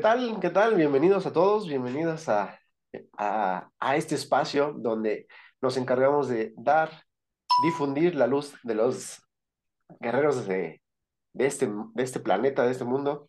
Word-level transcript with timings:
Tal? 0.00 0.40
¿Qué 0.40 0.48
tal? 0.48 0.76
Bienvenidos 0.76 1.26
a 1.26 1.32
todos, 1.32 1.68
bienvenidos 1.68 2.26
a, 2.30 2.58
a, 3.18 3.70
a, 3.78 3.96
este 3.96 4.14
espacio 4.14 4.72
donde 4.72 5.26
nos 5.60 5.76
encargamos 5.76 6.26
de 6.26 6.54
dar, 6.56 6.90
difundir 7.64 8.14
la 8.14 8.26
luz 8.26 8.54
de 8.62 8.74
los 8.74 9.22
guerreros 10.00 10.46
de, 10.46 10.80
de, 11.34 11.46
este, 11.46 11.66
de 11.66 12.02
este 12.02 12.18
planeta, 12.18 12.64
de 12.64 12.72
este 12.72 12.84
mundo. 12.84 13.28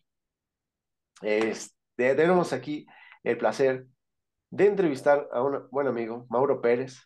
Este, 1.20 1.74
tenemos 1.96 2.54
aquí 2.54 2.86
el 3.22 3.36
placer 3.36 3.86
de 4.50 4.66
entrevistar 4.66 5.28
a 5.30 5.42
un 5.42 5.68
buen 5.70 5.88
amigo, 5.88 6.26
Mauro 6.30 6.62
Pérez, 6.62 7.02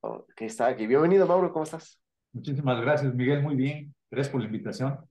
oh, 0.00 0.26
que 0.34 0.46
está 0.46 0.66
aquí. 0.66 0.88
Bienvenido, 0.88 1.28
Mauro, 1.28 1.52
¿cómo 1.52 1.62
estás? 1.62 2.00
Muchísimas 2.32 2.80
gracias, 2.80 3.14
Miguel, 3.14 3.40
muy 3.40 3.54
bien. 3.54 3.94
Gracias 4.10 4.32
por 4.32 4.40
la 4.40 4.46
invitación. 4.46 5.09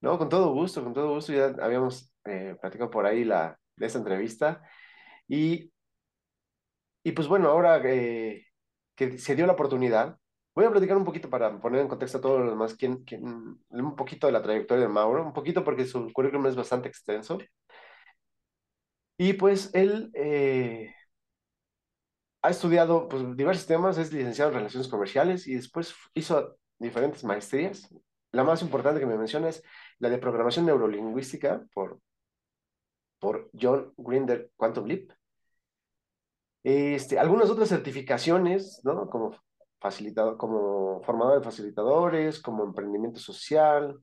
No, 0.00 0.18
con 0.18 0.28
todo 0.28 0.52
gusto, 0.52 0.82
con 0.82 0.94
todo 0.94 1.14
gusto. 1.14 1.32
Ya 1.32 1.46
habíamos 1.62 2.12
eh, 2.24 2.56
platicado 2.60 2.90
por 2.90 3.06
ahí 3.06 3.24
la, 3.24 3.58
de 3.76 3.86
esta 3.86 3.98
entrevista. 3.98 4.62
Y, 5.28 5.72
y 7.02 7.12
pues 7.12 7.28
bueno, 7.28 7.48
ahora 7.48 7.80
eh, 7.84 8.46
que 8.94 9.18
se 9.18 9.34
dio 9.36 9.46
la 9.46 9.54
oportunidad, 9.54 10.18
voy 10.54 10.64
a 10.66 10.70
platicar 10.70 10.96
un 10.96 11.04
poquito 11.04 11.30
para 11.30 11.60
poner 11.60 11.80
en 11.82 11.88
contexto 11.88 12.18
a 12.18 12.20
todos 12.20 12.40
los 12.40 12.50
demás, 12.50 12.74
quién, 12.74 13.04
quién, 13.04 13.22
un 13.70 13.96
poquito 13.96 14.26
de 14.26 14.32
la 14.32 14.42
trayectoria 14.42 14.84
de 14.84 14.90
Mauro, 14.92 15.24
un 15.24 15.32
poquito 15.32 15.64
porque 15.64 15.86
su 15.86 16.12
currículum 16.12 16.46
es 16.46 16.56
bastante 16.56 16.88
extenso. 16.88 17.38
Y 19.18 19.34
pues 19.34 19.70
él 19.74 20.10
eh, 20.14 20.94
ha 22.42 22.50
estudiado 22.50 23.08
pues, 23.08 23.36
diversos 23.36 23.66
temas, 23.66 23.98
es 23.98 24.12
licenciado 24.12 24.50
en 24.50 24.56
Relaciones 24.58 24.88
Comerciales 24.88 25.46
y 25.46 25.54
después 25.54 25.94
hizo 26.14 26.56
diferentes 26.78 27.24
maestrías. 27.24 27.88
La 28.32 28.44
más 28.44 28.62
importante 28.62 29.00
que 29.00 29.06
me 29.06 29.16
menciona 29.18 29.48
es 29.48 29.62
la 30.00 30.08
de 30.08 30.18
Programación 30.18 30.66
Neurolingüística 30.66 31.64
por, 31.72 32.00
por 33.20 33.50
John 33.58 33.92
Grinder 33.96 34.50
Quantum 34.56 34.86
Leap. 34.86 35.12
Este, 36.64 37.18
algunas 37.18 37.50
otras 37.50 37.68
certificaciones, 37.68 38.80
¿no? 38.82 39.08
Como 39.08 39.36
facilitador, 39.78 40.36
como 40.36 41.02
formador 41.02 41.38
de 41.38 41.44
facilitadores, 41.44 42.40
como 42.40 42.64
emprendimiento 42.64 43.20
social. 43.20 44.00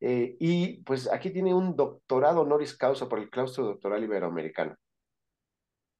Eh, 0.00 0.36
y 0.38 0.82
pues 0.84 1.10
aquí 1.10 1.30
tiene 1.30 1.52
un 1.52 1.74
doctorado 1.74 2.42
honoris 2.42 2.76
causa 2.76 3.08
por 3.08 3.18
el 3.18 3.28
claustro 3.28 3.64
doctoral 3.64 4.02
iberoamericano. 4.02 4.76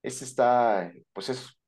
Este 0.03 0.25
está, 0.25 0.93
pues 1.13 1.29
es 1.29 1.59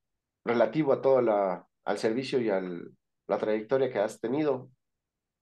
relativo 0.45 0.93
a 0.93 1.01
todo 1.01 1.21
la, 1.21 1.67
al 1.83 1.97
servicio 1.97 2.39
y 2.39 2.49
a 2.49 2.61
la 2.61 3.37
trayectoria 3.37 3.91
que 3.91 3.99
has 3.99 4.21
tenido. 4.21 4.69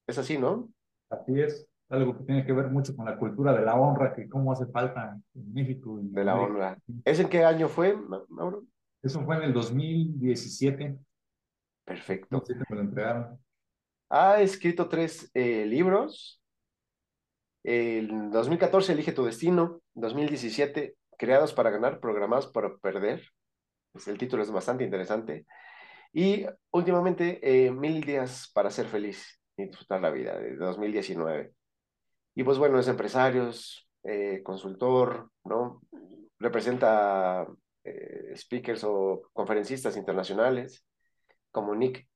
Es 0.07 0.17
así, 0.17 0.39
¿no? 0.39 0.71
Así 1.11 1.39
es 1.39 1.68
algo 1.89 2.17
que 2.17 2.23
tiene 2.23 2.45
que 2.45 2.53
ver 2.53 2.67
mucho 2.67 2.95
con 2.95 3.05
la 3.05 3.17
cultura 3.17 3.53
de 3.53 3.65
la 3.65 3.75
honra, 3.75 4.13
que 4.13 4.29
cómo 4.29 4.51
hace 4.51 4.67
falta 4.67 5.19
en 5.33 5.53
México. 5.53 5.99
de 6.01 6.23
la 6.23 6.35
honra. 6.35 6.77
¿Es 7.03 7.19
en 7.19 7.27
qué 7.27 7.43
año 7.43 7.67
fue, 7.67 7.97
Mauro? 8.29 8.63
Eso 9.01 9.23
fue 9.23 9.37
en 9.37 9.43
el 9.43 9.53
2017. 9.53 10.97
Perfecto. 11.85 12.43
me 12.69 12.75
lo 12.75 12.81
entregaron. 12.81 13.39
Ha 14.09 14.41
escrito 14.41 14.87
tres 14.87 15.29
eh, 15.33 15.65
libros. 15.65 16.41
En 17.63 18.31
2014, 18.31 18.93
Elige 18.93 19.11
tu 19.11 19.25
destino. 19.25 19.81
2017, 19.95 20.95
Creados 21.17 21.53
para 21.53 21.69
ganar, 21.69 21.99
programados 21.99 22.47
para 22.47 22.77
perder. 22.77 23.23
Pues 23.91 24.07
el 24.07 24.17
título 24.17 24.43
es 24.43 24.51
bastante 24.51 24.83
interesante. 24.83 25.45
Y 26.13 26.45
últimamente, 26.71 27.39
eh, 27.41 27.71
Mil 27.71 28.01
días 28.03 28.49
para 28.53 28.69
ser 28.69 28.85
feliz 28.85 29.39
y 29.57 29.65
disfrutar 29.65 30.01
la 30.01 30.11
vida, 30.11 30.39
de 30.39 30.55
2019. 30.55 31.53
Y 32.39 32.43
pues 32.45 32.57
bueno, 32.57 32.79
es 32.79 32.87
empresario, 32.87 33.51
eh, 34.03 34.41
consultor, 34.43 35.29
¿no? 35.43 35.81
Representa 36.37 37.45
eh, 37.83 38.33
speakers 38.33 38.85
o 38.85 39.23
conferencistas 39.33 39.97
internacionales 39.97 40.85
como 41.51 41.75
Nick 41.75 42.07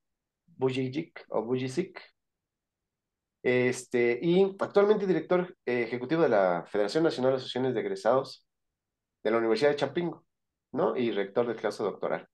Bujicic 0.46 1.26
o 1.28 1.42
Bujicic. 1.42 2.00
Este, 3.42 4.18
y 4.22 4.56
actualmente 4.60 5.06
director 5.06 5.58
eh, 5.66 5.82
ejecutivo 5.82 6.22
de 6.22 6.30
la 6.30 6.64
Federación 6.68 7.04
Nacional 7.04 7.32
de 7.32 7.36
Asociaciones 7.36 7.74
de 7.74 7.80
Egresados 7.80 8.46
de 9.22 9.30
la 9.30 9.36
Universidad 9.36 9.72
de 9.72 9.76
Chapingo, 9.76 10.24
¿no? 10.72 10.96
Y 10.96 11.10
rector 11.10 11.46
de 11.46 11.54
clase 11.54 11.82
doctoral. 11.82 12.26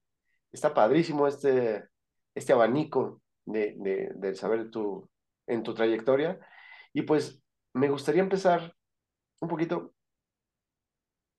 Está 0.53 0.73
padrísimo 0.73 1.27
este, 1.27 1.89
este 2.37 2.53
abanico 2.53 3.21
de, 3.47 3.75
de, 3.79 4.13
de 4.15 4.35
saber 4.37 4.71
tu, 4.71 5.11
en 5.49 5.65
tu 5.65 5.75
trayectoria. 5.75 6.39
Y 6.93 7.03
pues 7.03 7.43
me 7.75 7.89
gustaría 7.89 8.23
empezar 8.23 8.75
un 9.41 9.49
poquito, 9.49 9.95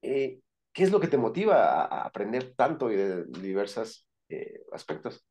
eh, 0.02 0.42
¿qué 0.74 0.84
es 0.84 0.92
lo 0.92 1.00
que 1.00 1.08
te 1.08 1.18
motiva 1.18 1.86
a, 1.86 2.06
aprender 2.06 2.54
tanto 2.56 2.92
y 2.92 2.96
de 2.96 3.26
diversos 3.26 4.08
eh, 4.30 4.64
aspectos? 4.72 5.24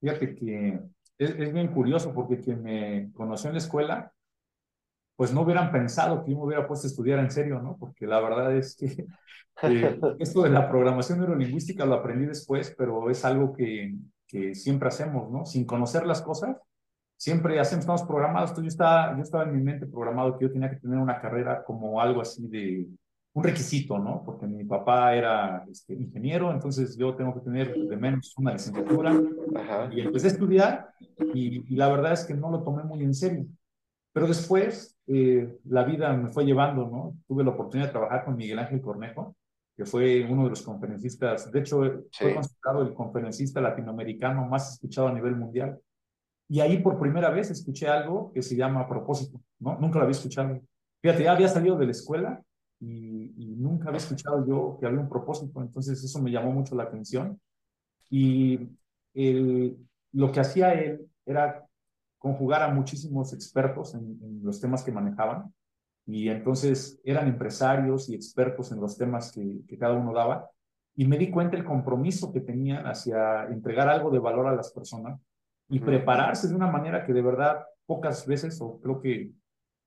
Fíjate 0.00 0.34
que 0.34 0.80
es, 1.18 1.30
es, 1.30 1.52
bien 1.52 1.68
curioso 1.68 2.14
porque 2.14 2.38
quien 2.38 2.62
me 2.62 3.10
conoció 3.12 3.48
en 3.48 3.54
la 3.54 3.58
escuela, 3.58 4.12
pues 5.16 5.32
no 5.32 5.40
hubieran 5.40 5.72
pensado 5.72 6.24
que 6.24 6.30
yo 6.30 6.38
me 6.38 6.44
hubiera 6.44 6.68
puesto 6.68 6.86
a 6.86 6.90
estudiar 6.90 7.18
en 7.18 7.32
serio, 7.32 7.60
¿no? 7.60 7.76
Porque 7.76 8.06
la 8.06 8.20
verdad 8.20 8.56
es 8.56 8.76
que 8.76 9.06
eh, 9.62 9.98
esto 10.20 10.42
de 10.42 10.50
la 10.50 10.68
programación 10.68 11.18
neurolingüística 11.18 11.84
lo 11.84 11.94
aprendí 11.94 12.26
después, 12.26 12.72
pero 12.78 13.10
es 13.10 13.24
algo 13.24 13.52
que, 13.52 13.96
que 14.28 14.54
siempre 14.54 14.88
hacemos, 14.88 15.28
¿no? 15.28 15.44
Sin 15.44 15.64
conocer 15.64 16.06
las 16.06 16.22
cosas, 16.22 16.56
siempre 17.18 17.60
hacemos, 17.60 17.82
estamos 17.82 18.02
programados. 18.04 18.50
Entonces 18.50 18.72
yo 18.72 18.76
estaba, 18.76 19.16
yo 19.16 19.22
estaba 19.22 19.44
en 19.44 19.56
mi 19.56 19.62
mente 19.62 19.86
programado 19.86 20.38
que 20.38 20.46
yo 20.46 20.52
tenía 20.52 20.70
que 20.70 20.76
tener 20.76 20.98
una 20.98 21.20
carrera 21.20 21.62
como 21.64 22.00
algo 22.00 22.22
así 22.22 22.46
de 22.48 22.86
un 23.34 23.44
requisito, 23.44 23.98
¿no? 23.98 24.22
Porque 24.24 24.46
mi 24.46 24.64
papá 24.64 25.14
era 25.14 25.64
este, 25.70 25.94
ingeniero, 25.94 26.50
entonces 26.50 26.96
yo 26.96 27.14
tengo 27.14 27.34
que 27.34 27.40
tener 27.40 27.74
de 27.74 27.96
menos 27.96 28.34
una 28.38 28.52
licenciatura. 28.52 29.12
Ajá. 29.54 29.90
Y 29.92 30.00
empecé 30.00 30.28
a 30.28 30.30
estudiar 30.30 30.90
y, 31.34 31.72
y, 31.72 31.76
la 31.76 31.88
verdad 31.88 32.12
es 32.12 32.24
que 32.24 32.34
no 32.34 32.50
lo 32.50 32.62
tomé 32.62 32.84
muy 32.84 33.02
en 33.02 33.14
serio. 33.14 33.46
Pero 34.12 34.26
después 34.26 34.98
eh, 35.06 35.58
la 35.64 35.84
vida 35.84 36.12
me 36.14 36.28
fue 36.28 36.44
llevando, 36.44 36.88
¿no? 36.88 37.16
Tuve 37.26 37.44
la 37.44 37.50
oportunidad 37.50 37.88
de 37.88 37.92
trabajar 37.92 38.24
con 38.24 38.36
Miguel 38.36 38.58
Ángel 38.58 38.80
Cornejo, 38.80 39.36
que 39.76 39.84
fue 39.84 40.26
uno 40.28 40.44
de 40.44 40.50
los 40.50 40.62
conferencistas, 40.62 41.52
de 41.52 41.60
hecho 41.60 41.84
sí. 42.10 42.24
fue 42.24 42.34
considerado 42.34 42.82
el 42.82 42.94
conferencista 42.94 43.60
latinoamericano 43.60 44.44
más 44.46 44.72
escuchado 44.72 45.08
a 45.08 45.12
nivel 45.12 45.36
mundial. 45.36 45.78
Y 46.48 46.60
ahí 46.60 46.78
por 46.78 46.98
primera 46.98 47.28
vez 47.30 47.50
escuché 47.50 47.88
algo 47.88 48.32
que 48.32 48.42
se 48.42 48.56
llama 48.56 48.88
propósito, 48.88 49.40
¿no? 49.58 49.78
Nunca 49.78 49.98
lo 49.98 50.04
había 50.04 50.16
escuchado. 50.16 50.60
Fíjate, 51.02 51.24
ya 51.24 51.32
había 51.32 51.48
salido 51.48 51.76
de 51.76 51.84
la 51.84 51.92
escuela 51.92 52.42
y, 52.80 53.54
nunca 53.58 53.88
había 53.88 53.98
escuchado 53.98 54.46
yo 54.46 54.78
que 54.78 54.86
había 54.86 55.00
un 55.00 55.08
propósito, 55.08 55.60
entonces 55.60 56.02
eso 56.02 56.22
me 56.22 56.30
llamó 56.30 56.52
mucho 56.52 56.74
la 56.74 56.84
atención. 56.84 57.38
Y 58.08 58.70
lo 60.12 60.32
que 60.32 60.40
hacía 60.40 60.72
él 60.74 61.06
era 61.26 61.66
conjugar 62.18 62.62
a 62.62 62.72
muchísimos 62.72 63.32
expertos 63.32 63.94
en, 63.94 64.18
en, 64.22 64.40
los 64.42 64.60
temas 64.60 64.82
que 64.82 64.92
manejaban 64.92 65.52
y 66.06 66.28
entonces 66.28 67.00
eran 67.04 67.28
empresarios 67.28 68.08
y 68.08 68.14
expertos 68.14 68.72
en 68.72 68.80
los 68.80 68.96
temas 68.96 69.30
que, 69.30 69.60
que 69.66 69.76
cada 69.76 69.94
uno 69.94 70.12
daba 70.12 70.48
y 70.96 71.06
me 71.06 71.18
di 71.18 71.30
cuenta 71.30 71.56
el 71.56 71.64
compromiso 71.64 72.32
que 72.32 72.40
tenían 72.40 72.86
hacia 72.86 73.44
entregar 73.44 73.88
algo 73.88 74.10
de 74.10 74.18
valor 74.18 74.46
a 74.46 74.56
las 74.56 74.72
personas 74.72 75.20
y 75.68 75.80
prepararse 75.80 76.48
de 76.48 76.54
una 76.54 76.70
manera 76.70 77.04
que 77.04 77.12
de 77.12 77.22
verdad 77.22 77.64
pocas 77.86 78.26
veces, 78.26 78.60
o 78.60 78.80
creo 78.80 79.00
que, 79.00 79.32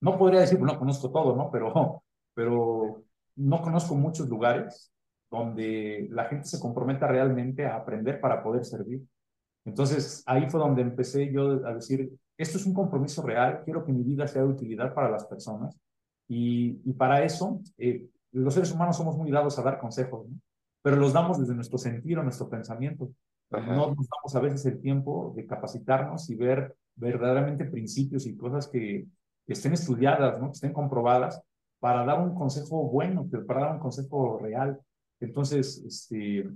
no 0.01 0.17
podría 0.17 0.41
decir, 0.41 0.59
no 0.59 0.77
conozco 0.77 1.11
todo, 1.11 1.35
¿no? 1.35 1.49
Pero, 1.51 2.03
pero 2.33 3.03
no 3.35 3.61
conozco 3.61 3.95
muchos 3.95 4.27
lugares 4.27 4.91
donde 5.29 6.07
la 6.11 6.25
gente 6.25 6.45
se 6.45 6.59
comprometa 6.59 7.07
realmente 7.07 7.65
a 7.65 7.75
aprender 7.75 8.19
para 8.19 8.43
poder 8.43 8.65
servir. 8.65 9.01
Entonces, 9.65 10.23
ahí 10.25 10.49
fue 10.49 10.59
donde 10.59 10.81
empecé 10.81 11.31
yo 11.31 11.65
a 11.65 11.73
decir, 11.75 12.11
esto 12.37 12.57
es 12.57 12.65
un 12.65 12.73
compromiso 12.73 13.21
real, 13.21 13.61
quiero 13.63 13.85
que 13.85 13.93
mi 13.93 14.03
vida 14.03 14.27
sea 14.27 14.41
de 14.41 14.49
utilidad 14.49 14.93
para 14.93 15.09
las 15.09 15.25
personas. 15.25 15.77
Y, 16.27 16.81
y 16.83 16.93
para 16.93 17.23
eso, 17.23 17.61
eh, 17.77 18.07
los 18.31 18.53
seres 18.53 18.71
humanos 18.71 18.97
somos 18.97 19.15
muy 19.15 19.31
dados 19.31 19.57
a 19.59 19.63
dar 19.63 19.79
consejos, 19.79 20.27
¿no? 20.27 20.37
pero 20.81 20.95
los 20.95 21.13
damos 21.13 21.39
desde 21.39 21.53
nuestro 21.53 21.77
sentir 21.77 22.17
o 22.17 22.23
nuestro 22.23 22.49
pensamiento. 22.49 23.11
No 23.51 23.87
nos 23.87 24.07
damos 24.07 24.35
a 24.35 24.39
veces 24.39 24.65
el 24.65 24.79
tiempo 24.79 25.33
de 25.35 25.45
capacitarnos 25.45 26.29
y 26.29 26.35
ver 26.35 26.75
verdaderamente 26.95 27.65
principios 27.65 28.25
y 28.25 28.37
cosas 28.37 28.67
que, 28.67 29.05
que 29.45 29.53
estén 29.53 29.73
estudiadas, 29.73 30.39
¿no? 30.39 30.47
que 30.47 30.53
estén 30.53 30.73
comprobadas 30.73 31.41
para 31.79 32.05
dar 32.05 32.19
un 32.19 32.35
consejo 32.35 32.89
bueno, 32.89 33.27
para 33.47 33.61
dar 33.61 33.73
un 33.73 33.79
consejo 33.79 34.37
real. 34.39 34.79
Entonces, 35.19 35.83
este, 35.85 36.49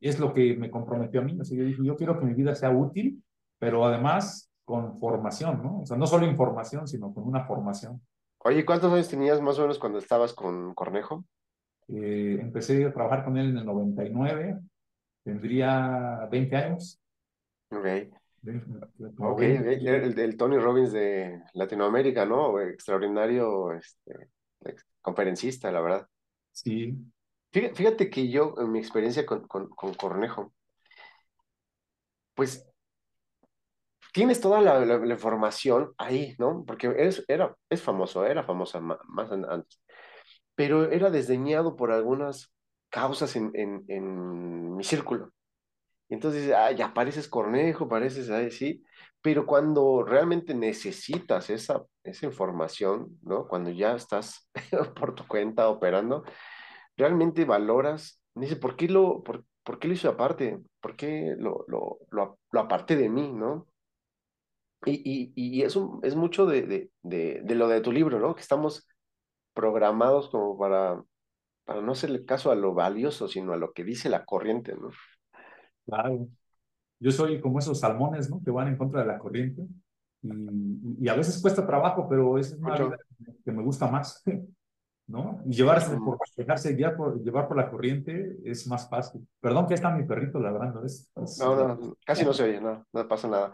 es 0.00 0.18
lo 0.18 0.34
que 0.34 0.56
me 0.56 0.70
comprometió 0.70 1.20
a 1.20 1.24
mí. 1.24 1.38
O 1.40 1.44
sea, 1.44 1.56
yo 1.56 1.64
dije, 1.64 1.84
yo 1.84 1.96
quiero 1.96 2.18
que 2.18 2.26
mi 2.26 2.34
vida 2.34 2.54
sea 2.54 2.70
útil, 2.70 3.22
pero 3.58 3.84
además 3.84 4.50
con 4.64 4.98
formación, 4.98 5.62
¿no? 5.62 5.82
O 5.82 5.86
sea, 5.86 5.96
no 5.96 6.06
solo 6.06 6.26
información, 6.26 6.88
sino 6.88 7.14
con 7.14 7.24
una 7.24 7.44
formación. 7.44 8.00
Oye, 8.38 8.66
¿cuántos 8.66 8.92
años 8.92 9.08
tenías 9.08 9.40
más 9.40 9.58
o 9.58 9.62
menos 9.62 9.78
cuando 9.78 9.98
estabas 9.98 10.32
con 10.34 10.74
Cornejo? 10.74 11.24
Eh, 11.88 12.38
empecé 12.40 12.84
a 12.84 12.92
trabajar 12.92 13.24
con 13.24 13.36
él 13.36 13.50
en 13.50 13.58
el 13.58 13.64
99, 13.64 14.58
tendría 15.26 16.28
20 16.30 16.56
años. 16.56 17.00
Ok. 17.70 17.86
Ok, 19.18 19.40
El, 19.40 20.16
el, 20.16 20.36
Tony 20.36 20.56
Robbins 20.56 20.92
de 20.92 21.42
Latinoamérica, 21.54 22.24
¿no? 22.24 22.60
Extraordinario 22.60 23.72
este, 23.72 24.30
conferencista, 25.02 25.72
la 25.72 25.80
verdad. 25.80 26.08
Sí. 26.52 26.96
Fíjate 27.50 28.08
que 28.08 28.28
yo, 28.30 28.54
en 28.58 28.70
mi 28.70 28.78
experiencia 28.78 29.26
con, 29.26 29.48
con, 29.48 29.94
Cornejo, 29.94 30.54
pues 32.34 32.64
tienes 34.12 34.40
toda 34.40 34.60
la, 34.60 34.84
la, 34.84 35.12
información 35.12 35.92
ahí, 35.98 36.36
¿no? 36.38 36.64
Porque 36.64 36.94
es, 36.98 37.24
era, 37.26 37.56
es 37.68 37.82
famoso, 37.82 38.24
era 38.24 38.44
famosa 38.44 38.78
más, 38.80 39.32
antes, 39.32 39.80
pero 40.54 40.88
era 40.92 41.10
desdeñado 41.10 41.74
por 41.74 41.90
algunas 41.90 42.52
causas 42.96 43.36
en, 43.36 43.50
en, 43.54 43.84
en 43.88 44.74
mi 44.74 44.82
círculo. 44.82 45.30
Y 46.08 46.14
entonces, 46.14 46.52
ah, 46.54 46.72
ya 46.72 46.94
pareces 46.94 47.28
Cornejo, 47.28 47.88
pareces 47.88 48.30
ahí, 48.30 48.50
sí, 48.50 48.82
pero 49.22 49.46
cuando 49.46 50.02
realmente 50.04 50.54
necesitas 50.54 51.50
esa, 51.50 51.84
esa 52.04 52.26
información, 52.26 53.18
¿no? 53.22 53.46
Cuando 53.48 53.70
ya 53.70 53.94
estás 53.96 54.48
por 54.98 55.14
tu 55.14 55.26
cuenta 55.28 55.68
operando, 55.68 56.24
realmente 56.96 57.44
valoras, 57.44 58.22
dice, 58.34 58.56
¿por 58.56 58.76
qué 58.76 58.88
lo, 58.88 59.22
por, 59.24 59.44
por 59.64 59.78
qué 59.78 59.88
lo 59.88 59.94
hizo 59.94 60.08
aparte? 60.08 60.58
¿Por 60.80 60.96
qué 60.96 61.36
lo, 61.38 61.64
lo, 61.68 61.98
lo, 62.10 62.38
lo 62.52 62.60
aparte 62.60 62.96
de 62.96 63.10
mí, 63.10 63.32
no? 63.32 63.68
Y, 64.86 65.32
y, 65.36 65.58
y 65.58 65.62
eso 65.62 66.00
es 66.02 66.14
mucho 66.16 66.46
de, 66.46 66.62
de, 66.62 66.90
de, 67.02 67.40
de, 67.44 67.54
lo 67.56 67.68
de 67.68 67.80
tu 67.82 67.92
libro, 67.92 68.20
¿no? 68.20 68.34
Que 68.34 68.42
estamos 68.42 68.88
programados 69.54 70.30
como 70.30 70.58
para, 70.58 71.02
para 71.66 71.82
no 71.82 71.92
hacerle 71.92 72.24
caso 72.24 72.50
a 72.50 72.54
lo 72.54 72.72
valioso, 72.72 73.28
sino 73.28 73.52
a 73.52 73.56
lo 73.56 73.72
que 73.72 73.84
dice 73.84 74.08
la 74.08 74.24
corriente, 74.24 74.74
¿no? 74.74 74.90
Claro. 75.84 76.28
Yo 76.98 77.10
soy 77.10 77.40
como 77.40 77.58
esos 77.58 77.80
salmones, 77.80 78.30
¿no? 78.30 78.40
Que 78.42 78.50
van 78.50 78.68
en 78.68 78.78
contra 78.78 79.00
de 79.00 79.06
la 79.08 79.18
corriente. 79.18 79.66
Y, 80.22 81.04
y 81.04 81.08
a 81.08 81.14
veces 81.14 81.42
cuesta 81.42 81.66
trabajo, 81.66 82.08
pero 82.08 82.38
es 82.38 82.54
una 82.54 82.76
vida 82.76 82.98
que 83.44 83.52
me 83.52 83.62
gusta 83.62 83.88
más. 83.88 84.22
¿no? 85.08 85.40
Y 85.44 85.54
llevarse 85.54 85.96
por, 85.96 86.18
dejarse 86.36 86.74
guiar 86.74 86.96
por, 86.96 87.22
llevar 87.22 87.46
por 87.46 87.56
la 87.56 87.70
corriente 87.70 88.38
es 88.44 88.66
más 88.66 88.88
fácil. 88.88 89.26
Perdón 89.40 89.66
que 89.66 89.74
está 89.74 89.90
mi 89.90 90.04
perrito 90.04 90.40
ladrando. 90.40 90.84
Es, 90.84 91.12
no, 91.38 91.68
no, 91.68 91.96
casi 92.04 92.24
no 92.24 92.32
se 92.32 92.44
oye, 92.44 92.60
no, 92.60 92.84
no 92.92 93.08
pasa 93.08 93.28
nada. 93.28 93.52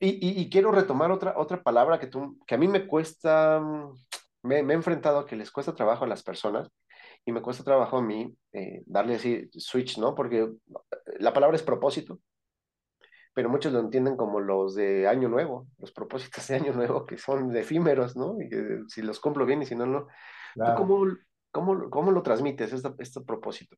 Y, 0.00 0.08
y, 0.08 0.40
y, 0.40 0.50
quiero 0.50 0.72
retomar 0.72 1.10
otra, 1.10 1.34
otra 1.38 1.62
palabra 1.62 1.98
que, 1.98 2.06
tú, 2.06 2.38
que 2.46 2.54
a 2.54 2.58
mí 2.58 2.68
me 2.68 2.86
cuesta, 2.86 3.62
me, 4.42 4.62
me, 4.62 4.74
he 4.74 4.76
enfrentado 4.76 5.20
a 5.20 5.26
que 5.26 5.36
les 5.36 5.50
cuesta 5.50 5.74
trabajo 5.74 6.04
a 6.04 6.08
las 6.08 6.22
personas 6.22 6.70
y 7.26 7.32
me 7.32 7.42
cuesta 7.42 7.64
trabajo 7.64 7.98
a 7.98 8.02
mí 8.02 8.34
eh, 8.52 8.84
darle 8.86 9.16
así 9.16 9.50
switch, 9.52 9.98
¿no? 9.98 10.14
Porque 10.14 10.48
la 11.18 11.32
palabra 11.32 11.56
es 11.56 11.62
propósito, 11.62 12.20
pero 13.34 13.50
muchos 13.50 13.72
lo 13.72 13.80
entienden 13.80 14.16
como 14.16 14.38
los 14.38 14.76
de 14.76 15.08
Año 15.08 15.28
Nuevo, 15.28 15.66
los 15.78 15.90
propósitos 15.90 16.46
de 16.46 16.54
Año 16.54 16.72
Nuevo 16.72 17.04
que 17.04 17.18
son 17.18 17.54
efímeros, 17.56 18.16
¿no? 18.16 18.40
Y 18.40 18.48
que 18.48 18.82
si 18.86 19.02
los 19.02 19.18
cumplo 19.18 19.44
bien 19.44 19.60
y 19.60 19.66
si 19.66 19.74
no, 19.74 19.86
no 19.86 20.06
cómo, 20.76 21.04
cómo, 21.50 21.90
cómo, 21.90 22.12
lo 22.12 22.22
transmites, 22.22 22.72
este, 22.72 22.90
este 23.00 23.20
propósito? 23.22 23.76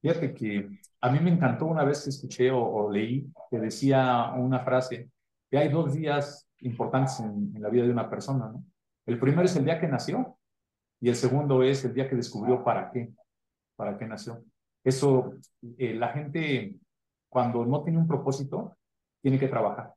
Fíjate 0.00 0.34
que 0.34 0.68
a 1.00 1.10
mí 1.10 1.20
me 1.20 1.30
encantó 1.30 1.66
una 1.66 1.84
vez 1.84 2.02
que 2.02 2.10
escuché 2.10 2.50
o, 2.50 2.90
leí 2.90 3.32
que 3.48 3.60
decía 3.60 4.32
una 4.36 4.58
frase, 4.64 5.08
que 5.48 5.56
hay 5.56 5.68
dos 5.68 5.94
días 5.94 6.48
importantes 6.58 7.20
en, 7.20 7.54
la 7.62 7.68
vida 7.68 7.84
de 7.84 7.92
una 7.92 8.10
persona, 8.10 8.48
¿no? 8.48 8.64
El 9.06 9.20
primero 9.20 9.44
es 9.44 9.54
el 9.54 9.64
día 9.64 9.80
que 9.80 9.86
nació 9.86 10.36
y 11.02 11.08
el 11.08 11.16
segundo 11.16 11.64
es 11.64 11.84
el 11.84 11.94
día 11.94 12.08
que 12.08 12.14
descubrió 12.14 12.62
para 12.62 12.88
qué, 12.92 13.12
para 13.74 13.98
qué 13.98 14.06
nació. 14.06 14.44
Eso, 14.84 15.34
eh, 15.76 15.94
la 15.94 16.10
gente 16.10 16.76
cuando 17.28 17.66
no 17.66 17.82
tiene 17.82 17.98
un 17.98 18.06
propósito, 18.06 18.76
tiene 19.20 19.36
que 19.36 19.48
trabajar. 19.48 19.92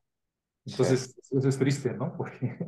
Entonces, 0.64 1.16
eso 1.30 1.48
es 1.48 1.58
triste, 1.58 1.94
¿no? 1.94 2.12
Porque 2.16 2.58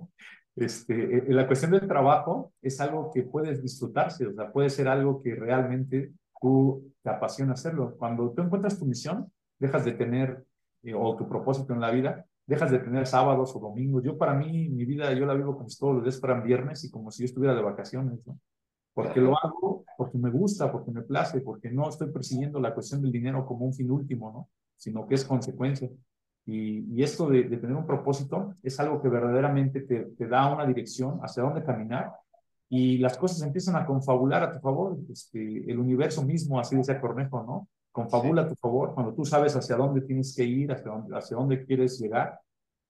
este, 0.54 1.16
eh, 1.16 1.24
la 1.30 1.48
cuestión 1.48 1.72
del 1.72 1.88
trabajo 1.88 2.52
es 2.62 2.80
algo 2.80 3.10
que 3.12 3.24
puedes 3.24 3.60
disfrutarse, 3.60 4.28
o 4.28 4.32
sea, 4.32 4.52
puede 4.52 4.70
ser 4.70 4.86
algo 4.86 5.20
que 5.20 5.34
realmente 5.34 6.12
tú 6.40 6.94
te 7.02 7.10
apasiona 7.10 7.54
hacerlo. 7.54 7.96
Cuando 7.98 8.30
tú 8.30 8.42
encuentras 8.42 8.78
tu 8.78 8.86
misión, 8.86 9.32
dejas 9.58 9.84
de 9.84 9.92
tener, 9.94 10.44
eh, 10.84 10.94
o 10.94 11.16
tu 11.16 11.28
propósito 11.28 11.72
en 11.72 11.80
la 11.80 11.90
vida, 11.90 12.24
dejas 12.48 12.70
de 12.70 12.78
tener 12.78 13.06
sábados 13.06 13.54
o 13.54 13.60
domingos. 13.60 14.02
Yo 14.02 14.16
para 14.16 14.32
mí, 14.32 14.70
mi 14.70 14.86
vida, 14.86 15.12
yo 15.12 15.26
la 15.26 15.34
vivo 15.34 15.54
como 15.54 15.68
si 15.68 15.78
todos 15.78 15.96
los 15.96 16.02
días 16.02 16.18
fueran 16.18 16.42
viernes 16.42 16.82
y 16.82 16.90
como 16.90 17.10
si 17.10 17.22
yo 17.22 17.26
estuviera 17.26 17.54
de 17.54 17.62
vacaciones, 17.62 18.26
¿no? 18.26 18.40
Porque 18.94 19.20
lo 19.20 19.36
hago, 19.38 19.84
porque 19.98 20.16
me 20.16 20.30
gusta, 20.30 20.72
porque 20.72 20.90
me 20.90 21.02
place, 21.02 21.42
porque 21.42 21.70
no 21.70 21.88
estoy 21.88 22.10
persiguiendo 22.10 22.58
la 22.58 22.74
cuestión 22.74 23.02
del 23.02 23.12
dinero 23.12 23.46
como 23.46 23.66
un 23.66 23.74
fin 23.74 23.90
último, 23.90 24.32
¿no? 24.32 24.48
Sino 24.76 25.06
que 25.06 25.14
es 25.14 25.26
consecuencia. 25.26 25.90
Y, 26.46 27.02
esto 27.02 27.28
de, 27.28 27.44
tener 27.44 27.76
un 27.76 27.86
propósito 27.86 28.54
es 28.62 28.80
algo 28.80 29.02
que 29.02 29.10
verdaderamente 29.10 29.82
te, 29.82 30.06
te, 30.16 30.26
da 30.26 30.52
una 30.52 30.64
dirección 30.64 31.20
hacia 31.22 31.42
dónde 31.42 31.62
caminar 31.62 32.12
y 32.70 32.96
las 32.96 33.18
cosas 33.18 33.42
empiezan 33.42 33.76
a 33.76 33.84
confabular 33.84 34.42
a 34.42 34.52
tu 34.54 34.58
favor. 34.60 34.96
Este, 35.10 35.70
el 35.70 35.78
universo 35.78 36.24
mismo, 36.24 36.58
así 36.58 36.76
decía 36.76 36.98
Cornejo, 36.98 37.42
¿no? 37.42 37.68
Confabula 37.98 38.42
a 38.42 38.48
tu 38.48 38.54
favor 38.54 38.94
cuando 38.94 39.14
tú 39.14 39.24
sabes 39.24 39.56
hacia 39.56 39.76
dónde 39.76 40.02
tienes 40.02 40.34
que 40.34 40.44
ir, 40.44 40.70
hacia 40.70 40.90
dónde, 40.90 41.16
hacia 41.16 41.36
dónde 41.36 41.64
quieres 41.64 41.98
llegar. 42.00 42.38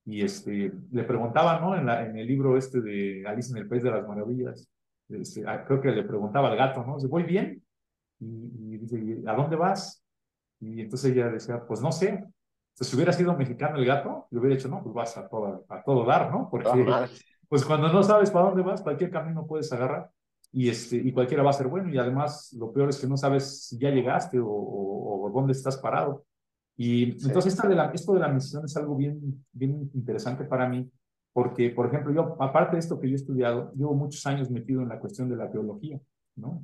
Y 0.05 0.22
este, 0.22 0.72
le 0.90 1.05
preguntaba, 1.05 1.60
¿no? 1.60 1.76
En, 1.76 1.87
la, 1.87 2.05
en 2.05 2.16
el 2.16 2.26
libro 2.26 2.56
este 2.56 2.81
de 2.81 3.25
Alice 3.26 3.50
en 3.50 3.58
el 3.58 3.69
País 3.69 3.82
de 3.82 3.90
las 3.90 4.06
Maravillas, 4.06 4.69
este, 5.08 5.44
ah, 5.46 5.64
creo 5.66 5.81
que 5.81 5.90
le 5.90 6.02
preguntaba 6.02 6.50
al 6.50 6.56
gato, 6.56 6.84
¿no? 6.84 6.96
Dice, 6.96 7.08
voy 7.08 7.22
bien. 7.22 7.62
Y, 8.20 8.75
y 8.75 8.78
dice, 8.78 9.22
¿a 9.26 9.34
dónde 9.34 9.56
vas? 9.56 10.05
Y 10.60 10.81
entonces 10.81 11.12
ella 11.12 11.28
decía, 11.28 11.64
pues 11.66 11.81
no 11.81 11.93
sé 11.93 12.25
si 12.84 12.96
hubiera 12.96 13.12
sido 13.12 13.37
mexicano 13.37 13.76
el 13.76 13.87
gato, 13.87 14.27
le 14.31 14.38
hubiera 14.38 14.56
dicho, 14.56 14.69
no, 14.69 14.82
pues 14.82 14.94
vas 14.94 15.17
a 15.17 15.29
todo, 15.29 15.65
a 15.69 15.82
todo 15.82 16.05
dar, 16.05 16.31
¿no? 16.31 16.48
Porque 16.50 16.69
pues 17.48 17.65
cuando 17.65 17.93
no 17.93 18.03
sabes 18.03 18.31
para 18.31 18.46
dónde 18.46 18.62
vas, 18.62 18.82
cualquier 18.82 19.10
camino 19.10 19.46
puedes 19.46 19.72
agarrar 19.72 20.10
y, 20.52 20.69
este, 20.69 20.96
y 20.96 21.12
cualquiera 21.12 21.43
va 21.43 21.50
a 21.50 21.55
ser 21.55 21.69
bueno. 21.69 21.88
Y 21.90 21.98
además, 21.98 22.52
lo 22.58 22.72
peor 22.72 22.88
es 22.88 22.98
que 22.98 23.06
no 23.06 23.17
sabes 23.17 23.69
si 23.69 23.78
ya 23.78 23.90
llegaste 23.90 24.38
o, 24.38 24.48
o, 24.48 25.31
dónde 25.32 25.52
estás 25.52 25.76
parado. 25.76 26.24
Y 26.76 27.10
entonces 27.26 27.55
esta 27.55 27.69
de 27.69 27.74
la, 27.74 27.90
esto 27.90 28.14
de 28.14 28.20
la 28.20 28.28
misión 28.28 28.64
es 28.64 28.76
algo 28.76 28.96
bien, 28.96 29.44
bien 29.52 29.90
interesante 29.94 30.44
para 30.44 30.69
mí, 30.69 30.88
porque, 31.32 31.70
por 31.70 31.86
ejemplo, 31.86 32.12
yo, 32.12 32.36
aparte 32.40 32.76
de 32.76 32.81
esto 32.81 32.98
que 32.98 33.08
yo 33.08 33.14
he 33.14 33.17
estudiado, 33.17 33.72
llevo 33.74 33.94
muchos 33.94 34.24
años 34.26 34.50
metido 34.50 34.82
en 34.82 34.88
la 34.88 34.98
cuestión 34.98 35.28
de 35.28 35.36
la 35.36 35.50
teología, 35.50 36.00
¿no? 36.36 36.62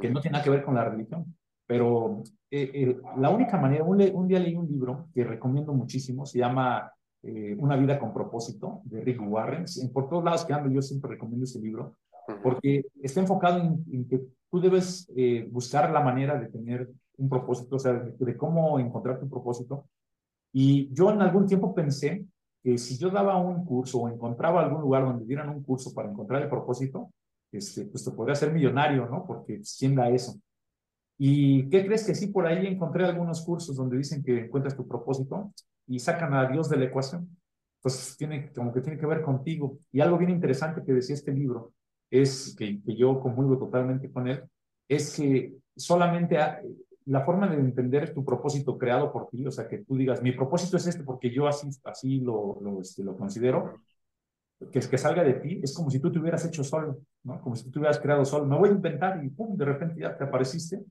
Que 0.00 0.10
no 0.10 0.20
tiene 0.20 0.32
nada 0.34 0.44
que 0.44 0.50
ver 0.50 0.62
con 0.62 0.74
la 0.74 0.84
religión. 0.84 1.34
Pero 1.66 2.22
eh, 2.50 2.70
eh, 2.72 3.00
la 3.18 3.30
única 3.30 3.58
manera, 3.58 3.84
un, 3.84 4.00
un, 4.00 4.28
día 4.28 4.38
leí 4.38 4.54
un 4.54 4.68
libro 4.68 5.08
que 5.12 5.24
recomiendo 5.24 5.72
muchísimo, 5.72 6.24
se 6.24 6.38
llama 6.38 6.92
eh, 7.22 7.56
Una 7.58 7.76
vida 7.76 7.98
con 7.98 8.14
propósito, 8.14 8.82
de 8.84 9.00
Rick 9.00 9.20
Warren. 9.20 9.64
En, 9.82 9.92
por 9.92 10.08
todos 10.08 10.22
lados 10.22 10.44
que 10.44 10.52
ando, 10.52 10.70
yo 10.70 10.80
siempre 10.80 11.10
recomiendo 11.10 11.44
ese 11.44 11.60
libro, 11.60 11.96
porque 12.42 12.86
está 13.02 13.20
enfocado 13.20 13.60
en, 13.60 14.08
que 14.08 14.20
tú 14.50 14.60
debes 14.60 15.10
buscar 15.50 15.90
la 15.90 16.00
manera 16.00 16.38
de 16.38 16.48
tener 16.48 16.88
un 17.18 17.28
propósito, 17.28 17.76
o 17.76 17.78
sea, 17.78 17.94
de, 17.94 18.36
cómo 18.36 18.78
encontrar 18.78 19.18
tu 19.18 19.28
propósito. 19.28 19.88
Y 20.52 20.92
yo 20.92 21.10
en 21.10 21.22
algún 21.22 21.46
tiempo 21.46 21.74
pensé 21.74 22.26
que 22.62 22.78
si 22.78 22.98
yo 22.98 23.10
daba 23.10 23.38
un 23.38 23.64
curso 23.64 23.98
o 23.98 24.08
encontraba 24.08 24.62
algún 24.62 24.80
lugar 24.80 25.04
donde 25.04 25.24
dieran 25.24 25.48
un 25.48 25.62
curso 25.62 25.92
para 25.94 26.10
encontrar 26.10 26.42
el 26.42 26.48
propósito, 26.48 27.10
este, 27.52 27.84
pues 27.86 28.04
te 28.04 28.10
podría 28.10 28.34
ser 28.34 28.52
millonario, 28.52 29.06
¿no? 29.06 29.24
Porque 29.24 29.60
¿quién 29.78 29.94
da 29.94 30.08
eso? 30.08 30.38
¿Y 31.18 31.68
qué 31.68 31.86
crees 31.86 32.06
que 32.06 32.14
sí? 32.14 32.28
Por 32.28 32.46
ahí 32.46 32.66
encontré 32.66 33.04
algunos 33.04 33.44
cursos 33.44 33.76
donde 33.76 33.96
dicen 33.96 34.22
que 34.22 34.46
encuentras 34.46 34.76
tu 34.76 34.86
propósito 34.86 35.52
y 35.86 35.98
sacan 35.98 36.34
a 36.34 36.48
Dios 36.48 36.68
de 36.68 36.76
la 36.76 36.86
ecuación. 36.86 37.38
Entonces, 37.78 38.16
tiene, 38.16 38.52
como 38.52 38.72
que 38.72 38.80
tiene 38.80 38.98
que 38.98 39.06
ver 39.06 39.22
contigo. 39.22 39.78
Y 39.92 40.00
algo 40.00 40.18
bien 40.18 40.30
interesante 40.30 40.82
que 40.84 40.92
decía 40.92 41.14
este 41.14 41.32
libro 41.32 41.72
es 42.10 42.54
que, 42.56 42.80
que 42.82 42.96
yo 42.96 43.20
comulgo 43.20 43.58
totalmente 43.58 44.10
con 44.10 44.28
él, 44.28 44.42
es 44.88 45.16
que 45.16 45.54
solamente 45.76 46.38
la 47.06 47.24
forma 47.24 47.48
de 47.48 47.56
entender 47.56 48.14
tu 48.14 48.24
propósito 48.24 48.78
creado 48.78 49.12
por 49.12 49.28
ti, 49.28 49.46
o 49.46 49.50
sea, 49.50 49.68
que 49.68 49.78
tú 49.78 49.96
digas, 49.96 50.22
mi 50.22 50.32
propósito 50.32 50.76
es 50.76 50.86
este 50.86 51.04
porque 51.04 51.30
yo 51.30 51.46
así, 51.46 51.68
así 51.84 52.20
lo, 52.20 52.58
lo, 52.60 52.80
este, 52.80 53.04
lo 53.04 53.16
considero, 53.16 53.80
que, 54.72 54.80
que 54.80 54.98
salga 54.98 55.22
de 55.22 55.34
ti, 55.34 55.60
es 55.62 55.74
como 55.74 55.90
si 55.90 56.00
tú 56.00 56.10
te 56.10 56.18
hubieras 56.18 56.44
hecho 56.44 56.64
solo, 56.64 56.98
¿no? 57.24 57.40
Como 57.42 57.54
si 57.56 57.64
tú 57.64 57.70
te 57.72 57.78
hubieras 57.78 58.00
creado 58.00 58.24
solo. 58.24 58.46
Me 58.46 58.58
voy 58.58 58.70
a 58.70 58.72
inventar 58.72 59.22
y 59.22 59.28
pum, 59.28 59.54
de 59.56 59.64
repente 59.66 60.00
ya 60.00 60.16
te 60.16 60.24
apareciste 60.24 60.82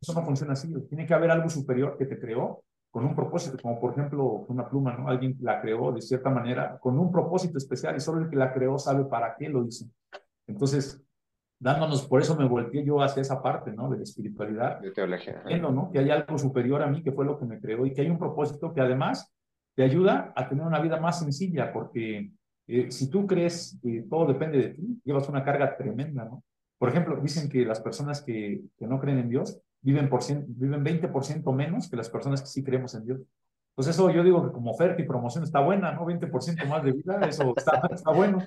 eso 0.00 0.14
no 0.14 0.24
funciona 0.24 0.52
así. 0.52 0.72
Tiene 0.88 1.06
que 1.06 1.14
haber 1.14 1.30
algo 1.30 1.48
superior 1.48 1.96
que 1.96 2.06
te 2.06 2.18
creó 2.18 2.62
con 2.92 3.06
un 3.06 3.16
propósito, 3.16 3.56
como 3.60 3.80
por 3.80 3.92
ejemplo 3.92 4.44
una 4.48 4.68
pluma, 4.68 4.94
¿no? 4.94 5.08
Alguien 5.08 5.34
la 5.40 5.62
creó 5.62 5.92
de 5.92 6.02
cierta 6.02 6.28
manera 6.28 6.78
con 6.78 6.98
un 6.98 7.10
propósito 7.10 7.56
especial 7.56 7.96
y 7.96 8.00
solo 8.00 8.20
el 8.20 8.28
que 8.28 8.36
la 8.36 8.52
creó 8.52 8.78
sabe 8.78 9.06
para 9.06 9.34
qué 9.34 9.48
lo 9.48 9.64
hizo. 9.64 9.86
Entonces, 10.46 11.02
dándonos, 11.58 12.06
por 12.06 12.20
eso 12.20 12.36
me 12.36 12.46
volteé 12.46 12.84
yo 12.84 13.00
hacia 13.00 13.22
esa 13.22 13.40
parte, 13.40 13.72
¿no? 13.72 13.88
De 13.88 13.96
la 13.96 14.02
espiritualidad. 14.02 14.78
De 14.78 14.90
teología. 14.90 15.42
Viendo, 15.46 15.72
¿no? 15.72 15.90
Que 15.90 16.00
hay 16.00 16.10
algo 16.10 16.36
superior 16.36 16.82
a 16.82 16.86
mí 16.86 17.02
que 17.02 17.12
fue 17.12 17.24
lo 17.24 17.38
que 17.38 17.46
me 17.46 17.58
creó 17.58 17.86
y 17.86 17.94
que 17.94 18.02
hay 18.02 18.10
un 18.10 18.18
propósito 18.18 18.74
que 18.74 18.82
además 18.82 19.32
te 19.74 19.82
ayuda 19.82 20.34
a 20.36 20.46
tener 20.46 20.66
una 20.66 20.80
vida 20.80 21.00
más 21.00 21.18
sencilla, 21.18 21.72
porque 21.72 22.30
eh, 22.66 22.90
si 22.90 23.08
tú 23.08 23.26
crees 23.26 23.80
que 23.82 24.04
todo 24.10 24.26
depende 24.26 24.58
de 24.58 24.68
ti, 24.68 25.00
llevas 25.02 25.30
una 25.30 25.42
carga 25.42 25.78
tremenda, 25.78 26.26
¿no? 26.26 26.44
Por 26.76 26.90
ejemplo, 26.90 27.16
dicen 27.22 27.48
que 27.48 27.64
las 27.64 27.80
personas 27.80 28.20
que, 28.20 28.64
que 28.76 28.86
no 28.86 29.00
creen 29.00 29.20
en 29.20 29.30
Dios 29.30 29.62
viven, 29.82 30.08
por 30.08 30.22
cien, 30.22 30.44
viven 30.48 30.84
20% 30.84 31.52
menos 31.54 31.88
que 31.90 31.96
las 31.96 32.08
personas 32.08 32.40
que 32.40 32.48
sí 32.48 32.64
creemos 32.64 32.94
en 32.94 33.04
Dios. 33.04 33.20
Pues 33.74 33.88
eso 33.88 34.10
yo 34.10 34.22
digo 34.22 34.44
que 34.44 34.52
como 34.52 34.70
oferta 34.70 35.00
y 35.00 35.06
promoción 35.06 35.44
está 35.44 35.60
buena, 35.60 35.92
¿no? 35.92 36.06
20% 36.06 36.66
más 36.68 36.84
de 36.84 36.92
vida, 36.92 37.20
eso 37.28 37.52
está, 37.56 37.80
está 37.92 38.12
bueno. 38.12 38.38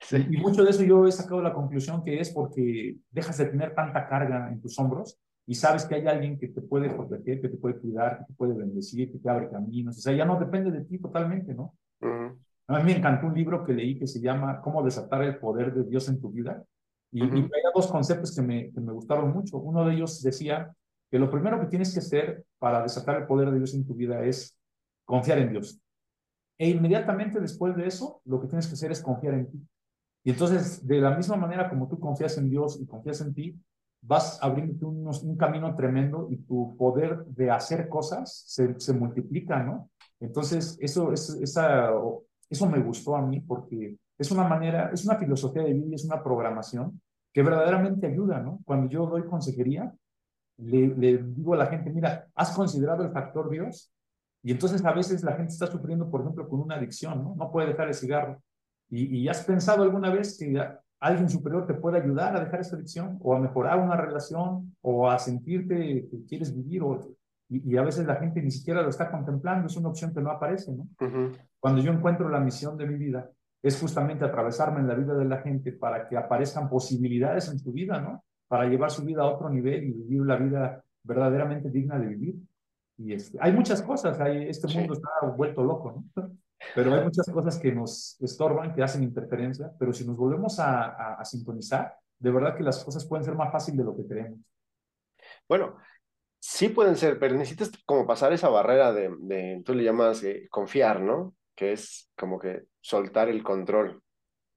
Sí. 0.00 0.26
Y, 0.30 0.36
mucho 0.38 0.64
de 0.64 0.70
eso 0.70 0.82
yo 0.82 1.06
he 1.06 1.12
sacado 1.12 1.42
la 1.42 1.52
conclusión 1.52 2.02
que 2.02 2.20
es 2.20 2.30
porque 2.30 2.96
dejas 3.10 3.36
de 3.36 3.46
tener 3.46 3.74
tanta 3.74 4.08
carga 4.08 4.48
en 4.50 4.60
tus 4.60 4.78
hombros 4.78 5.18
y 5.46 5.54
sabes 5.54 5.84
que 5.84 5.96
hay 5.96 6.06
alguien 6.06 6.38
que 6.38 6.48
te 6.48 6.62
puede 6.62 6.88
proteger, 6.88 7.40
que 7.40 7.48
te 7.48 7.56
puede 7.56 7.78
cuidar, 7.78 8.18
que 8.18 8.24
te 8.26 8.32
puede 8.34 8.54
bendecir, 8.54 9.12
que 9.12 9.18
te 9.18 9.28
abre 9.28 9.50
caminos. 9.50 9.98
O 9.98 10.00
sea, 10.00 10.14
ya 10.14 10.24
no 10.24 10.38
depende 10.38 10.70
de 10.70 10.84
ti 10.84 10.98
totalmente, 10.98 11.52
¿no? 11.54 11.74
Uh 12.00 12.06
-huh. 12.06 12.38
A 12.68 12.78
mí 12.78 12.84
me 12.84 12.96
encantó 12.96 13.26
un 13.26 13.34
libro 13.34 13.64
que 13.64 13.72
leí 13.72 13.98
que 13.98 14.06
se 14.06 14.20
llama 14.20 14.60
Cómo 14.60 14.84
desatar 14.84 15.24
el 15.24 15.38
poder 15.38 15.74
de 15.74 15.82
Dios 15.82 16.08
en 16.08 16.20
tu 16.20 16.30
vida. 16.30 16.62
Y, 17.12 17.22
uh 17.22 17.26
-huh. 17.26 17.38
y 17.38 17.42
había 17.44 17.70
dos 17.74 17.88
conceptos 17.88 18.34
que 18.34 18.42
me, 18.42 18.70
que 18.70 18.80
me 18.80 18.92
gustaron 18.92 19.32
mucho. 19.32 19.58
Uno 19.58 19.84
de 19.84 19.94
ellos 19.94 20.22
decía 20.22 20.72
que 21.10 21.18
lo 21.18 21.30
primero 21.30 21.58
que 21.60 21.66
tienes 21.66 21.92
que 21.92 21.98
hacer 22.00 22.44
para 22.58 22.82
desatar 22.82 23.16
el 23.16 23.26
poder 23.26 23.50
de 23.50 23.58
Dios 23.58 23.74
en 23.74 23.84
tu 23.84 23.94
vida 23.94 24.24
es 24.24 24.56
confiar 25.04 25.38
en 25.38 25.50
Dios. 25.50 25.80
E 26.58 26.68
inmediatamente 26.68 27.40
después 27.40 27.74
de 27.74 27.86
eso, 27.86 28.20
lo 28.24 28.40
que 28.40 28.46
tienes 28.46 28.66
que 28.66 28.74
hacer 28.74 28.92
es 28.92 29.02
confiar 29.02 29.34
en 29.34 29.50
ti. 29.50 29.66
Y 30.22 30.30
entonces, 30.30 30.86
de 30.86 31.00
la 31.00 31.16
misma 31.16 31.36
manera 31.36 31.68
como 31.68 31.88
tú 31.88 31.98
confías 31.98 32.36
en 32.38 32.50
Dios 32.50 32.78
y 32.80 32.86
confías 32.86 33.20
en 33.22 33.32
ti, 33.32 33.58
vas 34.02 34.38
abriendo 34.42 34.88
un, 34.88 35.06
un 35.06 35.36
camino 35.36 35.74
tremendo 35.74 36.28
y 36.30 36.36
tu 36.36 36.76
poder 36.76 37.24
de 37.26 37.50
hacer 37.50 37.88
cosas 37.88 38.44
se, 38.46 38.78
se 38.78 38.92
multiplica, 38.92 39.62
¿no? 39.62 39.90
Entonces, 40.20 40.76
eso, 40.80 41.12
es, 41.12 41.30
esa, 41.30 41.90
eso 42.48 42.66
me 42.66 42.80
gustó 42.80 43.16
a 43.16 43.22
mí 43.22 43.40
porque 43.40 43.96
es 44.20 44.30
una 44.30 44.46
manera, 44.46 44.90
es 44.92 45.02
una 45.06 45.16
filosofía 45.16 45.62
de 45.62 45.72
vida 45.72 45.86
y 45.88 45.94
es 45.94 46.04
una 46.04 46.22
programación 46.22 47.00
que 47.32 47.42
verdaderamente 47.42 48.06
ayuda, 48.06 48.38
¿no? 48.40 48.60
Cuando 48.66 48.86
yo 48.90 49.06
doy 49.06 49.24
consejería, 49.24 49.94
le, 50.58 50.88
le 50.88 51.18
digo 51.18 51.54
a 51.54 51.56
la 51.56 51.66
gente, 51.66 51.90
mira, 51.90 52.26
¿has 52.34 52.50
considerado 52.54 53.02
el 53.02 53.12
factor 53.12 53.48
Dios? 53.48 53.90
Y 54.42 54.52
entonces 54.52 54.84
a 54.84 54.92
veces 54.92 55.22
la 55.22 55.32
gente 55.32 55.54
está 55.54 55.66
sufriendo, 55.66 56.10
por 56.10 56.20
ejemplo, 56.20 56.46
con 56.46 56.60
una 56.60 56.74
adicción, 56.76 57.22
¿no? 57.24 57.34
No 57.34 57.50
puede 57.50 57.68
dejar 57.68 57.88
el 57.88 57.94
cigarro. 57.94 58.42
¿Y, 58.90 59.20
y 59.20 59.28
has 59.28 59.42
pensado 59.42 59.84
alguna 59.84 60.10
vez 60.10 60.36
que 60.38 60.54
alguien 61.00 61.30
superior 61.30 61.66
te 61.66 61.72
puede 61.72 61.98
ayudar 61.98 62.36
a 62.36 62.44
dejar 62.44 62.60
esa 62.60 62.76
adicción 62.76 63.18
o 63.22 63.34
a 63.34 63.38
mejorar 63.38 63.78
una 63.78 63.96
relación 63.96 64.76
o 64.82 65.08
a 65.08 65.18
sentirte 65.18 66.08
que 66.10 66.24
quieres 66.28 66.54
vivir? 66.54 66.82
O, 66.82 67.00
y, 67.48 67.72
y, 67.72 67.76
a 67.78 67.82
veces 67.82 68.06
la 68.06 68.16
gente 68.16 68.42
ni 68.42 68.50
siquiera 68.50 68.82
lo 68.82 68.90
está 68.90 69.10
contemplando, 69.10 69.66
es 69.66 69.76
una 69.78 69.88
opción 69.88 70.12
que 70.12 70.20
no 70.20 70.30
aparece, 70.30 70.72
¿no? 70.72 70.82
Uh 71.00 71.10
-huh. 71.10 71.38
Cuando 71.58 71.80
yo 71.80 71.90
encuentro 71.90 72.28
la 72.28 72.40
misión 72.40 72.76
de 72.76 72.86
mi 72.86 72.96
vida, 72.96 73.30
es 73.62 73.80
justamente 73.80 74.24
atravesarme 74.24 74.80
en 74.80 74.88
la 74.88 74.94
vida 74.94 75.14
de 75.14 75.24
la 75.24 75.38
gente 75.38 75.72
para 75.72 76.08
que 76.08 76.16
aparezcan 76.16 76.68
posibilidades 76.68 77.48
en 77.48 77.58
su 77.58 77.72
vida, 77.72 78.00
¿no? 78.00 78.24
Para 78.48 78.66
llevar 78.66 78.90
su 78.90 79.04
vida 79.04 79.22
a 79.22 79.30
otro 79.30 79.50
nivel 79.50 79.84
y 79.84 79.92
vivir 79.92 80.22
la 80.22 80.36
vida 80.36 80.84
verdaderamente 81.02 81.70
digna 81.70 81.98
de 81.98 82.06
vivir. 82.06 82.36
Y 82.98 83.12
este, 83.14 83.38
hay 83.40 83.52
muchas 83.52 83.82
cosas, 83.82 84.20
hay, 84.20 84.48
este 84.48 84.66
mundo 84.68 84.94
sí. 84.94 85.00
está 85.00 85.34
vuelto 85.34 85.62
loco, 85.62 86.04
¿no? 86.14 86.30
Pero 86.74 86.94
hay 86.94 87.04
muchas 87.04 87.26
cosas 87.30 87.58
que 87.58 87.72
nos 87.72 88.20
estorban, 88.20 88.74
que 88.74 88.82
hacen 88.82 89.02
interferencia, 89.02 89.72
pero 89.78 89.92
si 89.92 90.06
nos 90.06 90.16
volvemos 90.16 90.58
a, 90.58 90.84
a, 90.84 91.14
a 91.14 91.24
sintonizar, 91.24 91.94
de 92.18 92.30
verdad 92.30 92.54
que 92.54 92.62
las 92.62 92.84
cosas 92.84 93.06
pueden 93.06 93.24
ser 93.24 93.34
más 93.34 93.50
fáciles 93.50 93.78
de 93.78 93.84
lo 93.84 93.96
que 93.96 94.06
creemos. 94.06 94.40
Bueno, 95.48 95.76
sí 96.38 96.68
pueden 96.68 96.96
ser, 96.96 97.18
pero 97.18 97.34
necesitas 97.34 97.70
como 97.86 98.06
pasar 98.06 98.32
esa 98.32 98.48
barrera 98.48 98.92
de, 98.92 99.14
de 99.20 99.62
tú 99.64 99.74
le 99.74 99.84
llamas 99.84 100.22
eh, 100.22 100.48
confiar, 100.50 101.00
¿no? 101.00 101.34
Que 101.60 101.72
es 101.72 102.10
como 102.16 102.38
que 102.38 102.62
soltar 102.80 103.28
el 103.28 103.42
control, 103.42 104.02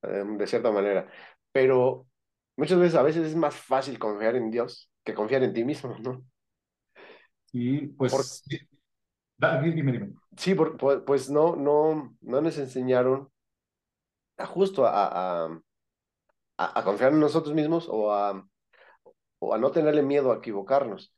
eh, 0.03 0.23
de 0.25 0.47
cierta 0.47 0.71
manera. 0.71 1.11
Pero 1.51 2.07
muchas 2.55 2.79
veces, 2.79 2.95
a 2.95 3.03
veces 3.03 3.27
es 3.27 3.35
más 3.35 3.53
fácil 3.53 3.99
confiar 3.99 4.37
en 4.37 4.49
Dios 4.49 4.89
que 5.03 5.13
confiar 5.13 5.43
en 5.43 5.51
ti 5.51 5.65
mismo, 5.65 5.97
¿no? 5.99 6.23
Y 7.51 7.87
pues... 7.87 8.13
Por... 8.13 8.23
Dime, 9.61 9.91
dime. 9.91 10.13
Sí, 10.37 10.55
por, 10.55 10.77
por, 10.77 11.03
pues 11.03 11.29
no, 11.29 11.57
no, 11.57 12.15
no 12.21 12.39
nos 12.39 12.57
enseñaron 12.57 13.29
a 14.37 14.45
justo 14.45 14.85
a, 14.85 15.07
a, 15.07 15.61
a, 16.57 16.79
a, 16.79 16.83
confiar 16.85 17.11
en 17.11 17.19
nosotros 17.19 17.53
mismos 17.53 17.89
o 17.89 18.13
a, 18.13 18.47
o 19.39 19.53
a 19.53 19.57
no 19.57 19.71
tenerle 19.71 20.03
miedo 20.03 20.31
a 20.31 20.37
equivocarnos. 20.37 21.13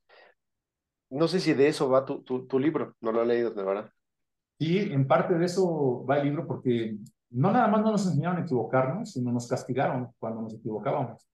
No 1.12 1.27
sé 1.27 1.39
si 1.39 1.54
de 1.54 1.68
eso 1.68 1.88
va 1.88 2.06
tu, 2.06 2.24
tu, 2.24 2.48
tu 2.48 2.58
libro, 2.58 2.96
no 3.01 3.12
lo 3.12 3.22
he 3.22 3.27
leído, 3.27 3.51
de 3.51 3.63
verdad. 3.63 3.92
Sí, 4.60 4.80
en 4.80 5.06
parte 5.08 5.38
de 5.38 5.46
eso 5.46 6.06
va 6.10 6.18
el 6.18 6.26
libro 6.26 6.48
porque 6.48 6.98
no 7.32 7.52
nada 7.52 7.68
más 7.68 7.82
no 7.82 7.92
nos 7.92 8.06
enseñaron 8.08 8.38
a 8.38 8.46
equivocarnos, 8.46 9.12
sino 9.12 9.32
nos 9.32 9.48
castigaron 9.48 10.10
cuando 10.18 10.42
nos 10.42 10.54
equivocábamos. 10.54 11.28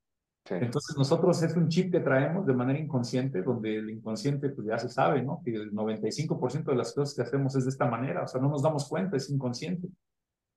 Sí. 0.46 0.56
Entonces 0.56 0.98
nosotros 0.98 1.42
es 1.44 1.56
un 1.56 1.70
chip 1.70 1.92
que 1.92 2.00
traemos 2.00 2.48
de 2.48 2.54
manera 2.54 2.80
inconsciente, 2.80 3.44
donde 3.44 3.76
el 3.76 3.92
inconsciente 3.92 4.50
pues 4.50 4.68
ya 4.68 4.80
se 4.80 4.90
sabe, 4.90 5.22
¿no? 5.22 5.40
Que 5.46 5.52
el 5.52 5.72
95% 5.72 6.72
de 6.72 6.76
las 6.76 6.94
cosas 6.94 7.14
que 7.14 7.22
hacemos 7.22 7.56
es 7.56 7.66
de 7.66 7.70
esta 7.70 7.86
manera, 7.86 8.24
o 8.24 8.28
sea, 8.28 8.42
no 8.42 8.50
nos 8.50 8.64
damos 8.64 8.90
cuenta, 8.90 9.18
es 9.18 9.30
inconsciente. 9.30 9.88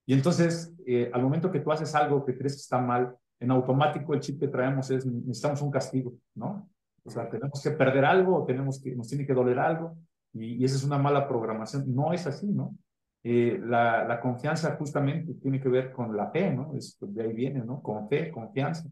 Y 0.06 0.14
entonces, 0.14 0.75
eh, 0.87 1.11
al 1.12 1.23
momento 1.23 1.50
que 1.50 1.61
tú 1.61 1.71
haces 1.71 1.94
algo 1.94 2.25
que 2.25 2.37
crees 2.37 2.54
que 2.54 2.61
está 2.61 2.78
mal, 2.78 3.14
en 3.40 3.50
automático 3.50 4.14
el 4.14 4.21
chip 4.21 4.40
que 4.40 4.49
traemos 4.49 4.90
es 4.90 5.04
necesitamos 5.04 5.61
un 5.61 5.71
castigo, 5.71 6.14
¿no? 6.35 6.68
O 7.04 7.11
sea, 7.11 7.28
tenemos 7.28 7.62
que 7.62 7.71
perder 7.73 8.04
algo, 8.04 8.44
tenemos 8.47 8.80
que, 8.80 8.94
nos 8.94 9.09
tiene 9.09 9.26
que 9.26 9.35
doler 9.35 9.59
algo, 9.59 9.99
y, 10.34 10.56
y 10.56 10.64
esa 10.64 10.76
es 10.76 10.84
una 10.84 10.98
mala 10.98 11.26
programación. 11.28 11.84
No 11.94 12.12
es 12.12 12.26
así, 12.26 12.46
¿no? 12.46 12.76
Eh, 13.22 13.58
la, 13.64 14.04
la, 14.04 14.20
confianza 14.20 14.76
justamente 14.76 15.32
tiene 15.34 15.58
que 15.58 15.70
ver 15.70 15.92
con 15.92 16.14
la 16.14 16.30
fe, 16.30 16.50
¿no? 16.50 16.74
Es, 16.76 16.98
de 17.00 17.22
ahí 17.22 17.32
viene, 17.32 17.64
¿no? 17.64 17.80
Con 17.80 18.06
fe, 18.08 18.30
confianza. 18.30 18.86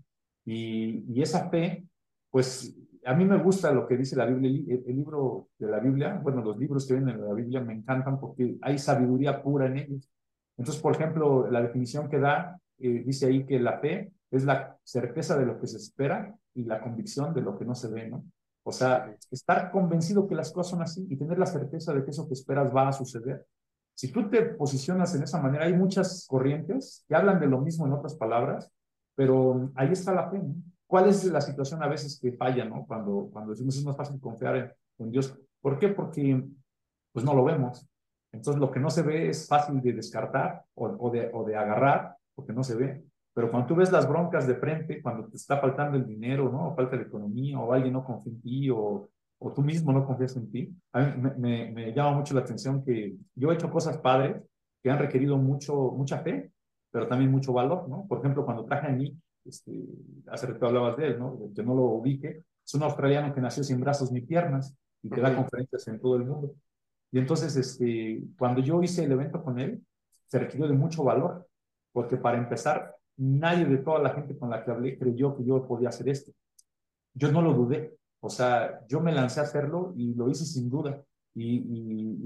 Y, 0.44 1.04
y, 1.12 1.20
esa 1.20 1.50
fe, 1.50 1.84
pues 2.30 2.75
a 3.04 3.14
mí 3.14 3.26
me 3.26 3.37
gusta 3.42 3.72
lo 3.72 3.87
que 3.87 3.96
dice 3.99 4.16
la 4.16 4.25
Biblia, 4.25 4.49
el, 4.50 4.84
el, 4.87 4.96
libro 4.96 5.49
de 5.58 5.66
la 5.66 5.80
Biblia, 5.80 6.18
bueno, 6.22 6.42
los 6.42 6.56
libros 6.56 6.87
que 6.87 6.94
vienen 6.94 7.16
en 7.16 7.26
la 7.26 7.34
Biblia 7.34 7.61
me 7.61 7.75
encantan 7.75 8.18
porque 8.18 8.56
hay 8.62 8.78
sabiduría 8.78 9.42
pura 9.42 9.66
en 9.66 9.76
ellos. 9.76 10.11
Entonces, 10.56 10.80
por 10.80 10.94
ejemplo, 10.94 11.50
la 11.50 11.61
definición 11.61 12.08
que 12.08 12.18
da, 12.18 12.58
eh, 12.78 13.02
dice 13.04 13.26
ahí 13.26 13.44
que 13.44 13.61
la 13.61 13.80
fe 13.80 14.12
es 14.30 14.44
la 14.44 14.78
certeza 14.82 15.37
de 15.37 15.44
lo 15.44 15.61
que 15.61 15.66
se 15.66 15.76
espera 15.76 16.34
y 16.54 16.64
la 16.64 16.80
convicción 16.80 17.34
de 17.34 17.42
lo 17.42 17.58
que 17.58 17.66
no 17.66 17.75
se 17.75 17.88
ve, 17.88 18.08
¿no? 18.08 18.25
O 18.64 18.73
sea, 18.73 19.16
estar 19.31 19.71
convencido 19.71 20.26
que 20.26 20.35
las 20.35 20.52
cosas 20.52 20.71
son 20.71 20.83
así 20.83 21.07
y 21.11 21.16
tener 21.16 21.38
la 21.38 21.47
certeza 21.47 21.92
de 21.92 22.04
que 22.04 22.11
eso 22.11 22.28
que 22.28 22.35
esperas 22.35 22.75
va 22.75 22.88
a 22.88 22.92
suceder. 22.92 23.47
Si 23.95 24.11
tú 24.11 24.28
te 24.31 24.42
posicionas 24.42 25.14
en 25.14 25.25
esa 25.25 25.40
manera, 25.40 25.64
hay 25.64 25.75
muchas 25.75 26.26
corrientes 26.28 27.04
que 27.09 27.14
hablan 27.14 27.40
de 27.40 27.47
lo 27.47 27.61
mismo 27.61 27.87
en 27.87 27.92
otras 27.92 28.14
palabras, 28.14 28.71
pero 29.14 29.71
ahí 29.75 29.92
está 29.92 30.14
la 30.14 30.31
fe. 30.31 30.38
¿no? 30.38 30.54
¿Cuál 30.87 31.09
es 31.09 31.25
la 31.25 31.40
situación 31.40 31.83
a 31.83 31.88
veces 31.88 32.19
que 32.21 32.33
falla, 32.33 32.64
¿no? 32.64 32.85
Cuando, 32.87 33.28
cuando 33.33 33.52
decimos 33.52 33.76
es 33.76 33.85
más 33.85 33.97
fácil 33.97 34.21
confiar 34.21 34.76
en, 34.99 35.11
Dios. 35.11 35.35
¿Por 35.61 35.78
qué? 35.78 35.88
Porque 35.88 36.45
pues 37.12 37.25
no 37.25 37.35
lo 37.35 37.45
vemos. 37.45 37.88
Entonces 38.31 38.61
lo 38.61 38.71
que 38.71 38.78
no 38.78 38.90
se 38.90 39.02
ve 39.02 39.31
es 39.31 39.49
fácil 39.49 39.81
de 39.81 39.95
descartar 39.95 40.64
o, 40.75 41.11
de, 41.11 41.31
o 41.33 41.45
de 41.45 41.57
agarrar 41.57 42.16
porque 42.35 42.52
no 42.52 42.62
se 42.62 42.76
ve. 42.76 43.04
Pero 43.34 43.50
cuando 43.50 43.68
tú 43.68 43.76
ves 43.76 43.90
las 43.90 44.08
broncas 44.08 44.46
de 44.46 44.56
frente, 44.56 45.00
cuando 45.00 45.26
te 45.28 45.36
está 45.36 45.58
faltando 45.58 45.96
el 45.96 46.06
dinero, 46.06 46.50
¿no? 46.50 46.68
O 46.68 46.74
falta 46.74 46.96
la 46.96 47.02
economía, 47.02 47.58
o 47.58 47.72
alguien 47.72 47.94
no 47.94 48.04
confía 48.04 48.32
en 48.32 48.40
ti, 48.42 48.70
o, 48.70 49.08
o 49.38 49.52
tú 49.52 49.62
mismo 49.62 49.92
no 49.92 50.06
confías 50.06 50.36
en 50.36 50.50
ti, 50.50 50.76
a 50.92 51.00
mí 51.00 51.12
me, 51.16 51.30
me, 51.36 51.72
me, 51.72 51.92
llama 51.94 52.18
mucho 52.18 52.34
la 52.34 52.40
atención 52.40 52.84
que 52.84 53.16
yo 53.34 53.50
he 53.50 53.54
hecho 53.54 53.70
cosas 53.70 53.98
padres 53.98 54.42
que 54.82 54.90
han 54.90 54.98
requerido 54.98 55.36
mucho, 55.38 55.74
mucha 55.92 56.18
fe, 56.18 56.52
pero 56.90 57.08
también 57.08 57.30
mucho 57.30 57.52
valor, 57.52 57.88
¿no? 57.88 58.06
Por 58.06 58.18
ejemplo, 58.18 58.44
cuando 58.44 58.64
traje 58.64 58.88
a 58.88 58.92
Nick, 58.92 59.16
este, 59.44 59.72
hace 60.28 60.46
rato 60.46 60.66
hablabas 60.66 60.96
de 60.96 61.06
él, 61.08 61.18
¿no? 61.18 61.38
Que 61.54 61.62
no 61.62 61.74
lo 61.74 61.82
ubique, 61.82 62.44
es 62.64 62.74
un 62.74 62.82
australiano 62.82 63.34
que 63.34 63.40
nació 63.40 63.64
sin 63.64 63.80
brazos 63.80 64.12
ni 64.12 64.20
piernas 64.20 64.76
y 65.02 65.10
que 65.10 65.20
da 65.20 65.34
conferencias 65.34 65.88
en 65.88 66.00
todo 66.00 66.16
el 66.16 66.24
mundo. 66.24 66.54
Y 67.10 67.18
entonces, 67.18 67.56
este, 67.56 68.22
cuando 68.38 68.60
yo 68.60 68.82
hice 68.82 69.04
el 69.04 69.12
evento 69.12 69.42
con 69.42 69.58
él, 69.58 69.84
se 70.28 70.38
requirió 70.38 70.68
de 70.68 70.74
mucho 70.74 71.02
valor, 71.04 71.46
porque 71.92 72.16
para 72.16 72.38
empezar, 72.38 72.94
nadie 73.16 73.64
de 73.64 73.78
toda 73.78 74.00
la 74.00 74.11
gente 74.11 74.37
con 74.37 74.50
la 74.50 74.64
que 74.64 74.71
hablé 74.71 74.99
creyó 74.99 75.37
que 75.37 75.45
yo 75.45 75.66
podía 75.66 75.90
hacer 75.90 76.09
esto. 76.09 76.33
Yo 77.14 77.31
no 77.31 77.42
lo 77.42 77.52
dudé, 77.52 77.97
o 78.21 78.31
sea, 78.31 78.87
yo 78.87 79.00
me 79.00 79.12
lancé 79.12 79.40
a 79.40 79.42
hacerlo 79.42 79.92
y 79.97 80.14
lo 80.14 80.31
hice 80.31 80.45
sin 80.45 80.71
duda. 80.71 81.02
Y, 81.35 81.61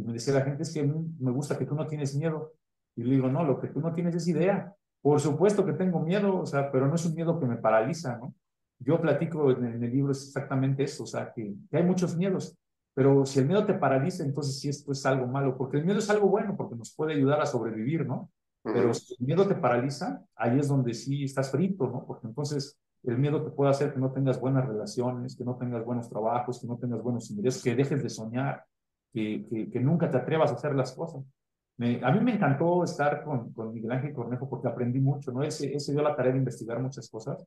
me 0.04 0.12
decía 0.12 0.34
la 0.34 0.42
gente, 0.42 0.62
es 0.62 0.72
que 0.72 0.82
me 0.82 1.30
gusta 1.30 1.56
que 1.56 1.64
tú 1.64 1.74
no 1.74 1.86
tienes 1.86 2.14
miedo. 2.14 2.52
Y 2.96 3.02
le 3.04 3.14
digo, 3.14 3.28
no, 3.28 3.44
lo 3.44 3.58
que 3.58 3.68
tú 3.68 3.80
no 3.80 3.94
tienes 3.94 4.14
es 4.14 4.28
idea. 4.28 4.74
Por 5.00 5.20
supuesto 5.20 5.64
que 5.64 5.72
tengo 5.72 6.00
miedo, 6.00 6.40
o 6.40 6.46
sea, 6.46 6.70
pero 6.70 6.86
no 6.86 6.96
es 6.96 7.06
un 7.06 7.14
miedo 7.14 7.40
que 7.40 7.46
me 7.46 7.56
paraliza, 7.56 8.18
¿no? 8.18 8.34
Yo 8.78 9.00
platico 9.00 9.50
en 9.52 9.82
el, 9.82 9.90
libro 9.90 10.12
exactamente 10.12 10.84
eso, 10.84 11.04
o 11.04 11.06
sea, 11.06 11.32
que, 11.32 11.54
que, 11.70 11.76
hay 11.78 11.82
muchos 11.82 12.14
miedos, 12.16 12.58
Pero 12.94 13.24
si 13.24 13.38
el 13.38 13.46
miedo 13.46 13.64
te 13.64 13.74
paraliza, 13.74 14.22
entonces 14.22 14.60
sí 14.60 14.68
esto 14.68 14.92
es 14.92 15.06
algo 15.06 15.26
malo, 15.26 15.56
porque 15.56 15.78
el 15.78 15.84
miedo 15.84 15.98
es 15.98 16.10
algo 16.10 16.28
bueno, 16.28 16.56
porque 16.56 16.76
nos 16.76 16.94
puede 16.94 17.14
ayudar 17.14 17.40
a 17.40 17.46
sobrevivir, 17.46 18.06
¿no? 18.06 18.30
Pero 18.72 18.92
si 18.94 19.14
el 19.18 19.26
miedo 19.26 19.46
te 19.46 19.54
paraliza, 19.54 20.22
ahí 20.34 20.58
es 20.58 20.68
donde 20.68 20.92
sí 20.94 21.24
estás 21.24 21.50
frito, 21.50 21.86
¿no? 21.86 22.04
Porque 22.04 22.26
entonces 22.26 22.78
el 23.04 23.18
miedo 23.18 23.42
te 23.42 23.50
puede 23.50 23.70
hacer 23.70 23.92
que 23.92 24.00
no 24.00 24.12
tengas 24.12 24.40
buenas 24.40 24.66
relaciones, 24.66 25.36
que 25.36 25.44
no 25.44 25.56
tengas 25.56 25.84
buenos 25.84 26.08
trabajos, 26.08 26.60
que 26.60 26.66
no 26.66 26.76
tengas 26.76 27.02
buenos 27.02 27.30
ingresos, 27.30 27.62
que 27.62 27.76
dejes 27.76 28.02
de 28.02 28.08
soñar, 28.08 28.64
que, 29.12 29.46
que, 29.48 29.70
que 29.70 29.80
nunca 29.80 30.10
te 30.10 30.16
atrevas 30.16 30.50
a 30.50 30.54
hacer 30.54 30.74
las 30.74 30.92
cosas. 30.92 31.24
Me, 31.78 32.00
a 32.02 32.10
mí 32.10 32.20
me 32.20 32.34
encantó 32.34 32.82
estar 32.84 33.22
con, 33.22 33.52
con, 33.52 33.72
Miguel 33.72 33.92
Ángel 33.92 34.14
Cornejo 34.14 34.48
porque 34.48 34.68
aprendí 34.68 34.98
mucho, 34.98 35.30
¿no? 35.30 35.42
Ese, 35.42 35.74
ese 35.74 35.92
dio 35.92 36.02
la 36.02 36.16
tarea 36.16 36.32
de 36.32 36.38
investigar 36.38 36.80
muchas 36.80 37.08
cosas. 37.08 37.44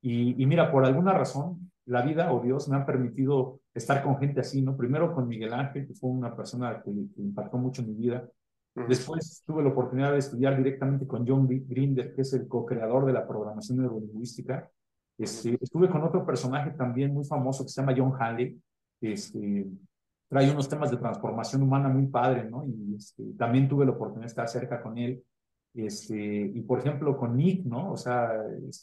Y, 0.00 0.40
y, 0.40 0.46
mira, 0.46 0.70
por 0.70 0.84
alguna 0.84 1.12
razón, 1.12 1.70
la 1.86 2.02
vida 2.02 2.32
o 2.32 2.40
Dios 2.40 2.68
me 2.68 2.76
han 2.76 2.86
permitido 2.86 3.60
estar 3.74 4.02
con 4.02 4.18
gente 4.18 4.40
así, 4.40 4.62
¿no? 4.62 4.76
Primero 4.76 5.12
con 5.12 5.26
Miguel 5.26 5.52
Ángel, 5.52 5.86
que 5.86 5.94
fue 5.94 6.10
una 6.10 6.36
persona 6.36 6.80
que, 6.82 6.90
que 7.14 7.20
impactó 7.20 7.58
mucho 7.58 7.82
en 7.82 7.88
mi 7.88 7.94
vida. 7.94 8.28
Después 8.74 9.42
tuve 9.44 9.62
la 9.62 9.70
oportunidad 9.70 10.12
de 10.12 10.18
estudiar 10.18 10.56
directamente 10.56 11.06
con 11.06 11.26
John 11.26 11.48
Grinder, 11.48 12.14
que 12.14 12.22
es 12.22 12.32
el 12.32 12.46
co-creador 12.46 13.06
de 13.06 13.12
la 13.12 13.26
programación 13.26 13.78
neurolingüística. 13.78 14.70
Este, 15.18 15.58
estuve 15.60 15.88
con 15.90 16.02
otro 16.04 16.24
personaje 16.24 16.70
también 16.70 17.12
muy 17.12 17.24
famoso 17.24 17.64
que 17.64 17.70
se 17.70 17.80
llama 17.80 17.94
John 17.96 18.12
Halley, 18.18 18.60
este, 19.00 19.66
trae 20.28 20.50
unos 20.50 20.68
temas 20.68 20.90
de 20.90 20.96
transformación 20.96 21.62
humana 21.62 21.88
muy 21.88 22.06
padre, 22.06 22.48
¿no? 22.48 22.64
Y 22.64 22.94
este, 22.94 23.24
también 23.36 23.68
tuve 23.68 23.84
la 23.84 23.92
oportunidad 23.92 24.26
de 24.26 24.28
estar 24.28 24.48
cerca 24.48 24.80
con 24.80 24.96
él. 24.98 25.24
Este, 25.74 26.16
y 26.16 26.60
por 26.62 26.78
ejemplo 26.78 27.16
con 27.16 27.36
Nick, 27.36 27.64
¿no? 27.64 27.92
O 27.92 27.96
sea, 27.96 28.30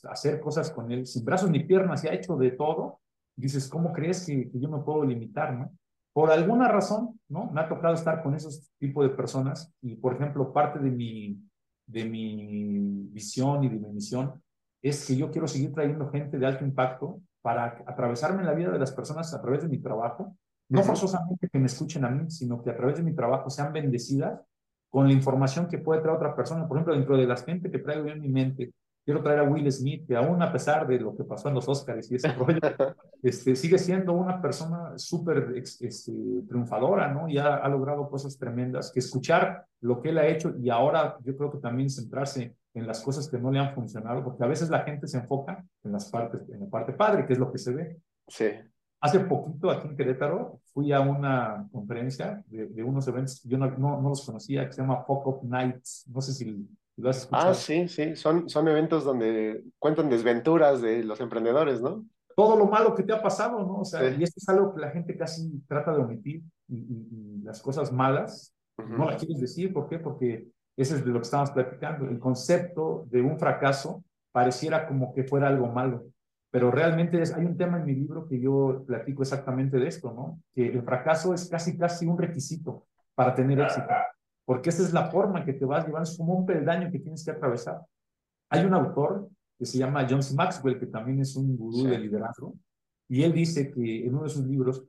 hacer 0.10 0.40
cosas 0.40 0.72
con 0.72 0.92
él 0.92 1.06
sin 1.06 1.26
brazos 1.26 1.50
ni 1.50 1.64
piernas, 1.64 2.04
y 2.04 2.08
ha 2.08 2.14
hecho 2.14 2.36
de 2.36 2.52
todo. 2.52 3.00
Dices, 3.36 3.68
¿cómo 3.68 3.92
crees 3.92 4.26
que, 4.26 4.50
que 4.50 4.60
yo 4.60 4.70
me 4.70 4.80
puedo 4.80 5.04
limitar, 5.04 5.54
no? 5.54 5.72
Por 6.16 6.32
alguna 6.32 6.70
razón, 6.70 7.20
¿no? 7.28 7.52
Me 7.52 7.60
ha 7.60 7.68
tocado 7.68 7.94
estar 7.94 8.24
con 8.24 8.36
esos 8.36 8.72
tipos 8.80 9.04
de 9.04 9.14
personas 9.14 9.74
y, 9.82 9.98
por 9.98 10.16
ejemplo, 10.16 10.54
parte 10.54 10.80
de 10.80 10.90
mi, 10.90 11.38
de 11.86 12.06
mi 12.06 13.10
visión 13.12 13.66
y 13.66 13.68
de 13.68 13.76
mi 13.76 13.90
misión 13.90 14.42
es 14.82 15.06
que 15.06 15.18
yo 15.18 15.30
quiero 15.30 15.46
seguir 15.46 15.74
trayendo 15.74 16.10
gente 16.10 16.38
de 16.40 16.46
alto 16.46 16.64
impacto 16.64 17.20
para 17.42 17.66
atravesarme 17.86 18.40
en 18.40 18.46
la 18.46 18.54
vida 18.54 18.72
de 18.72 18.80
las 18.80 18.94
personas 18.94 19.34
a 19.34 19.42
través 19.42 19.64
de 19.64 19.68
mi 19.68 19.80
trabajo, 19.80 20.38
no 20.70 20.84
forzosamente 20.84 21.50
que 21.50 21.60
me 21.60 21.66
escuchen 21.66 22.06
a 22.06 22.10
mí, 22.10 22.32
sino 22.32 22.64
que 22.64 22.70
a 22.70 22.78
través 22.78 22.96
de 22.96 23.04
mi 23.04 23.14
trabajo 23.14 23.50
sean 23.50 23.74
bendecidas 23.74 24.40
con 24.90 25.08
la 25.08 25.14
información 25.14 25.68
que 25.68 25.80
puede 25.80 26.00
traer 26.00 26.16
otra 26.16 26.34
persona. 26.34 26.66
Por 26.66 26.78
ejemplo, 26.78 26.96
dentro 26.96 27.18
de 27.18 27.28
la 27.28 27.36
gente 27.36 27.70
que 27.70 27.80
traigo 27.80 28.06
yo 28.06 28.14
en 28.14 28.22
mi 28.22 28.30
mente, 28.30 28.72
quiero 29.06 29.22
traer 29.22 29.40
a 29.40 29.44
Will 29.44 29.72
Smith, 29.72 30.06
que 30.08 30.16
aún 30.16 30.42
a 30.42 30.52
pesar 30.52 30.88
de 30.88 31.00
lo 31.00 31.16
que 31.16 31.24
pasó 31.24 31.48
en 31.48 31.54
los 31.54 31.70
Oscars 31.70 32.12
y 32.12 32.16
ese 32.16 32.28
rollo, 32.34 32.60
este, 33.22 33.56
sigue 33.56 33.78
siendo 33.78 34.14
una 34.14 34.42
persona 34.42 34.98
súper 34.98 35.54
este, 35.56 36.12
triunfadora, 36.48 37.14
¿no? 37.14 37.30
Y 37.30 37.38
ha, 37.38 37.58
ha, 37.58 37.70
logrado 37.70 38.10
cosas 38.10 38.38
tremendas, 38.38 38.92
que 38.92 39.00
escuchar 39.00 39.66
lo 39.82 40.02
que 40.02 40.10
él 40.10 40.18
ha 40.18 40.28
hecho 40.28 40.56
y 40.60 40.70
ahora 40.70 41.18
yo 41.24 41.38
creo 41.38 41.52
que 41.52 41.60
también 41.60 41.90
centrarse 41.90 42.56
en 42.74 42.88
las 42.88 43.02
cosas 43.02 43.30
que 43.30 43.38
no 43.38 43.52
le 43.52 43.60
han 43.60 43.74
funcionado, 43.74 44.24
porque 44.24 44.44
a 44.44 44.48
veces 44.48 44.70
la 44.70 44.82
gente 44.82 45.08
se 45.08 45.20
enfoca 45.20 45.64
en 45.84 45.92
las 45.92 46.10
partes, 46.10 46.50
en 46.50 46.60
la 46.62 46.68
parte 46.68 46.92
padre, 46.92 47.26
que 47.26 47.34
es 47.34 47.40
lo 47.40 47.52
que 47.52 47.58
se 47.58 47.74
ve. 47.74 47.98
Sí. 48.28 48.48
Hace 49.00 49.20
poquito 49.20 49.70
aquí 49.70 49.88
en 49.88 49.96
Querétaro 49.96 50.60
fui 50.74 50.92
a 50.92 51.00
una 51.00 51.68
conferencia 51.72 52.44
de, 52.48 52.68
de 52.68 52.84
unos 52.84 53.08
eventos, 53.08 53.42
yo 53.44 53.58
no, 53.58 53.70
no, 53.78 54.02
no, 54.02 54.10
los 54.10 54.26
conocía, 54.26 54.66
que 54.66 54.74
se 54.74 54.82
llama 54.82 55.04
Fuck 55.04 55.28
Up 55.28 55.40
Nights, 55.44 56.06
no 56.12 56.22
sé 56.22 56.34
si 56.34 56.68
Ah, 57.32 57.54
sí, 57.54 57.88
sí, 57.88 58.16
son, 58.16 58.50
son 58.50 58.68
eventos 58.68 59.04
donde 59.04 59.64
cuentan 59.80 60.10
desventuras 60.10 60.82
de 60.82 61.04
los 61.04 61.20
emprendedores, 61.20 61.82
¿no? 61.82 62.06
Todo 62.36 62.58
lo 62.58 62.68
malo 62.68 62.96
que 62.96 63.04
te 63.04 63.14
ha 63.14 63.22
pasado, 63.22 63.60
¿no? 63.60 63.80
O 63.80 63.86
sea, 63.86 64.00
sí. 64.10 64.16
y 64.20 64.24
esto 64.24 64.36
es 64.38 64.50
algo 64.50 64.74
que 64.74 64.82
la 64.82 64.92
gente 64.92 65.18
casi 65.18 65.62
trata 65.68 65.94
de 65.94 66.02
omitir 66.02 66.42
y, 66.68 66.76
y, 66.78 67.08
y 67.12 67.42
las 67.44 67.62
cosas 67.62 67.92
malas 67.92 68.54
uh 68.78 68.84
-huh. 68.84 68.98
no 68.98 69.06
las 69.06 69.18
quieres 69.18 69.40
decir, 69.40 69.74
¿por 69.74 69.88
qué? 69.90 70.00
Porque 70.00 70.48
ese 70.78 70.96
es 70.96 71.06
de 71.06 71.12
lo 71.12 71.20
que 71.20 71.26
estamos 71.26 71.52
platicando. 71.52 72.08
El 72.10 72.20
concepto 72.20 73.06
de 73.10 73.22
un 73.22 73.38
fracaso 73.40 74.04
pareciera 74.32 74.88
como 74.88 75.14
que 75.14 75.24
fuera 75.24 75.48
algo 75.48 75.68
malo, 75.68 76.08
pero 76.52 76.72
realmente 76.72 77.22
es, 77.22 77.34
hay 77.34 77.46
un 77.46 77.58
tema 77.58 77.78
en 77.78 77.86
mi 77.86 77.94
libro 77.94 78.28
que 78.28 78.40
yo 78.40 78.84
platico 78.86 79.22
exactamente 79.22 79.78
de 79.78 79.88
esto, 79.88 80.14
¿no? 80.14 80.42
Que 80.54 80.68
el 80.68 80.84
fracaso 80.84 81.34
es 81.34 81.50
casi, 81.50 81.78
casi 81.78 82.06
un 82.06 82.18
requisito 82.18 82.86
para 83.16 83.34
tener 83.34 83.60
éxito 83.60 83.88
porque 84.46 84.70
esa 84.70 84.84
es 84.84 84.94
la 84.94 85.10
forma 85.10 85.44
que 85.44 85.54
te 85.54 85.66
vas 85.66 85.86
llevando, 85.86 86.10
es 86.10 86.18
como 86.18 86.34
un 86.36 86.46
peldaño 86.46 86.92
que 86.92 87.00
tienes 87.00 87.26
que 87.26 87.32
atravesar. 87.32 87.82
Hay 88.50 88.64
un 88.64 88.74
autor 88.74 89.30
que 89.58 89.66
se 89.66 89.78
llama 89.78 90.06
John 90.10 90.22
C. 90.22 90.36
Maxwell, 90.36 90.80
que 90.80 90.86
también 90.86 91.20
es 91.20 91.36
un 91.36 91.58
gurú 91.58 91.80
sí. 91.80 91.88
de 91.88 92.00
liderazgo, 92.00 92.54
y 93.08 93.24
él 93.24 93.34
dice 93.34 93.72
que 93.72 94.06
en 94.06 94.14
uno 94.14 94.24
de 94.24 94.30
sus 94.30 94.46
libros, 94.46 94.84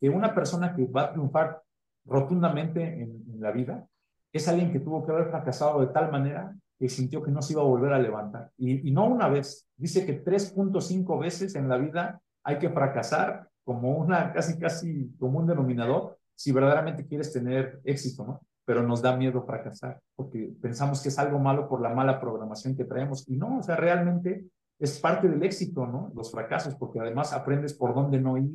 que 0.00 0.08
una 0.08 0.34
persona 0.34 0.74
que 0.74 0.86
va 0.86 1.02
a 1.02 1.12
triunfar 1.12 1.62
rotundamente 2.04 2.82
en, 2.82 3.24
en 3.32 3.40
la 3.40 3.50
vida 3.50 3.86
es 4.32 4.48
alguien 4.48 4.72
que 4.72 4.80
tuvo 4.80 5.04
que 5.04 5.12
haber 5.12 5.30
fracasado 5.30 5.80
de 5.80 5.86
tal 5.88 6.10
manera 6.10 6.54
que 6.78 6.88
sintió 6.88 7.22
que 7.22 7.30
no 7.30 7.40
se 7.40 7.52
iba 7.52 7.62
a 7.62 7.66
volver 7.66 7.92
a 7.92 7.98
levantar. 7.98 8.50
Y, 8.58 8.88
y 8.88 8.90
no 8.90 9.06
una 9.06 9.28
vez, 9.28 9.68
dice 9.76 10.04
que 10.04 10.22
3.5 10.24 11.20
veces 11.20 11.54
en 11.54 11.68
la 11.68 11.78
vida 11.78 12.20
hay 12.42 12.58
que 12.58 12.68
fracasar 12.68 13.48
como 13.64 13.96
una 13.96 14.32
casi, 14.32 14.58
casi 14.58 15.14
como 15.18 15.38
un 15.38 15.46
denominador 15.46 16.18
si 16.34 16.52
verdaderamente 16.52 17.06
quieres 17.06 17.32
tener 17.32 17.80
éxito, 17.84 18.26
¿no? 18.26 18.40
Pero 18.64 18.82
nos 18.82 19.02
da 19.02 19.16
miedo 19.16 19.42
fracasar, 19.42 20.00
porque 20.16 20.50
pensamos 20.60 21.02
que 21.02 21.08
es 21.08 21.18
algo 21.18 21.38
malo 21.38 21.68
por 21.68 21.80
la 21.80 21.90
mala 21.90 22.20
programación 22.20 22.76
que 22.76 22.84
traemos. 22.84 23.28
Y 23.28 23.36
no, 23.36 23.58
o 23.58 23.62
sea, 23.62 23.76
realmente 23.76 24.46
es 24.78 24.98
parte 25.00 25.28
del 25.28 25.42
éxito, 25.42 25.86
¿no? 25.86 26.10
Los 26.14 26.30
fracasos, 26.30 26.74
porque 26.74 27.00
además 27.00 27.32
aprendes 27.32 27.74
por 27.74 27.94
dónde 27.94 28.20
no 28.20 28.36
ir. 28.38 28.50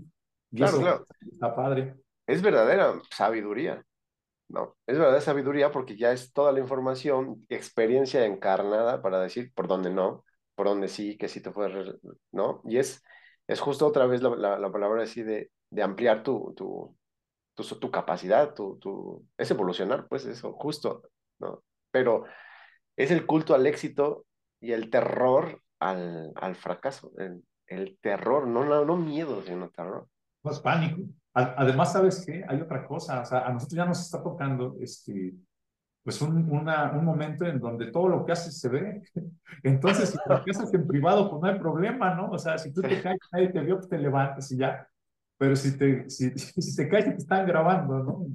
Y 0.52 0.58
claro, 0.58 0.74
eso 0.74 0.82
claro. 0.82 1.06
Está 1.32 1.56
padre. 1.56 1.95
Es 2.28 2.41
verdadera 2.41 2.93
sabiduría, 3.12 3.84
¿no? 4.50 4.76
Es 4.86 4.98
verdadera 4.98 5.22
sabiduría 5.22 5.72
porque 5.72 5.95
ya 5.95 6.12
es 6.12 6.34
toda 6.34 6.52
la 6.52 6.60
información, 6.60 7.45
experiencia 7.50 8.26
encarnada 8.26 9.02
para 9.02 9.22
decir 9.22 9.52
por 9.54 9.67
dónde 9.67 9.91
no, 9.91 10.24
por 10.56 10.67
dónde 10.67 10.88
sí, 10.88 11.17
que 11.17 11.28
sí 11.28 11.41
te 11.41 11.52
puedes, 11.52 11.95
¿no? 12.32 12.62
Y 12.65 12.78
es, 12.78 13.04
es 13.48 13.60
justo 13.60 13.88
otra 13.88 14.06
vez 14.06 14.22
la, 14.22 14.36
la, 14.36 14.60
la 14.60 14.72
palabra 14.72 15.04
así 15.04 15.24
de, 15.24 15.52
de 15.69 15.82
ampliar 15.82 16.24
tu, 16.24 16.54
tu, 16.56 16.95
tu, 17.60 17.76
tu 17.80 17.91
capacidad, 17.91 18.54
tu, 18.54 18.78
tu, 18.78 19.26
es 19.38 19.52
evolucionar, 19.52 20.08
pues 20.08 20.26
eso, 20.26 20.54
justo, 20.54 21.04
¿no? 21.39 21.63
Pero 21.91 22.26
es 22.95 23.12
el 23.12 23.26
culto 23.26 23.54
al 23.54 23.67
éxito 23.67 24.26
y 24.62 24.72
el 24.72 24.89
terror 24.89 25.62
al, 25.80 26.32
al 26.36 26.56
fracaso, 26.56 27.12
el, 27.17 27.43
el 27.67 27.98
terror, 28.02 28.48
no, 28.48 28.65
no, 28.65 28.86
no 28.86 28.98
miedo, 28.98 29.41
sino 29.41 29.69
terror. 29.69 30.08
No 30.43 30.52
es 30.52 30.60
pánico. 30.60 31.02
Además, 31.34 31.93
¿sabes 31.93 32.24
qué? 32.26 32.43
Hay 32.48 32.60
otra 32.60 32.86
cosa, 32.86 33.22
o 33.22 33.26
sea, 33.26 33.39
a 33.39 33.54
nosotros 33.54 33.78
ya 33.78 33.86
nos 33.86 34.02
está 34.02 34.22
tocando 34.22 34.76
este, 34.82 35.34
pues 36.04 36.22
un, 36.22 36.50
una, 36.52 36.91
un 36.91 37.06
momento 37.06 37.45
en 37.45 37.60
donde 37.60 37.91
todo 37.91 38.10
lo 38.10 38.26
que 38.26 38.32
haces 38.32 38.60
se 38.60 38.67
ve. 38.67 39.02
Entonces, 39.63 40.10
si 40.10 40.17
te 40.17 40.34
haces 40.34 40.74
en 40.74 40.88
privado, 40.88 41.30
pues 41.30 41.41
no 41.41 41.48
hay 41.48 41.60
problema, 41.60 42.15
¿no? 42.15 42.30
O 42.32 42.38
sea, 42.38 42.58
si 42.58 42.74
tú 42.74 42.82
te 42.82 43.02
caes, 43.02 43.19
nadie 43.32 43.50
te 43.50 43.60
vio, 43.62 43.76
pues 43.76 43.89
te 43.89 43.98
levantas 43.98 44.52
y 44.52 44.58
ya. 44.58 44.88
Pero 45.39 45.56
si 45.56 45.78
te, 45.78 46.10
si, 46.10 46.30
si 46.38 46.75
te 46.75 46.88
caes, 46.88 47.06
te 47.06 47.15
están 47.15 47.47
grabando, 47.47 48.04
¿no? 48.04 48.28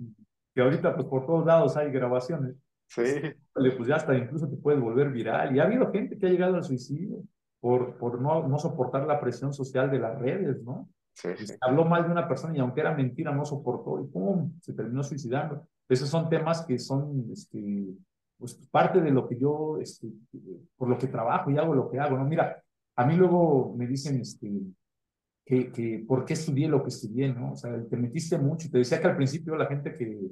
Que 0.55 0.63
ahorita, 0.63 0.97
pues 0.97 1.07
por 1.07 1.27
todos 1.27 1.47
lados 1.47 1.77
hay 1.77 1.93
grabaciones. 1.93 2.57
Sí. 2.89 3.03
Pues 3.53 3.87
ya 3.87 3.97
hasta 3.97 4.17
incluso 4.17 4.49
te 4.49 4.57
puedes 4.57 4.81
volver 4.81 5.11
viral. 5.11 5.55
Y 5.55 5.61
ha 5.61 5.65
habido 5.65 5.93
gente 5.93 6.19
que 6.19 6.27
ha 6.27 6.31
llegado 6.31 6.57
al 6.57 6.65
suicidio 6.65 7.23
por, 7.61 7.97
por 7.99 8.21
no, 8.21 8.49
no 8.49 8.59
soportar 8.59 9.07
la 9.07 9.21
presión 9.21 9.53
social 9.53 9.91
de 9.91 9.99
las 9.99 10.19
redes, 10.19 10.63
¿no? 10.63 10.89
Sí, 11.15 11.29
sí. 11.37 11.55
Habló 11.61 11.85
mal 11.85 12.05
de 12.05 12.13
una 12.13 12.27
persona 12.27 12.57
y 12.57 12.61
aunque 12.61 12.81
era 12.81 12.95
mentira, 12.95 13.33
no 13.33 13.45
soportó 13.45 14.01
y 14.01 14.07
¡pum! 14.07 14.59
Se 14.61 14.73
terminó 14.73 15.03
suicidando. 15.03 15.67
Esos 15.89 16.09
son 16.09 16.29
temas 16.29 16.65
que 16.65 16.79
son 16.79 17.27
este, 17.31 17.87
pues, 18.39 18.55
parte 18.71 19.01
de 19.01 19.11
lo 19.11 19.29
que 19.29 19.39
yo, 19.39 19.79
este, 19.81 20.09
por 20.77 20.89
lo 20.89 20.99
que 20.99 21.07
trabajo 21.07 21.51
y 21.51 21.59
hago 21.59 21.75
lo 21.75 21.91
que 21.91 22.01
hago, 22.01 22.17
¿no? 22.17 22.25
Mira, 22.25 22.63
a 22.97 23.07
mí 23.07 23.17
luego 23.17 23.75
me 23.77 23.87
dicen, 23.87 24.21
este, 24.21 24.51
que, 25.45 25.71
que 25.71 26.05
por 26.07 26.25
qué 26.25 26.33
estudié 26.33 26.69
lo 26.69 26.83
que 26.83 26.89
estudié, 26.89 27.33
¿no? 27.33 27.53
O 27.53 27.57
sea, 27.57 27.83
te 27.85 27.97
metiste 27.97 28.39
mucho. 28.39 28.71
Te 28.71 28.79
decía 28.79 29.01
que 29.01 29.09
al 29.09 29.17
principio 29.17 29.57
la 29.57 29.67
gente 29.67 29.95
que, 29.97 30.31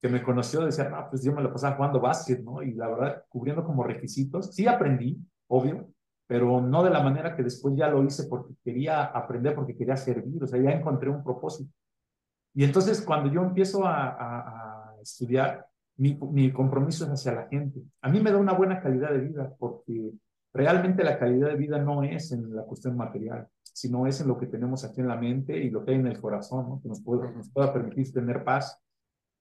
que 0.00 0.08
me 0.08 0.22
conoció 0.22 0.64
decía, 0.64 0.90
ah, 0.94 1.08
pues 1.10 1.22
yo 1.22 1.34
me 1.34 1.42
lo 1.42 1.52
pasaba 1.52 1.76
jugando 1.76 2.00
básquet, 2.00 2.42
¿no? 2.42 2.62
Y 2.62 2.72
la 2.74 2.88
verdad, 2.88 3.24
cubriendo 3.28 3.64
como 3.64 3.84
requisitos. 3.84 4.54
Sí 4.54 4.66
aprendí, 4.66 5.18
obvio, 5.48 5.90
pero 6.26 6.60
no 6.60 6.82
de 6.82 6.90
la 6.90 7.02
manera 7.02 7.36
que 7.36 7.42
después 7.42 7.74
ya 7.76 7.88
lo 7.88 8.02
hice 8.02 8.24
porque 8.24 8.54
quería 8.64 9.04
aprender, 9.04 9.54
porque 9.54 9.76
quería 9.76 9.96
servir, 9.96 10.42
o 10.42 10.46
sea, 10.46 10.60
ya 10.60 10.70
encontré 10.70 11.10
un 11.10 11.22
propósito. 11.22 11.70
Y 12.54 12.64
entonces 12.64 13.02
cuando 13.02 13.30
yo 13.30 13.42
empiezo 13.42 13.84
a, 13.84 14.08
a, 14.08 14.38
a 14.90 15.00
estudiar, 15.02 15.66
mi, 15.96 16.18
mi 16.32 16.52
compromiso 16.52 17.04
es 17.04 17.10
hacia 17.10 17.32
la 17.32 17.48
gente. 17.48 17.80
A 18.00 18.08
mí 18.08 18.20
me 18.20 18.32
da 18.32 18.38
una 18.38 18.52
buena 18.52 18.80
calidad 18.80 19.10
de 19.10 19.18
vida 19.18 19.54
porque 19.58 20.12
realmente 20.52 21.04
la 21.04 21.18
calidad 21.18 21.48
de 21.48 21.56
vida 21.56 21.78
no 21.78 22.02
es 22.02 22.32
en 22.32 22.54
la 22.54 22.62
cuestión 22.62 22.96
material 22.96 23.48
sino 23.74 24.06
es 24.06 24.20
en 24.20 24.28
lo 24.28 24.38
que 24.38 24.46
tenemos 24.46 24.84
aquí 24.84 25.00
en 25.00 25.08
la 25.08 25.16
mente 25.16 25.58
y 25.58 25.68
lo 25.68 25.84
que 25.84 25.90
hay 25.90 25.98
en 25.98 26.06
el 26.06 26.20
corazón, 26.20 26.68
¿no? 26.68 26.80
que 26.80 26.88
nos, 26.88 27.02
puede, 27.02 27.30
nos 27.32 27.50
pueda 27.50 27.72
permitir 27.72 28.12
tener 28.12 28.44
paz. 28.44 28.80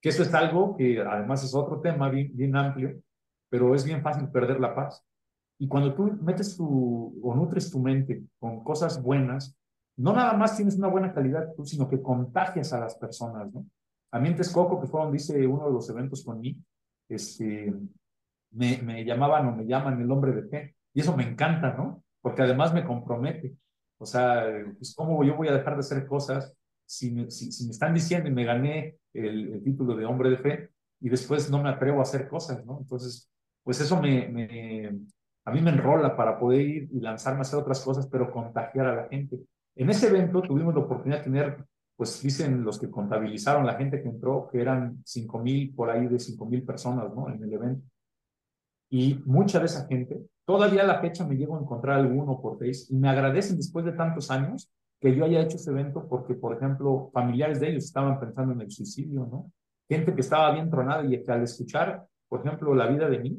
Que 0.01 0.09
eso 0.09 0.23
es 0.23 0.33
algo 0.33 0.75
que 0.75 0.99
además 0.99 1.43
es 1.43 1.53
otro 1.53 1.79
tema 1.79 2.09
bien, 2.09 2.31
bien 2.33 2.55
amplio, 2.55 2.99
pero 3.47 3.75
es 3.75 3.85
bien 3.85 4.01
fácil 4.01 4.27
perder 4.29 4.59
la 4.59 4.73
paz. 4.73 5.05
Y 5.59 5.67
cuando 5.67 5.93
tú 5.93 6.17
metes 6.23 6.57
tu 6.57 7.19
o 7.23 7.35
nutres 7.35 7.69
tu 7.71 7.79
mente 7.79 8.23
con 8.39 8.63
cosas 8.63 9.01
buenas, 9.01 9.55
no 9.97 10.13
nada 10.13 10.33
más 10.33 10.57
tienes 10.57 10.77
una 10.77 10.87
buena 10.87 11.13
calidad 11.13 11.53
tú, 11.55 11.63
sino 11.63 11.87
que 11.87 12.01
contagias 12.01 12.73
a 12.73 12.79
las 12.79 12.95
personas, 12.95 13.53
¿no? 13.53 13.67
A 14.11 14.19
mí 14.19 14.29
en 14.29 14.35
Texcoco, 14.35 14.81
que 14.81 14.87
fue 14.87 15.01
donde 15.01 15.17
hice 15.17 15.45
uno 15.45 15.67
de 15.67 15.73
los 15.73 15.89
eventos 15.89 16.23
con 16.23 16.39
mí, 16.39 16.57
este, 17.07 17.71
me, 18.51 18.79
me 18.81 19.05
llamaban 19.05 19.47
o 19.47 19.55
me 19.55 19.65
llaman 19.65 20.01
el 20.01 20.11
hombre 20.11 20.31
de 20.31 20.43
fe. 20.49 20.75
Y 20.93 21.01
eso 21.01 21.15
me 21.15 21.23
encanta, 21.23 21.75
¿no? 21.75 22.03
Porque 22.21 22.41
además 22.41 22.73
me 22.73 22.83
compromete. 22.83 23.55
O 24.03 24.05
sea, 24.05 24.45
pues 24.77 24.93
cómo 24.95 25.23
yo 25.23 25.35
voy 25.35 25.47
a 25.47 25.53
dejar 25.53 25.73
de 25.73 25.79
hacer 25.79 26.05
cosas 26.05 26.53
si 26.85 27.11
me, 27.11 27.31
si, 27.31 27.65
me 27.65 27.71
están 27.71 27.93
diciendo 27.93 28.29
y 28.29 28.33
me 28.33 28.43
gané 28.45 28.97
el, 29.13 29.53
el, 29.53 29.63
título 29.63 29.95
de 29.95 30.05
hombre 30.05 30.29
de 30.29 30.37
fe 30.37 30.69
y 30.99 31.09
después 31.09 31.49
no 31.49 31.61
me 31.61 31.69
atrevo 31.69 31.99
a 31.99 32.03
hacer 32.03 32.27
cosas, 32.27 32.65
¿no? 32.65 32.79
Entonces, 32.79 33.31
pues 33.63 33.79
eso 33.79 33.99
me, 33.99 34.27
me, 34.29 34.99
a 35.45 35.51
mí 35.51 35.61
me 35.61 35.71
enrola 35.71 36.15
para 36.15 36.39
poder 36.39 36.61
ir 36.61 36.89
y 36.91 36.99
lanzarme 36.99 37.39
a 37.39 37.41
hacer 37.41 37.59
otras 37.59 37.81
cosas, 37.81 38.07
pero 38.07 38.31
contagiar 38.31 38.87
a 38.87 38.95
la 38.95 39.07
gente. 39.09 39.39
En 39.75 39.89
ese 39.89 40.07
evento 40.07 40.41
tuvimos 40.41 40.73
la 40.73 40.81
oportunidad 40.81 41.19
de 41.19 41.23
tener, 41.23 41.65
pues 41.95 42.21
dicen 42.21 42.63
los 42.63 42.79
que 42.79 42.89
contabilizaron, 42.89 43.65
la 43.65 43.75
gente 43.75 44.01
que 44.01 44.09
entró, 44.09 44.49
que 44.51 44.61
eran 44.61 45.01
5 45.03 45.39
mil, 45.39 45.73
por 45.73 45.89
ahí 45.89 46.07
de 46.07 46.19
5 46.19 46.45
mil 46.45 46.63
personas, 46.63 47.13
¿no? 47.13 47.29
En 47.29 47.43
el 47.43 47.53
evento. 47.53 47.85
Y 48.89 49.21
mucha 49.25 49.59
de 49.59 49.65
esa 49.65 49.87
gente, 49.87 50.21
todavía 50.45 50.83
a 50.83 50.87
la 50.87 50.99
fecha 50.99 51.25
me 51.25 51.35
llego 51.35 51.55
a 51.55 51.61
encontrar 51.61 51.99
alguno 51.99 52.39
por 52.41 52.57
Face 52.57 52.85
y 52.89 52.95
me 52.95 53.09
agradecen 53.09 53.57
después 53.57 53.85
de 53.85 53.93
tantos 53.93 54.29
años 54.31 54.71
que 54.99 55.15
yo 55.15 55.25
haya 55.25 55.41
hecho 55.41 55.57
ese 55.57 55.71
evento 55.71 56.07
porque, 56.07 56.33
por 56.33 56.55
ejemplo, 56.55 57.09
familiares 57.13 57.59
de 57.59 57.69
ellos 57.69 57.85
estaban 57.85 58.19
pensando 58.19 58.53
en 58.53 58.61
el 58.61 58.71
suicidio, 58.71 59.27
¿no? 59.29 59.51
Gente 59.89 60.13
que 60.13 60.21
estaba 60.21 60.51
bien 60.53 60.69
tronada 60.69 61.03
y 61.05 61.21
que 61.21 61.31
al 61.31 61.43
escuchar, 61.43 62.05
por 62.29 62.39
ejemplo, 62.39 62.73
la 62.73 62.87
vida 62.87 63.09
de 63.09 63.19
mí, 63.19 63.37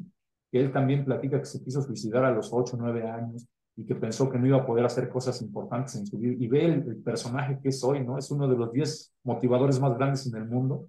que 0.51 0.59
él 0.59 0.71
también 0.71 1.03
platica 1.03 1.39
que 1.39 1.45
se 1.45 1.63
quiso 1.63 1.81
suicidar 1.81 2.23
a 2.23 2.31
los 2.31 2.53
8 2.53 2.75
o 2.75 2.79
9 2.79 3.09
años 3.09 3.47
y 3.75 3.85
que 3.85 3.95
pensó 3.95 4.29
que 4.29 4.37
no 4.37 4.47
iba 4.47 4.57
a 4.57 4.65
poder 4.65 4.85
hacer 4.85 5.09
cosas 5.09 5.41
importantes 5.41 5.95
en 5.95 6.05
su 6.05 6.17
vida 6.17 6.35
y 6.37 6.47
ve 6.47 6.65
el, 6.65 6.97
personaje 6.97 7.59
que 7.61 7.71
soy, 7.71 8.05
¿no? 8.05 8.17
Es 8.17 8.29
uno 8.31 8.47
de 8.47 8.55
los 8.55 8.71
10 8.71 9.13
motivadores 9.23 9.79
más 9.79 9.97
grandes 9.97 10.27
en 10.27 10.35
el 10.35 10.47
mundo. 10.47 10.87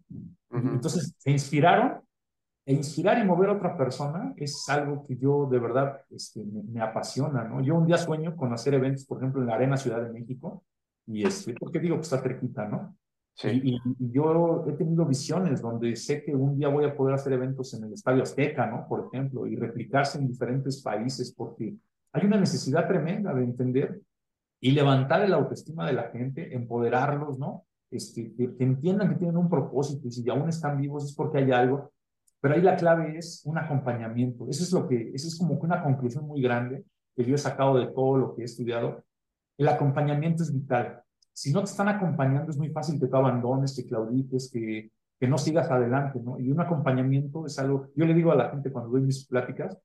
Entonces, 0.51 1.15
se 1.19 1.31
inspiraron 1.31 2.01
e 2.67 2.73
inspirar 2.75 3.17
y 3.19 3.25
mover 3.25 3.51
a 3.51 3.53
otra 3.53 3.77
persona 3.77 4.35
es 4.37 4.69
algo 4.69 5.05
que 5.05 5.17
yo 5.17 5.47
de 5.49 5.61
verdad 5.61 6.01
este, 6.11 6.45
me, 6.45 6.81
apasiona, 6.81 7.45
¿no? 7.45 7.61
Yo 7.63 7.77
un 7.77 7.87
día 7.87 7.97
sueño 7.97 8.35
con 8.35 8.53
hacer 8.53 8.75
eventos, 8.75 9.05
por 9.07 9.19
ejemplo, 9.19 9.41
en 9.41 9.47
la 9.47 9.55
Arena 9.55 9.77
Ciudad 9.77 10.03
de 10.03 10.13
México, 10.13 10.65
y 11.07 11.25
este, 11.25 11.55
porque 11.55 11.79
digo 11.79 11.95
que 11.95 12.03
está 12.03 12.19
cerquita, 12.21 12.67
¿no? 12.67 12.97
Sí. 13.35 13.61
Y, 13.63 13.77
y, 13.77 14.11
yo 14.11 14.65
he 14.67 14.73
tenido 14.73 15.05
visiones 15.07 15.63
donde 15.63 15.95
sé 15.95 16.25
que 16.25 16.35
un 16.35 16.59
día 16.59 16.67
voy 16.67 16.85
a 16.87 16.97
poder 16.97 17.15
hacer 17.15 17.35
eventos 17.35 17.73
en 17.75 17.85
el 17.85 17.93
Estadio 17.93 18.25
Azteca, 18.25 18.67
¿no? 18.67 18.89
Por 18.89 19.07
ejemplo, 19.07 19.47
y 19.47 19.55
replicarse 19.55 20.19
en 20.19 20.27
diferentes 20.27 20.83
países, 20.83 21.33
porque 21.33 21.77
hay 22.13 22.27
una 22.27 22.41
necesidad 22.41 22.89
tremenda 22.89 23.33
de 23.33 23.45
entender 23.45 24.01
y 24.59 24.73
levantar 24.73 25.23
el 25.23 25.35
autoestima 25.35 25.87
de 25.87 25.93
la 25.93 26.11
gente, 26.11 26.53
empoderarlos, 26.53 27.39
¿no? 27.39 27.65
Este, 27.93 28.35
que, 28.35 28.57
que 28.57 28.65
entiendan 28.65 29.11
que 29.11 29.17
tienen 29.17 29.37
un 29.37 29.49
propósito 29.49 30.09
y 30.09 30.11
si 30.11 30.29
aún 30.29 30.49
están 30.49 30.81
vivos 30.81 31.05
es 31.05 31.15
porque 31.15 31.39
hay 31.39 31.53
algo 31.53 31.93
pero 32.41 32.55
ahí 32.55 32.63
la 32.63 32.77
clave 32.77 33.19
es 33.19 33.43
un 33.45 33.59
acompañamiento. 33.59 34.49
Eso 34.49 34.63
es 34.63 34.73
lo 34.73 34.89
que, 34.89 35.11
eso 35.15 35.29
es 35.29 35.39
como 35.39 35.59
que 35.59 35.67
una 35.67 35.83
conclusión 35.83 36.27
muy 36.27 36.43
grande 36.43 36.85
que 37.17 37.25
yo 37.25 37.35
he 37.35 37.39
sacado 37.39 37.79
de 37.79 37.87
todo 37.87 38.19
lo 38.19 38.35
que 38.35 38.43
he 38.43 38.45
estudiado. 38.45 39.05
El 39.59 39.69
acompañamiento 39.69 40.43
es 40.43 40.53
vital. 40.53 41.03
Si 41.33 41.53
no 41.53 41.61
te 41.61 41.71
están 41.71 41.89
acompañando, 41.89 42.51
es 42.51 42.59
muy 42.59 42.71
fácil 42.71 43.01
que 43.01 43.07
tú 43.07 43.17
abandones, 43.17 43.75
que 43.75 43.87
claudiques, 43.87 44.51
que, 44.53 44.91
que 45.19 45.29
no 45.29 45.39
sigas 45.39 45.71
adelante, 45.71 46.21
¿no? 46.23 46.39
Y 46.39 46.51
un 46.51 46.61
acompañamiento 46.61 47.47
es 47.47 47.59
algo, 47.59 47.91
yo 47.95 48.05
le 48.07 48.15
digo 48.15 48.33
a 48.33 48.37
la 48.37 48.51
gente 48.51 48.71
cuando 48.71 48.91
doy 48.91 49.03
mis 49.03 49.27
pláticas, 49.27 49.79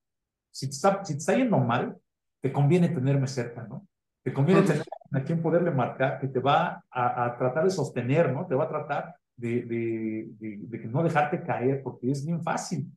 si 0.51 0.67
te 0.67 0.73
está, 0.73 1.03
si 1.05 1.13
te 1.13 1.19
está 1.19 1.35
yendo 1.35 1.57
mal, 1.57 1.97
te 2.41 2.51
conviene 2.51 2.89
tenerme 2.89 3.27
cerca, 3.27 3.63
¿no? 3.63 3.87
Te 4.23 4.33
conviene 4.33 4.61
tener 4.63 4.83
a 5.13 5.23
quien 5.23 5.41
poderle 5.41 5.71
marcar, 5.71 6.19
que 6.19 6.27
te 6.27 6.39
va 6.39 6.83
a, 6.89 7.25
a, 7.25 7.37
tratar 7.37 7.63
de 7.63 7.69
sostener, 7.69 8.31
¿no? 8.33 8.45
Te 8.45 8.55
va 8.55 8.65
a 8.65 8.69
tratar 8.69 9.15
de, 9.41 9.61
de, 10.39 10.57
de, 10.67 10.87
no 10.87 11.03
dejarte 11.03 11.41
caer, 11.43 11.81
porque 11.83 12.11
es 12.11 12.25
bien 12.25 12.41
fácil. 12.43 12.87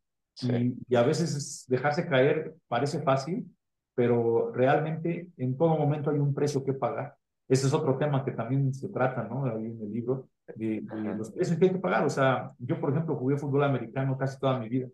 Y, 0.43 0.77
y, 0.89 0.97
a 0.97 1.03
veces 1.03 1.65
dejarse 1.69 2.07
caer 2.07 2.55
parece 2.69 3.01
fácil, 3.01 3.47
pero 3.95 4.53
realmente 4.53 5.29
en 5.37 5.57
todo 5.57 5.77
momento 5.77 6.11
hay 6.11 6.19
un 6.19 6.35
precio 6.35 6.65
que 6.65 6.73
pagar. 6.73 7.17
Ese 7.49 7.67
es 7.67 7.75
otro 7.75 7.97
tema 7.97 8.25
que 8.25 8.33
también 8.33 8.73
se 8.75 8.89
trata, 8.89 9.23
¿no? 9.25 9.45
Ahí 9.45 9.67
en 9.67 9.81
el 9.81 9.93
libro, 9.93 10.29
de, 10.57 10.83
los 11.17 11.31
precios 11.31 11.59
que 11.59 11.67
hay 11.67 11.73
que 11.73 11.79
pagar. 11.79 12.05
O 12.05 12.11
sea, 12.11 12.53
yo, 12.59 12.81
por 12.81 12.91
ejemplo, 12.91 13.17
jugué 13.17 13.37
fútbol 13.37 13.65
americano 13.65 14.19
casi 14.19 14.39
toda 14.39 14.59
mi 14.59 14.69
vida. 14.69 14.89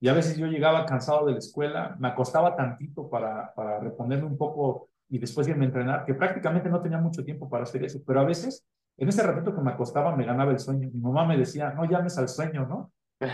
Y 0.00 0.08
a 0.08 0.14
veces 0.14 0.36
yo 0.36 0.46
llegaba 0.46 0.86
cansado 0.86 1.26
de 1.26 1.32
la 1.32 1.38
escuela, 1.38 1.96
me 1.98 2.08
acostaba 2.08 2.54
tantito 2.54 3.08
para, 3.10 3.52
para 3.54 3.80
reponerme 3.80 4.26
un 4.26 4.38
poco 4.38 4.88
y 5.08 5.18
después 5.18 5.48
irme 5.48 5.64
a 5.64 5.68
entrenar, 5.68 6.04
que 6.04 6.14
prácticamente 6.14 6.68
no 6.68 6.80
tenía 6.80 6.98
mucho 6.98 7.24
tiempo 7.24 7.48
para 7.48 7.64
hacer 7.64 7.82
eso, 7.82 8.00
pero 8.06 8.20
a 8.20 8.24
veces 8.24 8.64
en 8.98 9.08
ese 9.08 9.22
ratito 9.22 9.54
que 9.54 9.62
me 9.62 9.70
acostaba 9.70 10.14
me 10.14 10.26
ganaba 10.26 10.50
el 10.50 10.58
sueño. 10.58 10.90
Mi 10.92 11.00
mamá 11.00 11.24
me 11.24 11.38
decía, 11.38 11.72
no 11.72 11.84
llames 11.84 12.18
al 12.18 12.28
sueño, 12.28 12.66
¿no? 12.66 12.92
Y, 13.20 13.24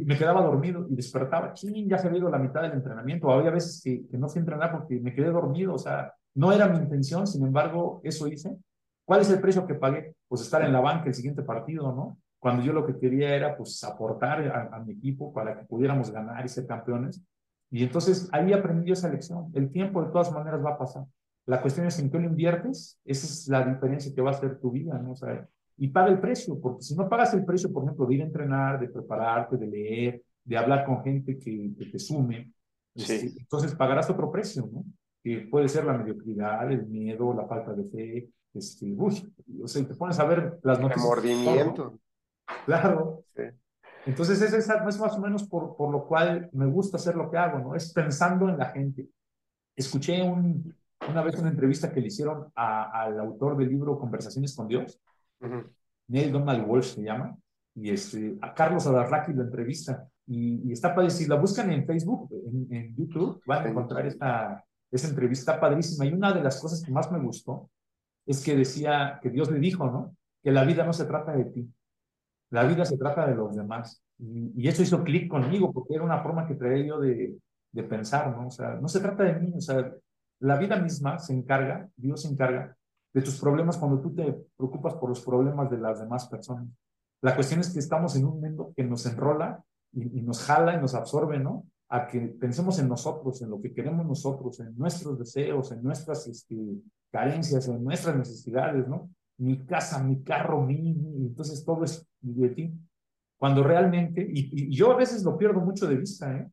me 0.04 0.18
quedaba 0.18 0.42
dormido 0.42 0.86
y 0.88 0.94
despertaba. 0.94 1.54
Ching, 1.54 1.88
ya 1.88 1.98
se 1.98 2.08
había 2.08 2.20
ido 2.20 2.30
la 2.30 2.38
mitad 2.38 2.60
del 2.60 2.72
entrenamiento. 2.72 3.30
Había 3.30 3.50
veces 3.50 3.80
que, 3.82 4.06
que 4.06 4.18
no 4.18 4.28
fui 4.28 4.38
a 4.38 4.42
entrenar 4.42 4.70
porque 4.70 5.00
me 5.00 5.14
quedé 5.14 5.30
dormido. 5.30 5.74
O 5.74 5.78
sea, 5.78 6.12
no 6.34 6.52
era 6.52 6.68
mi 6.68 6.76
intención, 6.76 7.26
sin 7.26 7.44
embargo, 7.46 8.00
eso 8.04 8.28
hice. 8.28 8.54
¿Cuál 9.06 9.22
es 9.22 9.30
el 9.30 9.40
precio 9.40 9.66
que 9.66 9.74
pagué? 9.74 10.14
Pues 10.28 10.42
estar 10.42 10.62
en 10.62 10.72
la 10.72 10.80
banca 10.80 11.06
el 11.06 11.14
siguiente 11.14 11.42
partido, 11.42 11.90
¿no? 11.92 12.18
Cuando 12.38 12.62
yo 12.62 12.74
lo 12.74 12.86
que 12.86 12.98
quería 12.98 13.34
era, 13.34 13.56
pues, 13.56 13.82
aportar 13.82 14.46
a, 14.46 14.76
a 14.76 14.80
mi 14.80 14.92
equipo 14.92 15.32
para 15.32 15.58
que 15.58 15.64
pudiéramos 15.64 16.10
ganar 16.10 16.44
y 16.44 16.48
ser 16.48 16.66
campeones. 16.66 17.24
Y 17.70 17.82
entonces 17.82 18.28
ahí 18.32 18.52
aprendí 18.52 18.92
esa 18.92 19.08
lección. 19.08 19.50
El 19.54 19.70
tiempo 19.70 20.04
de 20.04 20.10
todas 20.10 20.30
maneras 20.32 20.62
va 20.64 20.72
a 20.72 20.78
pasar. 20.78 21.04
La 21.48 21.62
cuestión 21.62 21.86
es 21.86 21.98
en 21.98 22.10
qué 22.10 22.18
lo 22.18 22.26
inviertes, 22.26 23.00
esa 23.06 23.26
es 23.26 23.48
la 23.48 23.64
diferencia 23.64 24.14
que 24.14 24.20
va 24.20 24.32
a 24.32 24.34
hacer 24.34 24.60
tu 24.60 24.70
vida, 24.70 24.98
¿no? 24.98 25.12
O 25.12 25.16
sea, 25.16 25.48
y 25.78 25.88
paga 25.88 26.08
el 26.08 26.20
precio, 26.20 26.60
porque 26.60 26.82
si 26.82 26.94
no 26.94 27.08
pagas 27.08 27.32
el 27.32 27.46
precio, 27.46 27.72
por 27.72 27.84
ejemplo, 27.84 28.04
de 28.04 28.14
ir 28.16 28.20
a 28.20 28.26
entrenar, 28.26 28.78
de 28.78 28.88
prepararte, 28.90 29.56
de 29.56 29.66
leer, 29.66 30.22
de 30.44 30.56
hablar 30.58 30.84
con 30.84 31.02
gente 31.02 31.38
que, 31.38 31.72
te 31.90 31.98
sume, 31.98 32.52
este, 32.94 33.32
entonces 33.38 33.74
pagarás 33.74 34.10
otro 34.10 34.30
precio, 34.30 34.68
¿no? 34.70 34.84
Que 35.24 35.48
puede 35.50 35.70
ser 35.70 35.86
la 35.86 35.96
mediocridad, 35.96 36.70
el 36.70 36.86
miedo, 36.86 37.32
la 37.32 37.46
falta 37.46 37.72
de 37.72 37.84
fe, 37.84 38.30
este, 38.52 38.92
uy, 38.94 39.34
o 39.62 39.66
sea, 39.66 39.88
te 39.88 39.94
pones 39.94 40.18
a 40.18 40.24
ver 40.24 40.58
las 40.62 40.78
noticias. 40.78 41.02
Remordimiento. 41.02 41.98
Claro. 42.66 43.24
Entonces, 44.04 44.42
ese 44.42 44.58
es, 44.58 44.68
es, 44.68 45.00
más 45.00 45.16
o 45.16 45.20
menos 45.20 45.48
por, 45.48 45.74
por 45.76 45.90
lo 45.90 46.06
cual 46.06 46.50
me 46.52 46.66
gusta 46.66 46.98
hacer 46.98 47.14
lo 47.14 47.30
que 47.30 47.38
hago, 47.38 47.58
¿no? 47.58 47.74
Es 47.74 47.90
pensando 47.90 48.50
en 48.50 48.58
la 48.58 48.66
gente. 48.66 49.08
Escuché 49.74 50.22
un, 50.22 50.74
una 51.08 51.22
vez 51.22 51.36
una 51.38 51.50
entrevista 51.50 51.92
que 51.92 52.00
le 52.00 52.08
hicieron 52.08 52.50
al 52.54 53.18
autor 53.18 53.56
del 53.56 53.68
libro 53.68 53.98
Conversaciones 53.98 54.54
con 54.54 54.68
Dios, 54.68 55.00
Neil 56.08 56.32
Donald 56.32 56.66
Walsh 56.68 56.94
se 56.94 57.02
llama, 57.02 57.36
y 57.74 57.90
este, 57.90 58.36
a 58.40 58.54
Carlos 58.54 58.86
Adarraqui 58.86 59.32
lo 59.32 59.42
entrevista. 59.42 60.08
Y, 60.26 60.72
está 60.72 60.94
padre, 60.94 61.10
si 61.10 61.26
la 61.26 61.36
buscan 61.36 61.70
en 61.70 61.86
Facebook, 61.86 62.28
en, 62.70 62.94
YouTube, 62.94 63.40
van 63.46 63.66
a 63.66 63.70
encontrar 63.70 64.06
esta, 64.06 64.64
esa 64.90 65.08
entrevista 65.08 65.58
padrísima. 65.58 66.04
Y 66.04 66.12
una 66.12 66.32
de 66.32 66.42
las 66.42 66.60
cosas 66.60 66.82
que 66.82 66.90
más 66.90 67.10
me 67.10 67.18
gustó 67.18 67.70
es 68.26 68.44
que 68.44 68.56
decía, 68.56 69.18
que 69.22 69.30
Dios 69.30 69.50
le 69.50 69.58
dijo, 69.58 69.90
¿no? 69.90 70.16
Que 70.42 70.52
la 70.52 70.64
vida 70.64 70.84
no 70.84 70.92
se 70.92 71.06
trata 71.06 71.32
de 71.32 71.44
ti, 71.46 71.72
la 72.50 72.64
vida 72.64 72.84
se 72.84 72.98
trata 72.98 73.26
de 73.26 73.34
los 73.34 73.56
demás. 73.56 74.02
Y, 74.18 74.52
y 74.56 74.68
eso 74.68 74.82
hizo 74.82 75.04
clic 75.04 75.28
conmigo, 75.28 75.72
porque 75.72 75.94
era 75.94 76.04
una 76.04 76.22
forma 76.22 76.46
que 76.46 76.54
traía 76.54 76.84
yo 76.84 77.00
de, 77.00 77.38
de 77.72 77.82
pensar, 77.84 78.36
¿no? 78.36 78.48
O 78.48 78.50
sea, 78.50 78.74
no 78.74 78.88
se 78.88 79.00
trata 79.00 79.24
de 79.24 79.34
mí, 79.34 79.52
o 79.56 79.60
sea, 79.60 79.92
la 80.40 80.56
vida 80.56 80.76
misma 80.76 81.18
se 81.18 81.32
encarga, 81.32 81.88
Dios 81.96 82.22
se 82.22 82.28
encarga 82.28 82.76
de 83.12 83.22
tus 83.22 83.40
problemas 83.40 83.76
cuando 83.76 84.00
tú 84.00 84.14
te 84.14 84.32
preocupas 84.56 84.94
por 84.94 85.08
los 85.08 85.20
problemas 85.24 85.70
de 85.70 85.78
las 85.78 86.00
demás 86.00 86.28
personas. 86.28 86.68
La 87.20 87.34
cuestión 87.34 87.60
es 87.60 87.70
que 87.70 87.80
estamos 87.80 88.14
en 88.16 88.24
un 88.24 88.40
mundo 88.40 88.72
que 88.76 88.84
nos 88.84 89.04
enrola 89.06 89.62
y, 89.92 90.22
nos 90.22 90.42
jala 90.42 90.74
y 90.74 90.80
nos 90.80 90.94
absorbe, 90.94 91.38
¿no? 91.38 91.66
A 91.88 92.06
que 92.06 92.20
pensemos 92.20 92.78
en 92.78 92.88
nosotros, 92.88 93.42
en 93.42 93.50
lo 93.50 93.60
que 93.60 93.72
queremos 93.72 94.06
nosotros, 94.06 94.60
en 94.60 94.76
nuestros 94.76 95.18
deseos, 95.18 95.72
en 95.72 95.82
nuestras 95.82 96.26
este, 96.28 96.56
carencias, 97.10 97.66
en 97.66 97.82
nuestras 97.82 98.16
necesidades, 98.16 98.86
¿no? 98.86 99.10
Mi 99.38 99.64
casa, 99.64 100.02
mi 100.02 100.22
carro, 100.22 100.60
mi, 100.60 100.90
entonces 101.16 101.64
todo 101.64 101.84
es 101.84 102.06
de 102.20 102.48
ti. 102.50 102.74
Cuando 103.38 103.62
realmente, 103.62 104.28
y, 104.30 104.70
y 104.70 104.76
yo 104.76 104.92
a 104.92 104.96
veces 104.96 105.24
lo 105.24 105.38
pierdo 105.38 105.60
mucho 105.60 105.86
de 105.86 105.96
vista, 105.96 106.36
¿eh? 106.36 106.48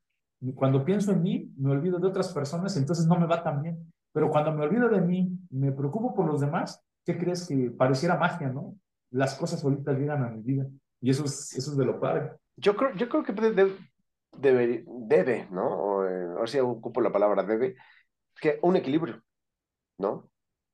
Cuando 0.56 0.84
pienso 0.84 1.12
en 1.12 1.24
mí, 1.24 1.54
me 1.58 1.72
olvido 1.72 2.00
de 2.00 2.08
otras 2.08 2.34
personas, 2.34 2.76
entonces 2.78 3.08
no 3.08 3.20
me 3.20 3.26
va 3.26 3.44
tan 3.44 3.62
bien. 3.62 3.92
Pero 4.12 4.30
cuando 4.30 4.52
me 4.54 4.64
olvido 4.64 4.90
de 4.90 5.02
mí, 5.02 5.30
me 5.50 5.72
preocupo 5.72 6.14
por 6.14 6.26
los 6.28 6.42
demás, 6.42 6.84
¿qué 7.06 7.18
crees 7.18 7.48
que 7.48 7.72
pareciera 7.72 8.18
magia, 8.18 8.50
no? 8.50 8.76
Las 9.12 9.36
cosas 9.36 9.60
solitas 9.60 9.98
llegan 9.98 10.24
a 10.24 10.30
mi 10.30 10.42
vida. 10.42 10.68
Y 11.02 11.10
eso 11.10 11.26
es, 11.26 11.54
eso 11.54 11.72
es 11.72 11.78
de 11.78 11.86
lo 11.86 12.00
padre. 12.00 12.32
Yo 12.58 12.76
creo, 12.76 12.94
yo 12.96 13.10
creo 13.10 13.24
que 13.24 13.34
debe, 13.34 13.76
debe, 14.38 14.86
debe 14.88 15.48
¿no? 15.52 15.68
O, 15.68 16.06
eh, 16.06 16.28
ahora 16.32 16.48
sí 16.48 16.60
ocupo 16.60 17.02
la 17.02 17.12
palabra 17.12 17.44
debe, 17.44 17.76
que 18.40 18.60
un 18.62 18.76
equilibrio, 18.76 19.22
¿no? 19.98 20.30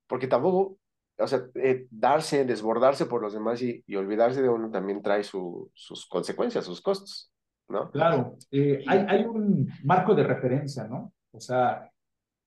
Porque 0.08 0.28
tampoco, 0.28 0.78
o 1.18 1.28
sea, 1.28 1.44
eh, 1.56 1.88
darse, 1.90 2.46
desbordarse 2.46 3.06
por 3.06 3.22
los 3.22 3.34
demás 3.34 3.62
y, 3.62 3.84
y, 3.88 3.96
olvidarse 3.96 4.42
de 4.42 4.50
uno 4.50 4.70
también 4.70 5.02
trae 5.02 5.24
su, 5.24 5.72
sus 5.74 6.08
consecuencias, 6.08 6.66
sus 6.66 6.82
costos. 6.82 7.31
¿No? 7.72 7.90
Claro, 7.90 8.38
eh, 8.52 8.84
hay, 8.88 9.00
hay 9.08 9.24
un 9.24 9.72
marco 9.84 10.14
de 10.14 10.24
referencia, 10.24 10.86
¿no? 10.88 11.14
O 11.32 11.40
sea, 11.40 11.90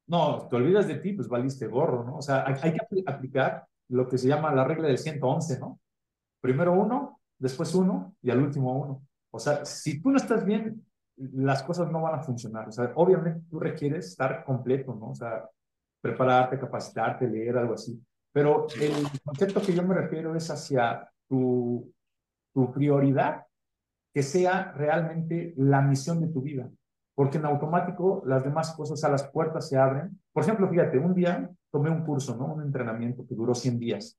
no, 0.06 0.46
te 0.48 0.56
olvidas 0.56 0.86
de 0.86 0.96
ti, 0.96 1.12
pues 1.14 1.28
valiste 1.28 1.66
gorro, 1.66 2.04
¿no? 2.04 2.16
O 2.18 2.22
sea, 2.22 2.44
hay, 2.46 2.54
hay 2.62 2.72
que 2.72 3.02
aplicar 3.06 3.66
lo 3.88 4.08
que 4.08 4.18
se 4.18 4.28
llama 4.28 4.54
la 4.54 4.64
regla 4.64 4.88
del 4.88 4.98
111, 4.98 5.58
¿no? 5.58 5.80
Primero 6.40 6.72
uno, 6.72 7.20
después 7.38 7.74
uno 7.74 8.14
y 8.22 8.30
al 8.30 8.42
último 8.42 8.72
uno. 8.78 9.02
O 9.30 9.38
sea, 9.38 9.64
si 9.64 10.00
tú 10.00 10.10
no 10.10 10.16
estás 10.16 10.44
bien, 10.44 10.84
las 11.16 11.62
cosas 11.62 11.90
no 11.90 12.02
van 12.02 12.16
a 12.16 12.22
funcionar. 12.22 12.68
O 12.68 12.72
sea, 12.72 12.92
obviamente 12.96 13.40
tú 13.50 13.58
requieres 13.58 14.08
estar 14.08 14.44
completo, 14.44 14.94
¿no? 14.94 15.10
O 15.10 15.14
sea, 15.14 15.48
prepararte, 16.00 16.58
capacitarte, 16.58 17.28
leer, 17.28 17.56
algo 17.56 17.74
así. 17.74 18.00
Pero 18.32 18.66
el 18.80 18.92
concepto 19.24 19.62
que 19.62 19.74
yo 19.74 19.82
me 19.82 19.94
refiero 19.94 20.34
es 20.34 20.50
hacia 20.50 21.08
tu, 21.28 21.92
tu 22.52 22.72
prioridad, 22.72 23.44
que 24.14 24.22
sea 24.22 24.72
realmente 24.72 25.52
la 25.56 25.82
misión 25.82 26.20
de 26.20 26.28
tu 26.28 26.40
vida. 26.40 26.70
Porque 27.16 27.38
en 27.38 27.44
automático 27.44 28.22
las 28.24 28.44
demás 28.44 28.72
cosas 28.74 29.02
a 29.04 29.08
las 29.08 29.24
puertas 29.24 29.68
se 29.68 29.76
abren. 29.76 30.20
Por 30.32 30.44
ejemplo, 30.44 30.68
fíjate, 30.68 30.98
un 30.98 31.14
día 31.14 31.50
tomé 31.70 31.90
un 31.90 32.04
curso, 32.04 32.36
¿no? 32.36 32.46
Un 32.54 32.62
entrenamiento 32.62 33.26
que 33.26 33.34
duró 33.34 33.54
100 33.54 33.78
días. 33.78 34.16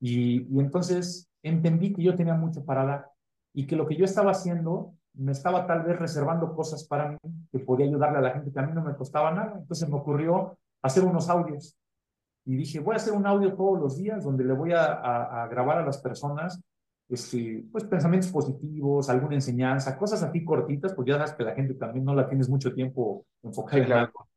Y, 0.00 0.58
entonces 0.60 1.28
entendí 1.42 1.92
que 1.92 2.02
yo 2.02 2.16
tenía 2.16 2.34
mucho 2.34 2.64
para 2.64 2.84
dar 2.84 3.10
y 3.52 3.66
que 3.66 3.76
lo 3.76 3.86
que 3.86 3.96
yo 3.96 4.04
estaba 4.04 4.30
haciendo 4.30 4.94
me 5.14 5.32
estaba 5.32 5.66
tal 5.66 5.82
vez 5.82 5.98
reservando 5.98 6.54
cosas 6.54 6.86
para 6.86 7.10
mí 7.10 7.18
que 7.50 7.58
podía 7.58 7.86
ayudarle 7.86 8.18
a 8.18 8.22
la 8.22 8.30
gente 8.30 8.50
que 8.50 8.58
a 8.58 8.66
mí 8.66 8.72
no 8.72 8.82
me 8.82 8.94
costaba 8.94 9.32
nada. 9.32 9.58
Entonces 9.58 9.88
me 9.88 9.96
ocurrió 9.96 10.56
hacer 10.82 11.04
unos 11.04 11.28
audios. 11.28 11.76
Y 12.44 12.56
dije, 12.56 12.80
voy 12.80 12.94
a 12.94 12.96
hacer 12.96 13.12
un 13.12 13.26
audio 13.26 13.54
todos 13.54 13.78
los 13.78 13.96
días 13.96 14.24
donde 14.24 14.44
le 14.44 14.54
voy 14.54 14.72
a, 14.72 15.46
grabar 15.50 15.78
a 15.78 15.86
las 15.86 15.98
personas 15.98 16.60
este, 17.12 17.64
pues, 17.70 17.84
pensamientos 17.84 18.30
positivos, 18.30 19.10
alguna 19.10 19.34
enseñanza, 19.34 19.98
cosas 19.98 20.22
así 20.22 20.44
cortitas, 20.44 20.94
porque 20.94 21.10
ya 21.10 21.18
sabes 21.18 21.32
que 21.32 21.44
la 21.44 21.54
gente 21.54 21.74
también 21.74 22.04
no 22.04 22.14
la 22.14 22.28
tienes 22.28 22.48
mucho 22.48 22.72
tiempo 22.72 23.26
enfocada 23.42 23.84
en 23.84 23.92
algo. 23.92 24.28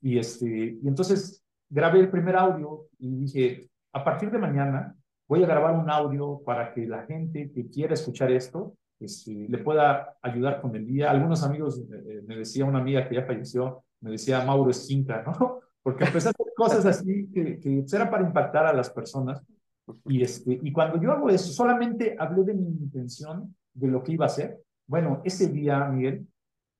Y, 0.00 0.18
este, 0.18 0.78
y 0.80 0.86
entonces 0.88 1.44
grabé 1.68 2.00
el 2.00 2.10
primer 2.10 2.36
audio 2.36 2.86
y 2.98 3.16
dije, 3.16 3.70
a 3.92 4.04
partir 4.04 4.30
de 4.30 4.38
mañana 4.38 4.94
voy 5.28 5.42
a 5.42 5.46
grabar 5.46 5.74
un 5.74 5.90
audio 5.90 6.40
para 6.44 6.72
que 6.72 6.86
la 6.86 7.04
gente 7.06 7.50
que 7.50 7.68
quiera 7.68 7.94
escuchar 7.94 8.30
esto 8.30 8.76
este, 9.00 9.46
le 9.48 9.58
pueda 9.58 10.16
ayudar 10.22 10.60
con 10.60 10.76
el 10.76 10.86
día. 10.86 11.10
Algunos 11.10 11.42
amigos, 11.42 11.82
eh, 11.92 12.22
me 12.26 12.36
decía 12.36 12.64
una 12.64 12.78
amiga 12.78 13.08
que 13.08 13.16
ya 13.16 13.24
falleció, 13.24 13.84
me 14.00 14.12
decía 14.12 14.44
Mauro 14.44 14.70
Esquinca, 14.70 15.24
¿no? 15.26 15.60
Porque 15.82 16.04
empecé 16.04 16.28
a 16.28 16.30
hacer 16.30 16.46
cosas 16.54 16.86
así 16.86 17.28
que, 17.34 17.58
que 17.58 17.80
pues, 17.80 17.92
era 17.92 18.08
para 18.08 18.24
impactar 18.24 18.66
a 18.66 18.72
las 18.72 18.90
personas. 18.90 19.42
Y, 20.06 20.22
este, 20.22 20.58
y 20.62 20.72
cuando 20.72 21.00
yo 21.00 21.12
hago 21.12 21.30
eso, 21.30 21.52
solamente 21.52 22.16
hablé 22.18 22.44
de 22.44 22.54
mi 22.54 22.68
intención, 22.68 23.54
de 23.74 23.88
lo 23.88 24.02
que 24.02 24.12
iba 24.12 24.24
a 24.24 24.26
hacer. 24.26 24.60
Bueno, 24.86 25.20
ese 25.24 25.48
día, 25.48 25.84
Miguel, 25.86 26.26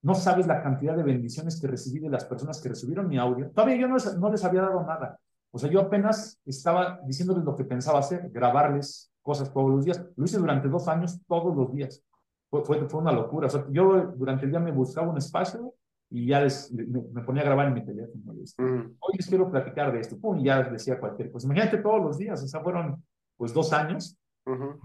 no 0.03 0.15
sabes 0.15 0.47
la 0.47 0.63
cantidad 0.63 0.97
de 0.97 1.03
bendiciones 1.03 1.61
que 1.61 1.69
recibí 1.69 2.01
de 2.01 2.11
las 2.11 2.25
personas 2.25 2.61
que 2.61 2.69
recibieron 2.69 3.09
mi 3.09 3.19
audio. 3.19 3.51
Todavía 3.51 3.77
yo 3.77 3.89
no, 3.89 3.97
no 4.19 4.31
les 4.31 4.45
había 4.45 4.63
dado 4.63 4.85
nada. 4.85 5.19
O 5.53 5.59
sea, 5.59 5.71
yo 5.71 5.81
apenas 5.81 6.41
estaba 6.45 7.01
diciéndoles 7.07 7.45
lo 7.45 7.55
que 7.55 7.65
pensaba 7.65 8.01
hacer, 8.01 8.31
grabarles 8.31 9.13
cosas 9.23 9.53
todos 9.53 9.71
los 9.71 9.85
días. 9.85 10.05
Lo 10.17 10.25
hice 10.25 10.39
durante 10.39 10.69
dos 10.69 10.89
años, 10.89 11.21
todos 11.29 11.55
los 11.55 11.73
días. 11.73 12.03
Fue, 12.51 12.65
fue, 12.65 13.01
una 13.01 13.13
locura. 13.13 13.49
Yo 13.71 14.13
durante 14.17 14.45
el 14.45 14.51
día 14.51 14.61
me 14.61 14.73
buscaba 14.73 15.09
un 15.09 15.19
espacio 15.19 15.75
y 16.15 16.27
ya 16.27 16.43
les, 16.43 16.71
me, 16.71 17.23
ponía 17.23 17.41
a 17.41 17.47
grabar 17.47 17.69
en 17.69 17.75
mi 17.75 17.85
teléfono. 17.85 18.35
Mm. 18.35 18.97
Hoy 19.01 19.15
les 19.17 19.27
quiero 19.27 19.51
platicar 19.51 19.91
de 19.93 20.01
esto. 20.01 20.19
Pum, 20.19 20.39
y 20.39 20.45
ya 20.45 20.61
les 20.61 20.73
decía 20.73 21.01
cualquier 21.01 21.33
cosa. 21.33 21.47
Imagínate 21.47 21.79
todos 21.79 22.03
los 22.03 22.19
días, 22.19 22.43
o 22.43 22.47
sea, 22.47 22.61
fueron 22.61 23.03
pues 23.37 23.55
dos 23.55 23.73
años 23.73 24.19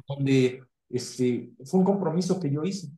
donde 0.07 0.63
este, 0.89 1.51
fue 1.65 1.81
un 1.81 1.85
compromiso 1.85 2.39
que 2.39 2.49
yo 2.49 2.63
hice. 2.63 2.89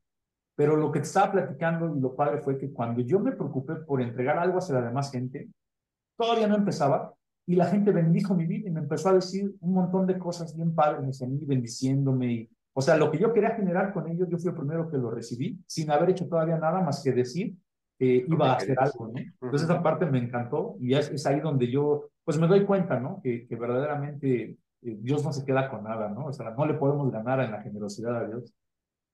Pero 0.56 0.76
lo 0.76 0.92
que 0.92 1.00
te 1.00 1.08
estaba 1.08 1.32
platicando 1.32 1.96
y 1.96 2.00
lo 2.00 2.15
padre 2.15 2.39
fue 2.42 2.60
que 2.60 2.72
cuando 2.72 3.02
yo 3.02 3.20
me 3.20 3.32
preocupé 3.32 3.76
por 3.78 4.00
entregar 4.00 4.38
algo 4.38 4.60
hacia 4.60 4.76
la 4.76 4.82
demás 4.84 5.12
gente, 5.12 5.50
todavía 6.15 6.48
no 6.48 6.56
empezaba 6.56 7.15
y 7.48 7.56
la 7.56 7.65
gente 7.65 7.92
bendijo 7.92 8.36
mi 8.36 8.46
vida 8.46 8.68
y 8.68 8.72
me 8.72 8.82
empezó 8.82 9.10
a 9.10 9.13
decir 9.13 9.56
un 9.60 9.74
montón 9.74 10.06
de 10.06 10.20
cosas 10.20 10.56
bien 10.56 10.76
padres 10.76 11.20
a 11.24 11.26
mí, 11.26 11.39
bendiciéndome. 11.46 12.32
Y, 12.32 12.50
o 12.74 12.82
sea, 12.82 12.96
lo 12.96 13.10
que 13.10 13.18
yo 13.18 13.34
quería 13.34 13.56
generar 13.56 13.92
con 13.92 14.08
ellos, 14.08 14.28
yo 14.30 14.38
fui 14.38 14.50
el 14.50 14.56
primero 14.56 14.88
que 14.88 14.98
lo 14.98 15.10
recibí, 15.10 15.60
sin 15.65 15.89
haber 15.89 16.12
hecho 16.12 16.28
todavía 16.28 16.60
nada 16.60 16.82
más 16.82 17.02
que 17.02 17.12
decir 17.12 17.58
que 18.00 18.26
iba 18.28 18.54
a 18.54 18.56
hacer 18.56 18.80
algo, 18.80 19.10
¿no? 19.10 19.20
Entonces 19.20 19.70
esa 19.70 19.84
parte 19.84 20.06
me 20.06 20.20
encantó 20.20 20.76
y 20.80 20.96
es, 20.96 21.12
es 21.12 21.26
ahí 21.26 21.42
donde 21.42 21.70
yo, 21.70 22.10
pues 22.24 22.40
me 22.40 22.48
doy 22.48 22.66
cuenta, 22.66 23.00
¿no? 23.00 23.20
Que, 23.22 23.46
que 23.46 23.56
verdaderamente 23.58 24.44
eh, 24.44 24.58
Dios 24.82 25.24
no 25.26 25.34
se 25.34 25.46
queda 25.46 25.70
con 25.70 25.84
nada, 25.84 26.08
¿no? 26.10 26.28
O 26.28 26.34
sea, 26.34 26.52
no 26.52 26.66
le 26.66 26.76
podemos 26.76 27.12
ganar 27.12 27.42
en 27.42 27.52
la 27.52 27.62
generosidad 27.62 28.16
a 28.16 28.28
Dios. 28.28 28.54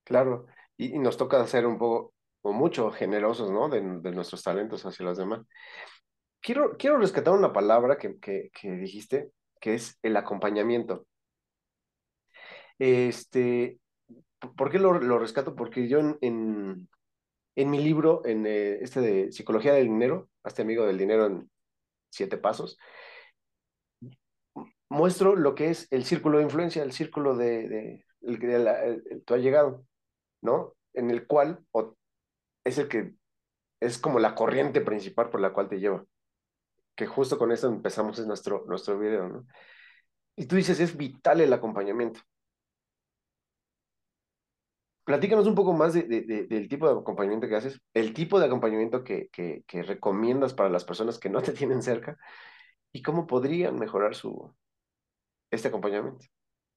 Claro, 0.04 0.46
y, 0.78 0.96
y 0.96 1.00
nos 1.00 1.18
toca 1.18 1.46
ser 1.48 1.66
un 1.66 1.80
poco 1.80 2.14
o 2.44 2.54
mucho 2.54 2.92
generosos, 2.92 3.50
¿no? 3.50 3.70
De, 3.70 3.82
de, 3.82 4.12
nuestros 4.12 4.44
talentos 4.44 4.86
hacia 4.86 5.04
los 5.04 5.18
demás. 5.18 5.42
Quiero, 6.40 6.78
quiero 6.78 6.98
rescatar 6.98 7.34
una 7.34 7.52
palabra 7.52 7.98
que, 7.98 8.20
que, 8.20 8.52
que 8.54 8.72
dijiste, 8.74 9.32
que 9.60 9.74
es 9.74 9.98
el 10.04 10.16
acompañamiento. 10.16 11.08
Este, 12.78 13.80
¿por 14.56 14.70
qué 14.70 14.78
lo, 14.78 15.00
lo 15.00 15.18
rescato? 15.18 15.56
Porque 15.56 15.88
yo 15.88 15.98
en, 15.98 16.18
en, 16.22 16.88
en 17.56 17.70
mi 17.70 17.82
libro, 17.82 18.26
en 18.26 18.46
eh, 18.46 18.80
este 18.82 19.02
de 19.02 19.32
Psicología 19.32 19.74
del 19.74 19.86
Dinero, 19.86 20.30
este 20.44 20.62
amigo 20.62 20.86
del 20.86 20.98
dinero 20.98 21.26
en 21.26 21.50
siete 22.10 22.38
pasos, 22.38 22.78
muestro 24.90 25.36
lo 25.36 25.56
que 25.56 25.70
es 25.70 25.88
el 25.92 26.06
círculo 26.06 26.38
de 26.38 26.44
influencia, 26.44 26.84
el 26.84 26.92
círculo 26.92 27.36
de, 27.36 27.68
de, 27.68 28.06
el 28.22 28.40
que 28.40 28.56
el, 28.56 29.24
tú 29.26 29.34
has 29.34 29.42
llegado, 29.42 29.86
¿no? 30.42 30.76
En 30.94 31.12
el 31.12 31.28
cual 31.28 31.66
o, 31.72 31.96
es 32.64 32.78
el 32.78 32.88
que 32.88 33.14
es 33.80 33.98
como 33.98 34.20
la 34.20 34.36
corriente 34.36 34.82
principal 34.82 35.30
por 35.30 35.42
la 35.42 35.54
cual 35.54 35.70
te 35.70 35.80
lleva. 35.80 36.06
Que 36.96 37.06
justo 37.08 37.38
con 37.38 37.52
eso 37.52 37.68
empezamos 37.68 38.26
nuestro, 38.26 38.66
nuestro 38.68 38.98
video, 38.98 39.28
¿no? 39.28 39.46
Y 40.38 40.48
tú 40.48 40.56
dices, 40.56 40.80
es 40.80 40.96
vital 40.98 41.42
el 41.42 41.54
acompañamiento. 41.54 42.20
Platícanos 45.06 45.46
un 45.46 45.54
poco 45.54 45.74
más 45.74 45.94
de, 45.94 46.04
de, 46.04 46.48
del 46.48 46.68
tipo 46.68 46.88
de 46.88 47.00
acompañamiento 47.00 47.48
que 47.48 47.56
haces, 47.56 47.80
el 47.94 48.14
tipo 48.14 48.40
de 48.40 48.48
acompañamiento 48.48 49.04
que, 49.04 49.30
que, 49.30 49.64
que, 49.68 49.84
recomiendas 49.84 50.56
para 50.56 50.70
las 50.70 50.84
personas 50.84 51.20
que 51.20 51.30
no 51.30 51.42
te 51.44 51.52
tienen 51.54 51.84
cerca 51.84 52.18
y 52.92 53.04
cómo 53.04 53.28
podrían 53.28 53.78
mejorar 53.78 54.16
su, 54.16 54.52
este 55.52 55.68
acompañamiento. 55.68 56.26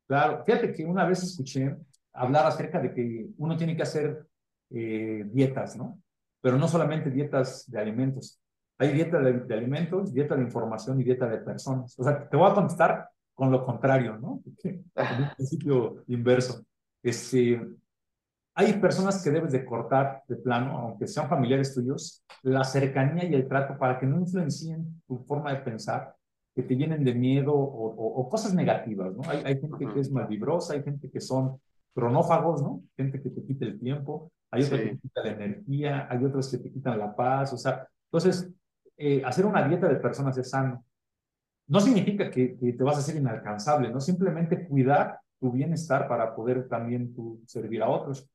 Claro, 0.07 0.45
fíjate 0.45 0.73
que 0.73 0.85
una 0.85 1.07
vez 1.07 1.23
escuché 1.23 1.75
hablar 2.13 2.47
acerca 2.47 2.81
de 2.81 2.93
que 2.93 3.29
uno 3.39 3.57
tiene 3.57 3.75
que 3.77 3.83
hacer 3.83 4.27
eh, 4.71 5.25
dietas, 5.27 5.77
¿no? 5.77 5.99
Pero 6.41 6.59
no 6.59 6.69
solamente 6.69 7.11
dietas 7.11 7.71
de 7.71 7.81
alimentos. 7.81 8.41
Hay 8.79 8.93
dieta 8.93 9.21
de, 9.21 9.41
de, 9.41 9.55
alimentos, 9.55 10.13
dieta 10.13 10.37
de 10.37 10.43
información 10.43 11.01
y 11.01 11.05
dieta 11.05 11.29
de 11.29 11.39
personas. 11.39 11.99
O 11.99 12.05
sea, 12.05 12.29
te 12.29 12.37
voy 12.37 12.51
a 12.51 12.55
contestar 12.55 13.09
con 13.35 13.51
lo 13.51 13.65
contrario, 13.65 14.19
¿no? 14.19 14.43
En 14.65 15.31
principio 15.37 16.05
inverso. 16.09 16.65
Este, 17.03 17.61
hay 18.59 18.73
personas 18.73 19.23
que 19.23 19.31
debes 19.31 19.53
de 19.53 19.65
cortar 19.65 20.25
de 20.27 20.35
plano, 20.35 20.77
aunque 20.79 21.07
sean 21.07 21.29
familiares 21.29 21.73
tuyos, 21.73 22.25
la 22.43 22.65
cercanía 22.65 23.25
y 23.25 23.33
el 23.33 23.47
trato 23.47 23.79
para 23.79 24.01
que 24.01 24.07
no 24.07 24.19
influencien 24.19 25.01
tu 25.07 25.19
forma 25.19 25.53
de 25.53 25.61
pensar, 25.61 26.17
que 26.57 26.65
te 26.65 26.75
llenen 26.75 27.05
de 27.05 27.15
miedo 27.15 27.55
o, 27.55 27.95
o, 27.95 28.21
o 28.21 28.29
cosas 28.29 28.53
negativas, 28.55 29.15
¿no? 29.15 29.23
Hay, 29.31 29.43
hay 29.45 29.61
gente 29.61 29.87
que 29.87 30.01
es 30.01 30.11
malvibrosa, 30.11 30.75
hay 30.75 30.83
gente 30.83 31.09
que 31.09 31.21
son 31.21 31.61
cronófagos, 31.95 32.61
¿no? 32.61 32.83
Gente 32.97 33.23
que 33.23 33.31
te 33.31 33.45
quita 33.45 33.65
el 33.65 33.79
tiempo, 33.79 34.33
hay 34.51 34.65
otros 34.65 34.81
sí. 34.81 34.87
que 34.87 34.93
te 34.93 35.01
quitan 35.03 35.25
la 35.25 35.31
energía, 35.31 36.09
hay 36.11 36.25
otros 36.25 36.51
que 36.51 36.59
te 36.59 36.73
quitan 36.73 36.99
la 36.99 37.15
paz, 37.15 37.53
o 37.53 37.57
sea, 37.57 37.87
entonces, 38.11 38.51
eh, 38.97 39.23
hacer 39.25 39.47
una 39.47 39.69
dieta 39.69 39.87
de 39.87 40.01
personas 40.01 40.37
es 40.37 40.51
sano. 40.51 40.85
No 41.69 41.79
significa 41.79 42.29
que, 42.29 42.59
que, 42.59 42.73
te 42.73 42.83
vas 42.83 42.97
a 42.97 43.01
hacer 43.01 43.15
inalcanzable, 43.15 43.89
¿no? 43.93 44.01
Simplemente 44.01 44.67
cuidar 44.67 45.21
tu 45.39 45.53
bienestar 45.53 46.09
para 46.09 46.35
poder 46.35 46.67
también 46.67 47.15
tú 47.15 47.41
servir 47.47 47.85
a 47.85 47.89
otros. 47.89 48.29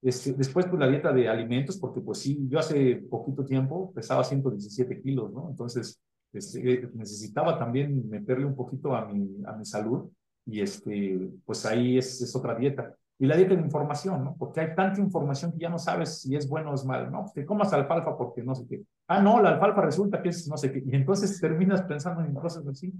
Este, 0.00 0.32
después, 0.32 0.66
pues 0.66 0.78
la 0.78 0.88
dieta 0.88 1.12
de 1.12 1.28
alimentos, 1.28 1.76
porque 1.76 2.00
pues 2.00 2.18
sí, 2.18 2.46
yo 2.48 2.58
hace 2.58 2.96
poquito 3.10 3.44
tiempo 3.44 3.92
pesaba 3.92 4.22
117 4.22 5.00
kilos, 5.00 5.32
¿no? 5.32 5.48
Entonces, 5.50 6.00
este, 6.32 6.88
necesitaba 6.94 7.58
también 7.58 8.08
meterle 8.08 8.44
un 8.44 8.54
poquito 8.54 8.94
a 8.94 9.06
mi, 9.06 9.42
a 9.44 9.52
mi 9.56 9.64
salud 9.64 10.08
y 10.46 10.60
este, 10.60 11.30
pues 11.44 11.66
ahí 11.66 11.98
es, 11.98 12.20
es 12.22 12.34
otra 12.36 12.54
dieta. 12.54 12.94
Y 13.18 13.26
la 13.26 13.36
dieta 13.36 13.54
de 13.54 13.62
información, 13.62 14.22
¿no? 14.22 14.36
Porque 14.38 14.60
hay 14.60 14.74
tanta 14.76 15.00
información 15.00 15.52
que 15.52 15.58
ya 15.58 15.68
no 15.68 15.78
sabes 15.78 16.20
si 16.20 16.36
es 16.36 16.48
bueno 16.48 16.70
o 16.70 16.74
es 16.74 16.84
malo, 16.84 17.10
¿no? 17.10 17.24
Te 17.34 17.44
comas 17.44 17.72
alfalfa 17.72 18.16
porque 18.16 18.44
no 18.44 18.54
sé 18.54 18.64
qué. 18.68 18.82
Ah, 19.08 19.20
no, 19.20 19.42
la 19.42 19.50
alfalfa 19.50 19.82
resulta 19.82 20.22
que 20.22 20.28
es 20.28 20.46
no 20.48 20.56
sé 20.56 20.70
qué. 20.70 20.84
Y 20.86 20.94
entonces 20.94 21.40
terminas 21.40 21.82
pensando 21.82 22.22
en 22.22 22.32
cosas 22.34 22.64
así. 22.68 22.92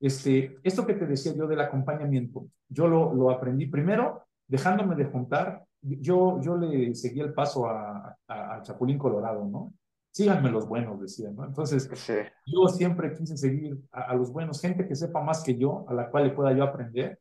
Este, 0.00 0.58
esto 0.62 0.86
que 0.86 0.94
te 0.94 1.06
decía 1.06 1.34
yo 1.36 1.46
del 1.46 1.60
acompañamiento, 1.60 2.46
yo 2.70 2.88
lo, 2.88 3.12
lo 3.12 3.30
aprendí 3.30 3.66
primero 3.66 4.22
dejándome 4.48 4.96
de 4.96 5.04
juntar 5.04 5.62
yo, 5.82 6.40
yo 6.40 6.56
le 6.56 6.94
seguí 6.94 7.20
el 7.20 7.32
paso 7.32 7.66
a, 7.66 8.16
a, 8.26 8.56
a, 8.56 8.62
Chapulín 8.62 8.98
Colorado, 8.98 9.44
¿no? 9.44 9.74
Síganme 10.12 10.50
los 10.50 10.66
buenos, 10.66 11.00
decía, 11.00 11.30
¿no? 11.30 11.44
Entonces, 11.44 11.88
sí. 11.94 12.14
yo 12.46 12.68
siempre 12.68 13.14
quise 13.14 13.36
seguir 13.36 13.78
a, 13.92 14.02
a, 14.10 14.14
los 14.14 14.32
buenos, 14.32 14.60
gente 14.60 14.86
que 14.86 14.96
sepa 14.96 15.22
más 15.22 15.42
que 15.42 15.56
yo, 15.56 15.84
a 15.88 15.94
la 15.94 16.10
cual 16.10 16.24
le 16.24 16.30
pueda 16.30 16.52
yo 16.52 16.64
aprender 16.64 17.20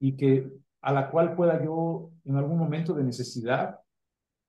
y 0.00 0.16
que 0.16 0.50
a 0.82 0.92
la 0.92 1.10
cual 1.10 1.34
pueda 1.34 1.62
yo 1.64 2.10
en 2.24 2.36
algún 2.36 2.58
momento 2.58 2.92
de 2.92 3.04
necesidad 3.04 3.80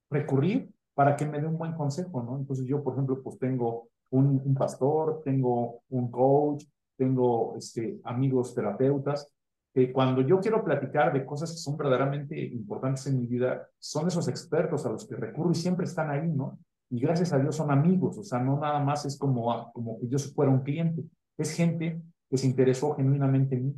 recurrir 0.10 0.74
para 0.94 1.16
que 1.16 1.26
me 1.26 1.40
dé 1.40 1.48
un 1.48 1.58
buen 1.58 1.74
consejo, 1.74 2.24
¿no? 2.24 2.38
Entonces 2.38 2.66
yo, 2.66 2.84
por 2.84 2.94
ejemplo, 2.94 3.22
pues 3.22 3.38
tengo 3.38 3.90
un, 4.10 4.42
un 4.44 4.56
pastor, 4.56 5.22
tengo 5.24 5.82
un 5.90 6.10
coach, 6.10 6.66
tengo 6.98 7.56
este, 7.58 8.00
amigos 8.04 8.56
terapeutas, 8.56 9.35
que 9.76 9.92
cuando 9.92 10.22
yo 10.22 10.40
quiero 10.40 10.64
platicar 10.64 11.12
de 11.12 11.26
cosas 11.26 11.52
que 11.52 11.58
son 11.58 11.76
verdaderamente 11.76 12.40
importantes 12.40 13.08
en 13.08 13.20
mi 13.20 13.28
vida, 13.28 13.68
son 13.78 14.08
esos 14.08 14.30
expertos 14.30 14.86
a 14.86 14.90
los 14.90 15.06
que 15.06 15.18
recurro 15.18 15.52
y 15.52 15.56
siempre 15.56 15.86
están 15.86 16.10
ahí, 16.10 16.30
¿no? 16.30 16.58
Y 16.90 17.02
gracias 17.02 17.34
a 17.34 17.40
Dios 17.40 17.58
son 17.58 17.70
amigos, 17.70 18.18
o 18.18 18.24
sea, 18.24 18.40
no 18.40 18.58
nada 18.58 18.80
más 18.80 19.06
es 19.06 19.18
como, 19.18 19.70
como 19.74 20.00
que 20.00 20.08
yo 20.08 20.18
fuera 20.18 20.50
un 20.50 20.62
cliente, 20.62 21.04
es 21.38 21.52
gente 21.52 22.02
que 22.30 22.38
se 22.38 22.48
interesó 22.48 22.96
genuinamente 22.96 23.56
en 23.56 23.66
mí. 23.66 23.76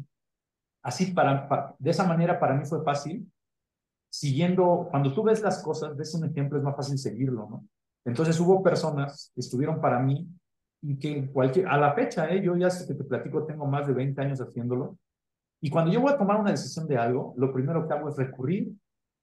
Así, 0.83 1.13
para, 1.13 1.75
de 1.79 1.89
esa 1.89 2.03
manera 2.03 2.39
para 2.39 2.53
mí 2.53 2.63
fue 2.63 2.83
fácil, 2.83 3.27
siguiendo, 4.07 4.89
cuando 4.91 5.12
tú 5.15 5.23
ves 5.23 5.41
las 5.41 5.63
cosas, 5.63 5.97
ves 5.97 6.13
un 6.13 6.25
ejemplo, 6.25 6.60
es 6.60 6.63
más 6.63 6.75
fácil 6.75 6.99
seguirlo, 6.99 7.47
¿no? 7.49 7.65
Entonces 8.05 8.39
hubo 8.39 8.62
personas 8.62 9.31
que 9.33 9.41
estuvieron 9.41 9.81
para 9.81 9.97
mí 9.97 10.29
y 10.83 10.99
que 10.99 11.27
cualquier, 11.31 11.67
a 11.67 11.77
la 11.77 11.93
fecha, 11.93 12.29
¿eh? 12.29 12.43
yo 12.43 12.55
ya 12.55 12.69
sé 12.69 12.86
que 12.88 12.93
te 12.93 13.03
platico, 13.03 13.47
tengo 13.47 13.65
más 13.65 13.88
de 13.88 13.93
20 13.93 14.21
años 14.21 14.39
haciéndolo, 14.39 14.99
y 15.61 15.69
cuando 15.69 15.91
yo 15.91 16.01
voy 16.01 16.13
a 16.13 16.17
tomar 16.17 16.39
una 16.39 16.51
decisión 16.51 16.87
de 16.87 16.97
algo, 16.97 17.33
lo 17.37 17.51
primero 17.51 17.87
que 17.87 17.93
hago 17.93 18.09
es 18.09 18.17
recurrir 18.17 18.71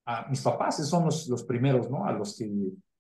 a 0.06 0.28
mis 0.28 0.42
papás, 0.42 0.78
esos 0.78 0.90
son 0.90 1.04
los, 1.04 1.28
los 1.28 1.44
primeros, 1.44 1.90
¿no? 1.90 2.04
A 2.04 2.12
los 2.12 2.36
que 2.36 2.50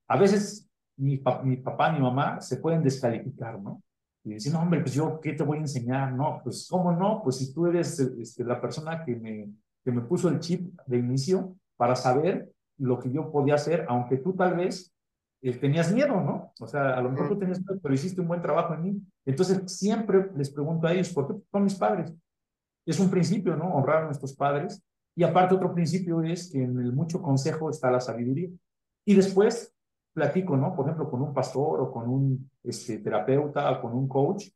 a 0.08 0.18
veces 0.18 0.68
mi, 0.96 1.20
mi 1.42 1.56
papá, 1.56 1.92
mi 1.92 2.00
mamá 2.00 2.40
se 2.40 2.58
pueden 2.58 2.82
descalificar, 2.82 3.60
¿no? 3.60 3.82
Y 4.24 4.34
decir, 4.34 4.52
no, 4.52 4.62
hombre, 4.62 4.80
pues 4.80 4.94
yo, 4.94 5.20
¿qué 5.20 5.34
te 5.34 5.42
voy 5.42 5.58
a 5.58 5.62
enseñar? 5.62 6.12
No, 6.14 6.40
pues, 6.42 6.66
¿cómo 6.70 6.92
no? 6.92 7.20
Pues 7.22 7.36
si 7.36 7.52
tú 7.52 7.66
eres 7.66 7.98
este, 8.00 8.42
la 8.44 8.60
persona 8.60 9.04
que 9.04 9.14
me, 9.16 9.50
que 9.84 9.92
me 9.92 10.00
puso 10.00 10.28
el 10.28 10.40
chip 10.40 10.78
de 10.86 10.96
inicio 10.96 11.56
para 11.76 11.94
saber 11.94 12.50
lo 12.78 12.98
que 12.98 13.10
yo 13.10 13.30
podía 13.30 13.56
hacer, 13.56 13.84
aunque 13.88 14.16
tú 14.16 14.32
tal 14.32 14.56
vez 14.56 14.94
eh, 15.42 15.52
tenías 15.58 15.92
miedo, 15.92 16.20
¿no? 16.20 16.52
O 16.58 16.66
sea, 16.66 16.94
a 16.96 17.02
lo 17.02 17.10
mejor 17.10 17.28
tú 17.28 17.38
tenías 17.38 17.60
miedo, 17.60 17.78
pero 17.82 17.94
hiciste 17.94 18.20
un 18.22 18.28
buen 18.28 18.40
trabajo 18.40 18.72
en 18.72 18.82
mí. 18.82 19.02
Entonces, 19.26 19.60
siempre 19.70 20.30
les 20.34 20.48
pregunto 20.50 20.86
a 20.86 20.92
ellos, 20.94 21.10
¿por 21.10 21.28
qué 21.28 21.42
son 21.52 21.64
mis 21.64 21.74
padres? 21.74 22.14
Es 22.86 23.00
un 23.00 23.10
principio, 23.10 23.56
¿no? 23.56 23.74
Honrar 23.74 24.02
a 24.02 24.06
nuestros 24.06 24.34
padres. 24.34 24.82
Y 25.16 25.22
aparte, 25.22 25.54
otro 25.54 25.72
principio 25.72 26.22
es 26.22 26.50
que 26.50 26.62
en 26.62 26.78
el 26.78 26.92
mucho 26.92 27.22
consejo 27.22 27.70
está 27.70 27.90
la 27.90 28.00
sabiduría. 28.00 28.48
Y 29.04 29.14
después 29.14 29.72
platico, 30.12 30.56
¿no? 30.56 30.74
Por 30.74 30.86
ejemplo, 30.86 31.10
con 31.10 31.22
un 31.22 31.34
pastor 31.34 31.80
o 31.80 31.92
con 31.92 32.08
un 32.08 32.50
este, 32.62 32.98
terapeuta 32.98 33.70
o 33.72 33.80
con 33.80 33.92
un 33.92 34.08
coach 34.08 34.48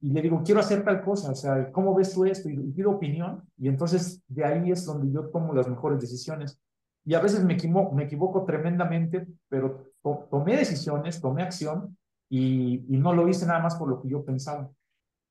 y 0.00 0.10
le 0.10 0.20
digo, 0.20 0.42
quiero 0.44 0.60
hacer 0.60 0.84
tal 0.84 1.02
cosa, 1.02 1.30
o 1.30 1.34
sea, 1.34 1.72
¿cómo 1.72 1.94
ves 1.94 2.12
tú 2.12 2.24
esto? 2.24 2.48
Y, 2.50 2.56
pido 2.72 2.90
opinión 2.90 3.42
y 3.56 3.68
entonces 3.68 4.22
de 4.28 4.44
ahí 4.44 4.70
es 4.70 4.84
donde 4.84 5.10
yo 5.10 5.28
tomo 5.30 5.54
las 5.54 5.68
mejores 5.68 6.00
decisiones. 6.00 6.60
Y 7.04 7.14
a 7.14 7.20
veces 7.20 7.44
me 7.44 7.56
me 7.92 8.04
equivoco 8.04 8.44
tremendamente, 8.44 9.26
pero 9.48 9.92
tomé 10.30 10.56
decisiones, 10.56 11.20
tomé 11.20 11.42
acción 11.42 11.96
y, 12.28 12.84
y 12.88 12.98
no 12.98 13.12
lo 13.12 13.28
hice 13.28 13.46
nada 13.46 13.60
más 13.60 13.76
por 13.76 13.88
lo 13.88 14.02
que 14.02 14.08
yo 14.08 14.24
pensaba. 14.24 14.70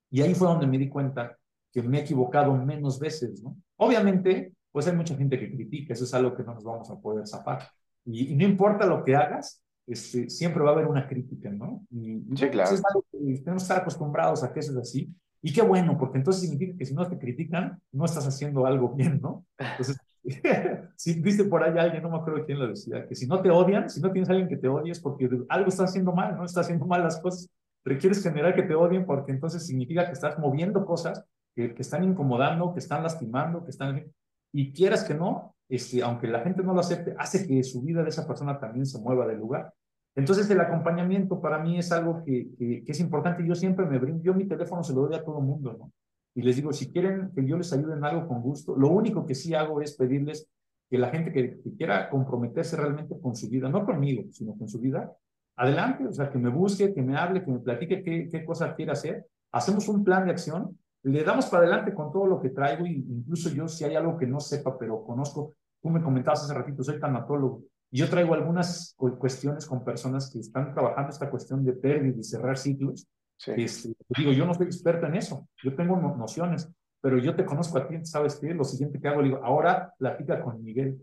Y 0.10 0.22
ahí 0.22 0.34
fue 0.34 0.48
donde 0.48 0.68
me 0.68 0.78
di 0.78 0.88
cuenta 0.88 1.38
que 1.76 1.84
me 1.84 2.00
he 2.00 2.02
equivocado 2.02 2.56
menos 2.56 2.98
veces, 2.98 3.44
¿no? 3.44 3.58
Obviamente, 3.76 4.54
pues 4.72 4.88
hay 4.88 4.96
mucha 4.96 5.14
gente 5.18 5.38
que 5.38 5.52
critica, 5.52 5.94
eso 5.94 6.06
es 6.06 6.14
algo 6.14 6.34
que 6.34 6.44
no 6.44 6.54
nos 6.54 6.64
vamos 6.64 6.90
a 6.90 6.98
poder 6.98 7.28
zafar. 7.28 7.68
Y, 8.06 8.32
y 8.32 8.36
no 8.36 8.46
importa 8.46 8.86
lo 8.86 9.04
que 9.04 9.14
hagas, 9.14 9.62
este, 9.86 10.30
siempre 10.30 10.64
va 10.64 10.70
a 10.70 10.74
haber 10.74 10.88
una 10.88 11.06
crítica, 11.06 11.50
¿no? 11.50 11.86
Y, 11.92 12.24
sí, 12.38 12.50
claro. 12.50 12.74
es 12.74 12.82
algo 12.90 13.06
que 13.12 13.18
tenemos 13.18 13.64
que 13.64 13.66
estar 13.66 13.82
acostumbrados 13.82 14.42
a 14.44 14.54
que 14.54 14.62
eso 14.62 14.72
es 14.72 14.78
así. 14.78 15.14
Y 15.42 15.52
qué 15.52 15.62
bueno, 15.62 15.98
porque 15.98 16.18
entonces 16.18 16.44
significa 16.44 16.78
que 16.78 16.86
si 16.86 16.94
no 16.94 17.08
te 17.10 17.20
critican, 17.20 17.78
no 17.92 18.06
estás 18.06 18.26
haciendo 18.26 18.66
algo 18.66 18.96
bien, 18.96 19.20
¿no? 19.22 19.46
Entonces, 19.58 19.98
si 20.96 21.22
viste 21.22 21.44
por 21.44 21.62
ahí 21.62 21.78
alguien, 21.78 22.02
no 22.02 22.10
me 22.10 22.18
acuerdo 22.18 22.46
quién 22.46 22.58
lo 22.58 22.70
decía, 22.70 23.06
que 23.06 23.16
si 23.16 23.28
no 23.28 23.42
te 23.42 23.52
odian, 23.52 23.90
si 23.90 24.00
no 24.00 24.14
tienes 24.14 24.30
a 24.30 24.32
alguien 24.32 24.48
que 24.48 24.58
te 24.58 24.70
odie, 24.70 24.94
es 24.94 25.02
porque 25.02 25.30
algo 25.50 25.68
está 25.68 25.84
haciendo 25.84 26.14
mal, 26.14 26.38
¿no? 26.38 26.46
Está 26.46 26.62
haciendo 26.62 26.86
mal 26.86 27.04
las 27.04 27.20
cosas. 27.20 27.50
Requieres 27.84 28.24
generar 28.24 28.56
que 28.56 28.64
te 28.64 28.74
odien 28.74 29.06
porque 29.06 29.34
entonces 29.34 29.68
significa 29.68 30.06
que 30.06 30.14
estás 30.14 30.40
moviendo 30.40 30.86
cosas 30.86 31.24
que, 31.56 31.74
están 31.78 32.04
incomodando, 32.04 32.74
que 32.74 32.80
están 32.80 33.02
lastimando, 33.04 33.64
que 33.64 33.72
están... 33.72 34.12
Y 34.52 34.74
quieras 34.74 35.04
que 35.04 35.14
no, 35.14 35.56
este, 35.70 36.04
aunque 36.04 36.28
la 36.28 36.42
gente 36.42 36.64
no 36.64 36.74
lo 36.74 36.82
acepte, 36.82 37.16
hace 37.18 37.48
que 37.48 37.64
su 37.64 37.82
vida 37.82 38.04
de 38.04 38.10
esa 38.10 38.28
persona 38.28 38.60
también 38.60 38.86
se 38.86 39.00
mueva 39.00 39.26
del 39.26 39.40
lugar. 39.40 39.74
Entonces, 40.16 40.50
el 40.50 40.60
acompañamiento 40.62 41.42
para 41.42 41.60
mí 41.60 41.78
es 41.78 41.92
algo 41.92 42.24
que, 42.24 42.50
que, 42.58 42.84
es 42.88 43.00
importante. 43.00 43.46
Yo 43.46 43.56
siempre 43.56 43.86
me 43.86 44.00
brindo, 44.00 44.24
yo 44.24 44.34
mi 44.34 44.46
teléfono 44.46 44.84
se 44.84 44.94
lo 44.94 45.02
doy 45.08 45.16
a 45.16 45.24
todo 45.24 45.40
el 45.40 45.46
mundo, 45.46 45.76
¿no? 45.78 45.92
Y 46.36 46.42
les 46.42 46.58
digo, 46.58 46.74
si 46.74 46.92
quieren 46.92 47.32
que 47.34 47.46
yo 47.46 47.58
les 47.58 47.72
ayude 47.72 47.94
en 47.94 48.04
algo 48.04 48.28
con 48.28 48.42
gusto, 48.42 48.76
lo 48.76 48.90
único 48.90 49.26
que 49.26 49.36
sí 49.36 49.54
hago 49.54 49.82
es 49.82 49.96
pedirles 49.96 50.50
que 50.90 50.98
la 50.98 51.10
gente 51.10 51.32
que, 51.32 51.60
quiera 51.78 52.10
comprometerse 52.10 52.76
realmente 52.76 53.20
con 53.20 53.36
su 53.36 53.50
vida, 53.50 53.70
no 53.70 53.86
conmigo, 53.86 54.24
sino 54.32 54.56
con 54.58 54.68
su 54.68 54.80
vida, 54.80 55.14
adelante, 55.58 56.06
o 56.06 56.14
sea, 56.14 56.30
que 56.30 56.38
me 56.38 56.50
busque, 56.50 56.94
que 56.94 57.02
me 57.02 57.18
hable, 57.18 57.44
que 57.44 57.52
me 57.52 57.60
platique 57.60 58.04
qué, 58.04 58.30
qué 58.30 58.46
cosa 58.46 58.76
quiere 58.76 58.92
hacer. 58.92 59.26
Hacemos 59.52 59.88
un 59.88 60.04
plan 60.04 60.26
de 60.26 60.32
acción 60.32 60.78
le 61.06 61.24
damos 61.24 61.46
para 61.48 61.64
adelante 61.64 61.94
con 61.94 62.12
todo 62.12 62.26
lo 62.26 62.42
que 62.42 62.50
traigo, 62.50 62.86
incluso 62.86 63.50
yo 63.50 63.68
si 63.68 63.84
hay 63.84 63.96
algo 63.96 64.18
que 64.18 64.26
no 64.26 64.40
sepa, 64.40 64.76
pero 64.78 65.04
conozco, 65.04 65.54
tú 65.82 65.90
me 65.90 66.02
comentabas 66.02 66.44
hace 66.44 66.54
ratito, 66.54 66.84
soy 66.84 67.00
tanatólogo, 67.00 67.64
y 67.92 68.00
yo 68.00 68.10
traigo 68.10 68.34
algunas 68.34 68.96
cuestiones 68.98 69.68
con 69.68 69.84
personas 69.84 70.32
que 70.32 70.40
están 70.40 70.74
trabajando 70.74 71.12
esta 71.12 71.30
cuestión 71.30 71.64
de 71.64 71.74
pérdida 71.74 72.18
y 72.20 72.24
cerrar 72.24 72.58
ciclos. 72.58 73.08
Este, 73.46 73.94
digo, 74.18 74.32
yo 74.32 74.48
no 74.48 74.56
soy 74.56 74.66
experto 74.66 75.06
en 75.06 75.16
eso, 75.16 75.48
yo 75.64 75.76
tengo 75.76 75.96
nociones, 75.96 76.72
pero 77.02 77.20
yo 77.20 77.36
te 77.36 77.46
conozco 77.46 77.78
a 77.78 77.88
ti, 77.88 78.04
¿sabes 78.04 78.40
qué? 78.40 78.54
Lo 78.56 78.64
siguiente 78.64 79.00
que 79.00 79.08
hago, 79.08 79.22
le 79.22 79.28
digo, 79.28 79.42
ahora 79.44 79.94
platica 80.00 80.42
con 80.42 80.64
Miguel. 80.64 81.00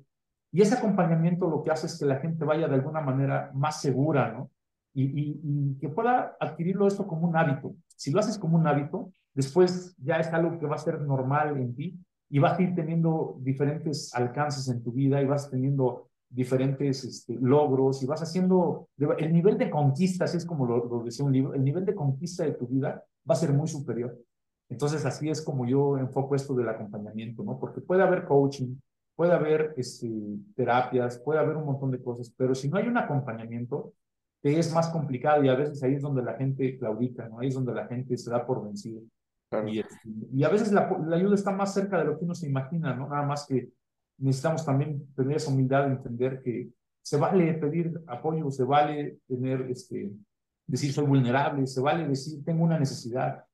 Y 0.51 0.62
ese 0.62 0.75
acompañamiento 0.75 1.49
lo 1.49 1.62
que 1.62 1.71
hace 1.71 1.87
es 1.87 1.97
que 1.97 2.07
la 2.07 2.19
gente 2.19 2.45
vaya 2.45 2.67
de 2.67 2.75
alguna 2.75 3.01
manera 3.01 3.53
más 3.55 3.81
segura, 3.81 4.33
¿no? 4.33 4.51
Y, 4.95 5.05
y, 5.05 5.41
y 5.45 5.79
que 5.79 5.88
pueda 5.88 6.37
adquirirlo 6.41 6.88
esto 6.88 7.07
como 7.07 7.29
un 7.29 7.37
hábito. 7.37 7.77
Si 7.97 8.11
lo 8.11 8.19
haces 8.19 8.37
como 8.37 8.59
un 8.59 8.67
hábito, 8.67 9.12
después 9.35 9.95
ya 9.99 10.16
es 10.16 10.29
algo 10.29 10.59
que 10.59 10.66
va 10.66 10.77
a 10.77 10.79
ser 10.79 11.01
normal 11.01 11.57
en 11.57 11.75
ti 11.75 11.99
y 12.29 12.38
vas 12.38 12.59
a 12.59 12.62
ir 12.62 12.75
teniendo 12.75 13.37
diferentes 13.40 14.14
alcances 14.14 14.68
en 14.68 14.83
tu 14.83 14.92
vida 14.92 15.21
y 15.21 15.27
vas 15.27 15.51
teniendo 15.51 16.09
diferentes 16.33 17.05
este, 17.05 17.35
logros 17.40 18.03
y 18.03 18.07
vas 18.07 18.23
haciendo, 18.23 18.88
el 19.18 19.33
nivel 19.33 19.59
de 19.59 19.68
conquista, 19.68 20.25
así 20.25 20.38
es 20.38 20.47
como 20.47 20.66
lo, 20.66 21.05
decía 21.05 21.27
un 21.27 21.33
libro, 21.33 21.53
el 21.53 21.62
nivel 21.62 21.85
de 21.85 21.95
conquista 21.95 22.45
de 22.45 22.53
tu 22.53 22.66
vida 22.66 23.05
va 23.29 23.35
a 23.35 23.37
ser 23.37 23.53
muy 23.53 23.68
superior. 23.68 24.18
Entonces 24.71 25.05
así 25.05 25.29
es 25.29 25.42
como 25.42 25.66
yo 25.66 25.99
enfoco 25.99 26.35
esto 26.35 26.55
del 26.55 26.71
acompañamiento, 26.71 27.42
¿no? 27.45 27.59
Porque 27.59 27.83
puede 27.83 28.03
haber 28.03 28.25
coaching, 28.25 28.77
puede 29.14 29.33
haber 29.33 29.75
este, 29.77 30.11
terapias, 30.57 31.18
puede 31.18 31.38
haber 31.38 31.57
un 31.57 31.66
montón 31.66 31.90
de 31.90 32.03
cosas, 32.03 32.33
pero 32.35 32.55
si 32.55 32.71
no 32.71 32.79
hay 32.79 32.88
un 32.88 32.97
acompañamiento, 32.97 33.92
te 34.40 34.59
es 34.59 34.73
más 34.73 34.88
complicado 34.88 35.45
y 35.45 35.51
a 35.51 35.55
veces 35.55 35.83
ahí 35.83 35.95
es 35.95 36.03
donde 36.03 36.23
la 36.23 36.35
gente 36.35 36.79
claudica, 36.79 37.29
¿no? 37.29 37.40
Ahí 37.40 37.49
es 37.49 37.55
donde 37.55 37.75
la 37.75 37.87
gente 37.87 38.16
se 38.16 38.31
da 38.31 38.47
por 38.47 38.64
vencido. 38.64 39.03
Este, 39.53 40.09
y, 40.33 40.45
a 40.45 40.49
veces 40.49 40.73
la, 40.73 40.88
ayuda 41.12 41.35
está 41.35 41.51
más 41.53 41.75
cerca 41.75 41.99
de 41.99 42.05
lo 42.05 42.19
que 42.19 42.25
uno 42.25 42.35
se 42.35 42.47
imagina, 42.47 42.95
¿no? 42.95 43.09
Nada 43.09 43.23
más 43.23 43.47
que 43.47 43.71
necesitamos 44.19 44.65
también 44.65 45.12
tener 45.15 45.37
esa 45.37 45.51
humildad 45.51 45.87
de 45.87 45.93
entender 45.93 46.43
que 46.43 46.71
se 47.03 47.19
vale 47.19 47.53
pedir 47.55 48.01
apoyo, 48.07 48.51
se 48.51 48.65
vale 48.65 49.19
tener, 49.27 49.62
este, 49.71 50.11
decir 50.67 50.93
soy 50.93 51.05
vulnerable, 51.05 51.67
se 51.67 51.81
vale 51.81 52.09
decir 52.09 52.43
tengo 52.45 52.65
una 52.65 52.79
necesidad. 52.79 53.45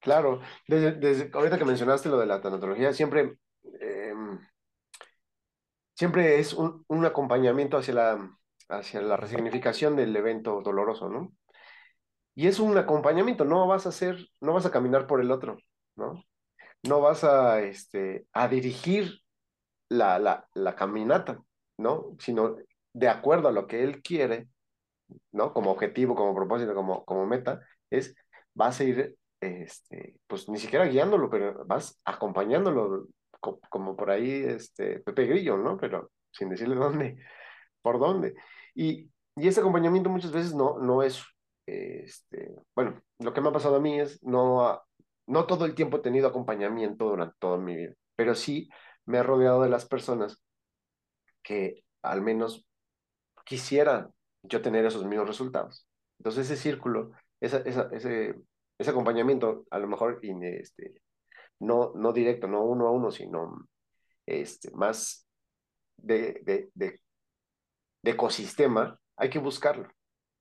Claro, 0.00 0.40
desde, 0.66 0.92
desde 0.92 1.30
ahorita 1.32 1.58
que 1.58 1.64
mencionaste 1.64 2.08
lo 2.08 2.18
de 2.18 2.26
la 2.26 2.40
tanatología, 2.40 2.92
siempre, 2.92 3.38
em, 3.80 4.38
siempre 5.94 6.40
es 6.40 6.52
un, 6.54 6.84
un 6.88 7.04
acompañamiento 7.04 7.76
hacia 7.76 7.94
la, 7.94 8.38
hacia 8.68 9.00
la 9.00 9.16
resignificación 9.16 9.96
del 9.96 10.14
evento 10.16 10.60
doloroso, 10.62 11.08
¿no? 11.08 11.32
Y 12.34 12.48
es 12.48 12.58
un 12.58 12.76
acompañamiento, 12.76 13.44
no 13.44 13.66
vas 13.66 13.86
a 13.86 13.90
hacer, 13.90 14.28
no 14.40 14.52
vas 14.54 14.66
a 14.66 14.70
caminar 14.70 15.06
por 15.06 15.20
el 15.20 15.30
otro, 15.30 15.56
¿no? 15.96 16.24
No 16.82 17.00
vas 17.00 17.24
a, 17.24 17.62
este, 17.62 18.26
a 18.32 18.48
dirigir 18.48 19.20
la, 19.88 20.18
la, 20.18 20.48
la 20.54 20.74
caminata, 20.74 21.40
¿no? 21.78 22.16
Sino 22.18 22.56
de 22.92 23.08
acuerdo 23.08 23.48
a 23.48 23.52
lo 23.52 23.66
que 23.66 23.82
él 23.84 24.02
quiere, 24.02 24.48
¿no? 25.32 25.52
Como 25.52 25.70
objetivo, 25.70 26.14
como 26.14 26.34
propósito, 26.34 26.74
como, 26.74 27.04
como 27.04 27.26
meta, 27.26 27.60
es, 27.90 28.14
vas 28.54 28.80
a 28.80 28.84
ir, 28.84 29.16
este, 29.40 30.16
pues 30.26 30.48
ni 30.48 30.58
siquiera 30.58 30.86
guiándolo, 30.86 31.30
pero 31.30 31.64
vas 31.66 32.00
acompañándolo, 32.04 33.06
como, 33.40 33.96
por 33.96 34.10
ahí, 34.10 34.30
este, 34.46 35.00
Pepe 35.00 35.26
Grillo, 35.26 35.56
¿no? 35.56 35.76
Pero 35.76 36.10
sin 36.32 36.48
decirle 36.48 36.74
dónde, 36.76 37.18
por 37.82 37.98
dónde. 37.98 38.34
Y, 38.74 39.10
y 39.36 39.48
ese 39.48 39.60
acompañamiento 39.60 40.10
muchas 40.10 40.32
veces 40.32 40.54
no, 40.54 40.78
no 40.78 41.02
es 41.02 41.22
este, 41.66 42.54
bueno, 42.74 43.02
lo 43.18 43.32
que 43.32 43.40
me 43.40 43.48
ha 43.48 43.52
pasado 43.52 43.76
a 43.76 43.80
mí 43.80 44.00
es 44.00 44.22
no, 44.22 44.82
no 45.26 45.46
todo 45.46 45.64
el 45.64 45.74
tiempo 45.74 45.98
he 45.98 46.00
tenido 46.00 46.28
acompañamiento 46.28 47.06
durante 47.06 47.36
toda 47.38 47.58
mi 47.58 47.76
vida, 47.76 47.94
pero 48.16 48.34
sí 48.34 48.68
me 49.06 49.18
he 49.18 49.22
rodeado 49.22 49.62
de 49.62 49.70
las 49.70 49.86
personas 49.86 50.42
que 51.42 51.84
al 52.02 52.22
menos 52.22 52.66
quisiera 53.44 54.10
yo 54.42 54.62
tener 54.62 54.84
esos 54.84 55.04
mismos 55.04 55.28
resultados. 55.28 55.86
Entonces 56.18 56.50
ese 56.50 56.60
círculo, 56.60 57.12
esa, 57.40 57.58
esa, 57.58 57.88
ese, 57.92 58.34
ese 58.78 58.90
acompañamiento, 58.90 59.66
a 59.70 59.78
lo 59.78 59.88
mejor 59.88 60.20
este, 60.22 61.00
no, 61.60 61.92
no 61.94 62.12
directo, 62.12 62.46
no 62.46 62.62
uno 62.64 62.86
a 62.88 62.90
uno, 62.90 63.10
sino 63.10 63.68
este, 64.26 64.70
más 64.72 65.26
de, 65.96 66.40
de, 66.44 67.00
de 68.02 68.10
ecosistema, 68.10 68.98
hay 69.16 69.30
que 69.30 69.38
buscarlo. 69.38 69.88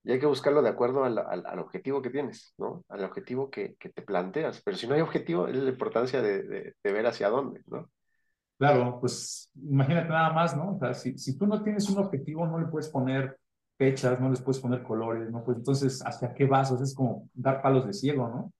Y 0.03 0.11
hay 0.11 0.19
que 0.19 0.25
buscarlo 0.25 0.61
de 0.61 0.69
acuerdo 0.69 1.05
al, 1.05 1.17
al, 1.17 1.59
objetivo 1.59 2.01
que 2.01 2.09
tienes, 2.09 2.53
¿no? 2.57 2.83
Al 2.89 3.05
objetivo 3.05 3.49
que, 3.49 3.75
que, 3.75 3.89
te 3.89 4.01
planteas. 4.01 4.61
Pero 4.63 4.75
si 4.75 4.85
no 4.85 4.95
hay 4.95 5.01
objetivo, 5.01 5.47
es 5.47 5.55
la 5.55 5.69
importancia 5.69 6.21
de, 6.21 6.43
de, 6.43 6.75
de, 6.83 6.91
ver 6.91 7.07
hacia 7.07 7.29
dónde, 7.29 7.61
¿no? 7.67 7.89
Claro, 8.57 8.99
pues 8.99 9.49
imagínate 9.55 10.09
nada 10.09 10.33
más, 10.33 10.55
¿no? 10.57 10.75
O 10.75 10.79
sea, 10.79 10.93
si, 10.93 11.17
si 11.17 11.37
tú 11.37 11.47
no 11.47 11.63
tienes 11.63 11.89
un 11.89 11.99
objetivo, 11.99 12.45
no 12.45 12.59
le 12.59 12.67
puedes 12.67 12.89
poner 12.89 13.37
fechas, 13.77 14.19
no 14.19 14.29
les 14.29 14.41
puedes 14.41 14.61
poner 14.61 14.83
colores, 14.83 15.31
¿no? 15.31 15.43
Pues 15.43 15.57
entonces, 15.57 16.01
¿hacia 16.05 16.33
qué 16.33 16.45
vas? 16.45 16.71
O 16.71 16.77
sea, 16.77 16.83
es 16.83 16.93
como 16.93 17.29
dar 17.33 17.61
palos 17.61 17.87
de 17.87 17.93
ciego, 17.93 18.27
¿no? 18.27 18.53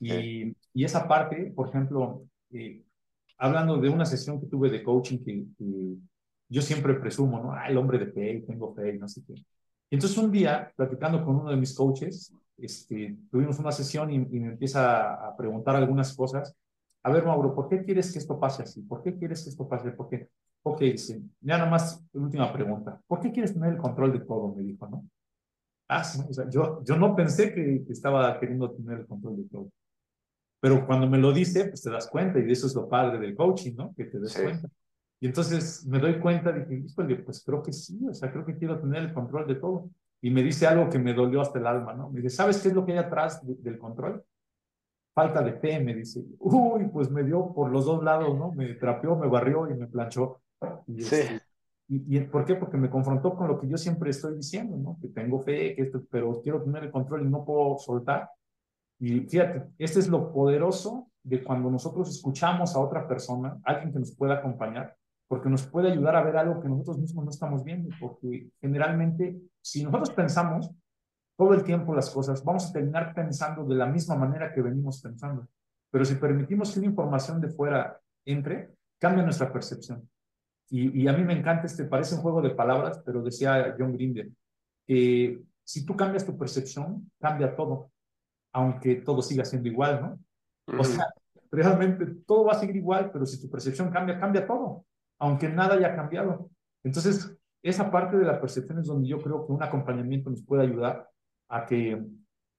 Y, 0.00 0.54
y 0.72 0.84
esa 0.84 1.08
parte, 1.08 1.52
por 1.54 1.68
ejemplo, 1.68 2.24
eh, 2.52 2.82
hablando 3.38 3.78
de 3.78 3.88
una 3.88 4.04
sesión 4.04 4.40
que 4.40 4.46
tuve 4.46 4.70
de 4.70 4.82
coaching 4.82 5.18
que, 5.24 5.44
que 5.58 5.96
yo 6.48 6.62
siempre 6.62 6.94
presumo, 6.94 7.40
¿no? 7.40 7.52
Ah, 7.52 7.68
el 7.68 7.76
hombre 7.76 7.98
de 7.98 8.06
fe, 8.06 8.44
tengo 8.46 8.74
fe, 8.74 8.94
no 8.94 9.08
sé 9.08 9.22
qué. 9.26 9.34
Entonces 9.90 10.16
un 10.18 10.30
día, 10.30 10.72
platicando 10.76 11.24
con 11.24 11.36
uno 11.36 11.50
de 11.50 11.56
mis 11.56 11.74
coaches, 11.74 12.32
este, 12.56 13.16
tuvimos 13.30 13.58
una 13.58 13.72
sesión 13.72 14.10
y, 14.10 14.18
me 14.18 14.48
empieza 14.48 15.14
a 15.14 15.36
preguntar 15.36 15.74
algunas 15.76 16.14
cosas. 16.14 16.54
A 17.02 17.10
ver, 17.10 17.24
Mauro, 17.24 17.54
¿por 17.54 17.68
qué 17.68 17.82
quieres 17.82 18.12
que 18.12 18.18
esto 18.18 18.38
pase 18.38 18.62
así? 18.62 18.82
¿Por 18.82 19.02
qué 19.02 19.16
quieres 19.16 19.42
que 19.42 19.50
esto 19.50 19.66
pase? 19.68 19.90
¿Por 19.90 20.08
qué? 20.08 20.28
Ok, 20.62 20.80
dice, 20.80 21.22
ya 21.40 21.56
nada 21.56 21.70
más, 21.70 22.04
última 22.12 22.52
pregunta. 22.52 23.00
¿Por 23.06 23.20
qué 23.20 23.32
quieres 23.32 23.54
tener 23.54 23.72
el 23.72 23.78
control 23.78 24.12
de 24.12 24.20
todo? 24.20 24.54
Me 24.54 24.62
dijo, 24.62 24.86
¿no? 24.86 25.08
Ah, 25.88 26.04
sí, 26.04 26.20
o 26.28 26.32
sea, 26.32 26.48
yo, 26.48 26.84
yo 26.84 26.96
no 26.96 27.16
pensé 27.16 27.52
que, 27.52 27.84
estaba 27.88 28.38
queriendo 28.38 28.70
tener 28.70 29.00
el 29.00 29.06
control 29.06 29.38
de 29.38 29.44
todo. 29.44 29.70
Pero 30.60 30.86
cuando 30.86 31.08
me 31.08 31.18
lo 31.18 31.32
dice, 31.32 31.64
pues 31.64 31.82
te 31.82 31.90
das 31.90 32.06
cuenta, 32.06 32.38
y 32.38 32.50
eso 32.52 32.66
es 32.66 32.74
lo 32.74 32.88
padre 32.88 33.18
del 33.18 33.34
coaching, 33.34 33.74
¿no? 33.74 33.94
Que 33.96 34.04
te 34.04 34.20
des 34.20 34.38
cuenta. 34.38 34.68
Y 35.20 35.26
entonces 35.26 35.86
me 35.86 35.98
doy 35.98 36.18
cuenta, 36.18 36.50
dije, 36.50 36.92
pues 37.24 37.44
creo 37.44 37.62
que 37.62 37.72
sí, 37.72 38.00
o 38.08 38.14
sea, 38.14 38.32
creo 38.32 38.44
que 38.44 38.56
quiero 38.56 38.80
tener 38.80 39.02
el 39.02 39.12
control 39.12 39.46
de 39.46 39.56
todo. 39.56 39.90
Y 40.22 40.30
me 40.30 40.42
dice 40.42 40.66
algo 40.66 40.88
que 40.88 40.98
me 40.98 41.12
dolió 41.12 41.42
hasta 41.42 41.58
el 41.58 41.66
alma, 41.66 41.92
¿no? 41.92 42.10
Me 42.10 42.20
dice, 42.20 42.36
¿sabes 42.36 42.58
qué 42.60 42.68
es 42.68 42.74
lo 42.74 42.84
que 42.84 42.92
hay 42.92 42.98
atrás 42.98 43.40
del 43.44 43.78
control? 43.78 44.24
Falta 45.14 45.42
de 45.42 45.54
fe, 45.54 45.78
me 45.80 45.94
dice. 45.94 46.24
Uy, 46.38 46.88
pues 46.88 47.10
me 47.10 47.22
dio 47.22 47.52
por 47.52 47.70
los 47.70 47.84
dos 47.84 48.02
lados, 48.02 48.36
¿no? 48.36 48.52
Me 48.52 48.74
trapeó, 48.74 49.16
me 49.16 49.28
barrió 49.28 49.70
y 49.70 49.74
me 49.74 49.86
planchó. 49.86 50.40
Y, 50.86 51.02
sí. 51.02 51.16
Este, 51.16 51.40
y, 51.88 52.16
y, 52.16 52.20
¿Por 52.20 52.44
qué? 52.44 52.54
Porque 52.54 52.76
me 52.76 52.88
confrontó 52.88 53.34
con 53.34 53.48
lo 53.48 53.58
que 53.58 53.68
yo 53.68 53.76
siempre 53.76 54.10
estoy 54.10 54.36
diciendo, 54.36 54.76
¿no? 54.76 54.98
Que 55.00 55.08
tengo 55.08 55.40
fe, 55.40 55.74
que 55.74 55.82
esto, 55.82 56.02
pero 56.10 56.40
quiero 56.40 56.62
tener 56.62 56.84
el 56.84 56.90
control 56.90 57.26
y 57.26 57.30
no 57.30 57.44
puedo 57.44 57.78
soltar. 57.78 58.30
Y 58.98 59.20
fíjate, 59.20 59.64
este 59.78 59.98
es 59.98 60.08
lo 60.08 60.32
poderoso 60.32 61.10
de 61.22 61.42
cuando 61.42 61.70
nosotros 61.70 62.08
escuchamos 62.08 62.74
a 62.74 62.80
otra 62.80 63.06
persona, 63.08 63.58
alguien 63.64 63.92
que 63.92 63.98
nos 63.98 64.14
pueda 64.14 64.34
acompañar, 64.34 64.96
porque 65.30 65.48
nos 65.48 65.64
puede 65.64 65.92
ayudar 65.92 66.16
a 66.16 66.24
ver 66.24 66.36
algo 66.36 66.60
que 66.60 66.68
nosotros 66.68 66.98
mismos 66.98 67.24
no 67.24 67.30
estamos 67.30 67.62
viendo, 67.62 67.88
porque 68.00 68.50
generalmente 68.60 69.40
si 69.62 69.84
nosotros 69.84 70.10
pensamos 70.10 70.68
todo 71.38 71.54
el 71.54 71.62
tiempo 71.62 71.94
las 71.94 72.10
cosas, 72.10 72.42
vamos 72.42 72.68
a 72.68 72.72
terminar 72.72 73.14
pensando 73.14 73.64
de 73.64 73.76
la 73.76 73.86
misma 73.86 74.16
manera 74.16 74.52
que 74.52 74.60
venimos 74.60 75.00
pensando. 75.00 75.46
Pero 75.88 76.04
si 76.04 76.16
permitimos 76.16 76.72
que 76.72 76.80
una 76.80 76.88
información 76.88 77.40
de 77.40 77.48
fuera 77.48 77.96
entre, 78.24 78.74
cambia 78.98 79.22
nuestra 79.22 79.52
percepción. 79.52 80.10
Y, 80.68 81.00
y 81.00 81.06
a 81.06 81.12
mí 81.12 81.22
me 81.22 81.38
encanta 81.38 81.66
este, 81.66 81.84
parece 81.84 82.16
un 82.16 82.22
juego 82.22 82.42
de 82.42 82.50
palabras, 82.50 83.00
pero 83.06 83.22
decía 83.22 83.76
John 83.78 83.92
Grinder, 83.92 84.30
que 84.84 85.40
si 85.62 85.86
tú 85.86 85.94
cambias 85.94 86.26
tu 86.26 86.36
percepción, 86.36 87.08
cambia 87.20 87.54
todo, 87.54 87.92
aunque 88.52 88.96
todo 88.96 89.22
siga 89.22 89.44
siendo 89.44 89.68
igual, 89.68 90.18
¿no? 90.66 90.76
O 90.76 90.82
sea, 90.82 91.06
realmente 91.52 92.04
todo 92.26 92.46
va 92.46 92.54
a 92.54 92.58
seguir 92.58 92.74
igual, 92.74 93.12
pero 93.12 93.24
si 93.26 93.40
tu 93.40 93.48
percepción 93.48 93.90
cambia, 93.90 94.18
cambia 94.18 94.44
todo 94.44 94.86
aunque 95.20 95.48
nada 95.48 95.74
haya 95.74 95.94
cambiado. 95.94 96.50
Entonces, 96.82 97.36
esa 97.62 97.90
parte 97.90 98.16
de 98.16 98.24
la 98.24 98.40
percepción 98.40 98.78
es 98.78 98.86
donde 98.86 99.08
yo 99.08 99.20
creo 99.22 99.46
que 99.46 99.52
un 99.52 99.62
acompañamiento 99.62 100.30
nos 100.30 100.42
puede 100.42 100.62
ayudar 100.62 101.08
a 101.48 101.66
que 101.66 102.02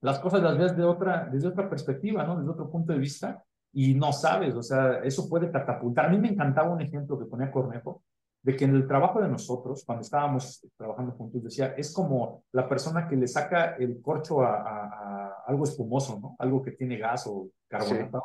las 0.01 0.20
cosas 0.20 0.41
las 0.41 0.57
veas 0.57 0.78
de 0.78 0.84
otra, 0.84 1.28
desde 1.32 1.47
otra 1.47 1.70
perspectiva, 1.70 2.24
¿no? 2.24 2.38
Desde 2.38 2.51
otro 2.51 2.70
punto 2.70 2.93
de 2.93 2.99
vista, 2.99 3.43
y 3.74 3.93
no 3.93 4.12
sabes, 4.12 4.55
o 4.55 4.64
sea, 4.64 4.99
eso 5.03 5.30
puede 5.30 5.51
catapultar. 5.51 6.05
A 6.05 6.09
mí 6.09 6.18
me 6.18 6.30
encantaba 6.30 6.72
un 6.72 6.82
ejemplo 6.82 7.18
que 7.18 7.26
ponía 7.26 7.51
Cornejo, 7.51 8.03
de 8.43 8.55
que 8.55 8.66
en 8.66 8.76
el 8.76 8.88
trabajo 8.88 9.22
de 9.22 9.30
nosotros, 9.30 9.84
cuando 9.86 10.01
estábamos 10.01 10.66
trabajando 10.76 11.14
juntos, 11.14 11.43
decía, 11.43 11.74
es 11.78 11.93
como 11.93 12.43
la 12.51 12.68
persona 12.68 13.07
que 13.07 13.16
le 13.16 13.28
saca 13.28 13.76
el 13.76 14.01
corcho 14.01 14.41
a, 14.41 15.43
algo 15.45 15.64
espumoso, 15.64 16.20
¿no? 16.20 16.36
Algo 16.39 16.62
que 16.62 16.72
tiene 16.72 16.97
gas 16.97 17.26
o 17.28 17.49
carbonatado. 17.68 18.24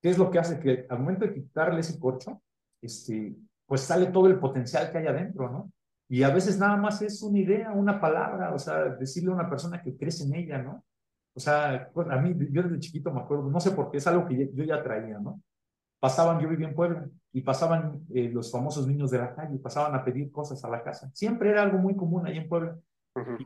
¿Qué 0.00 0.10
es 0.10 0.18
lo 0.18 0.30
que 0.30 0.38
hace? 0.38 0.58
Que 0.60 0.86
al 0.88 1.00
momento 1.00 1.26
de 1.26 1.34
quitarle 1.34 1.80
ese 1.80 1.98
corcho, 1.98 2.40
este, 2.80 3.36
pues 3.66 3.82
sale 3.82 4.06
todo 4.06 4.26
el 4.26 4.38
potencial 4.38 4.90
que 4.90 4.98
hay 4.98 5.06
adentro, 5.06 5.50
¿no? 5.50 5.72
Y 6.08 6.22
a 6.22 6.30
veces 6.30 6.58
nada 6.58 6.76
más 6.76 7.02
es 7.02 7.22
una 7.22 7.38
idea, 7.38 7.72
una 7.72 8.00
palabra, 8.00 8.54
o 8.54 8.58
sea, 8.58 8.84
decirle 8.96 9.30
a 9.30 9.34
una 9.34 9.50
persona 9.50 9.82
que 9.82 9.96
crece 9.96 10.24
en 10.24 10.34
ella, 10.34 10.58
¿no? 10.58 10.84
O 11.34 11.40
sea, 11.40 11.90
a 12.10 12.16
mí, 12.16 12.34
yo 12.50 12.62
desde 12.62 12.80
chiquito 12.80 13.12
me 13.12 13.20
acuerdo, 13.20 13.50
no 13.50 13.60
sé 13.60 13.72
por 13.72 13.90
qué, 13.90 13.98
es 13.98 14.06
algo 14.06 14.26
que 14.26 14.50
yo 14.54 14.64
ya 14.64 14.82
traía, 14.82 15.18
¿no? 15.18 15.42
Pasaban, 16.00 16.40
yo 16.40 16.48
vivía 16.48 16.68
en 16.68 16.74
Puebla, 16.74 17.08
y 17.32 17.42
pasaban 17.42 18.06
eh, 18.14 18.30
los 18.32 18.50
famosos 18.50 18.86
niños 18.86 19.10
de 19.10 19.18
la 19.18 19.34
calle, 19.34 19.58
pasaban 19.58 19.94
a 19.94 20.04
pedir 20.04 20.30
cosas 20.32 20.64
a 20.64 20.70
la 20.70 20.82
casa. 20.82 21.10
Siempre 21.12 21.50
era 21.50 21.62
algo 21.62 21.78
muy 21.78 21.94
común 21.94 22.26
ahí 22.26 22.38
en 22.38 22.48
Puebla. 22.48 22.78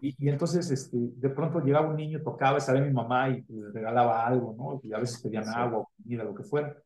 y, 0.00 0.28
entonces, 0.28 0.70
este, 0.70 0.96
de 0.96 1.28
pronto 1.30 1.60
llegaba 1.60 1.88
un 1.88 1.96
niño, 1.96 2.22
tocaba, 2.22 2.60
sabía 2.60 2.82
mi 2.82 2.92
mamá 2.92 3.30
y 3.30 3.44
le 3.48 3.70
regalaba 3.72 4.26
algo, 4.26 4.54
¿no? 4.56 4.80
Y 4.82 4.92
a 4.92 4.98
veces 4.98 5.20
pedían 5.20 5.48
agua, 5.48 5.86
comida, 5.96 6.24
lo 6.24 6.34
que 6.34 6.44
fuera. 6.44 6.76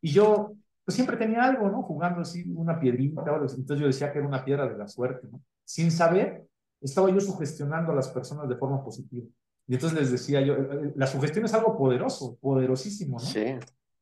Y 0.00 0.10
yo, 0.10 0.52
pues 0.88 0.94
siempre 0.94 1.18
tenía 1.18 1.44
algo, 1.44 1.68
¿no? 1.68 1.82
Jugando 1.82 2.22
así, 2.22 2.50
una 2.56 2.80
piedrita, 2.80 3.20
entonces 3.20 3.78
yo 3.78 3.86
decía 3.86 4.10
que 4.10 4.20
era 4.20 4.26
una 4.26 4.42
piedra 4.42 4.66
de 4.66 4.74
la 4.74 4.88
suerte, 4.88 5.28
¿no? 5.30 5.42
Sin 5.62 5.90
saber, 5.90 6.46
estaba 6.80 7.10
yo 7.10 7.20
sugestionando 7.20 7.92
a 7.92 7.94
las 7.94 8.08
personas 8.08 8.48
de 8.48 8.56
forma 8.56 8.82
positiva. 8.82 9.26
Y 9.66 9.74
entonces 9.74 9.98
les 9.98 10.10
decía 10.10 10.40
yo, 10.40 10.54
eh, 10.54 10.68
eh, 10.70 10.92
la 10.96 11.06
sugestión 11.06 11.44
es 11.44 11.52
algo 11.52 11.76
poderoso, 11.76 12.38
poderosísimo, 12.40 13.18
¿no? 13.18 13.26
Sí. 13.26 13.58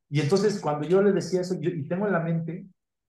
Y 0.09 0.20
entonces 0.20 0.61
cuando 0.61 0.87
yo 0.87 1.03
les 1.03 1.12
decía 1.12 1.41
eso, 1.41 1.59
yo, 1.59 1.70
y 1.70 1.89
tengo 1.89 2.07
en 2.07 2.12
la 2.12 2.20
mente 2.20 2.64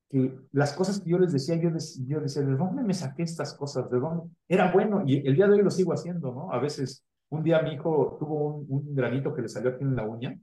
que 0.10 0.40
las 0.54 0.74
cosas 0.74 1.00
que 1.00 1.12
yo 1.12 1.20
les 1.20 1.32
decía, 1.32 1.54
yo, 1.58 1.70
yo 2.08 2.20
decía, 2.20 2.42
¿de 2.42 2.56
dónde 2.56 2.82
me 2.82 2.96
saqué 2.96 3.22
estas 3.22 3.54
cosas? 3.54 3.92
¿De 3.92 4.00
dónde? 4.00 4.24
Era 4.48 4.72
bueno, 4.72 5.04
y 5.06 5.18
el 5.18 5.36
día 5.36 5.46
de 5.46 5.54
hoy 5.54 5.62
lo 5.62 5.70
sigo 5.70 5.94
haciendo, 5.94 6.34
¿no? 6.34 6.52
A 6.52 6.58
veces, 6.58 7.06
un 7.30 7.44
día 7.44 7.62
mi 7.62 7.76
hijo 7.76 8.18
tuvo 8.20 8.56
un, 8.56 8.66
un 8.70 8.96
granito 8.96 9.36
que 9.36 9.44
le 9.44 9.50
salió 9.50 9.70
aquí 9.70 9.84
en 9.84 9.96
la 9.96 10.04
uña, 10.04 10.36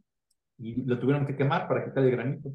y 0.59 0.83
lo 0.85 1.01
tuvieron 1.01 1.27
que 1.27 1.35
quemar 1.35 1.67
para 1.67 1.85
quitar 1.85 2.05
el 2.05 2.13
granito. 2.13 2.53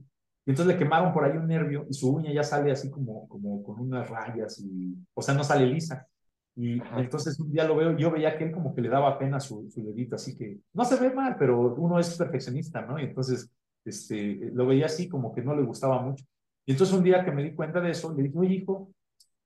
Y 0.49 0.51
entonces 0.51 0.73
le 0.73 0.79
quemaron 0.79 1.13
por 1.13 1.23
ahí 1.23 1.37
un 1.37 1.45
nervio 1.45 1.85
y 1.87 1.93
su 1.93 2.09
uña 2.09 2.33
ya 2.33 2.41
sale 2.41 2.71
así 2.71 2.89
como, 2.89 3.27
como 3.27 3.61
con 3.61 3.79
unas 3.79 4.09
rayas, 4.09 4.59
y, 4.59 4.95
o 5.13 5.21
sea, 5.21 5.35
no 5.35 5.43
sale 5.43 5.67
lisa. 5.67 6.07
Y, 6.55 6.81
entonces 6.97 7.39
un 7.39 7.51
día 7.51 7.65
lo 7.65 7.75
veo, 7.75 7.95
yo 7.95 8.09
veía 8.09 8.35
que 8.35 8.45
él 8.45 8.51
como 8.51 8.73
que 8.73 8.81
le 8.81 8.89
daba 8.89 9.19
pena 9.19 9.39
su, 9.39 9.69
su 9.69 9.85
dedito, 9.85 10.15
así 10.15 10.35
que 10.35 10.57
no 10.73 10.85
se 10.85 10.99
ve 10.99 11.13
mal, 11.13 11.35
pero 11.37 11.75
uno 11.75 11.99
es 11.99 12.17
perfeccionista, 12.17 12.81
¿no? 12.81 12.97
Y 12.99 13.03
entonces 13.03 13.47
este, 13.85 14.49
lo 14.51 14.65
veía 14.65 14.87
así 14.87 15.07
como 15.07 15.31
que 15.35 15.43
no 15.43 15.53
le 15.55 15.61
gustaba 15.61 16.01
mucho. 16.01 16.25
Y 16.65 16.71
entonces 16.71 16.97
un 16.97 17.03
día 17.03 17.23
que 17.23 17.31
me 17.31 17.43
di 17.43 17.53
cuenta 17.53 17.79
de 17.79 17.91
eso, 17.91 18.11
le 18.11 18.23
dije, 18.23 18.35
oye 18.35 18.55
hijo, 18.55 18.89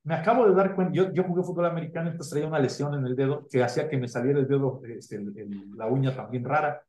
me 0.05 0.15
acabo 0.15 0.47
de 0.47 0.55
dar 0.55 0.73
cuenta, 0.73 0.93
yo, 0.93 1.11
yo 1.11 1.25
jugué 1.25 1.43
fútbol 1.43 1.65
americano, 1.65 2.11
entonces 2.11 2.31
traía 2.31 2.47
una 2.47 2.59
lesión 2.59 2.93
en 2.93 3.05
el 3.05 3.17
dedo 3.17 3.45
que 3.51 3.61
hacía 3.61 3.89
que 3.89 3.97
me 3.97 4.07
saliera 4.07 4.39
el 4.39 4.47
dedo, 4.47 4.81
este, 4.85 5.21
la 5.75 5.85
uña 5.87 6.15
también 6.15 6.45
rara. 6.45 6.81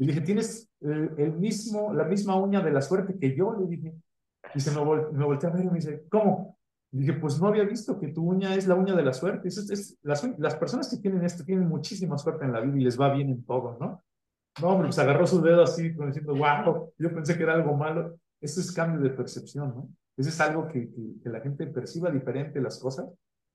Y 0.00 0.06
dije, 0.06 0.22
¿tienes 0.22 0.66
el, 0.80 1.34
mismo, 1.34 1.92
la 1.92 2.04
misma 2.04 2.34
uña 2.34 2.62
de 2.62 2.70
la 2.70 2.80
suerte 2.80 3.18
que 3.18 3.36
yo? 3.36 3.54
Le 3.54 3.66
dije. 3.66 3.94
Y 4.54 4.60
se 4.60 4.70
me, 4.70 4.82
me 4.82 5.24
volteé 5.26 5.50
a 5.50 5.52
ver 5.52 5.66
y 5.66 5.68
me 5.68 5.74
dice, 5.74 6.06
¿cómo? 6.10 6.56
Le 6.90 7.00
dije, 7.00 7.12
pues 7.12 7.38
no 7.38 7.48
había 7.48 7.64
visto 7.64 8.00
que 8.00 8.08
tu 8.08 8.24
uña 8.24 8.54
es 8.54 8.66
la 8.66 8.76
uña 8.76 8.96
de 8.96 9.02
la 9.02 9.12
suerte. 9.12 9.48
Es, 9.48 9.98
las, 10.00 10.26
las, 10.38 10.54
personas 10.56 10.88
que 10.88 10.96
tienen 10.96 11.22
esto 11.22 11.44
tienen 11.44 11.68
muchísima 11.68 12.16
suerte 12.16 12.46
en 12.46 12.52
la 12.52 12.60
vida 12.60 12.78
y 12.78 12.84
les 12.84 12.98
va 12.98 13.12
bien 13.12 13.28
en 13.28 13.44
todo, 13.44 13.76
¿no? 13.78 14.02
No, 14.62 14.68
hombre, 14.68 14.86
pues 14.86 14.98
agarró 14.98 15.26
su 15.26 15.42
dedo 15.42 15.64
así, 15.64 15.94
como 15.94 16.06
diciendo, 16.06 16.34
wow, 16.34 16.94
yo 16.96 17.14
pensé 17.14 17.36
que 17.36 17.42
era 17.42 17.52
algo 17.52 17.76
malo. 17.76 18.18
Eso 18.40 18.62
es 18.62 18.72
cambio 18.72 19.02
de 19.02 19.10
percepción, 19.10 19.68
¿no? 19.68 19.90
Eso 20.16 20.30
es 20.30 20.40
algo 20.40 20.66
que, 20.66 20.88
que, 21.22 21.28
la 21.28 21.40
gente 21.40 21.66
perciba 21.66 22.10
diferente 22.10 22.58
las 22.62 22.78
cosas. 22.78 23.06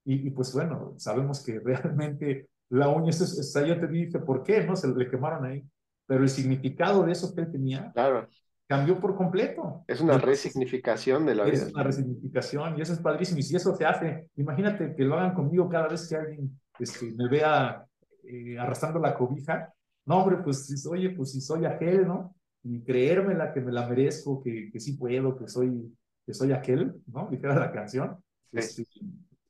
Y, 0.06 0.28
y, 0.28 0.30
pues 0.30 0.54
bueno, 0.54 0.94
sabemos 0.98 1.44
que 1.44 1.60
realmente 1.60 2.50
la 2.70 2.88
uña, 2.90 3.10
es, 3.10 3.52
yo 3.52 3.80
te 3.80 3.88
dije, 3.88 4.20
¿por 4.20 4.44
qué? 4.44 4.64
¿No? 4.64 4.76
Se 4.76 4.88
le 4.88 5.10
quemaron 5.10 5.44
ahí 5.44 5.68
pero 6.08 6.24
el 6.24 6.30
significado 6.30 7.04
de 7.06 7.12
eso 7.12 7.34
que 7.34 7.42
él 7.42 7.52
tenía 7.52 7.92
claro. 7.92 8.28
cambió 8.68 9.00
por 9.00 9.16
completo. 9.16 9.84
Es 9.88 10.02
una 10.02 10.18
resignificación 10.18 11.26
de 11.26 11.36
la 11.36 11.46
vida. 11.46 11.54
Es 11.56 11.74
una 11.74 11.84
resignificación 11.84 12.78
y 12.78 12.82
eso 12.82 12.94
es 12.94 13.00
padrísimo. 13.00 13.40
Y 13.40 13.44
si 13.44 13.56
eso 13.56 13.76
se 13.76 13.86
hace, 13.86 14.30
imagínate 14.36 14.96
que 14.96 15.04
lo 15.04 15.16
hagan 15.16 15.34
conmigo 15.34 15.68
cada 15.70 15.88
vez 15.88 16.08
que 16.08 16.16
alguien 16.16 16.60
este, 16.80 17.12
me 17.14 17.28
vea 17.28 17.86
eh, 18.24 18.58
arrastrando 18.58 19.00
la 19.00 19.16
cobija. 19.16 19.74
No, 20.06 20.22
hombre, 20.22 20.38
pues 20.44 20.68
si 20.68 20.88
oye, 20.88 21.10
pues 21.12 21.32
si 21.32 21.42
soy 21.42 21.66
aquel, 21.66 22.08
¿no? 22.08 22.36
Y 22.64 22.82
creérmela 22.82 23.54
que 23.54 23.62
me 23.62 23.72
la 23.72 23.88
merezco, 23.88 24.42
que, 24.42 24.70
que 24.72 24.80
sí 24.80 24.94
puedo, 24.94 25.38
que 25.38 25.48
soy, 25.48 25.96
que 26.26 26.34
soy 26.34 26.52
aquel, 26.52 26.96
¿no? 27.08 27.28
Dijera 27.30 27.56
la 27.56 27.72
canción. 27.72 28.18
Este, 28.52 28.86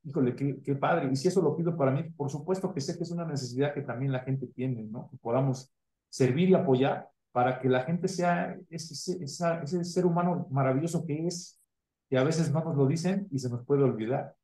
híjole, 0.04 0.34
qué, 0.34 0.60
qué, 0.62 0.74
padre. 0.74 1.10
Y 1.12 1.16
si 1.16 1.28
eso 1.28 1.42
lo 1.42 1.56
pido 1.56 1.76
para 1.76 1.90
mí, 1.90 2.04
por 2.16 2.30
supuesto 2.30 2.72
que 2.72 2.80
sé 2.80 2.96
que 2.96 3.04
es 3.04 3.10
una 3.10 3.26
necesidad 3.26 3.74
que 3.74 3.82
también 3.82 4.12
la 4.12 4.20
gente 4.20 4.46
tiene, 4.46 4.84
¿no? 4.84 5.08
Que 5.10 5.16
podamos 5.18 5.70
servir 6.08 6.50
y 6.50 6.54
apoyar 6.54 7.10
para 7.36 7.60
que 7.60 7.68
la 7.68 7.82
gente 7.82 8.08
sea 8.08 8.56
ese, 8.70 9.84
ser 9.84 10.06
humano 10.06 10.46
maravilloso 10.50 11.04
que 11.04 11.26
es, 11.26 11.60
que 12.08 12.16
a 12.16 12.24
veces 12.24 12.50
no 12.50 12.64
nos 12.64 12.74
lo 12.76 12.86
dicen 12.86 13.28
y 13.30 13.38
se 13.38 13.50
nos 13.50 13.62
puede 13.66 13.82
olvidar. 13.82 14.34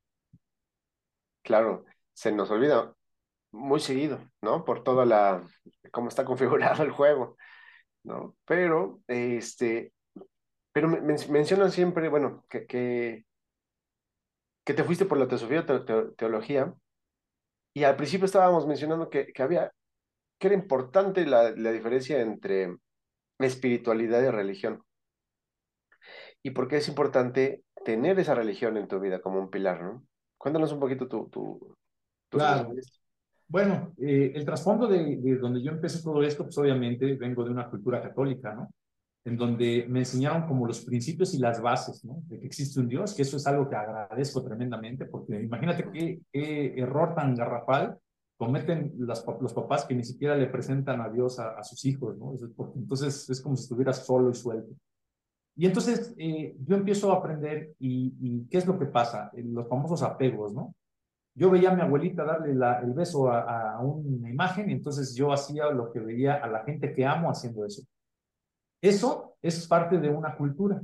Claro, 1.41 1.85
se 2.13 2.31
nos 2.31 2.51
olvida. 2.51 2.93
muy 3.51 3.79
seguido, 3.79 4.19
¿no? 4.41 4.63
Por 4.63 4.83
toda 4.83 5.05
la, 5.05 5.43
cómo 5.91 6.09
está 6.09 6.23
configurado 6.23 6.83
el 6.83 6.91
juego, 6.91 7.35
¿no? 8.03 8.35
Pero, 8.45 9.01
este, 9.07 9.91
pero 10.71 10.87
mencionan 10.87 11.71
siempre, 11.71 12.09
bueno, 12.09 12.45
que, 12.49 12.67
que, 12.67 13.25
que, 14.63 14.73
te 14.73 14.83
fuiste 14.83 15.05
por 15.05 15.17
la 15.17 15.27
teosofía, 15.27 15.65
teología, 16.15 16.73
y 17.73 17.83
al 17.85 17.95
principio 17.95 18.25
estábamos 18.25 18.67
mencionando 18.67 19.09
que, 19.09 19.33
que 19.33 19.41
había, 19.43 19.71
que 20.39 20.47
era 20.47 20.55
importante 20.55 21.25
la, 21.25 21.51
la 21.51 21.71
diferencia 21.71 22.21
entre 22.21 22.75
espiritualidad 23.39 24.21
y 24.23 24.29
religión. 24.29 24.83
Y 26.41 26.51
por 26.51 26.67
qué 26.67 26.77
es 26.77 26.87
importante 26.87 27.63
tener 27.85 28.19
esa 28.19 28.35
religión 28.35 28.77
en 28.77 28.87
tu 28.87 28.99
vida 28.99 29.21
como 29.21 29.39
un 29.39 29.49
pilar, 29.49 29.81
¿no? 29.81 30.05
Cuéntanos 30.37 30.71
un 30.73 30.79
poquito 30.79 31.07
tu... 31.07 31.29
tu, 31.29 31.75
claro. 32.29 32.73
Bueno, 33.47 33.93
eh, 34.01 34.31
el 34.33 34.45
trasfondo 34.45 34.87
de, 34.87 35.17
de, 35.17 35.37
donde 35.37 35.61
yo 35.61 35.71
empecé 35.71 36.01
todo 36.01 36.23
esto, 36.23 36.43
pues 36.43 36.57
obviamente 36.57 37.13
vengo 37.15 37.43
de 37.43 37.51
una 37.51 37.69
cultura 37.69 38.01
católica, 38.01 38.53
¿no? 38.53 38.73
En 39.25 39.37
donde 39.37 39.85
me 39.87 39.99
enseñaron 39.99 40.47
como 40.47 40.65
los 40.65 40.83
principios 40.83 41.33
y 41.33 41.39
las 41.39 41.61
bases, 41.61 42.03
¿no? 42.03 42.21
De 42.27 42.39
que 42.39 42.45
existe 42.47 42.79
un 42.79 42.89
Dios, 42.89 43.13
que 43.13 43.21
eso 43.21 43.37
es 43.37 43.45
algo 43.47 43.69
que 43.69 43.75
agradezco 43.75 44.43
tremendamente, 44.43 45.05
porque 45.05 45.41
imagínate 45.41 45.89
qué, 45.91 46.19
qué 46.31 46.73
error 46.77 47.13
tan 47.15 47.35
garrafal 47.35 47.97
cometen 48.37 48.93
las, 48.97 49.25
los 49.39 49.53
papás 49.53 49.85
que 49.85 49.95
ni 49.95 50.03
siquiera 50.03 50.35
le 50.35 50.47
presentan 50.47 51.01
a 51.01 51.09
Dios 51.09 51.39
a, 51.39 51.57
a 51.57 51.63
sus 51.63 51.85
hijos, 51.85 52.17
¿no? 52.17 52.33
Entonces 52.75 53.29
es 53.29 53.41
como 53.41 53.55
si 53.55 53.63
estuvieras 53.63 54.05
solo 54.05 54.29
y 54.29 54.35
suelto. 54.35 54.73
Y 55.55 55.67
entonces 55.67 56.13
eh, 56.17 56.55
yo 56.65 56.75
empiezo 56.75 57.11
a 57.11 57.17
aprender 57.17 57.75
y, 57.79 58.15
y, 58.19 58.47
¿qué 58.49 58.57
es 58.57 58.65
lo 58.65 58.79
que 58.79 58.87
pasa? 58.87 59.31
Los 59.35 59.67
famosos 59.67 60.01
apegos, 60.01 60.53
¿no? 60.53 60.73
Yo 61.35 61.49
veía 61.49 61.71
a 61.71 61.75
mi 61.75 61.81
abuelita 61.81 62.23
darle 62.23 62.53
la, 62.53 62.79
el 62.79 62.93
beso 62.93 63.31
a, 63.31 63.73
a, 63.73 63.79
una 63.79 64.29
imagen 64.29 64.69
y 64.69 64.73
entonces 64.73 65.15
yo 65.15 65.31
hacía 65.31 65.69
lo 65.71 65.91
que 65.91 65.99
veía 65.99 66.35
a 66.35 66.47
la 66.47 66.63
gente 66.63 66.93
que 66.93 67.05
amo 67.05 67.29
haciendo 67.29 67.65
eso. 67.65 67.83
Eso 68.81 69.35
es 69.41 69.67
parte 69.67 69.97
de 69.97 70.09
una 70.09 70.35
cultura. 70.35 70.81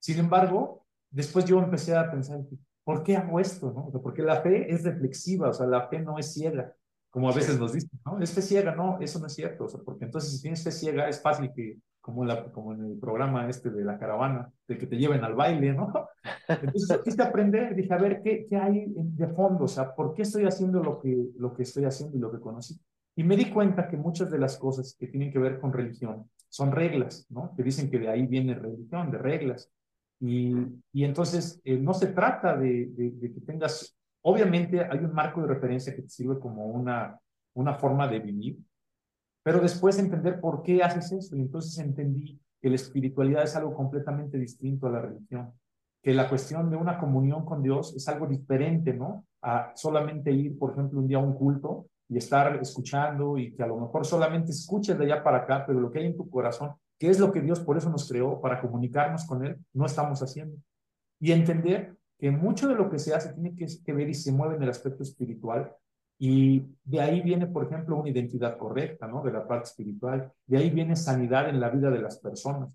Sin 0.00 0.18
embargo, 0.18 0.84
después 1.10 1.44
yo 1.44 1.58
empecé 1.58 1.96
a 1.96 2.10
pensar, 2.10 2.40
¿por 2.84 3.02
qué 3.02 3.16
hago 3.16 3.38
esto? 3.40 3.72
¿no? 3.72 4.00
porque 4.00 4.22
la 4.22 4.40
fe 4.40 4.72
es 4.72 4.84
reflexiva, 4.84 5.48
o 5.48 5.52
sea, 5.52 5.66
la 5.66 5.88
fe 5.88 6.00
no 6.00 6.18
es 6.18 6.32
ciega, 6.32 6.74
como 7.14 7.30
a 7.30 7.32
veces 7.32 7.60
nos 7.60 7.72
dicen, 7.72 8.00
¿no? 8.04 8.18
Es 8.18 8.32
fe 8.32 8.42
ciega, 8.42 8.74
no, 8.74 8.98
eso 9.00 9.20
no 9.20 9.28
es 9.28 9.34
cierto, 9.34 9.66
o 9.66 9.68
sea, 9.68 9.78
porque 9.84 10.04
entonces 10.04 10.32
si 10.32 10.42
tienes 10.42 10.64
fe 10.64 10.72
ciega 10.72 11.08
es 11.08 11.22
fácil 11.22 11.52
que 11.54 11.78
como, 12.00 12.24
la, 12.24 12.50
como 12.50 12.74
en 12.74 12.84
el 12.86 12.98
programa 12.98 13.48
este 13.48 13.70
de 13.70 13.84
la 13.84 14.00
caravana, 14.00 14.50
de 14.66 14.76
que 14.76 14.88
te 14.88 14.96
lleven 14.96 15.22
al 15.22 15.34
baile, 15.34 15.74
¿no? 15.74 15.92
Entonces 16.48 17.00
quise 17.04 17.22
aprender, 17.22 17.76
dije, 17.76 17.94
a 17.94 17.98
ver, 17.98 18.20
¿qué, 18.20 18.46
qué 18.50 18.56
hay 18.56 18.86
de 18.88 19.28
fondo? 19.28 19.66
O 19.66 19.68
sea, 19.68 19.94
¿por 19.94 20.12
qué 20.12 20.22
estoy 20.22 20.44
haciendo 20.44 20.82
lo 20.82 21.00
que, 21.00 21.28
lo 21.38 21.54
que 21.54 21.62
estoy 21.62 21.84
haciendo 21.84 22.16
y 22.16 22.20
lo 22.20 22.32
que 22.32 22.40
conocí? 22.40 22.80
Y 23.14 23.22
me 23.22 23.36
di 23.36 23.44
cuenta 23.44 23.86
que 23.86 23.96
muchas 23.96 24.28
de 24.32 24.40
las 24.40 24.58
cosas 24.58 24.96
que 24.98 25.06
tienen 25.06 25.32
que 25.32 25.38
ver 25.38 25.60
con 25.60 25.72
religión 25.72 26.28
son 26.48 26.72
reglas, 26.72 27.26
¿no? 27.30 27.54
Que 27.56 27.62
dicen 27.62 27.88
que 27.88 28.00
de 28.00 28.08
ahí 28.08 28.26
viene 28.26 28.54
religión, 28.54 29.12
de 29.12 29.18
reglas. 29.18 29.70
Y, 30.18 30.52
y 30.92 31.04
entonces 31.04 31.60
eh, 31.62 31.78
no 31.78 31.94
se 31.94 32.08
trata 32.08 32.56
de, 32.56 32.86
de, 32.86 33.12
de, 33.12 33.32
que 33.32 33.40
tengas, 33.40 33.96
obviamente 34.24 34.84
hay 34.84 34.98
un 34.98 35.12
marco 35.12 35.40
de 35.42 35.48
referencia 35.48 35.94
que 35.94 36.02
te 36.02 36.08
sirve 36.08 36.38
como 36.38 36.66
una, 36.66 37.18
una 37.54 37.74
forma 37.74 38.08
de 38.08 38.18
vivir, 38.20 38.58
pero 39.42 39.60
después 39.60 39.98
entender 39.98 40.40
por 40.40 40.62
qué 40.62 40.82
haces 40.82 41.12
eso. 41.12 41.36
Y 41.36 41.40
entonces 41.40 41.78
entendí 41.78 42.40
que 42.60 42.70
la 42.70 42.76
espiritualidad 42.76 43.42
es 43.42 43.54
algo 43.56 43.74
completamente 43.74 44.38
distinto 44.38 44.86
a 44.86 44.90
la 44.90 45.02
religión. 45.02 45.52
Que 46.02 46.14
la 46.14 46.28
cuestión 46.28 46.70
de 46.70 46.76
una 46.76 46.98
comunión 46.98 47.44
con 47.44 47.62
Dios 47.62 47.94
es 47.94 48.08
algo 48.08 48.26
diferente, 48.26 48.94
¿no? 48.94 49.26
A 49.42 49.72
solamente 49.74 50.32
ir, 50.32 50.58
por 50.58 50.72
ejemplo, 50.72 51.00
un 51.00 51.06
día 51.06 51.18
a 51.18 51.20
un 51.20 51.34
culto 51.34 51.86
y 52.08 52.16
estar 52.16 52.56
escuchando 52.56 53.36
y 53.36 53.54
que 53.54 53.62
a 53.62 53.66
lo 53.66 53.78
mejor 53.78 54.06
solamente 54.06 54.50
escuches 54.50 54.98
de 54.98 55.04
allá 55.04 55.22
para 55.22 55.38
acá, 55.38 55.64
pero 55.66 55.80
lo 55.80 55.90
que 55.90 55.98
hay 55.98 56.06
en 56.06 56.16
tu 56.16 56.28
corazón, 56.30 56.72
que 56.98 57.10
es 57.10 57.18
lo 57.18 57.30
que 57.30 57.42
Dios 57.42 57.60
por 57.60 57.76
eso 57.76 57.90
nos 57.90 58.08
creó, 58.08 58.40
para 58.40 58.60
comunicarnos 58.60 59.26
con 59.26 59.44
Él, 59.44 59.58
no 59.74 59.84
estamos 59.84 60.22
haciendo. 60.22 60.56
Y 61.20 61.32
entender 61.32 61.94
que 62.24 62.30
mucho 62.30 62.66
de 62.68 62.74
lo 62.74 62.88
que 62.88 62.98
se 62.98 63.14
hace 63.14 63.34
tiene 63.34 63.54
que, 63.54 63.66
que 63.84 63.92
ver 63.92 64.08
y 64.08 64.14
se 64.14 64.32
mueve 64.32 64.56
en 64.56 64.62
el 64.62 64.70
aspecto 64.70 65.02
espiritual 65.02 65.70
y 66.18 66.64
de 66.82 66.98
ahí 67.02 67.20
viene, 67.20 67.46
por 67.46 67.66
ejemplo, 67.66 67.98
una 67.98 68.08
identidad 68.08 68.56
correcta, 68.56 69.06
¿no? 69.06 69.22
De 69.22 69.30
la 69.30 69.46
parte 69.46 69.68
espiritual. 69.68 70.32
De 70.46 70.56
ahí 70.56 70.70
viene 70.70 70.96
sanidad 70.96 71.50
en 71.50 71.60
la 71.60 71.68
vida 71.68 71.90
de 71.90 72.00
las 72.00 72.18
personas. 72.18 72.74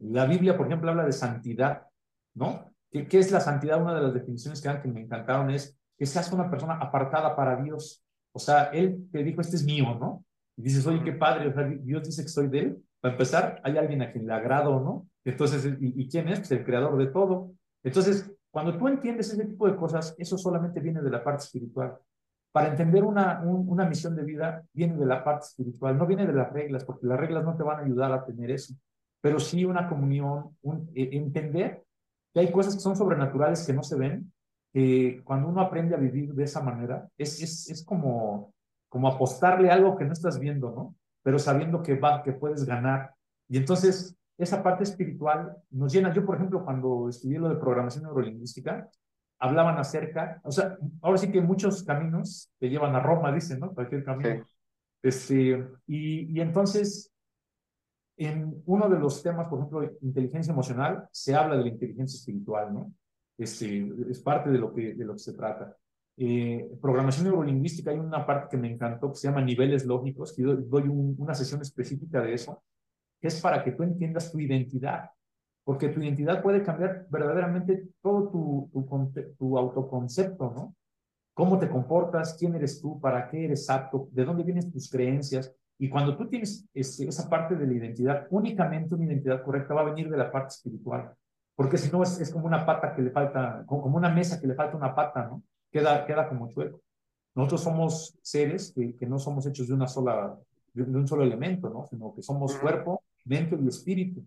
La 0.00 0.26
Biblia, 0.26 0.54
por 0.54 0.66
ejemplo, 0.66 0.90
habla 0.90 1.06
de 1.06 1.12
santidad, 1.12 1.86
¿no? 2.34 2.74
¿Qué, 2.90 3.08
qué 3.08 3.20
es 3.20 3.32
la 3.32 3.40
santidad? 3.40 3.80
Una 3.80 3.94
de 3.94 4.02
las 4.02 4.12
definiciones 4.12 4.60
que, 4.60 4.82
que 4.82 4.88
me 4.88 5.00
encantaron 5.00 5.50
es 5.50 5.78
que 5.96 6.04
seas 6.04 6.30
una 6.34 6.50
persona 6.50 6.74
apartada 6.74 7.34
para 7.34 7.56
Dios. 7.62 8.04
O 8.32 8.38
sea, 8.38 8.64
Él 8.64 9.08
te 9.10 9.24
dijo, 9.24 9.40
este 9.40 9.56
es 9.56 9.64
mío, 9.64 9.96
¿no? 9.98 10.26
Y 10.58 10.62
dices, 10.62 10.86
oye, 10.86 11.02
qué 11.02 11.12
padre, 11.12 11.48
o 11.48 11.54
sea, 11.54 11.64
Dios 11.64 12.02
dice 12.02 12.20
que 12.20 12.28
soy 12.28 12.48
de 12.48 12.58
Él. 12.58 12.84
Para 13.00 13.14
empezar, 13.14 13.62
hay 13.64 13.78
alguien 13.78 14.02
a 14.02 14.12
quien 14.12 14.26
le 14.26 14.34
agrado, 14.34 14.78
¿no? 14.78 15.08
Entonces, 15.24 15.64
¿y, 15.80 16.02
y 16.02 16.06
quién 16.06 16.28
es? 16.28 16.40
Pues 16.40 16.50
el 16.50 16.66
creador 16.66 16.98
de 16.98 17.06
todo. 17.06 17.50
Entonces, 17.82 18.30
cuando 18.54 18.78
tú 18.78 18.86
entiendes 18.86 19.32
ese 19.32 19.46
tipo 19.46 19.66
de 19.66 19.74
cosas, 19.74 20.14
eso 20.16 20.38
solamente 20.38 20.78
viene 20.78 21.02
de 21.02 21.10
la 21.10 21.24
parte 21.24 21.42
espiritual. 21.42 21.98
Para 22.52 22.68
entender 22.68 23.02
una, 23.02 23.40
una 23.40 23.84
misión 23.84 24.14
de 24.14 24.22
vida 24.22 24.64
viene 24.72 24.96
de 24.96 25.06
la 25.06 25.24
parte 25.24 25.46
espiritual, 25.46 25.98
no 25.98 26.06
viene 26.06 26.24
de 26.24 26.34
las 26.34 26.52
reglas, 26.52 26.84
porque 26.84 27.04
las 27.08 27.18
reglas 27.18 27.42
no 27.42 27.56
te 27.56 27.64
van 27.64 27.80
a 27.80 27.82
ayudar 27.82 28.12
a 28.12 28.24
tener 28.24 28.52
eso, 28.52 28.72
pero 29.20 29.40
sí 29.40 29.64
una 29.64 29.88
comunión, 29.88 30.56
un, 30.62 30.88
eh, 30.94 31.08
entender 31.14 31.82
que 32.32 32.38
hay 32.38 32.52
cosas 32.52 32.76
que 32.76 32.80
son 32.80 32.94
sobrenaturales 32.94 33.66
que 33.66 33.72
no 33.72 33.82
se 33.82 33.96
ven, 33.96 34.32
que 34.72 35.20
cuando 35.24 35.48
uno 35.48 35.60
aprende 35.60 35.96
a 35.96 35.98
vivir 35.98 36.32
de 36.32 36.44
esa 36.44 36.62
manera, 36.62 37.08
es, 37.18 37.42
es, 37.42 37.68
es 37.68 37.84
como, 37.84 38.54
como 38.88 39.08
apostarle 39.08 39.68
algo 39.68 39.96
que 39.96 40.04
no 40.04 40.12
estás 40.12 40.38
viendo, 40.38 40.70
¿no? 40.70 40.94
Pero 41.24 41.40
sabiendo 41.40 41.82
que, 41.82 41.96
va, 41.96 42.22
que 42.22 42.32
puedes 42.32 42.64
ganar. 42.64 43.16
Y 43.48 43.56
entonces 43.56 44.16
esa 44.36 44.62
parte 44.62 44.84
espiritual 44.84 45.56
nos 45.70 45.92
llena. 45.92 46.12
Yo, 46.12 46.24
por 46.24 46.36
ejemplo, 46.36 46.64
cuando 46.64 47.08
estudié 47.08 47.38
lo 47.38 47.48
de 47.48 47.56
programación 47.56 48.04
neurolingüística, 48.04 48.88
hablaban 49.38 49.78
acerca, 49.78 50.40
o 50.44 50.50
sea, 50.50 50.76
ahora 51.02 51.18
sí 51.18 51.30
que 51.30 51.40
muchos 51.40 51.82
caminos 51.82 52.50
te 52.58 52.68
llevan 52.68 52.94
a 52.94 53.00
Roma, 53.00 53.32
dicen, 53.32 53.60
¿no? 53.60 53.72
Cualquier 53.72 54.04
camino. 54.04 54.44
Este, 55.02 55.66
y, 55.86 56.36
y 56.36 56.40
entonces, 56.40 57.12
en 58.16 58.62
uno 58.66 58.88
de 58.88 58.98
los 58.98 59.22
temas, 59.22 59.48
por 59.48 59.58
ejemplo, 59.58 59.90
inteligencia 60.00 60.52
emocional, 60.52 61.08
se 61.10 61.34
habla 61.34 61.56
de 61.56 61.62
la 61.62 61.68
inteligencia 61.68 62.16
espiritual, 62.16 62.72
¿no? 62.72 62.92
Este, 63.36 63.86
es 64.08 64.20
parte 64.20 64.50
de 64.50 64.58
lo 64.58 64.72
que, 64.72 64.94
de 64.94 65.04
lo 65.04 65.14
que 65.14 65.18
se 65.18 65.34
trata. 65.34 65.76
Eh, 66.16 66.70
programación 66.80 67.26
neurolingüística, 67.26 67.90
hay 67.90 67.98
una 67.98 68.24
parte 68.24 68.48
que 68.50 68.56
me 68.56 68.72
encantó 68.72 69.10
que 69.10 69.18
se 69.18 69.28
llama 69.28 69.42
niveles 69.42 69.84
lógicos, 69.84 70.32
que 70.32 70.42
yo 70.42 70.54
doy 70.56 70.84
una 70.88 71.34
sesión 71.34 71.60
específica 71.60 72.22
de 72.22 72.34
eso, 72.34 72.62
es 73.28 73.40
para 73.40 73.62
que 73.62 73.72
tú 73.72 73.82
entiendas 73.82 74.30
tu 74.30 74.38
identidad 74.38 75.10
porque 75.64 75.88
tu 75.88 76.00
identidad 76.00 76.42
puede 76.42 76.62
cambiar 76.62 77.06
verdaderamente 77.08 77.88
todo 78.02 78.28
tu, 78.28 78.70
tu, 78.72 79.34
tu, 79.38 79.58
autoconcepto, 79.58 80.52
¿no? 80.54 80.76
Cómo 81.32 81.58
te 81.58 81.68
comportas, 81.68 82.36
quién 82.38 82.54
eres 82.54 82.80
tú, 82.80 83.00
para 83.00 83.28
qué 83.28 83.46
eres 83.46 83.68
apto, 83.68 84.08
de 84.12 84.24
dónde 84.24 84.44
vienen 84.44 84.70
tus 84.70 84.88
creencias. 84.90 85.52
Y 85.78 85.88
cuando 85.88 86.16
tú 86.16 86.28
tienes 86.28 86.68
esa 86.72 87.28
parte 87.28 87.56
de 87.56 87.66
la 87.66 87.72
identidad, 87.72 88.26
únicamente 88.30 88.94
una 88.94 89.06
identidad 89.06 89.42
correcta 89.42 89.74
va 89.74 89.80
a 89.80 89.84
venir 89.84 90.08
de 90.08 90.18
la 90.18 90.30
parte 90.30 90.54
espiritual. 90.54 91.12
Porque 91.56 91.78
si 91.78 91.90
no, 91.90 92.02
es, 92.02 92.20
es 92.20 92.30
como 92.30 92.46
una 92.46 92.64
pata 92.64 92.94
que 92.94 93.02
le 93.02 93.10
falta, 93.10 93.64
como 93.66 93.96
una 93.96 94.10
mesa 94.10 94.40
que 94.40 94.46
le 94.46 94.54
falta 94.54 94.76
una 94.76 94.94
pata, 94.94 95.26
¿no? 95.26 95.42
Queda, 95.72 96.06
queda 96.06 96.28
como 96.28 96.48
chueco. 96.50 96.80
Nosotros 97.34 97.62
somos 97.62 98.16
seres 98.22 98.72
que, 98.72 98.94
que 98.94 99.06
no 99.06 99.18
somos 99.18 99.46
hechos 99.46 99.66
de 99.66 99.74
una 99.74 99.88
sola, 99.88 100.38
de 100.72 100.82
un 100.82 101.08
solo 101.08 101.24
elemento, 101.24 101.68
¿no? 101.68 101.84
Sino 101.86 102.14
que 102.14 102.22
somos 102.22 102.54
cuerpo, 102.56 103.02
mente 103.24 103.58
y 103.60 103.68
espíritu 103.68 104.24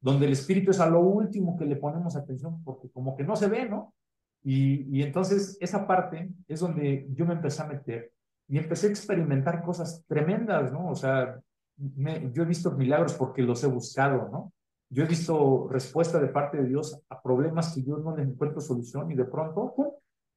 donde 0.00 0.26
el 0.26 0.32
espíritu 0.32 0.70
es 0.70 0.80
a 0.80 0.88
lo 0.88 1.00
último 1.00 1.56
que 1.56 1.64
le 1.64 1.76
ponemos 1.76 2.16
atención, 2.16 2.62
porque 2.62 2.90
como 2.90 3.16
que 3.16 3.24
no 3.24 3.36
se 3.36 3.48
ve, 3.48 3.68
¿no? 3.68 3.94
Y, 4.42 4.96
y 4.96 5.02
entonces 5.02 5.58
esa 5.60 5.86
parte 5.86 6.30
es 6.46 6.60
donde 6.60 7.08
yo 7.12 7.26
me 7.26 7.34
empecé 7.34 7.62
a 7.62 7.66
meter 7.66 8.12
y 8.46 8.58
empecé 8.58 8.86
a 8.86 8.90
experimentar 8.90 9.62
cosas 9.62 10.04
tremendas, 10.06 10.72
¿no? 10.72 10.88
O 10.88 10.94
sea, 10.94 11.40
yo 11.76 12.42
he 12.42 12.46
visto 12.46 12.70
milagros 12.72 13.14
porque 13.14 13.42
los 13.42 13.62
he 13.64 13.66
buscado, 13.66 14.28
¿no? 14.30 14.52
Yo 14.90 15.04
he 15.04 15.06
visto 15.06 15.68
respuesta 15.68 16.18
de 16.18 16.28
parte 16.28 16.58
de 16.58 16.68
Dios 16.68 17.02
a 17.10 17.20
problemas 17.20 17.74
que 17.74 17.82
yo 17.82 17.98
no 17.98 18.16
les 18.16 18.26
encuentro 18.26 18.60
solución 18.60 19.10
y 19.10 19.16
de 19.16 19.26
pronto 19.26 19.74
¡pum! 19.74 19.88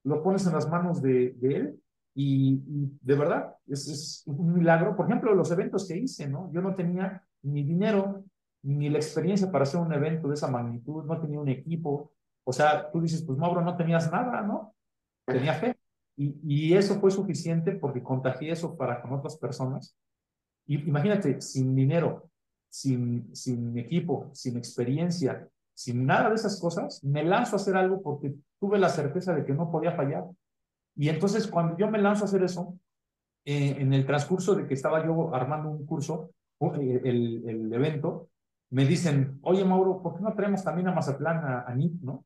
lo 0.03 0.22
pones 0.24 0.45
en 0.45 0.53
las 0.53 0.68
manos 0.68 1.01
de, 1.01 1.36
de 1.38 1.55
Él 1.55 1.80
y, 2.14 2.55
y, 2.68 2.97
de 3.01 3.16
verdad 3.16 3.55
es, 3.68 3.88
es 3.88 4.24
un 4.26 4.55
milagro. 4.55 4.95
Por 4.95 5.05
ejemplo, 5.05 5.34
los 5.34 5.51
eventos 5.51 5.88
que 5.88 5.97
hice, 5.97 6.28
¿no? 6.28 6.51
Yo 6.51 6.62
no 6.62 6.76
tenía 6.76 7.24
ni 7.44 7.64
dinero, 7.64 8.24
ni 8.64 8.89
la 8.89 8.98
experiencia 8.98 9.52
para 9.52 9.64
hacer 9.64 9.80
un 9.80 9.94
evento 9.94 10.28
de 10.28 10.36
esa 10.36 10.48
magnitud, 10.48 11.04
no 11.06 11.20
tenía 11.20 11.39
un 11.39 11.50
equipo. 11.50 12.12
O 12.44 12.54
sea, 12.54 12.92
tú 12.92 13.02
dices, 13.02 13.24
pues 13.24 13.38
Mauro, 13.38 13.62
no 13.62 13.76
tenías 13.76 14.12
nada, 14.12 14.42
¿no? 14.42 14.76
Tenía 15.26 15.54
fe. 15.54 15.76
Y, 16.18 16.39
y 16.44 16.74
eso 16.74 17.00
fue 17.00 17.12
suficiente 17.12 17.72
porque 17.74 18.04
contagié 18.04 18.52
eso 18.52 18.76
para 18.78 19.02
con 19.02 19.14
otras 19.14 19.38
personas. 19.38 19.96
Y 20.68 20.88
imagínate, 20.88 21.42
sin 21.42 21.76
dinero, 21.76 22.30
sin, 22.70 23.36
sin 23.36 23.78
equipo, 23.78 24.30
sin 24.34 24.58
experiencia, 24.58 25.48
sin 25.74 26.06
nada 26.06 26.30
de 26.30 26.36
esas 26.36 26.60
cosas, 26.60 27.04
me 27.04 27.24
lanzo 27.24 27.56
a 27.56 27.60
hacer 27.60 27.76
algo 27.76 28.02
porque 28.02 28.36
tuve 28.60 28.80
la 28.80 28.89
certeza 28.89 29.34
de 29.34 29.46
que 29.46 29.54
no 29.54 29.72
podía 29.72 29.92
fallar. 29.94 30.26
Y 30.96 31.10
entonces 31.10 31.48
cuando 31.48 31.78
yo 31.78 31.89
me 31.89 32.00
lanzo 32.00 32.24
a 32.24 32.28
hacer 32.28 32.44
eso, 32.44 32.78
eh, 33.46 33.78
en 33.80 33.94
el 33.94 34.06
transcurso 34.06 34.54
de 34.56 34.68
que 34.68 34.76
estaba 34.76 35.04
yo 35.06 35.34
armando 35.34 35.70
un 35.70 35.86
curso, 35.86 36.32
el, 36.76 37.49
el, 37.49 37.74
evento, 37.74 38.30
me 38.70 38.86
dicen, 38.86 39.39
oye 39.41 39.66
Mauro, 39.66 40.01
¿por 40.01 40.16
qué 40.16 40.22
no 40.22 40.34
traemos 40.34 40.64
también 40.64 40.88
a 40.88 40.93
Mazatlán 40.93 41.38
a, 41.38 41.62
a 41.68 41.76
NIT, 41.76 42.01
no? 42.01 42.26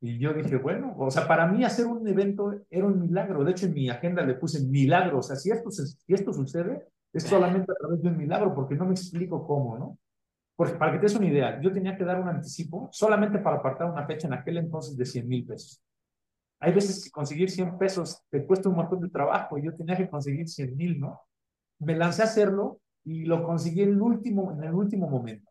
Y 0.00 0.18
yo 0.18 0.32
dije, 0.32 0.56
bueno, 0.56 0.94
o 0.96 1.10
sea, 1.10 1.26
para 1.26 1.46
mí 1.46 1.64
hacer 1.64 1.86
un 1.86 2.06
evento 2.06 2.54
era 2.70 2.86
un 2.86 3.00
milagro. 3.00 3.42
De 3.42 3.50
hecho, 3.50 3.66
en 3.66 3.74
mi 3.74 3.90
agenda 3.90 4.22
le 4.22 4.34
puse 4.34 4.64
milagro. 4.64 5.18
O 5.18 5.22
sea, 5.22 5.34
si 5.34 5.50
esto, 5.50 5.70
si 5.70 6.14
esto 6.14 6.32
sucede, 6.32 6.86
es 7.12 7.24
solamente 7.24 7.72
a 7.72 7.74
través 7.74 8.02
de 8.02 8.08
un 8.08 8.16
milagro, 8.16 8.54
porque 8.54 8.76
no 8.76 8.84
me 8.84 8.92
explico 8.92 9.44
cómo, 9.44 9.76
¿no? 9.76 9.98
Porque 10.54 10.74
para 10.74 10.92
que 10.92 10.98
te 10.98 11.02
des 11.04 11.16
una 11.16 11.26
idea, 11.26 11.60
yo 11.60 11.72
tenía 11.72 11.96
que 11.96 12.04
dar 12.04 12.20
un 12.20 12.28
anticipo 12.28 12.88
solamente 12.92 13.38
para 13.38 13.56
apartar 13.56 13.90
una 13.90 14.06
fecha 14.06 14.26
en 14.26 14.34
aquel 14.34 14.58
entonces 14.58 14.96
de 14.96 15.04
100 15.04 15.28
mil 15.28 15.46
pesos. 15.46 15.82
Hay 16.60 16.72
veces 16.72 17.04
que 17.04 17.10
conseguir 17.10 17.50
100 17.50 17.78
pesos 17.78 18.22
te 18.28 18.44
cuesta 18.44 18.68
un 18.68 18.76
montón 18.76 19.00
de 19.00 19.08
trabajo 19.08 19.56
y 19.58 19.64
yo 19.64 19.74
tenía 19.74 19.96
que 19.96 20.08
conseguir 20.08 20.48
100 20.48 20.76
mil, 20.76 21.00
¿no? 21.00 21.20
Me 21.80 21.96
lancé 21.96 22.22
a 22.22 22.26
hacerlo 22.26 22.80
y 23.08 23.24
lo 23.24 23.42
conseguí 23.42 23.82
en 23.82 23.90
el 23.90 24.02
último, 24.02 24.52
en 24.52 24.64
el 24.64 24.74
último 24.74 25.08
momento. 25.08 25.50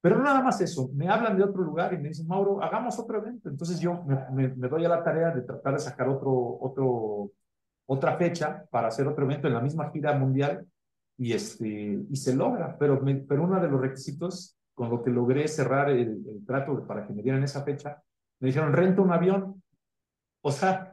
Pero 0.00 0.18
nada 0.20 0.42
más 0.42 0.60
eso, 0.62 0.90
me 0.94 1.08
hablan 1.08 1.36
de 1.36 1.44
otro 1.44 1.62
lugar 1.62 1.92
y 1.92 1.98
me 1.98 2.08
dicen, 2.08 2.26
Mauro, 2.26 2.62
hagamos 2.62 2.98
otro 2.98 3.18
evento. 3.18 3.50
Entonces 3.50 3.78
yo 3.78 4.02
me, 4.04 4.48
me, 4.48 4.68
doy 4.68 4.84
a 4.84 4.88
la 4.88 5.04
tarea 5.04 5.30
de 5.30 5.42
tratar 5.42 5.74
de 5.74 5.78
sacar 5.80 6.08
otro, 6.08 6.58
otro, 6.60 7.30
otra 7.86 8.16
fecha 8.16 8.64
para 8.70 8.88
hacer 8.88 9.06
otro 9.06 9.24
evento 9.26 9.48
en 9.48 9.54
la 9.54 9.60
misma 9.60 9.90
gira 9.90 10.18
mundial 10.18 10.66
y, 11.18 11.34
este, 11.34 12.00
y 12.08 12.16
se 12.16 12.34
logra. 12.34 12.76
Pero, 12.78 13.00
pero 13.28 13.44
uno 13.44 13.60
de 13.60 13.68
los 13.68 13.80
requisitos 13.80 14.56
con 14.74 14.88
lo 14.88 15.02
que 15.02 15.10
logré 15.10 15.46
cerrar 15.46 15.90
el, 15.90 16.24
el 16.26 16.44
trato 16.46 16.84
para 16.86 17.06
que 17.06 17.12
me 17.12 17.22
dieran 17.22 17.44
esa 17.44 17.62
fecha, 17.62 18.02
me 18.40 18.48
dijeron, 18.48 18.72
renta 18.72 19.02
un 19.02 19.12
avión. 19.12 19.62
O 20.40 20.50
sea, 20.50 20.91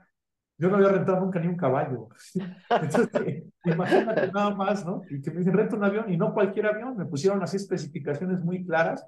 yo 0.60 0.70
no 0.70 0.76
había 0.76 0.89
rentado 0.89 1.22
nunca 1.22 1.39
ni 1.39 1.47
un 1.47 1.55
caballo. 1.55 2.10
Entonces, 2.82 3.43
imagínate 3.64 4.30
nada 4.30 4.53
más, 4.53 4.86
¿no? 4.86 5.01
Y 5.10 5.22
que 5.22 5.32
me 5.32 5.38
dicen, 5.38 5.53
renta 5.53 5.78
un 5.78 5.86
avión 5.86 6.12
y 6.12 6.18
no 6.18 6.34
cualquier 6.34 6.66
avión. 6.66 6.97
Me 6.97 7.05
pusieron 7.05 7.41
así 7.41 7.55
especificaciones 7.55 8.43
muy 8.43 8.66
claras. 8.66 9.05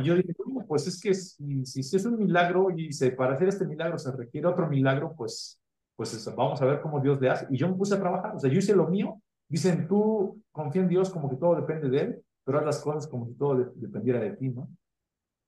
Y 0.00 0.04
yo 0.04 0.14
dije, 0.14 0.34
pues 0.68 0.86
es 0.86 1.00
que 1.00 1.14
si, 1.14 1.64
si, 1.64 1.96
es 1.96 2.04
un 2.04 2.18
milagro 2.18 2.70
y 2.70 2.92
se, 2.92 3.10
para 3.10 3.34
hacer 3.34 3.48
este 3.48 3.66
milagro 3.66 3.98
se 3.98 4.12
requiere 4.12 4.46
otro 4.46 4.68
milagro, 4.68 5.14
pues, 5.16 5.60
pues 5.96 6.34
vamos 6.34 6.60
a 6.60 6.66
ver 6.66 6.82
cómo 6.82 7.00
Dios 7.00 7.20
le 7.22 7.30
hace. 7.30 7.46
Y 7.50 7.56
yo 7.56 7.68
me 7.68 7.74
puse 7.74 7.94
a 7.94 8.00
trabajar. 8.00 8.36
O 8.36 8.38
sea, 8.38 8.50
yo 8.50 8.58
hice 8.58 8.76
lo 8.76 8.86
mío. 8.88 9.20
Dicen, 9.48 9.88
tú 9.88 10.42
confía 10.52 10.82
en 10.82 10.88
Dios 10.88 11.08
como 11.08 11.30
que 11.30 11.36
todo 11.36 11.54
depende 11.56 11.88
de 11.88 11.98
Él, 12.00 12.22
pero 12.44 12.58
haz 12.58 12.66
las 12.66 12.80
cosas 12.80 13.06
como 13.06 13.26
si 13.26 13.34
todo 13.34 13.72
dependiera 13.76 14.20
de 14.20 14.32
ti, 14.32 14.50
¿no? 14.50 14.68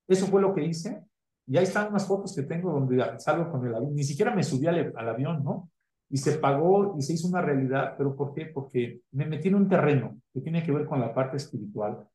Eso 0.07 0.27
fue 0.27 0.41
lo 0.41 0.55
que 0.55 0.65
hice 0.65 1.03
y 1.49 1.57
ahí 1.57 1.65
están 1.65 1.89
unas 1.89 2.07
fotos 2.07 2.37
que 2.37 2.43
tengo 2.43 2.71
donde 2.71 3.03
salgo 3.19 3.51
con 3.51 3.67
el 3.67 3.75
avión. 3.75 3.95
Ni 3.95 4.05
siquiera 4.05 4.35
me 4.35 4.43
subí 4.43 4.67
al, 4.67 5.09
avión, 5.09 5.43
¿no? 5.43 5.71
Y 6.11 6.19
se 6.19 6.33
pagó 6.33 6.95
y 6.99 7.03
se 7.03 7.15
hizo 7.15 7.27
una 7.27 7.41
realidad. 7.41 7.95
¿Pero 7.97 8.15
por 8.15 8.35
qué? 8.35 8.47
Porque 8.47 9.01
me 9.13 9.25
metí 9.25 9.49
en 9.49 9.55
un 9.55 9.67
terreno 9.67 10.21
que 10.33 10.43
tiene 10.43 10.63
que 10.63 10.73
ver 10.73 10.85
con 10.85 11.01
la 11.01 11.15
parte 11.15 11.39
espiritual, 11.39 12.07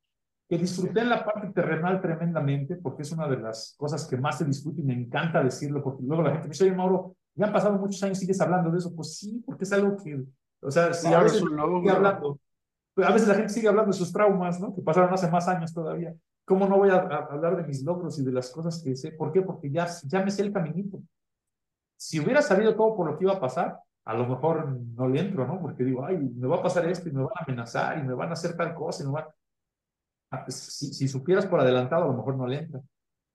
que 0.48 0.58
disfruté 0.60 1.00
en 1.00 1.10
la 1.10 1.26
parte 1.26 1.50
terrenal 1.50 2.00
tremendamente, 2.00 2.76
porque 2.76 3.02
es 3.02 3.12
una 3.12 3.28
de 3.28 3.38
las 3.38 3.76
cosas 3.76 4.08
que 4.08 4.18
más 4.18 4.38
se 4.38 4.46
disfruta 4.46 4.82
y 4.82 4.84
me 4.84 4.94
encanta 4.94 5.44
decirlo, 5.44 5.84
porque 5.84 6.04
luego 6.04 6.22
la 6.22 6.32
gente 6.32 6.48
me 6.48 6.52
dice, 6.52 6.66
oye, 6.66 6.76
Mauro, 6.76 7.16
ya 7.34 7.48
han 7.48 7.54
pasado 7.54 7.80
muchos 7.80 8.04
años, 8.04 8.20
¿sigues 8.20 8.40
hablando 8.40 8.70
de 8.70 8.78
eso? 8.78 8.94
Pues 8.96 9.18
sí, 9.18 9.42
porque 9.44 9.64
es 9.64 9.74
algo 9.74 9.98
que, 9.98 10.24
o 10.62 10.70
sea, 10.70 10.94
si 10.94 11.12
a 11.12 11.24
veces 11.24 11.40
sigue 11.40 11.90
hablando, 11.90 12.40
a 12.98 13.12
veces 13.12 13.28
la 13.28 13.34
gente 13.34 13.50
sigue 13.50 13.68
hablando 13.68 13.92
de 13.92 13.98
sus 13.98 14.14
traumas, 14.14 14.60
¿no? 14.60 14.76
Que 14.76 14.84
pasaron 14.84 15.12
hace 15.12 15.32
más 15.32 15.48
años 15.48 15.74
todavía. 15.74 16.14
¿Cómo 16.46 16.68
no 16.68 16.78
voy 16.78 16.90
a, 16.90 16.96
hablar 16.96 17.58
de 17.58 17.64
mis 17.64 17.84
logros 17.84 18.20
y 18.20 18.26
de 18.26 18.32
las 18.32 18.52
cosas 18.52 18.82
que 18.84 18.96
sé? 18.96 19.12
¿Por 19.12 19.32
qué? 19.32 19.42
Porque 19.42 19.72
ya, 19.72 19.88
ya 20.06 20.24
me 20.24 20.32
sé 20.32 20.42
el 20.42 20.52
caminito. 20.52 21.02
Si 21.96 22.20
hubiera 22.20 22.42
sabido 22.42 22.76
todo 22.76 22.96
por 22.96 23.10
lo 23.10 23.18
que 23.18 23.24
iba 23.24 23.34
a 23.34 23.40
pasar, 23.40 23.80
a 24.06 24.14
lo 24.14 24.28
mejor 24.28 24.78
no 24.78 25.08
le 25.08 25.22
entro, 25.22 25.48
¿no? 25.48 25.62
Porque 25.62 25.84
digo, 25.84 26.06
ay, 26.06 26.18
me 26.18 26.48
va 26.48 26.58
a 26.58 26.64
pasar 26.64 26.86
esto 26.90 27.08
y 27.08 27.14
me 27.14 27.24
van 27.24 27.32
a 27.36 27.44
amenazar 27.44 27.98
y 27.98 28.04
me 28.04 28.14
van 28.14 28.30
a 28.30 28.34
hacer 28.34 28.58
tal 28.58 28.76
cosa 28.76 29.04
y 29.04 29.06
me 29.08 29.14
van... 29.14 29.26
Ah, 30.32 30.44
pues, 30.44 30.56
si, 30.56 31.08
supieras 31.08 31.46
por 31.46 31.60
adelantado, 31.60 32.06
a 32.06 32.08
lo 32.08 32.14
mejor 32.14 32.36
no 32.36 32.48
le 32.48 32.60
entra. 32.60 32.82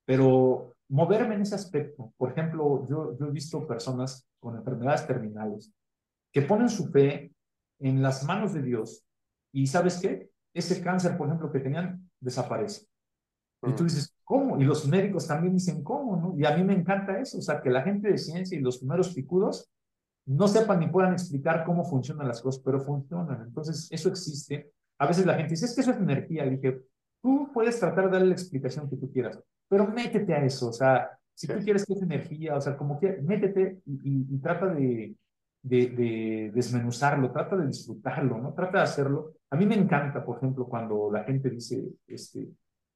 Pero 0.05 0.75
moverme 0.89 1.35
en 1.35 1.41
ese 1.41 1.55
aspecto, 1.55 2.13
por 2.17 2.31
ejemplo, 2.31 2.85
yo, 2.87 3.17
yo 3.17 3.25
he 3.25 3.31
visto 3.31 3.65
personas 3.65 4.27
con 4.39 4.55
enfermedades 4.55 5.07
terminales 5.07 5.73
que 6.31 6.43
ponen 6.43 6.69
su 6.69 6.87
fe 6.91 7.31
en 7.79 8.01
las 8.03 8.23
manos 8.25 8.53
de 8.53 8.61
Dios 8.61 9.03
y 9.51 9.65
¿sabes 9.65 9.99
qué? 9.99 10.29
Ese 10.53 10.81
cáncer, 10.83 11.17
por 11.17 11.27
ejemplo, 11.27 11.51
que 11.51 11.59
tenían, 11.59 12.09
desaparece. 12.19 12.87
Y 13.61 13.73
tú 13.73 13.83
dices, 13.83 14.15
¿cómo? 14.23 14.59
Y 14.59 14.63
los 14.63 14.87
médicos 14.87 15.27
también 15.27 15.53
dicen, 15.53 15.83
¿cómo? 15.83 16.15
¿no? 16.15 16.35
Y 16.37 16.45
a 16.45 16.55
mí 16.55 16.63
me 16.63 16.73
encanta 16.73 17.19
eso, 17.19 17.39
o 17.39 17.41
sea, 17.41 17.61
que 17.61 17.69
la 17.69 17.81
gente 17.81 18.09
de 18.09 18.17
ciencia 18.17 18.57
y 18.57 18.61
los 18.61 18.77
primeros 18.77 19.13
picudos 19.13 19.69
no 20.25 20.47
sepan 20.47 20.79
ni 20.79 20.87
puedan 20.87 21.13
explicar 21.13 21.65
cómo 21.65 21.83
funcionan 21.83 22.27
las 22.27 22.41
cosas, 22.41 22.61
pero 22.63 22.79
funcionan. 22.79 23.41
Entonces, 23.41 23.87
eso 23.91 24.09
existe. 24.09 24.71
A 24.97 25.07
veces 25.07 25.25
la 25.25 25.33
gente 25.33 25.51
dice, 25.51 25.65
es 25.65 25.75
que 25.75 25.81
eso 25.81 25.91
es 25.91 25.97
energía. 25.97 26.45
Y 26.45 26.51
dije, 26.51 26.81
tú 27.21 27.49
puedes 27.53 27.79
tratar 27.79 28.05
de 28.05 28.11
darle 28.11 28.27
la 28.27 28.33
explicación 28.33 28.89
que 28.89 28.97
tú 28.97 29.11
quieras, 29.11 29.39
pero 29.67 29.87
métete 29.87 30.33
a 30.33 30.43
eso, 30.43 30.69
o 30.69 30.73
sea, 30.73 31.09
si 31.33 31.47
tú 31.47 31.53
quieres 31.63 31.85
que 31.85 31.93
es 31.93 32.01
energía, 32.01 32.55
o 32.55 32.61
sea, 32.61 32.75
como 32.75 32.99
que 32.99 33.21
métete 33.21 33.79
y, 33.85 34.37
trata 34.39 34.67
de, 34.73 35.15
de, 35.61 35.87
de, 35.87 36.51
desmenuzarlo, 36.53 37.31
trata 37.31 37.55
de 37.55 37.67
disfrutarlo, 37.67 38.39
¿no? 38.39 38.53
Trata 38.53 38.79
de 38.79 38.83
hacerlo. 38.83 39.35
A 39.49 39.55
mí 39.55 39.65
me 39.65 39.75
encanta, 39.75 40.25
por 40.25 40.37
ejemplo, 40.37 40.67
cuando 40.67 41.09
la 41.09 41.23
gente 41.23 41.49
dice, 41.49 41.81
este, 42.07 42.49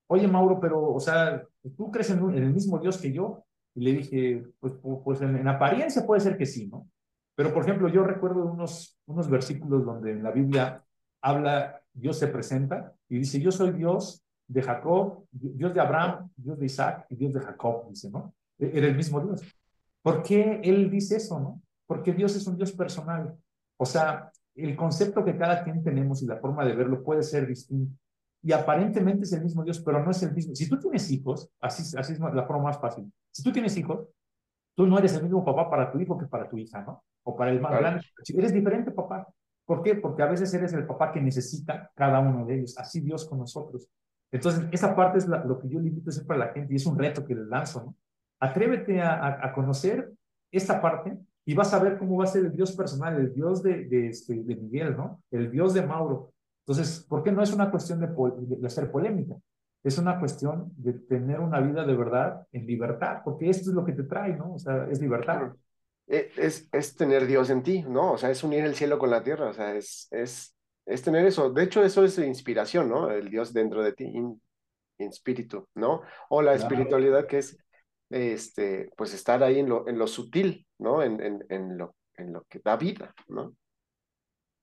oye 0.08 0.28
Mauro, 0.28 0.60
pero, 0.60 0.94
o 0.94 1.00
sea, 1.00 1.44
¿tú 1.76 1.92
crees 1.92 2.10
en, 2.10 2.30
el 2.36 2.54
mismo 2.54 2.80
Dios 2.80 2.98
que 2.98 3.12
yo? 3.12 3.46
Y 3.76 3.82
le 3.82 3.94
dije, 3.94 4.44
pues, 4.60 4.74
pues 5.04 5.22
en, 5.22 5.48
apariencia 5.48 6.06
puede 6.06 6.22
ser 6.22 6.38
que 6.38 6.46
sí, 6.46 6.68
¿no? 6.68 6.88
Pero, 7.36 7.54
por 7.54 7.64
ejemplo, 7.64 7.88
yo 7.88 8.04
recuerdo 8.04 8.46
unos, 8.46 9.00
unos 9.08 9.30
versículos 9.30 9.86
donde 9.86 10.12
en 10.12 10.24
la 10.24 10.32
Biblia 10.32 10.84
habla, 11.22 11.82
Dios 11.92 12.20
se 12.20 12.28
presenta 12.28 12.94
y 13.10 13.18
dice, 13.20 13.40
yo 13.42 13.52
soy 13.52 13.72
Dios 13.72 14.24
de 14.48 14.62
Jacob, 14.62 15.26
Dios 15.32 15.74
de 15.74 15.80
Abraham, 15.80 16.30
Dios 16.36 16.60
de 16.60 16.66
Isaac 16.68 17.06
y 17.10 17.16
Dios 17.16 17.34
de 17.34 17.40
Jacob, 17.40 17.88
dice, 17.90 18.12
¿no? 18.12 18.36
E, 18.60 18.72
era 18.76 18.88
el 18.88 18.96
mismo 18.96 19.20
Dios. 19.20 19.42
¿Por 20.04 20.22
qué 20.22 20.62
él 20.64 20.92
dice 20.92 21.16
eso, 21.16 21.40
no? 21.40 21.62
Porque 21.88 22.14
Dios 22.14 22.36
es 22.36 22.46
un 22.46 22.58
Dios 22.58 22.72
personal. 22.74 23.36
O 23.78 23.86
sea, 23.86 24.32
el 24.56 24.76
concepto 24.76 25.26
que 25.26 25.36
cada 25.36 25.64
quien 25.64 25.84
tenemos 25.84 26.22
y 26.22 26.28
la 26.28 26.38
forma 26.38 26.66
de 26.66 26.76
verlo 26.76 27.04
puede 27.04 27.24
ser 27.24 27.48
distinto 27.48 27.98
y 28.44 28.52
aparentemente 28.52 29.24
es 29.24 29.32
el 29.32 29.42
mismo 29.42 29.64
Dios, 29.64 29.80
pero 29.80 30.04
no 30.04 30.12
es 30.12 30.22
el 30.22 30.34
mismo. 30.34 30.54
Si 30.54 30.70
tú 30.70 30.78
tienes 30.78 31.10
hijos, 31.10 31.50
así, 31.62 31.98
así 31.98 32.14
es 32.14 32.20
la 32.20 32.46
forma 32.46 32.64
más 32.64 32.80
fácil. 32.80 33.10
Si 33.32 33.42
tú 33.42 33.54
tienes 33.54 33.76
hijos, 33.78 34.06
tú 34.76 34.86
no 34.86 35.00
eres 35.00 35.16
el 35.16 35.24
mismo 35.24 35.46
papá 35.46 35.70
para 35.70 35.90
tu 35.90 36.00
hijo 36.00 36.18
que 36.18 36.26
para 36.26 36.50
tu 36.50 36.58
hija, 36.58 36.82
¿no? 36.82 37.04
O 37.24 37.38
para 37.38 37.52
el 37.52 37.62
más 37.62 37.72
grande. 37.72 38.04
Eres 38.36 38.54
diferente 38.54 38.92
papá. 38.92 39.28
¿Por 39.66 39.82
qué? 39.82 39.96
Porque 39.96 40.24
a 40.24 40.26
veces 40.26 40.54
eres 40.54 40.74
el 40.74 40.86
papá 40.86 41.14
que 41.14 41.22
necesita 41.22 41.90
cada 41.96 42.20
uno 42.20 42.46
de 42.46 42.56
ellos. 42.56 42.78
Así 42.78 43.00
Dios 43.00 43.26
con 43.26 43.40
nosotros. 43.40 43.88
Entonces, 44.30 44.66
esa 44.72 44.94
parte 44.94 45.20
es 45.20 45.28
lo 45.28 45.60
que 45.60 45.70
yo 45.70 45.80
le 45.80 45.88
invito 45.88 46.12
siempre 46.12 46.36
a 46.36 46.40
la 46.40 46.48
gente 46.50 46.74
y 46.74 46.76
es 46.76 46.86
un 46.86 47.00
reto 47.00 47.24
que 47.24 47.36
les 47.36 47.48
lanzo, 47.48 47.84
¿no? 47.86 47.96
Atrévete 48.42 49.00
a, 49.00 49.40
a, 49.42 49.54
conocer 49.54 50.12
esta 50.52 50.82
parte 50.82 51.18
y 51.46 51.54
vas 51.54 51.74
a 51.74 51.80
ver 51.80 51.98
cómo 51.98 52.18
va 52.18 52.26
a 52.26 52.28
ser 52.28 52.46
el 52.46 52.52
Dios 52.52 52.74
personal, 52.74 53.16
el 53.16 53.34
Dios 53.34 53.64
de, 53.64 53.86
de, 53.86 54.10
este, 54.10 54.44
de 54.44 54.56
Miguel, 54.58 54.98
¿no? 54.98 55.22
El 55.32 55.50
Dios 55.50 55.74
de 55.74 55.86
Mauro, 55.86 56.34
entonces, 56.66 57.06
¿por 57.10 57.24
qué 57.24 57.32
no 57.32 57.44
es 57.44 57.52
una 57.52 57.70
cuestión 57.70 58.00
de, 58.00 58.08
de, 58.56 58.68
hacer 58.68 58.90
polémica? 58.90 59.36
Es 59.84 59.98
una 59.98 60.18
cuestión 60.18 60.72
de 60.78 60.94
tener 60.94 61.42
una 61.42 61.60
vida 61.60 61.86
de 61.86 61.94
verdad 61.94 62.48
en 62.54 62.66
libertad, 62.66 63.18
porque 63.26 63.50
esto 63.50 63.70
es 63.70 63.76
lo 63.76 63.84
que 63.84 63.92
te 63.92 64.04
trae, 64.04 64.38
¿no? 64.38 64.54
O 64.54 64.60
sea, 64.60 64.88
es 64.90 65.02
libertad. 65.02 65.52
E, 66.08 66.32
es, 66.38 66.70
es 66.72 66.96
tener 66.96 67.28
Dios 67.28 67.50
en 67.50 67.64
ti, 67.64 67.84
¿no? 67.84 68.14
O 68.14 68.18
sea, 68.18 68.32
es 68.32 68.44
unir 68.46 68.64
el 68.64 68.76
cielo 68.76 68.98
con 68.98 69.10
la 69.10 69.22
tierra, 69.22 69.50
o 69.50 69.54
sea, 69.54 69.76
es, 69.76 70.08
es, 70.12 70.56
es 70.86 71.02
tener 71.02 71.26
eso. 71.26 71.50
De 71.52 71.64
hecho, 71.64 71.84
eso 71.84 72.06
es 72.06 72.18
inspiración, 72.18 72.88
¿no? 72.88 73.12
El 73.12 73.30
Dios 73.30 73.52
dentro 73.54 73.84
de 73.84 73.92
ti, 73.92 74.06
in, 74.06 74.42
espíritu, 74.98 75.68
¿no? 75.76 76.02
O 76.30 76.42
la 76.42 76.54
espiritualidad 76.54 77.28
que 77.28 77.40
es, 77.40 77.58
este, 78.10 78.90
pues 78.96 79.14
estar 79.14 79.44
ahí 79.44 79.60
en 79.60 79.68
lo, 79.68 79.86
en 79.90 79.98
lo 79.98 80.08
sutil, 80.08 80.66
¿no? 80.80 81.04
En, 81.04 81.20
en, 81.20 81.44
en, 81.50 81.78
lo, 81.78 81.94
en 82.16 82.32
lo 82.32 82.44
que 82.44 82.62
da 82.64 82.78
vida, 82.78 83.14
¿no? 83.28 83.54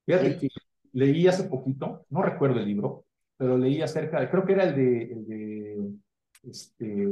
Fíjate 0.07 0.39
que 0.39 0.49
leí 0.93 1.27
hace 1.27 1.45
poquito, 1.45 2.07
no 2.11 2.23
recuerdo 2.23 2.61
el 2.61 2.67
libro, 2.67 3.05
pero 3.37 3.57
leí 3.57 3.81
acerca, 3.83 4.29
creo 4.31 4.45
que 4.45 4.53
era 4.53 4.65
el 4.65 4.75
de, 4.75 5.03
el 5.13 5.27
de 5.27 5.91
este, 6.43 7.09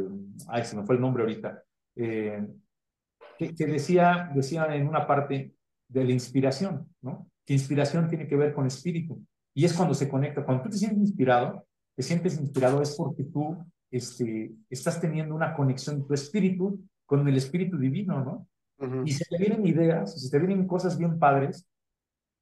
ay, 0.48 0.64
se 0.64 0.76
me 0.76 0.84
fue 0.84 0.94
el 0.94 1.00
nombre 1.00 1.22
ahorita, 1.22 1.62
eh, 1.96 2.46
que, 3.38 3.54
que, 3.54 3.66
decía, 3.66 4.30
decía 4.34 4.74
en 4.74 4.88
una 4.88 5.06
parte 5.06 5.54
de 5.88 6.04
la 6.04 6.12
inspiración, 6.12 6.86
¿no? 7.02 7.30
Que 7.44 7.54
inspiración 7.54 8.08
tiene 8.08 8.26
que 8.26 8.36
ver 8.36 8.52
con 8.52 8.66
espíritu. 8.66 9.22
Y 9.54 9.64
es 9.64 9.72
cuando 9.72 9.94
se 9.94 10.08
conecta, 10.08 10.44
cuando 10.44 10.64
tú 10.64 10.70
te 10.70 10.76
sientes 10.76 11.00
inspirado, 11.00 11.66
te 11.96 12.02
sientes 12.02 12.38
inspirado 12.38 12.80
es 12.82 12.94
porque 12.94 13.24
tú 13.24 13.56
este, 13.90 14.52
estás 14.70 15.00
teniendo 15.00 15.34
una 15.34 15.54
conexión 15.54 15.96
en 15.96 16.06
tu 16.06 16.14
espíritu 16.14 16.80
con 17.06 17.26
el 17.26 17.36
espíritu 17.36 17.78
divino, 17.78 18.24
¿no? 18.24 18.46
Y 19.04 19.12
se 19.12 19.24
te 19.24 19.38
vienen 19.38 19.66
ideas, 19.66 20.22
se 20.22 20.30
te 20.30 20.38
vienen 20.38 20.64
cosas 20.66 20.96
bien 20.96 21.18
padres, 21.18 21.66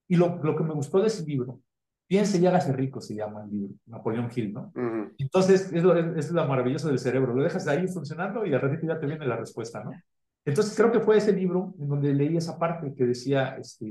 y 0.08 0.16
lo, 0.16 0.40
lo 0.42 0.56
que 0.56 0.64
me 0.64 0.74
gustó 0.74 1.00
de 1.00 1.08
ese 1.08 1.24
libro, 1.24 1.60
Piense 2.08 2.38
y 2.38 2.46
hágase 2.46 2.72
rico, 2.72 3.00
se 3.00 3.16
llama 3.16 3.42
el 3.42 3.50
libro, 3.50 3.74
Napoleón 3.86 4.30
Hill, 4.34 4.52
¿no? 4.52 4.72
Entonces, 5.18 5.72
es 5.72 5.82
lo, 5.82 5.96
es, 6.16 6.30
lo 6.30 6.46
maravilloso 6.46 6.86
del 6.86 7.00
cerebro, 7.00 7.34
lo 7.34 7.42
dejas 7.42 7.66
ahí 7.66 7.88
funcionando 7.88 8.46
y 8.46 8.54
al 8.54 8.60
ratito 8.60 8.86
ya 8.86 9.00
te 9.00 9.06
viene 9.06 9.26
la 9.26 9.36
respuesta, 9.36 9.82
¿no? 9.82 9.90
Entonces 10.44 10.76
creo 10.76 10.92
que 10.92 11.00
fue 11.00 11.16
ese 11.16 11.32
libro 11.32 11.74
en 11.80 11.88
donde 11.88 12.14
leí 12.14 12.36
esa 12.36 12.56
parte 12.56 12.94
que 12.94 13.04
decía 13.04 13.56
este, 13.58 13.84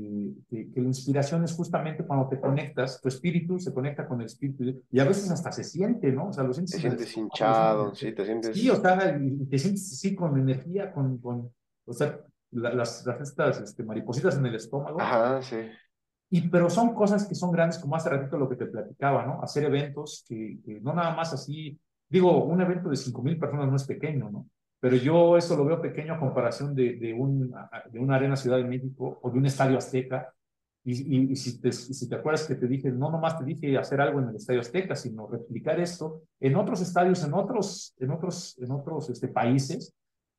que, 0.48 0.70
la 0.74 0.86
inspiración 0.86 1.44
es 1.44 1.52
justamente 1.52 2.06
cuando 2.06 2.28
te 2.28 2.40
conectas, 2.40 2.98
tu 3.02 3.08
espíritu 3.08 3.58
se 3.58 3.74
conecta 3.74 4.08
con 4.08 4.20
el 4.20 4.26
espíritu 4.26 4.82
y 4.90 4.98
a 4.98 5.04
veces 5.04 5.30
hasta 5.30 5.52
se 5.52 5.62
siente, 5.62 6.10
¿no? 6.10 6.28
O 6.28 6.32
sea, 6.32 6.44
lo 6.44 6.54
sientes. 6.54 6.76
Te 6.76 6.80
sientes 6.80 7.14
hinchado, 7.14 7.94
sí, 7.94 8.14
te 8.14 8.24
sientes. 8.24 8.56
Sí, 8.56 8.70
o 8.70 8.76
sea, 8.76 9.18
y 9.20 9.44
te 9.44 9.58
sientes 9.58 9.92
así 9.92 10.14
con 10.14 10.38
energía, 10.38 10.90
con, 10.90 11.18
con 11.18 11.50
o 11.84 11.92
sea, 11.92 12.18
las, 12.52 13.04
las 13.04 13.20
estas 13.20 13.60
este, 13.60 13.82
maripositas 13.82 14.38
en 14.38 14.46
el 14.46 14.54
estómago. 14.54 14.98
Ajá, 14.98 15.42
sí. 15.42 15.58
Y, 16.30 16.48
pero 16.48 16.68
son 16.68 16.94
cosas 16.94 17.26
que 17.26 17.34
son 17.34 17.52
grandes, 17.52 17.78
como 17.78 17.96
hace 17.96 18.10
ratito 18.10 18.36
lo 18.36 18.48
que 18.48 18.56
te 18.56 18.66
platicaba, 18.66 19.24
¿no? 19.24 19.42
Hacer 19.42 19.64
eventos 19.64 20.24
que, 20.28 20.58
que 20.64 20.80
no 20.80 20.92
nada 20.92 21.14
más 21.14 21.32
así, 21.32 21.78
digo, 22.08 22.44
un 22.44 22.60
evento 22.60 22.88
de 22.88 22.96
5 22.96 23.22
mil 23.22 23.38
personas 23.38 23.68
no 23.68 23.76
es 23.76 23.84
pequeño, 23.84 24.30
¿no? 24.30 24.46
pero 24.80 24.96
yo 24.96 25.36
eso 25.36 25.56
lo 25.56 25.64
veo 25.64 25.80
pequeño 25.80 26.14
a 26.14 26.18
comparación 26.20 26.74
de, 26.74 26.94
de, 26.96 27.12
un, 27.12 27.52
de 27.90 27.98
una 27.98 28.16
arena 28.16 28.36
Ciudad 28.36 28.58
de 28.58 28.64
México 28.64 29.18
o 29.22 29.30
de 29.30 29.38
un 29.38 29.46
estadio 29.46 29.78
Azteca. 29.78 30.32
Y, 30.84 31.32
y, 31.32 31.34
si, 31.34 31.60
te, 31.60 31.72
si 31.72 32.08
te 32.08 32.14
acuerdas 32.14 32.46
que 32.46 32.54
te 32.54 32.68
dije, 32.68 32.92
no 32.92 33.10
nomás 33.10 33.36
te 33.36 33.44
dije 33.44 33.76
hacer 33.76 34.00
algo 34.00 34.20
en 34.20 34.28
el 34.28 34.36
estadio 34.36 34.60
Azteca, 34.60 34.94
sino 34.94 35.26
replicar 35.26 35.80
esto 35.80 36.22
en 36.38 36.54
otros 36.54 36.80
estadios, 36.80 37.24
en 37.24 37.34
otros, 37.34 37.94
en 37.98 38.12
otros, 38.12 38.56
en 38.58 38.70
otros 38.70 39.10
este, 39.10 39.26
países, 39.26 39.92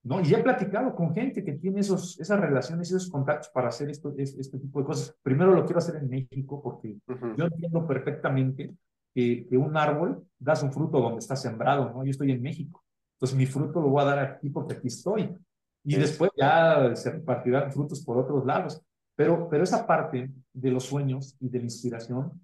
¿no? 0.07 0.21
Y 0.21 0.33
he 0.33 0.39
platicado 0.39 0.95
con 0.95 1.13
gente 1.13 1.43
que 1.43 1.53
tiene 1.53 1.81
esos, 1.81 2.17
esas 2.19 2.39
relaciones, 2.39 2.89
esos 2.89 3.09
contactos 3.09 3.49
para 3.49 3.67
hacer 3.67 3.89
esto, 3.89 4.13
este, 4.17 4.57
tipo 4.57 4.79
de 4.79 4.85
cosas. 4.85 5.15
Primero 5.21 5.53
lo 5.53 5.65
quiero 5.65 5.79
hacer 5.79 5.97
en 5.97 6.09
México 6.09 6.61
porque 6.63 6.97
yo 7.35 7.45
entiendo 7.45 7.85
perfectamente 7.85 8.73
que, 9.13 9.45
que, 9.47 9.57
un 9.57 9.75
árbol 9.75 10.25
da 10.39 10.55
su 10.55 10.69
fruto 10.71 11.01
donde 11.01 11.19
está 11.19 11.35
sembrado, 11.35 11.91
¿no? 11.91 12.05
Yo 12.05 12.11
estoy 12.11 12.31
en 12.31 12.41
México. 12.41 12.83
Entonces 13.15 13.37
mi 13.37 13.45
fruto 13.45 13.81
lo 13.81 13.89
voy 13.89 14.01
a 14.03 14.05
dar 14.05 14.19
aquí 14.19 14.49
porque 14.49 14.75
aquí 14.75 14.87
estoy. 14.87 15.35
Y 15.83 15.95
después 15.95 16.31
ya 16.37 16.95
se 16.95 17.11
repartirán 17.11 17.71
frutos 17.71 18.03
por 18.03 18.17
otros 18.17 18.45
lados. 18.45 18.81
Pero, 19.15 19.49
pero 19.49 19.63
esa 19.63 19.85
parte 19.85 20.31
de 20.53 20.71
los 20.71 20.85
sueños 20.85 21.35
y 21.39 21.49
de 21.49 21.57
la 21.57 21.65
inspiración 21.65 22.39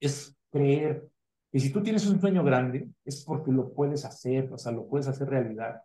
es 0.00 0.34
creer 0.50 1.08
que 1.50 1.60
si 1.60 1.70
tú 1.70 1.82
tienes 1.82 2.06
un 2.06 2.20
sueño 2.20 2.42
grande 2.42 2.88
es 3.04 3.22
porque 3.24 3.52
lo 3.52 3.72
puedes 3.72 4.04
hacer, 4.04 4.50
o 4.52 4.56
sea, 4.56 4.72
lo 4.72 4.86
puedes 4.86 5.08
hacer 5.08 5.28
realidad. 5.28 5.82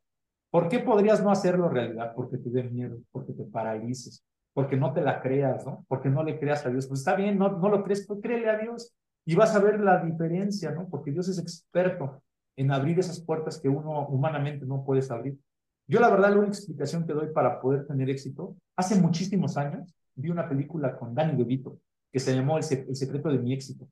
¿Por 0.50 0.70
qué 0.70 0.80
podrías 0.80 1.24
no 1.24 1.32
hacerlo 1.32 1.70
realidad? 1.70 2.14
Porque 2.16 2.38
te 2.38 2.50
dé 2.50 2.64
miedo, 2.64 3.00
porque 3.12 3.34
te 3.34 3.44
paralices, 3.44 4.24
porque 4.54 4.78
no 4.78 4.94
te 4.94 5.02
la 5.02 5.22
creas, 5.22 5.66
¿no? 5.66 5.86
Porque 5.88 6.10
no 6.10 6.24
le 6.24 6.40
creas 6.40 6.66
a 6.66 6.70
Dios. 6.70 6.88
Pues 6.88 7.02
está 7.02 7.16
bien, 7.16 7.38
no, 7.38 7.58
no 7.58 7.70
lo 7.70 7.84
crees, 7.84 8.08
pues 8.08 8.20
créele 8.22 8.50
a 8.50 8.58
Dios 8.58 8.94
y 9.26 9.36
vas 9.36 9.54
a 9.56 9.60
ver 9.60 9.80
la 9.80 10.04
diferencia, 10.04 10.72
¿no? 10.72 10.88
Porque 10.90 11.12
Dios 11.12 11.28
es 11.28 11.38
experto 11.38 12.24
en 12.56 12.72
abrir 12.72 12.98
esas 12.98 13.22
puertas 13.22 13.60
que 13.60 13.70
uno 13.70 14.08
humanamente 14.08 14.66
no 14.66 14.84
puedes 14.84 15.12
abrir. 15.12 15.38
Yo 15.86 16.00
la 16.00 16.10
verdad 16.10 16.32
la 16.32 16.38
única 16.38 16.58
explicación 16.58 17.06
que 17.06 17.14
doy 17.14 17.28
para 17.34 17.62
poder 17.62 17.86
tener 17.86 18.10
éxito, 18.10 18.56
hace 18.76 19.00
muchísimos 19.00 19.58
años 19.58 19.94
vi 20.16 20.30
una 20.30 20.48
película 20.48 20.98
con 20.98 21.14
Danny 21.14 21.38
DeVito 21.38 21.78
que 22.12 22.20
se 22.20 22.36
llamó 22.36 22.58
El, 22.58 22.64
secreto 22.64 23.30
de 23.30 23.38
mi 23.38 23.54
éxito. 23.54 23.88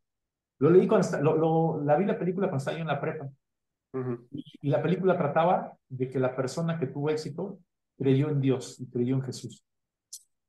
Lo 0.59 0.69
leí 0.69 0.87
cuando 0.87 1.21
lo, 1.21 1.83
la 1.83 1.97
vi 1.97 2.05
la 2.05 2.17
película 2.17 2.47
cuando 2.47 2.59
estaba 2.59 2.77
yo 2.77 2.81
en 2.81 2.87
la 2.87 2.99
prepa. 2.99 3.29
Y, 4.31 4.69
la 4.69 4.81
película 4.81 5.17
trataba 5.17 5.77
de 5.89 6.09
que 6.09 6.19
la 6.19 6.35
persona 6.35 6.79
que 6.79 6.87
tuvo 6.87 7.09
éxito 7.09 7.59
creyó 7.97 8.29
en 8.29 8.41
Dios 8.41 8.79
y 8.79 8.89
creyó 8.89 9.15
en 9.15 9.21
Jesús. 9.21 9.63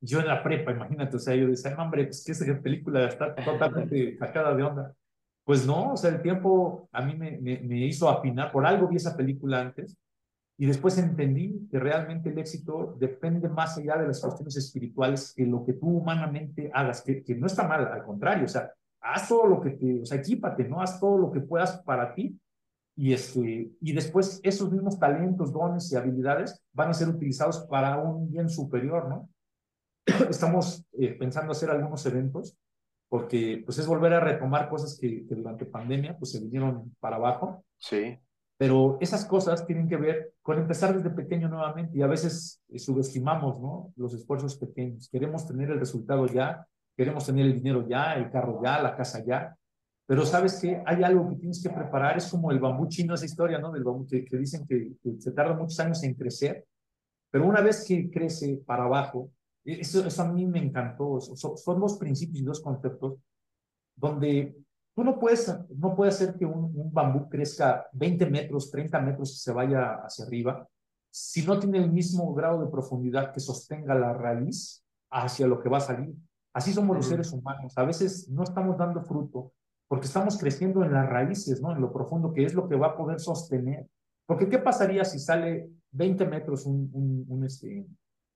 Yo 0.01 0.21
en 0.21 0.27
la 0.27 0.43
prepa, 0.43 0.73
imagínate, 0.73 1.17
o 1.17 1.19
sea, 1.19 1.35
yo 1.35 1.47
decía, 1.47 1.75
hombre, 1.79 2.05
pues 2.05 2.25
que 2.25 2.33
esa 2.33 2.61
película 2.61 3.07
está 3.07 3.35
totalmente 3.45 4.17
sacada 4.19 4.55
de 4.55 4.63
onda. 4.63 4.95
Pues 5.45 5.67
no, 5.67 5.93
o 5.93 5.97
sea, 5.97 6.11
el 6.11 6.23
tiempo 6.23 6.89
a 6.93 7.03
mí 7.03 7.15
me, 7.15 7.39
me, 7.39 7.87
hizo 7.87 8.09
afinar, 8.09 8.51
por 8.51 8.67
algo 8.67 8.89
vi 8.89 8.97
esa 8.97 9.17
película 9.17 9.61
antes, 9.61 9.97
y 10.59 10.67
después 10.67 10.99
entendí 10.99 11.69
que 11.71 11.79
realmente 11.79 12.31
el 12.31 12.39
éxito 12.39 12.97
depende 12.99 13.49
más 13.49 13.77
allá 13.79 13.99
de 13.99 14.09
las 14.09 14.21
cuestiones 14.21 14.57
espirituales 14.57 15.35
que 15.37 15.45
lo 15.45 15.65
que 15.65 15.75
tú 15.75 15.87
humanamente 15.89 16.71
hagas, 16.73 17.03
que, 17.03 17.23
que 17.23 17.35
no 17.35 17.47
está 17.47 17.69
mal, 17.69 17.87
al 17.87 18.05
contrario, 18.05 18.47
o 18.47 18.49
sea, 18.49 18.73
haz 19.01 19.29
todo 19.29 19.47
lo 19.47 19.61
que 19.61 19.71
te, 19.71 20.01
o 20.01 20.07
sea, 20.07 20.19
equípate, 20.19 20.65
¿no? 20.65 20.81
Haz 20.81 20.99
todo 20.99 21.19
lo 21.19 21.31
que 21.31 21.41
puedas 21.41 21.79
para 21.83 22.15
ti 22.15 22.41
y, 22.97 23.13
este, 23.13 23.71
y 23.81 23.93
después 23.93 24.41
esos 24.43 24.73
mismos 24.73 24.99
talentos, 24.99 25.53
dones 25.53 25.93
y 25.93 25.97
habilidades 25.97 26.63
van 26.73 26.89
a 26.89 26.95
ser 26.95 27.09
utilizados 27.09 27.67
para 27.67 27.99
un 27.99 28.31
bien 28.31 28.49
superior, 28.49 29.09
¿no? 29.09 29.29
Estamos 30.31 30.85
eh, 30.93 31.15
pensando 31.19 31.53
hacer 31.53 31.71
algunos 31.71 32.05
eventos 32.07 32.57
porque 33.09 33.63
pues 33.65 33.79
es 33.79 33.87
volver 33.87 34.15
a 34.15 34.21
retomar 34.21 34.69
cosas 34.69 34.99
que, 34.99 35.25
durante 35.29 35.67
pandemia 35.67 36.17
pues 36.19 36.33
se 36.33 36.41
vinieron 36.41 36.97
para 36.99 37.17
abajo. 37.17 37.65
Sí. 37.79 38.19
Pero 38.59 38.97
esas 39.01 39.27
cosas 39.27 39.67
tienen 39.67 39.87
que 39.87 39.99
ver 39.99 40.33
con 40.41 40.59
empezar 40.59 40.95
desde 40.97 41.11
pequeño 41.11 41.49
nuevamente 41.49 41.99
y 41.99 42.03
a 42.03 42.07
veces 42.07 42.63
eh, 42.69 42.79
subestimamos, 42.79 43.61
¿no? 43.61 43.93
Los 43.97 44.15
esfuerzos 44.15 44.57
pequeños. 44.57 45.11
Queremos 45.11 45.47
tener 45.47 45.71
el 45.71 45.79
resultado 45.79 46.27
ya, 46.27 46.67
queremos 46.97 47.27
tener 47.27 47.45
el 47.45 47.55
dinero 47.55 47.87
ya, 47.87 48.15
el 48.15 48.31
carro 48.31 48.61
ya, 48.65 48.81
la 48.81 48.97
casa 48.97 49.23
ya. 49.23 49.55
Pero 50.07 50.25
sabes 50.25 50.61
que 50.61 50.83
hay 50.87 51.03
algo 51.03 51.29
que 51.29 51.37
tienes 51.37 51.61
que 51.63 51.71
preparar, 51.71 52.17
es 52.17 52.29
como 52.29 52.53
el 52.53 52.61
bambú 52.61 52.87
chino, 52.89 53.15
esa 53.15 53.25
historia, 53.25 53.59
¿no? 53.59 53.73
Del 53.73 53.83
bambú 53.83 54.07
que, 54.07 54.25
dicen 54.33 54.65
que, 54.67 54.93
que 55.03 55.21
se 55.21 55.33
tarda 55.33 55.55
muchos 55.55 55.79
años 55.81 56.03
en 56.05 56.15
crecer, 56.15 56.65
pero 57.31 57.47
una 57.47 57.61
vez 57.61 57.85
que 57.87 58.09
crece 58.11 58.63
para 58.65 58.85
abajo, 58.85 59.31
eso, 59.65 60.07
eso 60.07 60.23
a 60.23 60.33
mí 60.33 60.47
me 60.47 60.61
encantó. 60.61 61.21
Son, 61.21 61.81
dos 61.81 61.99
principios 61.99 62.41
y 62.41 62.45
dos 62.45 62.61
conceptos 62.61 63.19
donde 63.97 64.57
tú 64.95 65.03
no 65.03 65.19
puedes, 65.19 65.53
no 65.77 65.97
puedes 65.97 66.15
hacer 66.15 66.37
que 66.37 66.47
un, 66.47 66.73
un, 66.75 66.93
bambú 66.93 67.29
crezca 67.29 67.89
20 67.93 68.27
metros, 68.31 68.71
30 68.71 69.01
metros 69.01 69.33
y 69.33 69.37
se 69.39 69.53
vaya 69.53 69.97
hacia 70.05 70.25
arriba 70.25 70.69
si 71.11 71.45
no 71.47 71.59
tiene 71.59 71.79
el 71.79 71.91
mismo 71.91 72.33
grado 72.35 72.63
de 72.63 72.71
profundidad 72.71 73.33
que 73.33 73.41
sostenga 73.41 73.95
la 73.95 74.13
raíz 74.13 74.85
hacia 75.11 75.47
lo 75.47 75.61
que 75.63 75.69
va 75.71 75.79
a 75.79 75.81
salir. 75.81 76.15
Así 76.53 76.73
somos 76.73 76.95
los 76.95 77.07
seres 77.07 77.33
humanos. 77.33 77.73
A 77.77 77.85
veces 77.85 78.29
no 78.29 78.43
estamos 78.43 78.77
dando 78.77 79.03
fruto 79.03 79.53
porque 79.89 80.07
estamos 80.07 80.39
creciendo 80.39 80.85
en 80.85 80.93
las 80.93 81.09
raíces, 81.09 81.61
¿no? 81.61 81.73
En 81.73 81.81
lo 81.81 81.93
profundo, 81.93 82.33
que 82.33 82.45
es 82.45 82.55
lo 82.55 82.69
que 82.69 82.77
va 82.77 82.89
a 82.89 82.97
poder 82.97 83.21
sostener. 83.21 83.87
Porque 84.27 84.49
¿qué 84.49 84.59
pasaría 84.59 85.05
si 85.05 85.19
sale 85.19 85.71
20 85.93 86.27
metros 86.27 86.67
un, 86.67 86.91
un, 86.93 87.25
un, 87.29 87.45
este, 87.45 87.87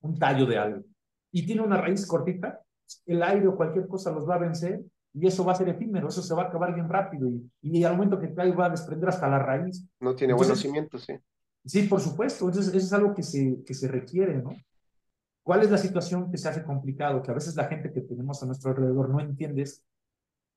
un 0.02 0.18
tallo 0.18 0.46
de 0.46 0.58
algo? 0.58 0.84
y 1.32 1.46
tiene 1.46 1.62
una 1.62 1.76
raíz 1.76 2.06
cortita, 2.06 2.60
el 3.06 3.22
aire 3.22 3.46
o 3.46 3.56
cualquier 3.56 3.86
cosa 3.86 4.10
los 4.10 4.28
va 4.28 4.34
a 4.34 4.38
vencer 4.38 4.82
y 5.12 5.26
eso 5.26 5.44
va 5.44 5.52
a 5.52 5.56
ser 5.56 5.68
efímero, 5.68 6.08
eso 6.08 6.22
se 6.22 6.34
va 6.34 6.44
a 6.44 6.46
acabar 6.46 6.74
bien 6.74 6.88
rápido 6.88 7.28
y, 7.28 7.50
y 7.62 7.84
al 7.84 7.96
momento 7.96 8.18
que 8.18 8.32
cae 8.34 8.52
va 8.52 8.66
a 8.66 8.70
desprender 8.70 9.08
hasta 9.08 9.28
la 9.28 9.38
raíz. 9.38 9.84
No 10.00 10.14
tiene 10.14 10.34
buenos 10.34 10.60
cimientos, 10.60 11.04
sí. 11.04 11.14
Sí, 11.64 11.82
por 11.82 12.00
supuesto, 12.00 12.46
entonces 12.46 12.74
eso 12.74 12.86
es 12.86 12.92
algo 12.92 13.14
que 13.14 13.22
se, 13.22 13.62
que 13.64 13.74
se 13.74 13.86
requiere, 13.86 14.38
¿no? 14.38 14.52
¿Cuál 15.42 15.62
es 15.62 15.70
la 15.70 15.78
situación 15.78 16.30
que 16.30 16.38
se 16.38 16.48
hace 16.48 16.62
complicado? 16.62 17.22
Que 17.22 17.30
a 17.30 17.34
veces 17.34 17.54
la 17.56 17.64
gente 17.64 17.92
que 17.92 18.00
tenemos 18.02 18.42
a 18.42 18.46
nuestro 18.46 18.70
alrededor 18.70 19.10
no 19.10 19.20
entiendes 19.20 19.84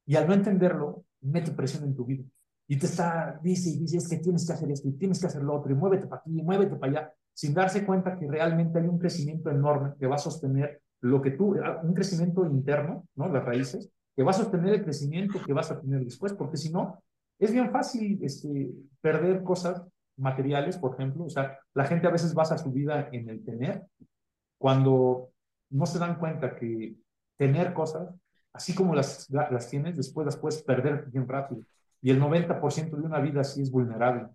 y 0.06 0.16
al 0.16 0.28
no 0.28 0.34
entenderlo, 0.34 1.06
mete 1.22 1.52
presión 1.52 1.84
en 1.84 1.96
tu 1.96 2.06
vida. 2.06 2.24
Y 2.68 2.78
te 2.78 2.86
está, 2.86 3.40
dice 3.42 3.70
y 3.70 3.80
dice, 3.80 3.98
es 3.98 4.08
que 4.08 4.18
tienes 4.18 4.46
que 4.48 4.54
hacer 4.54 4.72
esto 4.72 4.88
y 4.88 4.94
tienes 4.94 5.20
que 5.20 5.28
hacer 5.28 5.44
lo 5.44 5.56
otro 5.56 5.72
y 5.72 5.76
muévete 5.76 6.08
para 6.08 6.22
aquí, 6.22 6.32
muévete 6.42 6.76
para 6.76 6.92
allá 6.92 7.14
sin 7.34 7.54
darse 7.54 7.86
cuenta 7.86 8.18
que 8.18 8.28
realmente 8.28 8.80
hay 8.80 8.86
un 8.86 9.00
crecimiento 9.00 9.50
enorme 9.50 9.94
que 10.00 10.08
va 10.08 10.16
a 10.16 10.20
sostener 10.20 10.82
lo 11.02 11.22
que 11.22 11.32
tú, 11.32 11.56
un 11.84 11.94
crecimiento 11.94 12.46
interno, 12.46 13.08
¿no? 13.16 13.28
Las 13.28 13.44
raíces, 13.44 13.90
que 14.16 14.24
va 14.24 14.32
a 14.32 14.36
sostener 14.36 14.76
el 14.76 14.84
crecimiento 14.84 15.40
que 15.44 15.54
vas 15.54 15.72
a 15.72 15.82
tener 15.82 16.04
después, 16.04 16.34
porque 16.34 16.58
si 16.58 16.72
no, 16.72 17.04
es 17.40 17.52
bien 17.52 17.72
fácil 17.72 18.20
este, 18.24 18.72
perder 19.02 19.44
cosas 19.44 19.84
materiales, 20.16 20.78
por 20.78 20.94
ejemplo, 20.94 21.26
o 21.26 21.30
sea, 21.30 21.58
la 21.74 21.86
gente 21.86 22.08
a 22.08 22.12
veces 22.12 22.34
basa 22.34 22.58
su 22.58 22.72
vida 22.72 23.10
en 23.12 23.28
el 23.28 23.44
tener, 23.44 23.84
cuando 24.58 25.32
no 25.72 25.86
se 25.86 26.00
dan 26.00 26.20
cuenta 26.20 26.56
que 26.56 26.96
tener 27.38 27.74
cosas, 27.74 28.14
así 28.54 28.74
como 28.74 28.96
las, 28.96 29.30
las 29.30 29.70
tienes, 29.70 29.98
después 29.98 30.26
las 30.26 30.38
puedes 30.38 30.62
perder 30.62 31.06
bien 31.12 31.28
rápido. 31.28 31.64
Y 32.02 32.12
el 32.12 32.22
90% 32.22 32.98
de 32.98 33.06
una 33.06 33.20
vida 33.20 33.42
así 33.42 33.62
es 33.62 33.72
vulnerable. 33.72 34.28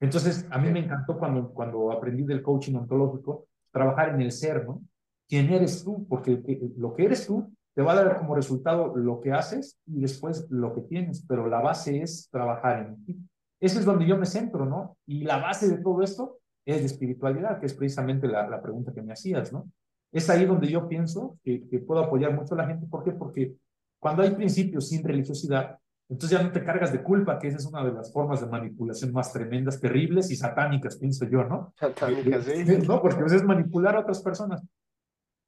Entonces, 0.00 0.46
a 0.50 0.58
mí 0.58 0.70
me 0.70 0.80
encantó 0.80 1.18
cuando, 1.18 1.50
cuando 1.50 1.90
aprendí 1.90 2.24
del 2.24 2.42
coaching 2.42 2.74
ontológico, 2.74 3.46
trabajar 3.72 4.10
en 4.10 4.20
el 4.20 4.32
ser, 4.32 4.66
¿no? 4.66 4.82
¿Quién 5.28 5.50
eres 5.52 5.82
tú? 5.82 6.06
Porque 6.08 6.42
lo 6.76 6.94
que 6.94 7.06
eres 7.06 7.26
tú 7.26 7.50
te 7.74 7.82
va 7.82 7.92
a 7.92 7.96
dar 7.96 8.18
como 8.18 8.34
resultado 8.34 8.94
lo 8.94 9.20
que 9.20 9.32
haces 9.32 9.78
y 9.86 10.00
después 10.00 10.46
lo 10.50 10.74
que 10.74 10.82
tienes, 10.82 11.24
pero 11.26 11.48
la 11.48 11.60
base 11.60 12.02
es 12.02 12.28
trabajar 12.30 12.86
en 12.86 13.04
ti. 13.04 13.16
Ese 13.60 13.78
es 13.78 13.84
donde 13.84 14.06
yo 14.06 14.16
me 14.16 14.26
centro, 14.26 14.66
¿no? 14.66 14.96
Y 15.06 15.24
la 15.24 15.38
base 15.38 15.68
de 15.68 15.82
todo 15.82 16.02
esto 16.02 16.38
es 16.64 16.80
de 16.80 16.86
espiritualidad, 16.86 17.58
que 17.58 17.66
es 17.66 17.74
precisamente 17.74 18.28
la, 18.28 18.48
la 18.48 18.62
pregunta 18.62 18.92
que 18.92 19.02
me 19.02 19.12
hacías, 19.12 19.52
¿no? 19.52 19.70
Es 20.12 20.30
ahí 20.30 20.44
donde 20.44 20.68
yo 20.68 20.86
pienso 20.86 21.38
que, 21.42 21.66
que 21.68 21.78
puedo 21.80 22.04
apoyar 22.04 22.32
mucho 22.32 22.54
a 22.54 22.58
la 22.58 22.66
gente. 22.66 22.86
¿Por 22.86 23.02
qué? 23.02 23.12
Porque 23.12 23.56
cuando 24.04 24.22
hay 24.22 24.32
principios 24.32 24.90
sin 24.90 25.02
religiosidad, 25.02 25.78
entonces 26.10 26.38
ya 26.38 26.44
no 26.44 26.52
te 26.52 26.62
cargas 26.62 26.92
de 26.92 27.02
culpa, 27.02 27.38
que 27.38 27.48
esa 27.48 27.56
es 27.56 27.64
una 27.64 27.82
de 27.82 27.90
las 27.90 28.12
formas 28.12 28.38
de 28.42 28.46
manipulación 28.48 29.14
más 29.14 29.32
tremendas, 29.32 29.80
terribles 29.80 30.30
y 30.30 30.36
satánicas, 30.36 30.98
pienso 30.98 31.24
yo, 31.24 31.42
¿no? 31.44 31.72
Satánicas, 31.80 32.44
sí. 32.44 32.64
No, 32.86 33.00
porque 33.00 33.20
a 33.20 33.22
veces 33.22 33.40
es 33.40 33.46
manipular 33.46 33.96
a 33.96 34.00
otras 34.00 34.20
personas. 34.20 34.62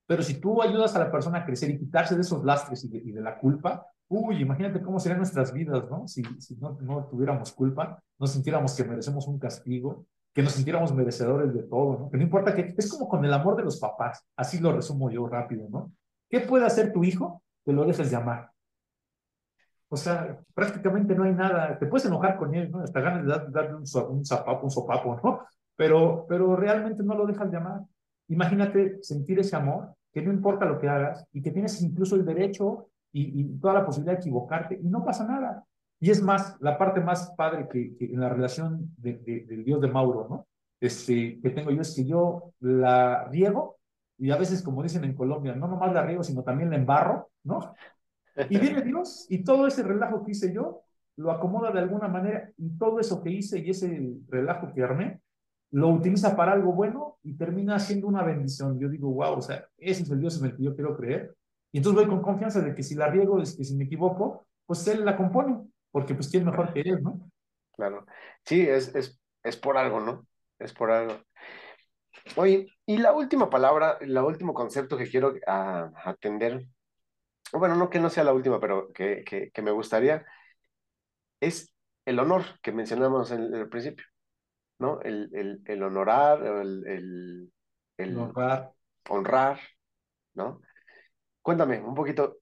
Pero 0.06 0.22
si 0.22 0.40
tú 0.40 0.62
ayudas 0.62 0.96
a 0.96 1.00
la 1.00 1.10
persona 1.10 1.40
a 1.40 1.44
crecer 1.44 1.68
y 1.68 1.78
quitarse 1.78 2.14
de 2.14 2.22
esos 2.22 2.42
lastres 2.46 2.82
y 2.82 3.12
de, 3.12 3.20
la 3.20 3.38
culpa, 3.38 3.88
uy, 4.08 4.40
imagínate 4.40 4.80
cómo 4.80 5.00
serían 5.00 5.18
nuestras 5.18 5.52
vidas, 5.52 5.84
¿no? 5.90 6.08
Si, 6.08 6.22
si 6.38 6.56
no, 6.56 6.78
no 6.80 7.04
tuviéramos 7.10 7.52
culpa, 7.52 8.02
no 8.18 8.26
sintiéramos 8.26 8.74
que 8.74 8.84
merecemos 8.84 9.28
un 9.28 9.38
castigo, 9.38 10.06
que 10.32 10.42
nos 10.42 10.52
sintiéramos 10.52 10.94
merecedores 10.94 11.52
de 11.52 11.64
todo, 11.64 11.98
¿no? 11.98 12.10
Que 12.10 12.16
no 12.16 12.22
importa 12.22 12.54
que, 12.54 12.74
es 12.74 12.90
como 12.90 13.06
con 13.06 13.22
el 13.22 13.34
amor 13.34 13.54
de 13.54 13.64
los 13.64 13.78
papás, 13.78 14.24
así 14.34 14.60
lo 14.60 14.72
resumo 14.72 15.10
yo 15.10 15.26
rápido, 15.28 15.68
¿no? 15.68 15.92
¿Qué 16.30 16.40
puede 16.40 16.64
hacer 16.64 16.94
tu 16.94 17.04
hijo 17.04 17.42
que 17.66 17.72
lo 17.72 17.84
dejes 17.84 18.10
de 18.10 18.16
amar? 18.16 18.50
O 19.88 19.96
sea, 19.96 20.40
prácticamente 20.54 21.14
no 21.14 21.24
hay 21.24 21.32
nada, 21.32 21.78
te 21.78 21.86
puedes 21.86 22.06
enojar 22.06 22.36
con 22.38 22.54
él, 22.54 22.70
¿no? 22.70 22.80
Hasta 22.80 23.00
ganas 23.00 23.24
de 23.24 23.52
darle 23.52 23.74
un, 23.74 23.84
un 24.08 24.18
un 24.62 24.70
sopapo, 24.70 25.20
¿no? 25.22 25.40
Pero, 25.76 26.26
pero 26.28 26.56
realmente 26.56 27.02
no 27.02 27.14
lo 27.14 27.26
dejas 27.26 27.50
de 27.50 27.56
amar. 27.58 27.82
Imagínate 28.28 29.02
sentir 29.02 29.38
ese 29.38 29.54
amor, 29.56 29.94
que 30.12 30.22
no 30.22 30.32
importa 30.32 30.64
lo 30.64 30.78
que 30.78 30.88
hagas 30.88 31.26
y 31.32 31.42
que 31.42 31.50
tienes 31.50 31.80
incluso 31.82 32.16
el 32.16 32.24
derecho 32.24 32.88
y, 33.12 33.44
toda 33.58 33.74
la 33.74 33.86
posibilidad 33.86 34.14
de 34.14 34.20
equivocarte 34.20 34.78
y 34.82 34.88
no 34.88 35.04
pasa 35.04 35.26
nada. 35.26 35.64
Y 36.00 36.10
es 36.10 36.22
más, 36.22 36.56
la 36.60 36.76
parte 36.76 37.00
más 37.00 37.32
padre 37.36 37.68
que, 37.68 37.96
en 38.00 38.20
la 38.20 38.28
relación 38.28 38.94
de, 38.96 39.14
del 39.46 39.64
Dios 39.64 39.80
de 39.80 39.88
Mauro, 39.88 40.26
¿no? 40.28 40.46
Este, 40.80 41.40
que 41.40 41.50
tengo 41.50 41.70
yo 41.70 41.80
es 41.80 41.94
que 41.94 42.04
yo 42.04 42.52
la 42.60 43.24
riego 43.24 43.76
y 44.18 44.30
a 44.30 44.36
veces, 44.36 44.62
como 44.62 44.82
dicen 44.82 45.04
en 45.04 45.14
Colombia, 45.14 45.54
no 45.54 45.68
nomás 45.68 45.92
la 45.92 46.02
riego, 46.02 46.22
sino 46.22 46.42
también 46.42 46.70
la 46.70 46.76
embarro, 46.76 47.30
¿no? 47.44 47.74
Y 48.48 48.58
viene 48.58 48.82
Dios 48.82 49.26
y 49.28 49.44
todo 49.44 49.66
ese 49.66 49.82
relajo 49.82 50.24
que 50.24 50.32
hice 50.32 50.52
yo 50.52 50.82
lo 51.16 51.30
acomoda 51.30 51.70
de 51.70 51.78
alguna 51.78 52.08
manera 52.08 52.50
y 52.58 52.76
todo 52.76 53.00
eso 53.00 53.22
que 53.22 53.30
hice 53.30 53.58
y 53.60 53.70
ese 53.70 54.16
relajo 54.28 54.72
que 54.74 54.82
armé 54.82 55.20
lo 55.70 55.88
utiliza 55.88 56.36
para 56.36 56.52
algo 56.52 56.72
bueno 56.72 57.18
y 57.22 57.36
termina 57.36 57.78
siendo 57.78 58.06
una 58.06 58.22
bendición. 58.22 58.78
Yo 58.78 58.88
digo, 58.88 59.10
wow, 59.10 59.38
o 59.38 59.42
sea, 59.42 59.66
ese 59.78 60.02
es 60.02 60.10
el 60.10 60.20
Dios 60.20 60.38
en 60.38 60.46
el 60.46 60.56
que 60.56 60.62
yo 60.62 60.74
quiero 60.74 60.96
creer. 60.96 61.34
Y 61.72 61.78
entonces 61.78 62.02
voy 62.02 62.10
con 62.10 62.22
confianza 62.22 62.60
de 62.60 62.74
que 62.74 62.82
si 62.82 62.94
la 62.94 63.08
riego, 63.08 63.40
es 63.40 63.56
que 63.56 63.64
si 63.64 63.74
me 63.76 63.84
equivoco, 63.84 64.46
pues 64.66 64.86
Él 64.88 65.04
la 65.04 65.16
compone 65.16 65.66
porque 65.96 66.14
pues 66.14 66.28
quién 66.28 66.44
mejor 66.44 66.74
que 66.74 66.80
él, 66.80 67.02
¿no? 67.02 67.30
Claro. 67.72 68.04
Sí, 68.44 68.60
es, 68.60 68.94
es, 68.94 69.18
es 69.42 69.56
por 69.56 69.78
algo, 69.78 69.98
¿no? 69.98 70.26
Es 70.58 70.74
por 70.74 70.90
algo. 70.90 71.14
Oye, 72.36 72.66
y 72.86 72.98
la 72.98 73.12
última 73.12 73.48
palabra, 73.50 73.98
el 74.00 74.16
último 74.18 74.54
concepto 74.54 74.96
que 74.96 75.08
quiero 75.08 75.34
atender, 75.46 76.66
bueno, 77.52 77.76
no 77.76 77.90
que 77.90 78.00
no 78.00 78.10
sea 78.10 78.24
la 78.24 78.34
última, 78.34 78.60
pero 78.60 78.92
que, 78.92 79.24
que, 79.24 79.62
me 79.62 79.70
gustaría, 79.70 80.24
es 81.40 81.72
el 82.04 82.18
honor 82.18 82.44
que 82.62 82.72
mencionamos 82.72 83.30
en, 83.30 83.54
el 83.54 83.68
principio, 83.68 84.04
¿no? 84.78 85.00
El, 85.02 85.30
el, 85.34 85.62
el 85.64 85.82
honorar, 85.82 86.44
el, 86.44 87.50
el, 87.96 88.18
honrar. 88.18 88.72
honrar, 89.08 89.60
¿no? 90.34 90.60
Cuéntame 91.42 91.80
un 91.80 91.94
poquito, 91.94 92.38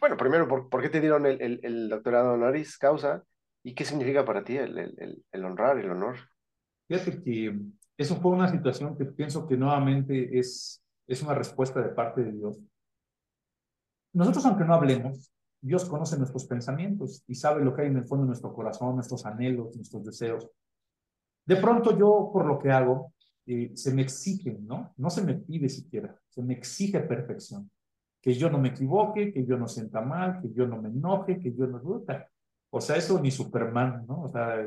bueno, 0.00 0.16
primero, 0.16 0.46
¿por, 0.48 0.82
qué 0.82 0.88
te 0.88 1.00
dieron 1.00 1.24
el, 1.24 1.60
el, 1.62 1.88
doctorado 1.88 2.34
honoris 2.34 2.76
causa? 2.78 3.24
¿Y 3.62 3.74
qué 3.74 3.84
significa 3.84 4.24
para 4.24 4.44
ti 4.44 4.56
el, 4.58 4.76
el, 4.76 5.24
el 5.32 5.44
honrar, 5.44 5.78
el 5.78 5.90
honor? 5.90 6.16
Fíjate 6.88 7.22
que 7.22 7.54
eso 7.96 8.16
fue 8.16 8.32
una 8.32 8.48
situación 8.48 8.96
que 8.96 9.04
pienso 9.04 9.46
que 9.46 9.56
nuevamente 9.56 10.38
es, 10.38 10.82
es 11.06 11.22
una 11.22 11.34
respuesta 11.34 11.80
de 11.80 11.90
parte 11.90 12.22
de 12.24 12.32
Dios. 12.32 12.58
Nosotros, 14.12 14.46
aunque 14.46 14.64
no 14.64 14.74
hablemos, 14.74 15.32
Dios 15.60 15.84
conoce 15.86 16.18
nuestros 16.18 16.46
pensamientos 16.46 17.24
y 17.26 17.34
sabe 17.34 17.64
lo 17.64 17.74
que 17.74 17.82
hay 17.82 17.88
en 17.88 17.96
el 17.96 18.06
fondo 18.06 18.24
de 18.24 18.28
nuestro 18.28 18.52
corazón, 18.52 18.94
nuestros 18.94 19.24
anhelos, 19.26 19.74
nuestros 19.74 20.04
deseos. 20.04 20.48
De 21.46 21.56
pronto 21.56 21.96
yo, 21.96 22.30
por 22.32 22.46
lo 22.46 22.58
que 22.58 22.70
hago, 22.70 23.12
eh, 23.46 23.72
se 23.74 23.92
me 23.92 24.02
exige, 24.02 24.58
¿no? 24.60 24.92
No 24.96 25.10
se 25.10 25.22
me 25.22 25.34
pide 25.34 25.68
siquiera, 25.68 26.18
se 26.28 26.42
me 26.42 26.54
exige 26.54 27.00
perfección 27.00 27.70
que 28.24 28.32
yo 28.32 28.48
no 28.48 28.56
me 28.56 28.70
equivoque, 28.70 29.34
que 29.34 29.44
yo 29.44 29.58
no 29.58 29.68
sienta 29.68 30.00
mal, 30.00 30.40
que 30.40 30.50
yo 30.50 30.66
no 30.66 30.80
me 30.80 30.88
enoje, 30.88 31.38
que 31.38 31.52
yo 31.52 31.66
no 31.66 31.78
duda. 31.78 32.26
O 32.76 32.80
sea, 32.80 32.96
eso 32.96 33.20
ni 33.20 33.30
Superman, 33.30 34.04
¿no? 34.08 34.22
O 34.22 34.28
sea, 34.28 34.64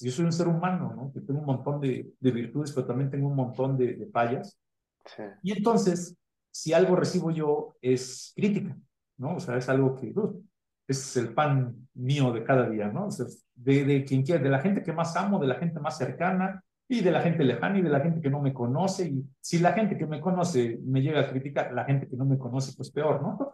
yo 0.00 0.10
soy 0.10 0.24
un 0.24 0.32
ser 0.32 0.48
humano, 0.48 0.92
¿no? 0.96 1.12
Que 1.12 1.20
tengo 1.20 1.38
un 1.38 1.46
montón 1.46 1.80
de, 1.80 2.12
de 2.18 2.30
virtudes, 2.32 2.72
pero 2.72 2.88
también 2.88 3.08
tengo 3.08 3.28
un 3.28 3.36
montón 3.36 3.78
de, 3.78 3.94
de 3.94 4.06
fallas. 4.06 4.58
Sí. 5.04 5.22
Y 5.44 5.52
entonces, 5.52 6.16
si 6.50 6.72
algo 6.72 6.96
recibo 6.96 7.30
yo, 7.30 7.76
es 7.80 8.32
crítica, 8.34 8.76
¿no? 9.18 9.36
O 9.36 9.40
sea, 9.40 9.56
es 9.56 9.68
algo 9.68 9.94
que 9.94 10.08
uh, 10.08 10.44
es 10.88 11.16
el 11.16 11.34
pan 11.34 11.88
mío 11.94 12.32
de 12.32 12.42
cada 12.42 12.68
día, 12.68 12.88
¿no? 12.88 13.06
O 13.06 13.10
sea, 13.12 13.26
de, 13.54 13.84
de 13.84 14.04
quien 14.04 14.24
quiera, 14.24 14.42
de 14.42 14.50
la 14.50 14.58
gente 14.58 14.82
que 14.82 14.92
más 14.92 15.14
amo, 15.16 15.38
de 15.38 15.46
la 15.46 15.54
gente 15.54 15.78
más 15.78 15.96
cercana, 15.96 16.64
y 16.88 17.00
de 17.00 17.10
la 17.10 17.20
gente 17.20 17.42
lejana 17.42 17.78
y 17.78 17.82
de 17.82 17.90
la 17.90 18.00
gente 18.00 18.20
que 18.20 18.30
no 18.30 18.40
me 18.40 18.52
conoce. 18.52 19.08
Y 19.08 19.24
si 19.40 19.58
la 19.58 19.72
gente 19.72 19.96
que 19.96 20.06
me 20.06 20.20
conoce 20.20 20.78
me 20.84 21.02
llega 21.02 21.20
a 21.20 21.28
criticar, 21.28 21.72
la 21.72 21.84
gente 21.84 22.08
que 22.08 22.16
no 22.16 22.24
me 22.24 22.38
conoce, 22.38 22.74
pues 22.76 22.90
peor, 22.90 23.22
¿no? 23.22 23.52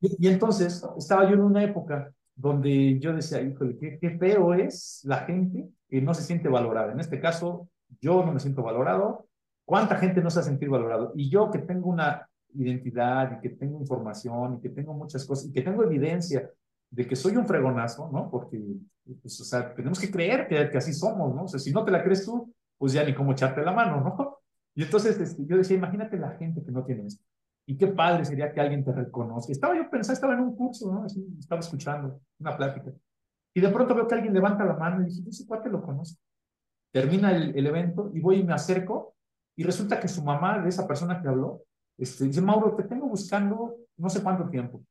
Y, 0.00 0.28
entonces 0.28 0.84
estaba 0.98 1.28
yo 1.28 1.34
en 1.34 1.42
una 1.42 1.62
época 1.62 2.12
donde 2.36 2.98
yo 3.00 3.14
decía, 3.14 3.40
híjole, 3.40 3.76
qué, 3.78 4.10
feo 4.18 4.54
es 4.54 5.00
la 5.04 5.20
gente 5.20 5.68
que 5.88 6.02
no 6.02 6.14
se 6.14 6.22
siente 6.22 6.48
valorada. 6.48 6.92
En 6.92 7.00
este 7.00 7.18
caso, 7.18 7.68
yo 8.00 8.24
no 8.24 8.32
me 8.32 8.40
siento 8.40 8.62
valorado. 8.62 9.26
¿Cuánta 9.64 9.96
gente 9.96 10.22
no 10.22 10.30
se 10.30 10.40
ha 10.40 10.42
sentido 10.42 10.72
valorado? 10.72 11.12
Y 11.16 11.30
yo 11.30 11.50
que 11.50 11.60
tengo 11.60 11.88
una 11.88 12.28
identidad 12.54 13.38
y 13.38 13.40
que 13.40 13.56
tengo 13.56 13.80
información 13.80 14.56
y 14.56 14.60
que 14.60 14.68
tengo 14.68 14.92
muchas 14.92 15.24
cosas 15.24 15.48
y 15.48 15.52
que 15.52 15.62
tengo 15.62 15.82
evidencia 15.82 16.48
de 16.90 17.06
que 17.06 17.16
soy 17.16 17.36
un 17.36 17.46
fregonazo, 17.46 18.10
¿no? 18.12 18.30
Porque, 18.30 18.62
pues, 19.22 19.40
o 19.40 19.44
sea, 19.44 19.74
tenemos 19.74 19.98
que 19.98 20.10
creer 20.10 20.46
que, 20.46 20.68
que 20.70 20.78
así 20.78 20.92
somos, 20.92 21.34
¿no? 21.34 21.44
O 21.44 21.48
sea, 21.48 21.58
si 21.58 21.72
no 21.72 21.84
te 21.84 21.90
la 21.90 22.04
crees 22.04 22.24
tú, 22.24 22.54
pues 22.78 22.92
ya 22.92 23.02
ni 23.02 23.14
cómo 23.14 23.32
echarte 23.32 23.62
la 23.62 23.72
mano, 23.72 24.00
¿no? 24.00 24.38
Y 24.78 24.82
entonces 24.82 25.18
este, 25.18 25.46
yo 25.46 25.56
decía, 25.56 25.74
imagínate 25.74 26.18
la 26.18 26.32
gente 26.32 26.62
que 26.62 26.70
no 26.70 26.84
tiene 26.84 27.06
esto. 27.06 27.24
Y 27.68 27.76
qué 27.76 27.88
padre 27.88 28.24
sería 28.24 28.52
que 28.52 28.60
alguien 28.60 28.84
te 28.84 28.92
reconozca. 28.92 29.52
Estaba 29.52 29.74
yo 29.74 29.90
pensando, 29.90 30.14
estaba 30.14 30.34
en 30.34 30.40
un 30.40 30.54
curso, 30.54 30.92
¿no? 30.92 31.04
estaba 31.06 31.60
escuchando 31.60 32.20
una 32.38 32.56
plática. 32.56 32.92
Y 33.54 33.60
de 33.60 33.68
pronto 33.70 33.94
veo 33.94 34.06
que 34.06 34.14
alguien 34.14 34.34
levanta 34.34 34.64
la 34.64 34.74
mano 34.74 35.02
y 35.02 35.06
dije, 35.06 35.22
yo 35.24 35.32
sé 35.32 35.44
te 35.62 35.68
lo 35.68 35.82
conozco. 35.82 36.20
Termina 36.92 37.34
el, 37.34 37.56
el, 37.56 37.66
evento 37.66 38.10
y 38.14 38.20
voy 38.20 38.36
y 38.36 38.44
me 38.44 38.52
acerco 38.52 39.16
y 39.56 39.64
resulta 39.64 39.98
que 39.98 40.08
su 40.08 40.22
mamá, 40.22 40.60
de 40.60 40.68
esa 40.68 40.86
persona 40.86 41.20
que 41.20 41.28
habló, 41.28 41.62
este, 41.98 42.24
dice, 42.24 42.40
Mauro, 42.40 42.74
te 42.74 42.84
tengo 42.84 43.08
buscando 43.08 43.76
no 43.96 44.08
sé 44.10 44.22
cuánto 44.22 44.48
tiempo. 44.48 44.82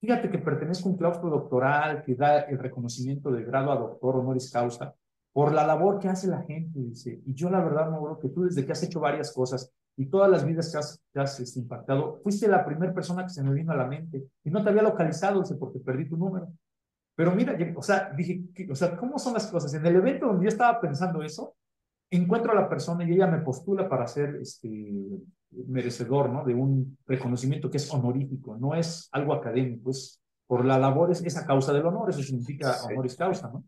Fíjate 0.00 0.30
que 0.30 0.38
pertenezco 0.38 0.88
a 0.88 0.92
un 0.92 0.98
claustro 0.98 1.30
doctoral 1.30 2.02
que 2.02 2.14
da 2.14 2.40
el 2.40 2.58
reconocimiento 2.58 3.30
de 3.30 3.44
grado 3.44 3.70
a 3.70 3.76
doctor 3.76 4.16
honoris 4.16 4.50
causa 4.50 4.94
por 5.32 5.52
la 5.52 5.66
labor 5.66 5.98
que 5.98 6.08
hace 6.08 6.28
la 6.28 6.42
gente, 6.42 6.78
dice. 6.80 7.20
Y 7.26 7.34
yo 7.34 7.50
la 7.50 7.62
verdad, 7.62 7.90
Mauro, 7.90 8.18
que 8.18 8.30
tú 8.30 8.44
desde 8.44 8.64
que 8.64 8.72
has 8.72 8.82
hecho 8.82 9.00
varias 9.00 9.32
cosas 9.32 9.70
y 9.96 10.06
todas 10.06 10.30
las 10.30 10.44
vidas 10.44 10.70
que 10.70 10.78
has, 10.78 11.02
que 11.12 11.20
has 11.20 11.40
este, 11.40 11.60
impactado, 11.60 12.20
fuiste 12.22 12.48
la 12.48 12.64
primera 12.64 12.92
persona 12.92 13.24
que 13.24 13.30
se 13.30 13.42
me 13.42 13.52
vino 13.52 13.72
a 13.72 13.76
la 13.76 13.86
mente 13.86 14.24
y 14.44 14.50
no 14.50 14.62
te 14.62 14.70
había 14.70 14.82
localizado, 14.82 15.40
dice, 15.40 15.54
porque 15.54 15.80
perdí 15.80 16.08
tu 16.08 16.16
número. 16.16 16.48
Pero 17.14 17.34
mira, 17.34 17.56
o 17.74 17.82
sea, 17.82 18.12
dije, 18.14 18.44
o 18.70 18.74
sea, 18.74 18.96
¿cómo 18.96 19.18
son 19.18 19.32
las 19.32 19.46
cosas? 19.46 19.72
En 19.72 19.86
el 19.86 19.96
evento 19.96 20.26
donde 20.26 20.44
yo 20.44 20.48
estaba 20.48 20.78
pensando 20.80 21.22
eso, 21.22 21.56
encuentro 22.10 22.52
a 22.52 22.54
la 22.54 22.68
persona 22.68 23.04
y 23.04 23.12
ella 23.12 23.26
me 23.26 23.38
postula 23.38 23.88
para 23.88 24.06
ser 24.06 24.36
este, 24.36 24.94
merecedor, 25.50 26.28
¿no? 26.30 26.44
De 26.44 26.54
un 26.54 26.98
reconocimiento 27.06 27.70
que 27.70 27.78
es 27.78 27.92
honorífico, 27.92 28.56
no 28.58 28.74
es 28.74 29.08
algo 29.12 29.32
académico, 29.32 29.90
es 29.90 30.20
por 30.46 30.64
la 30.64 30.78
labor, 30.78 31.10
es 31.10 31.24
esa 31.24 31.46
causa 31.46 31.72
del 31.72 31.86
honor, 31.86 32.10
eso 32.10 32.22
significa 32.22 32.76
honoris 32.84 33.16
causa, 33.16 33.50
¿no? 33.50 33.64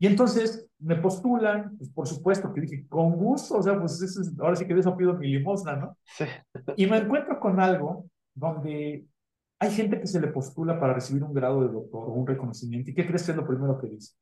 Y 0.00 0.06
entonces 0.06 0.66
me 0.78 0.96
postulan, 0.96 1.76
pues 1.76 1.90
por 1.90 2.08
supuesto 2.08 2.52
que 2.54 2.62
dije, 2.62 2.88
con 2.88 3.12
gusto, 3.12 3.58
o 3.58 3.62
sea, 3.62 3.78
pues 3.78 4.00
es, 4.00 4.32
ahora 4.40 4.56
sí 4.56 4.66
que 4.66 4.72
de 4.72 4.80
eso 4.80 4.96
pido 4.96 5.12
mi 5.12 5.28
limosna, 5.28 5.76
¿no? 5.76 5.98
Sí. 6.06 6.24
Y 6.76 6.86
me 6.86 6.96
encuentro 6.96 7.38
con 7.38 7.60
algo 7.60 8.06
donde 8.34 9.04
hay 9.58 9.70
gente 9.70 10.00
que 10.00 10.06
se 10.06 10.18
le 10.18 10.28
postula 10.28 10.80
para 10.80 10.94
recibir 10.94 11.22
un 11.22 11.34
grado 11.34 11.60
de 11.60 11.68
doctor 11.68 12.08
o 12.08 12.12
un 12.14 12.26
reconocimiento. 12.26 12.90
¿Y 12.90 12.94
qué 12.94 13.06
crees 13.06 13.24
que 13.24 13.32
es 13.32 13.36
lo 13.36 13.46
primero 13.46 13.78
que 13.78 13.88
dice? 13.88 14.14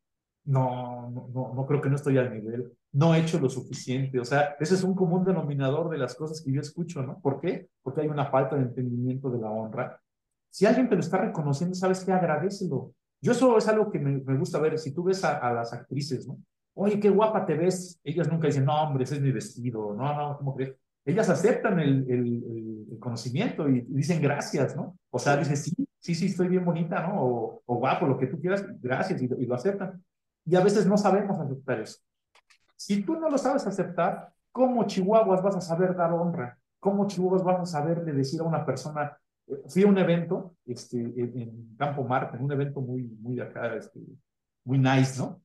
No, 0.47 1.11
no, 1.11 1.31
no, 1.33 1.55
no 1.55 1.67
creo 1.67 1.81
que 1.81 1.91
no 1.91 1.95
estoy 1.95 2.19
al 2.19 2.33
nivel, 2.35 2.73
no 2.93 3.15
he 3.15 3.21
hecho 3.21 3.39
lo 3.39 3.49
suficiente. 3.49 4.19
O 4.19 4.25
sea, 4.25 4.57
ese 4.59 4.75
es 4.75 4.83
un 4.83 4.97
común 4.97 5.25
denominador 5.25 5.91
de 5.91 5.99
las 5.99 6.17
cosas 6.17 6.43
que 6.43 6.51
yo 6.51 6.61
escucho, 6.61 7.05
¿no? 7.05 7.21
¿Por 7.21 7.41
qué? 7.41 7.69
Porque 7.85 8.01
hay 8.01 8.09
una 8.09 8.27
falta 8.27 8.57
de 8.57 8.63
entendimiento 8.63 9.31
de 9.31 9.39
la 9.39 9.49
honra. 9.49 10.01
Si 10.51 10.67
alguien 10.67 10.89
te 10.89 10.97
lo 10.97 11.03
está 11.03 11.19
reconociendo, 11.19 11.77
¿sabes 11.77 12.05
qué? 12.05 12.11
Agradecelo. 12.11 12.95
Yo 13.21 13.33
eso 13.33 13.57
es 13.59 13.69
algo 13.69 13.91
que 13.91 13.99
me, 13.99 14.37
gusta 14.37 14.59
ver. 14.61 14.79
Si 14.79 14.93
tú 14.93 15.05
ves 15.05 15.25
a, 15.25 15.53
las 15.53 15.73
actrices, 15.73 16.27
¿no? 16.27 16.39
Oye, 16.75 17.01
qué 17.01 17.11
guapa 17.11 17.45
te 17.45 17.55
ves. 17.55 18.01
Ellas 18.05 18.31
nunca 18.31 18.47
dicen, 18.47 18.65
no, 18.65 18.83
hombre, 18.83 19.05
ese 19.05 19.17
es 19.17 19.21
mi 19.21 19.33
vestido. 19.33 19.95
No, 19.95 20.15
no, 20.15 20.37
¿cómo 20.39 20.55
crees? 20.55 20.75
Ellas 21.05 21.29
aceptan 21.29 21.81
el, 21.81 22.09
el, 22.11 22.99
conocimiento 23.01 23.69
y, 23.69 23.81
dicen 23.89 24.21
gracias, 24.21 24.77
¿no? 24.77 24.97
O 25.11 25.19
sea, 25.19 25.37
dicen, 25.37 25.57
sí, 25.57 25.73
sí, 25.99 26.15
sí, 26.15 26.27
estoy 26.27 26.49
bien 26.49 26.65
bonita, 26.65 27.07
¿no? 27.07 27.23
O, 27.23 27.63
o 27.65 27.75
guapo, 27.77 28.07
lo 28.07 28.19
que 28.19 28.27
tú 28.27 28.41
quieras, 28.41 28.65
gracias, 28.81 29.23
y, 29.23 29.25
y 29.27 29.47
lo 29.47 29.55
aceptan. 29.55 30.03
Y 30.45 30.57
a 30.57 30.61
veces 30.61 30.87
no 30.87 30.97
sabemos 30.97 31.39
aceptar 31.39 31.81
eso. 31.81 31.99
Si 32.77 33.03
tú 33.03 33.17
no 33.17 33.29
lo 33.29 33.39
sabes 33.39 33.67
aceptar, 33.67 34.33
¿cómo 34.53 34.85
chihuahuas 34.85 35.43
vas 35.43 35.57
a 35.57 35.61
saber 35.61 35.97
dar 35.97 36.13
honra? 36.13 36.59
¿Cómo 36.81 37.07
chihuahuas 37.07 37.43
vas 37.43 37.61
a 37.61 37.67
saber 37.67 38.05
de 38.05 38.13
decir 38.13 38.41
a 38.41 38.45
una 38.45 38.65
persona, 38.65 39.19
fui 39.67 39.83
a 39.83 39.87
un 39.87 39.99
evento 39.99 40.57
este, 40.67 40.99
en, 40.99 41.77
Campo 41.77 42.05
Marte, 42.05 42.37
en 42.37 42.45
un 42.45 42.53
evento 42.53 42.81
muy, 42.81 43.03
muy 43.05 43.41
acá, 43.41 43.75
este, 43.77 44.01
muy 44.65 44.79
nice, 44.79 45.19
¿no? 45.19 45.41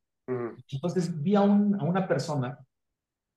Entonces 0.72 1.22
vi 1.22 1.36
a, 1.36 1.42
un, 1.42 1.76
a, 1.80 1.84
una 1.84 2.08
persona 2.08 2.58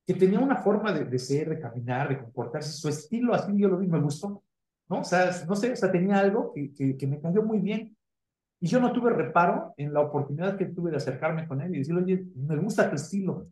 que 0.06 0.14
tenía 0.14 0.38
una 0.38 0.56
forma 0.56 0.92
de, 0.92 1.04
de, 1.04 1.18
ser, 1.18 1.48
de 1.48 1.58
caminar, 1.58 2.08
de 2.08 2.18
comportarse, 2.18 2.70
su 2.70 2.88
estilo, 2.88 3.34
así 3.34 3.52
yo 3.56 3.68
lo 3.68 3.78
vi, 3.78 3.88
me 3.88 4.00
gustó, 4.00 4.42
¿no? 4.88 5.00
O 5.00 5.04
sea, 5.04 5.30
no 5.48 5.56
sé, 5.56 5.72
o 5.72 5.76
sea, 5.76 5.90
tenía 5.90 6.18
algo 6.18 6.52
que, 6.54 6.72
que, 6.72 6.96
que 6.96 7.06
me 7.06 7.20
cayó 7.20 7.42
muy 7.42 7.58
bien. 7.58 7.96
Y 8.60 8.68
yo 8.68 8.80
no 8.80 8.92
tuve 8.92 9.10
reparo 9.10 9.74
en 9.76 9.92
la 9.92 10.00
oportunidad 10.00 10.56
que 10.56 10.66
tuve 10.66 10.90
de 10.90 10.96
acercarme 10.96 11.46
con 11.46 11.60
él 11.60 11.74
y 11.74 11.78
decirle, 11.78 12.02
oye, 12.02 12.26
me 12.36 12.56
gusta 12.56 12.88
tu 12.88 12.96
estilo. 12.96 13.48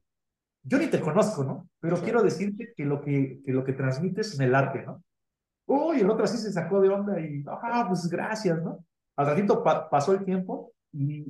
yo 0.63 0.79
ni 0.79 0.87
te 0.87 1.01
conozco, 1.01 1.45
¿no? 1.45 1.69
Pero 1.81 1.97
quiero 1.97 2.23
decirte 2.23 2.73
que 2.75 2.85
lo 2.85 3.03
que, 3.03 3.41
que 3.45 3.53
lo 3.53 3.65
que 3.65 3.75
transmites 3.75 4.39
en 4.39 4.47
el 4.47 4.55
arte, 4.55 4.83
¿no? 4.87 5.03
Uy, 5.67 6.01
el 6.01 6.11
otro 6.11 6.25
así 6.25 6.37
se 6.37 6.53
sacó 6.53 6.81
de 6.81 6.89
onda 6.89 7.19
y, 7.21 7.43
ah, 7.47 7.87
pues 7.89 8.09
gracias, 8.09 8.63
¿no? 8.63 8.85
Al 9.17 9.27
ratito 9.27 9.63
pasó 9.63 10.13
el 10.13 10.25
tiempo 10.25 10.73
y, 10.93 11.21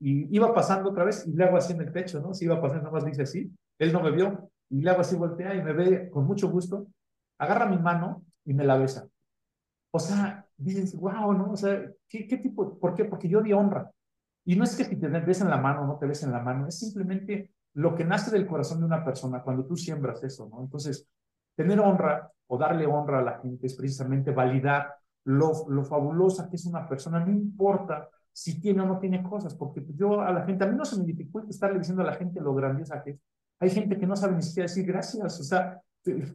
y, 0.00 0.34
iba 0.34 0.52
pasando 0.54 0.90
otra 0.90 1.04
vez 1.04 1.26
y 1.26 1.32
le 1.32 1.44
hago 1.44 1.56
así 1.56 1.72
en 1.72 1.82
el 1.82 1.92
pecho, 1.92 2.20
¿no? 2.20 2.34
Si 2.34 2.44
iba 2.44 2.60
pasando, 2.60 2.84
nada 2.84 2.94
más 2.94 3.04
dice 3.04 3.22
así, 3.22 3.52
él 3.78 3.92
no 3.92 4.02
me 4.02 4.10
vio 4.10 4.50
y 4.70 4.80
le 4.80 4.90
hago 4.90 5.00
así, 5.00 5.14
voltea 5.16 5.54
y 5.54 5.62
me 5.62 5.72
ve 5.72 6.10
con 6.10 6.26
mucho 6.26 6.50
gusto, 6.50 6.88
agarra 7.38 7.66
mi 7.66 7.78
mano 7.78 8.24
y 8.44 8.54
me 8.54 8.64
la 8.64 8.76
besa. 8.76 9.08
O 9.92 10.00
sea, 10.00 10.46
dices, 10.56 10.96
wow, 10.96 11.32
¿no? 11.32 11.52
O 11.52 11.56
sea, 11.56 11.88
¿qué, 12.08 12.26
qué 12.26 12.38
tipo? 12.38 12.78
¿Por 12.78 12.94
qué? 12.94 13.04
Porque 13.04 13.28
yo 13.28 13.40
di 13.40 13.52
honra. 13.52 13.90
Y 14.44 14.56
no 14.56 14.64
es 14.64 14.76
que 14.76 14.84
si 14.84 14.96
te 14.96 15.08
besen 15.08 15.48
la 15.48 15.56
mano 15.56 15.82
o 15.82 15.86
no 15.86 15.98
te 15.98 16.06
besen 16.06 16.32
la 16.32 16.40
mano, 16.40 16.66
es 16.66 16.78
simplemente 16.78 17.52
lo 17.74 17.94
que 17.94 18.04
nace 18.04 18.30
del 18.30 18.46
corazón 18.46 18.80
de 18.80 18.86
una 18.86 19.04
persona 19.04 19.42
cuando 19.42 19.64
tú 19.64 19.76
siembras 19.76 20.22
eso, 20.22 20.48
¿no? 20.48 20.62
Entonces, 20.62 21.08
tener 21.56 21.80
honra 21.80 22.30
o 22.46 22.58
darle 22.58 22.86
honra 22.86 23.18
a 23.18 23.22
la 23.22 23.38
gente 23.38 23.66
es 23.66 23.74
precisamente 23.74 24.30
validar 24.30 24.94
lo, 25.24 25.68
lo 25.68 25.84
fabulosa 25.84 26.48
que 26.48 26.56
es 26.56 26.66
una 26.66 26.88
persona, 26.88 27.20
no 27.20 27.32
importa 27.32 28.08
si 28.32 28.60
tiene 28.60 28.82
o 28.82 28.86
no 28.86 28.98
tiene 28.98 29.22
cosas, 29.22 29.54
porque 29.54 29.84
yo 29.94 30.20
a 30.20 30.32
la 30.32 30.44
gente, 30.44 30.64
a 30.64 30.66
mí 30.66 30.76
no 30.76 30.84
se 30.84 30.98
me 30.98 31.04
dificulta 31.04 31.50
estarle 31.50 31.78
diciendo 31.78 32.02
a 32.02 32.06
la 32.06 32.14
gente 32.14 32.40
lo 32.40 32.54
grandiosa 32.54 33.02
que 33.02 33.10
es. 33.10 33.20
Hay 33.60 33.70
gente 33.70 33.96
que 33.96 34.06
no 34.06 34.16
sabe 34.16 34.34
ni 34.34 34.42
siquiera 34.42 34.64
decir 34.64 34.84
gracias, 34.84 35.40
o 35.40 35.44
sea, 35.44 35.80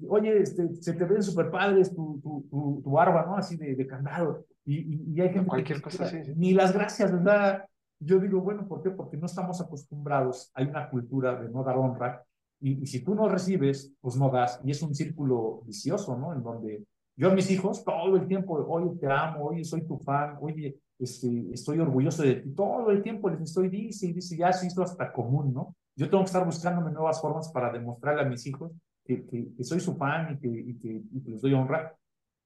oye, 0.07 0.41
este, 0.41 0.74
se 0.76 0.93
te 0.93 1.03
ven 1.03 1.22
súper 1.22 1.51
padres 1.51 1.93
tu, 1.93 2.20
tu, 2.22 2.47
tu, 2.49 2.82
tu, 2.82 2.91
barba, 2.91 3.26
¿no? 3.26 3.36
Así 3.36 3.57
de, 3.57 3.76
de 3.76 3.86
candado. 3.86 4.45
Y, 4.66 5.14
y, 5.14 5.22
hay 5.22 5.30
gente 5.30 5.47
Cualquier 5.47 5.82
cosa, 5.82 6.07
sí, 6.07 6.18
ni 6.36 6.53
las 6.53 6.74
gracias, 6.74 7.12
¿verdad? 7.12 7.66
Yo 7.99 8.20
digo, 8.20 8.39
bueno, 8.39 8.66
¿por 8.68 8.82
qué? 8.82 8.91
Porque 8.91 9.18
no 9.18 9.26
estamos 9.26 9.60
acostumbrados, 9.60 10.51
hay 10.53 10.68
una 10.68 10.89
cultura 10.89 11.36
de 11.36 11.49
no 11.49 11.64
dar 11.64 11.78
honra, 11.78 12.24
y, 12.62 12.84
y, 12.84 12.86
si 12.86 13.03
tú 13.03 13.16
no 13.16 13.28
recibes, 13.30 13.93
pues 14.01 14.16
no 14.16 14.30
das, 14.30 14.60
y 14.64 14.72
es 14.72 14.82
un 14.82 14.93
círculo 14.93 15.62
vicioso, 15.66 16.18
¿no? 16.18 16.34
En 16.34 16.43
donde 16.43 16.86
yo 17.16 17.30
a 17.30 17.34
mis 17.34 17.49
hijos 17.51 17.84
todo 17.84 18.16
el 18.16 18.28
tiempo, 18.28 18.53
oye, 18.68 18.97
te 18.99 19.07
amo, 19.12 19.45
oye, 19.45 19.64
soy 19.64 19.82
tu 19.82 19.97
fan, 19.97 20.38
oye, 20.41 20.80
este, 20.97 21.51
estoy 21.53 21.80
orgulloso 21.80 22.24
de 22.24 22.36
ti, 22.36 22.49
todo 22.51 22.91
el 22.91 23.01
tiempo 23.01 23.30
les 23.30 23.41
estoy 23.41 23.70
dice 23.70 24.07
y 24.07 24.14
dice, 24.14 24.38
ya 24.38 24.51
se 24.53 24.68
hizo 24.68 24.84
hasta 24.84 25.12
común, 25.12 25.53
¿no? 25.53 25.76
Yo 25.95 26.10
tengo 26.10 26.24
que 26.24 26.28
estar 26.28 26.45
buscándome 26.45 26.91
nuevas 26.91 27.22
formas 27.22 27.49
para 27.49 27.72
demostrarle 27.72 28.22
a 28.22 28.26
mis 28.26 28.45
hijos 28.45 28.72
que, 29.03 29.26
que, 29.26 29.64
soy 29.64 29.80
su 29.80 29.95
fan 29.95 30.36
y 30.36 30.39
que, 30.39 30.47
y 30.47 30.80
que, 30.80 31.01
y 31.12 31.22
que 31.22 31.32
les 31.32 31.41
doy 31.41 31.53
honra. 31.53 31.95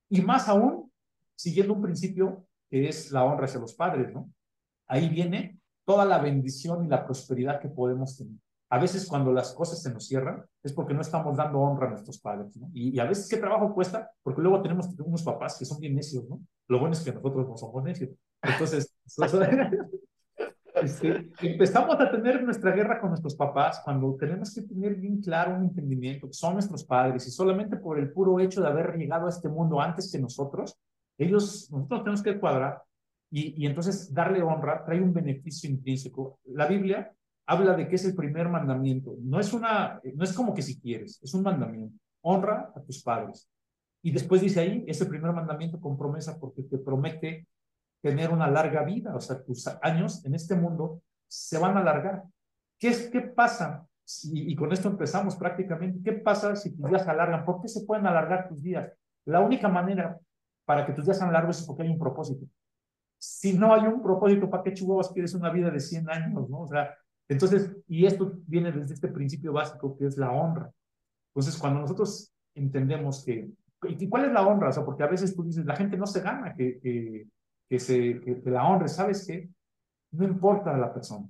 Y 0.10 0.22
más 0.22 0.48
aún, 0.50 0.92
siguiendo 1.36 1.74
un 1.74 1.82
principio 1.82 2.46
que 2.70 2.88
es 2.88 3.12
la 3.12 3.24
honra 3.24 3.46
hacia 3.46 3.60
los 3.60 3.74
padres, 3.74 4.12
¿no? 4.14 4.32
ahí 4.88 5.10
viene 5.10 5.60
toda 5.86 6.06
la 6.06 6.20
bendición 6.20 6.86
y 6.86 6.88
la 6.88 7.06
prosperidad 7.06 7.60
que 7.60 7.70
podemos 7.70 8.18
tener. 8.18 8.38
A 8.74 8.80
veces 8.80 9.06
cuando 9.06 9.32
las 9.32 9.54
cosas 9.54 9.84
se 9.84 9.94
nos 9.94 10.08
cierran 10.08 10.44
es 10.64 10.74
porque 10.74 10.96
no 10.96 11.02
estamos 11.02 11.38
dando 11.38 11.60
honra 11.60 11.86
a 11.86 11.90
nuestros 11.92 12.18
padres, 12.18 12.58
¿no? 12.58 12.72
Y, 12.74 12.98
a 12.98 13.06
veces 13.06 13.30
qué 13.30 13.38
trabajo 13.38 13.72
cuesta, 13.72 14.10
porque 14.24 14.42
luego 14.42 14.64
tenemos 14.64 14.88
unos 14.98 15.22
papás 15.22 15.60
que 15.60 15.66
son 15.66 15.80
bien 15.80 15.94
necios, 15.94 16.28
¿no? 16.28 16.42
Lo 16.68 16.80
bueno 16.80 16.94
es 16.94 17.02
que 17.02 17.14
nosotros 17.14 17.48
no 17.48 17.56
somos 17.56 17.84
necios. 17.84 18.10
Entonces, 18.42 18.92
este, 20.82 21.30
empezamos 21.44 22.00
a 22.00 22.10
tener 22.10 22.44
nuestra 22.44 22.72
guerra 22.72 23.00
con 23.00 23.12
nuestros 23.12 23.36
papás 23.36 23.80
cuando 23.86 24.16
tenemos 24.16 24.52
que 24.52 24.64
tener 24.64 24.96
bien 24.96 25.22
claro 25.22 25.56
un 25.56 25.66
entendimiento 25.66 26.26
que 26.26 26.34
son 26.34 26.54
nuestros 26.54 26.84
padres 26.84 27.28
y 27.28 27.30
solamente 27.30 27.78
por 27.78 28.00
el 28.00 28.12
puro 28.12 28.40
hecho 28.40 28.60
de 28.60 28.70
haber 28.70 28.96
llegado 28.98 29.28
a 29.28 29.30
este 29.30 29.50
mundo 29.50 29.80
antes 29.80 30.12
que 30.12 30.18
nosotros, 30.18 30.80
ellos, 31.20 31.70
nosotros 31.72 32.00
tenemos 32.00 32.24
que 32.24 32.40
cuadrar 32.40 32.82
y, 33.30 33.68
entonces 33.68 34.12
darle 34.12 34.42
honra 34.42 34.84
trae 34.84 35.00
un 35.00 35.14
beneficio 35.14 35.70
intrínseco. 35.70 36.40
La 36.46 36.66
Biblia 36.66 37.14
habla 37.46 37.76
de 37.76 37.88
que 37.88 37.96
es 37.96 38.06
el 38.06 38.16
primer 38.16 38.50
mandamiento. 38.50 39.16
No 39.22 39.40
es, 39.40 39.54
una, 39.54 40.00
no 40.16 40.24
es 40.24 40.34
como 40.34 40.54
que 40.54 40.62
si 40.62 40.80
quieres, 40.80 41.20
es 41.22 41.34
un 41.34 41.44
mandamiento. 41.44 41.98
Honra 42.22 42.72
a 42.76 42.82
tus 42.82 43.04
padres. 43.04 43.50
Y 44.02 44.12
después 44.12 44.42
dice 44.42 44.60
ahí, 44.60 44.84
es 44.88 45.02
el 45.02 45.08
primer 45.08 45.32
mandamiento 45.34 45.80
con 45.80 45.98
promesa 45.98 46.38
porque 46.40 46.64
te 46.64 46.78
promete 46.78 47.48
tener 48.02 48.32
una 48.32 48.50
larga 48.50 48.84
vida. 48.84 49.16
O 49.16 49.22
sea, 49.22 49.42
tus 49.42 49.68
años 49.82 50.26
en 50.26 50.36
este 50.36 50.56
mundo 50.56 51.02
se 51.28 51.58
van 51.58 51.78
a 51.78 51.82
alargar. 51.82 52.24
¿Qué, 52.80 52.90
es, 52.90 53.10
qué 53.10 53.22
pasa? 53.22 53.88
y 54.34 54.54
con 54.58 54.74
esto 54.74 54.90
empezamos 54.90 55.38
prácticamente. 55.38 56.02
¿Qué 56.04 56.12
pasa 56.20 56.58
si 56.58 56.76
tus 56.76 56.90
días 56.90 57.04
se 57.04 57.10
alargan? 57.10 57.46
¿Por 57.46 57.62
qué 57.62 57.70
se 57.70 57.86
pueden 57.86 58.06
alargar 58.06 58.50
tus 58.50 58.62
días? 58.62 58.92
La 59.26 59.40
única 59.40 59.70
manera 59.70 60.20
para 60.66 60.86
que 60.86 60.92
tus 60.92 61.06
días 61.06 61.18
sean 61.18 61.32
largos 61.32 61.60
es 61.60 61.66
porque 61.66 61.84
hay 61.84 61.90
un 61.90 61.98
propósito 62.00 62.46
si 63.26 63.54
no 63.54 63.74
hay 63.74 63.88
un 63.88 64.02
propósito, 64.02 64.50
¿para 64.50 64.64
qué 64.64 64.74
chihuahuas 64.74 65.10
quieres 65.12 65.34
una 65.34 65.50
vida 65.50 65.72
de 65.72 65.80
100 65.80 66.10
años? 66.10 66.50
¿no? 66.50 66.60
O 66.60 66.68
sea, 66.68 66.94
entonces, 67.34 67.76
y 67.88 68.06
esto 68.06 68.34
viene 68.48 68.72
desde 68.72 68.94
este 68.94 69.08
principio 69.08 69.54
básico 69.54 69.98
que 69.98 70.06
es 70.06 70.18
la 70.18 70.32
honra. 70.32 70.72
Entonces, 71.34 71.60
cuando 71.60 71.82
nosotros 71.82 72.34
entendemos 72.56 73.24
que, 73.24 73.50
¿y 73.88 74.10
cuál 74.10 74.26
es 74.26 74.32
la 74.32 74.48
honra? 74.48 74.70
O 74.70 74.72
sea, 74.72 74.86
porque 74.86 75.04
a 75.04 75.08
veces 75.08 75.36
tú 75.36 75.44
dices, 75.44 75.66
la 75.66 75.76
gente 75.76 75.98
no 75.98 76.06
se 76.08 76.22
gana 76.22 76.56
que, 76.56 76.80
que, 76.80 77.28
que 77.70 77.80
se, 77.80 78.22
que, 78.22 78.42
la 78.46 78.68
honra, 78.68 78.88
¿sabes 78.88 79.26
qué? 79.28 79.50
No 80.12 80.26
importa 80.26 80.78
la 80.78 80.94
persona, 80.94 81.28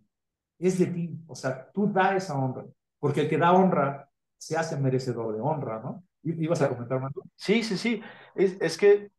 es 0.60 0.78
de 0.78 0.88
ti, 0.88 1.18
o 1.28 1.36
sea, 1.36 1.70
tú 1.72 1.92
da 1.92 2.16
esa 2.16 2.38
honra, 2.38 2.66
porque 3.00 3.22
el 3.22 3.30
que 3.30 3.38
da 3.38 3.54
honra 3.54 4.10
se 4.38 4.58
hace 4.58 4.78
merecedor 4.78 5.34
de 5.34 5.42
honra, 5.42 5.80
¿no? 5.80 6.04
¿Ibas 6.24 6.62
a 6.62 6.70
comentar, 6.70 7.02
más? 7.02 7.12
Sí, 7.36 7.64
sí, 7.64 7.78
sí. 7.78 8.02
Es, 8.36 8.58
es 8.62 8.78
que 8.78 9.12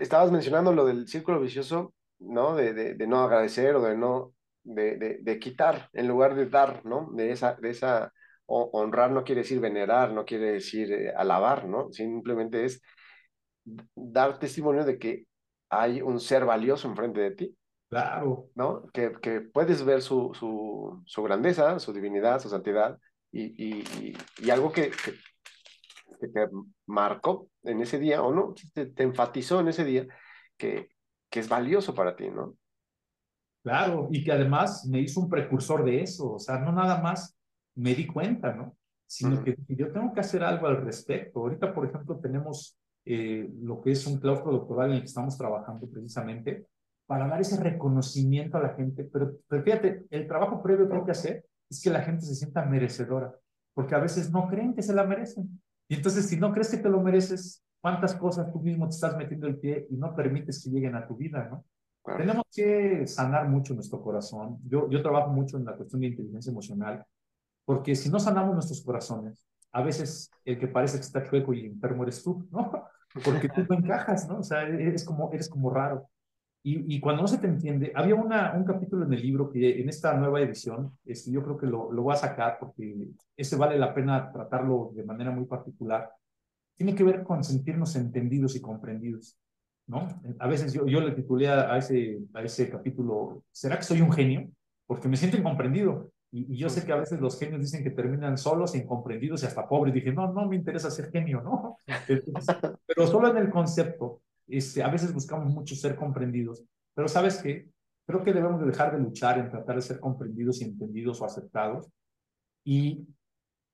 estabas 0.00 0.32
mencionando 0.32 0.72
lo 0.72 0.84
del 0.84 1.06
círculo 1.06 1.40
vicioso 1.40 1.94
¿no? 2.18 2.54
De, 2.54 2.72
de, 2.94 3.06
no 3.06 3.20
agradecer 3.20 3.76
o 3.76 3.82
de 3.82 3.96
no, 3.96 4.34
de, 4.64 5.18
de, 5.22 5.38
quitar 5.38 5.88
en 5.92 6.08
lugar 6.08 6.34
de 6.34 6.46
dar, 6.46 6.84
¿no? 6.84 7.10
De 7.12 7.32
esa, 7.32 7.54
de 7.54 7.70
esa, 7.70 8.12
honrar 8.46 9.10
no 9.10 9.24
quiere 9.24 9.42
decir 9.42 9.60
venerar, 9.60 10.12
no 10.12 10.24
quiere 10.24 10.52
decir 10.52 10.92
eh, 10.92 11.12
alabar, 11.14 11.66
¿no? 11.66 11.92
Simplemente 11.92 12.64
es 12.64 12.82
dar 13.94 14.38
testimonio 14.38 14.84
de 14.84 14.98
que 14.98 15.26
hay 15.70 16.00
un 16.00 16.20
ser 16.20 16.44
valioso 16.44 16.88
enfrente 16.88 17.20
de 17.20 17.30
ti. 17.32 17.56
Claro. 17.90 18.50
¿No? 18.54 18.86
Que, 18.92 19.12
que 19.20 19.40
puedes 19.40 19.84
ver 19.84 20.02
su, 20.02 20.32
su, 20.34 21.02
su, 21.06 21.22
grandeza, 21.22 21.78
su 21.78 21.92
divinidad, 21.92 22.40
su 22.40 22.50
santidad 22.50 22.98
y, 23.32 23.42
y, 23.64 24.14
y, 24.38 24.50
algo 24.50 24.72
que, 24.72 24.90
que, 24.90 25.12
te 26.28 26.48
marcó 26.86 27.48
en 27.62 27.80
ese 27.80 27.98
día 27.98 28.22
o 28.22 28.34
no, 28.34 28.54
te, 28.74 28.86
te 28.86 29.02
enfatizó 29.04 29.60
en 29.60 29.68
ese 29.68 29.84
día 29.84 30.06
que, 30.56 30.90
que 31.30 31.40
es 31.40 31.48
valioso 31.48 31.94
para 31.94 32.16
ti, 32.16 32.28
¿no? 32.28 32.56
Claro, 33.62 34.08
y 34.10 34.24
que 34.24 34.32
además 34.32 34.86
me 34.86 35.00
hizo 35.00 35.20
un 35.20 35.28
precursor 35.28 35.84
de 35.84 36.02
eso, 36.02 36.34
o 36.34 36.38
sea, 36.38 36.58
no 36.58 36.72
nada 36.72 37.00
más 37.02 37.36
me 37.74 37.94
di 37.94 38.06
cuenta, 38.06 38.54
¿no? 38.54 38.76
Sino 39.06 39.42
que 39.42 39.56
yo 39.68 39.90
tengo 39.90 40.12
que 40.12 40.20
hacer 40.20 40.42
algo 40.42 40.66
al 40.66 40.84
respecto. 40.84 41.40
Ahorita, 41.40 41.74
por 41.74 41.86
ejemplo, 41.86 42.18
tenemos 42.18 42.78
eh, 43.04 43.50
lo 43.62 43.80
que 43.80 43.92
es 43.92 44.06
un 44.06 44.18
claustro 44.18 44.52
doctoral 44.52 44.90
en 44.90 44.96
el 44.96 45.00
que 45.00 45.06
estamos 45.06 45.36
trabajando 45.38 45.88
precisamente 45.88 46.66
para 47.06 47.26
dar 47.26 47.40
ese 47.40 47.62
reconocimiento 47.62 48.58
a 48.58 48.62
la 48.62 48.74
gente, 48.74 49.04
pero, 49.04 49.38
pero 49.48 49.62
fíjate, 49.62 50.04
el 50.10 50.26
trabajo 50.28 50.62
previo 50.62 50.88
que 50.88 50.96
hay 50.96 51.04
que 51.04 51.10
hacer 51.10 51.46
es 51.70 51.82
que 51.82 51.88
la 51.88 52.02
gente 52.02 52.26
se 52.26 52.34
sienta 52.34 52.66
merecedora, 52.66 53.34
porque 53.72 53.94
a 53.94 53.98
veces 53.98 54.30
no 54.30 54.46
creen 54.46 54.74
que 54.74 54.82
se 54.82 54.92
la 54.92 55.04
merecen. 55.04 55.58
Y 55.88 55.94
entonces, 55.94 56.26
si 56.26 56.36
no 56.36 56.52
crees 56.52 56.70
que 56.70 56.76
te 56.76 56.90
lo 56.90 57.00
mereces, 57.00 57.64
cuántas 57.80 58.14
cosas 58.14 58.52
tú 58.52 58.60
mismo 58.60 58.86
te 58.88 58.94
estás 58.94 59.16
metiendo 59.16 59.46
el 59.46 59.58
pie 59.58 59.86
y 59.88 59.96
no 59.96 60.14
permites 60.14 60.62
que 60.62 60.70
lleguen 60.70 60.96
a 60.96 61.06
tu 61.06 61.16
vida, 61.16 61.48
¿no? 61.50 61.64
Tenemos 62.16 62.44
que 62.54 63.06
sanar 63.06 63.48
mucho 63.48 63.74
nuestro 63.74 64.00
corazón. 64.00 64.58
Yo, 64.64 64.88
yo 64.88 65.02
trabajo 65.02 65.30
mucho 65.30 65.56
en 65.56 65.64
la 65.64 65.74
cuestión 65.74 66.00
de 66.00 66.08
inteligencia 66.08 66.50
emocional, 66.50 67.04
porque 67.64 67.94
si 67.94 68.08
no 68.08 68.18
sanamos 68.18 68.54
nuestros 68.54 68.82
corazones, 68.82 69.46
a 69.72 69.82
veces 69.82 70.30
el 70.44 70.58
que 70.58 70.68
parece 70.68 70.96
que 70.96 71.04
está 71.04 71.22
chueco 71.22 71.52
y 71.52 71.66
enfermo 71.66 72.02
eres 72.02 72.22
tú, 72.22 72.46
¿no? 72.50 72.72
Porque 73.24 73.48
tú 73.48 73.64
no 73.68 73.76
encajas, 73.76 74.28
¿no? 74.28 74.38
O 74.38 74.42
sea, 74.42 74.62
eres 74.62 75.04
como, 75.04 75.32
eres 75.32 75.48
como 75.48 75.70
raro. 75.70 76.08
Y, 76.62 76.96
y, 76.96 77.00
cuando 77.00 77.22
no 77.22 77.28
se 77.28 77.38
te 77.38 77.46
entiende, 77.46 77.92
había 77.94 78.14
una, 78.14 78.52
un 78.54 78.64
capítulo 78.64 79.04
en 79.06 79.12
el 79.12 79.22
libro 79.22 79.48
que 79.48 79.80
en 79.80 79.88
esta 79.88 80.14
nueva 80.14 80.40
edición, 80.40 80.98
este, 81.04 81.30
yo 81.30 81.42
creo 81.42 81.56
que 81.56 81.66
lo, 81.66 81.90
lo 81.92 82.02
voy 82.02 82.14
a 82.14 82.18
sacar 82.18 82.58
porque 82.58 83.08
ese 83.36 83.56
vale 83.56 83.78
la 83.78 83.94
pena 83.94 84.30
tratarlo 84.30 84.90
de 84.94 85.04
manera 85.04 85.30
muy 85.30 85.46
particular, 85.46 86.10
tiene 86.76 86.94
que 86.94 87.04
ver 87.04 87.22
con 87.22 87.42
sentirnos 87.44 87.96
entendidos 87.96 88.56
y 88.56 88.60
comprendidos, 88.60 89.38
¿no? 89.88 90.06
A 90.38 90.46
veces 90.46 90.72
yo, 90.72 90.86
yo 90.86 91.00
le 91.00 91.12
titulé 91.12 91.48
a 91.48 91.76
ese, 91.76 92.20
a 92.34 92.42
ese 92.42 92.70
capítulo, 92.70 93.42
¿será 93.50 93.76
que 93.76 93.82
soy 93.82 94.00
un 94.00 94.12
genio? 94.12 94.48
Porque 94.86 95.08
me 95.08 95.16
siento 95.16 95.36
incomprendido. 95.36 96.12
Y, 96.30 96.54
y, 96.54 96.56
yo 96.58 96.68
sé 96.68 96.84
que 96.84 96.92
a 96.92 96.96
veces 96.96 97.20
los 97.20 97.38
genios 97.38 97.62
dicen 97.62 97.82
que 97.82 97.90
terminan 97.90 98.36
solos, 98.36 98.74
incomprendidos 98.74 99.42
y 99.42 99.46
hasta 99.46 99.66
pobres. 99.66 99.94
Dije, 99.94 100.12
no, 100.12 100.30
no 100.32 100.46
me 100.46 100.56
interesa 100.56 100.90
ser 100.90 101.10
genio, 101.10 101.40
¿no? 101.40 101.78
pero 102.86 103.06
solo 103.06 103.30
en 103.30 103.38
el 103.38 103.50
concepto, 103.50 104.20
este, 104.46 104.82
a 104.82 104.88
veces 104.88 105.12
buscamos 105.12 105.52
mucho 105.52 105.74
ser 105.74 105.96
comprendidos. 105.96 106.62
Pero 106.94 107.08
¿sabes 107.08 107.38
qué? 107.38 107.68
Creo 108.06 108.22
que 108.22 108.32
debemos 108.32 108.60
de 108.60 108.66
dejar 108.66 108.92
de 108.92 109.02
luchar 109.02 109.38
en 109.38 109.50
tratar 109.50 109.76
de 109.76 109.82
ser 109.82 110.00
comprendidos 110.00 110.60
y 110.60 110.64
entendidos 110.64 111.20
o 111.20 111.24
aceptados 111.24 111.88
y 112.64 113.06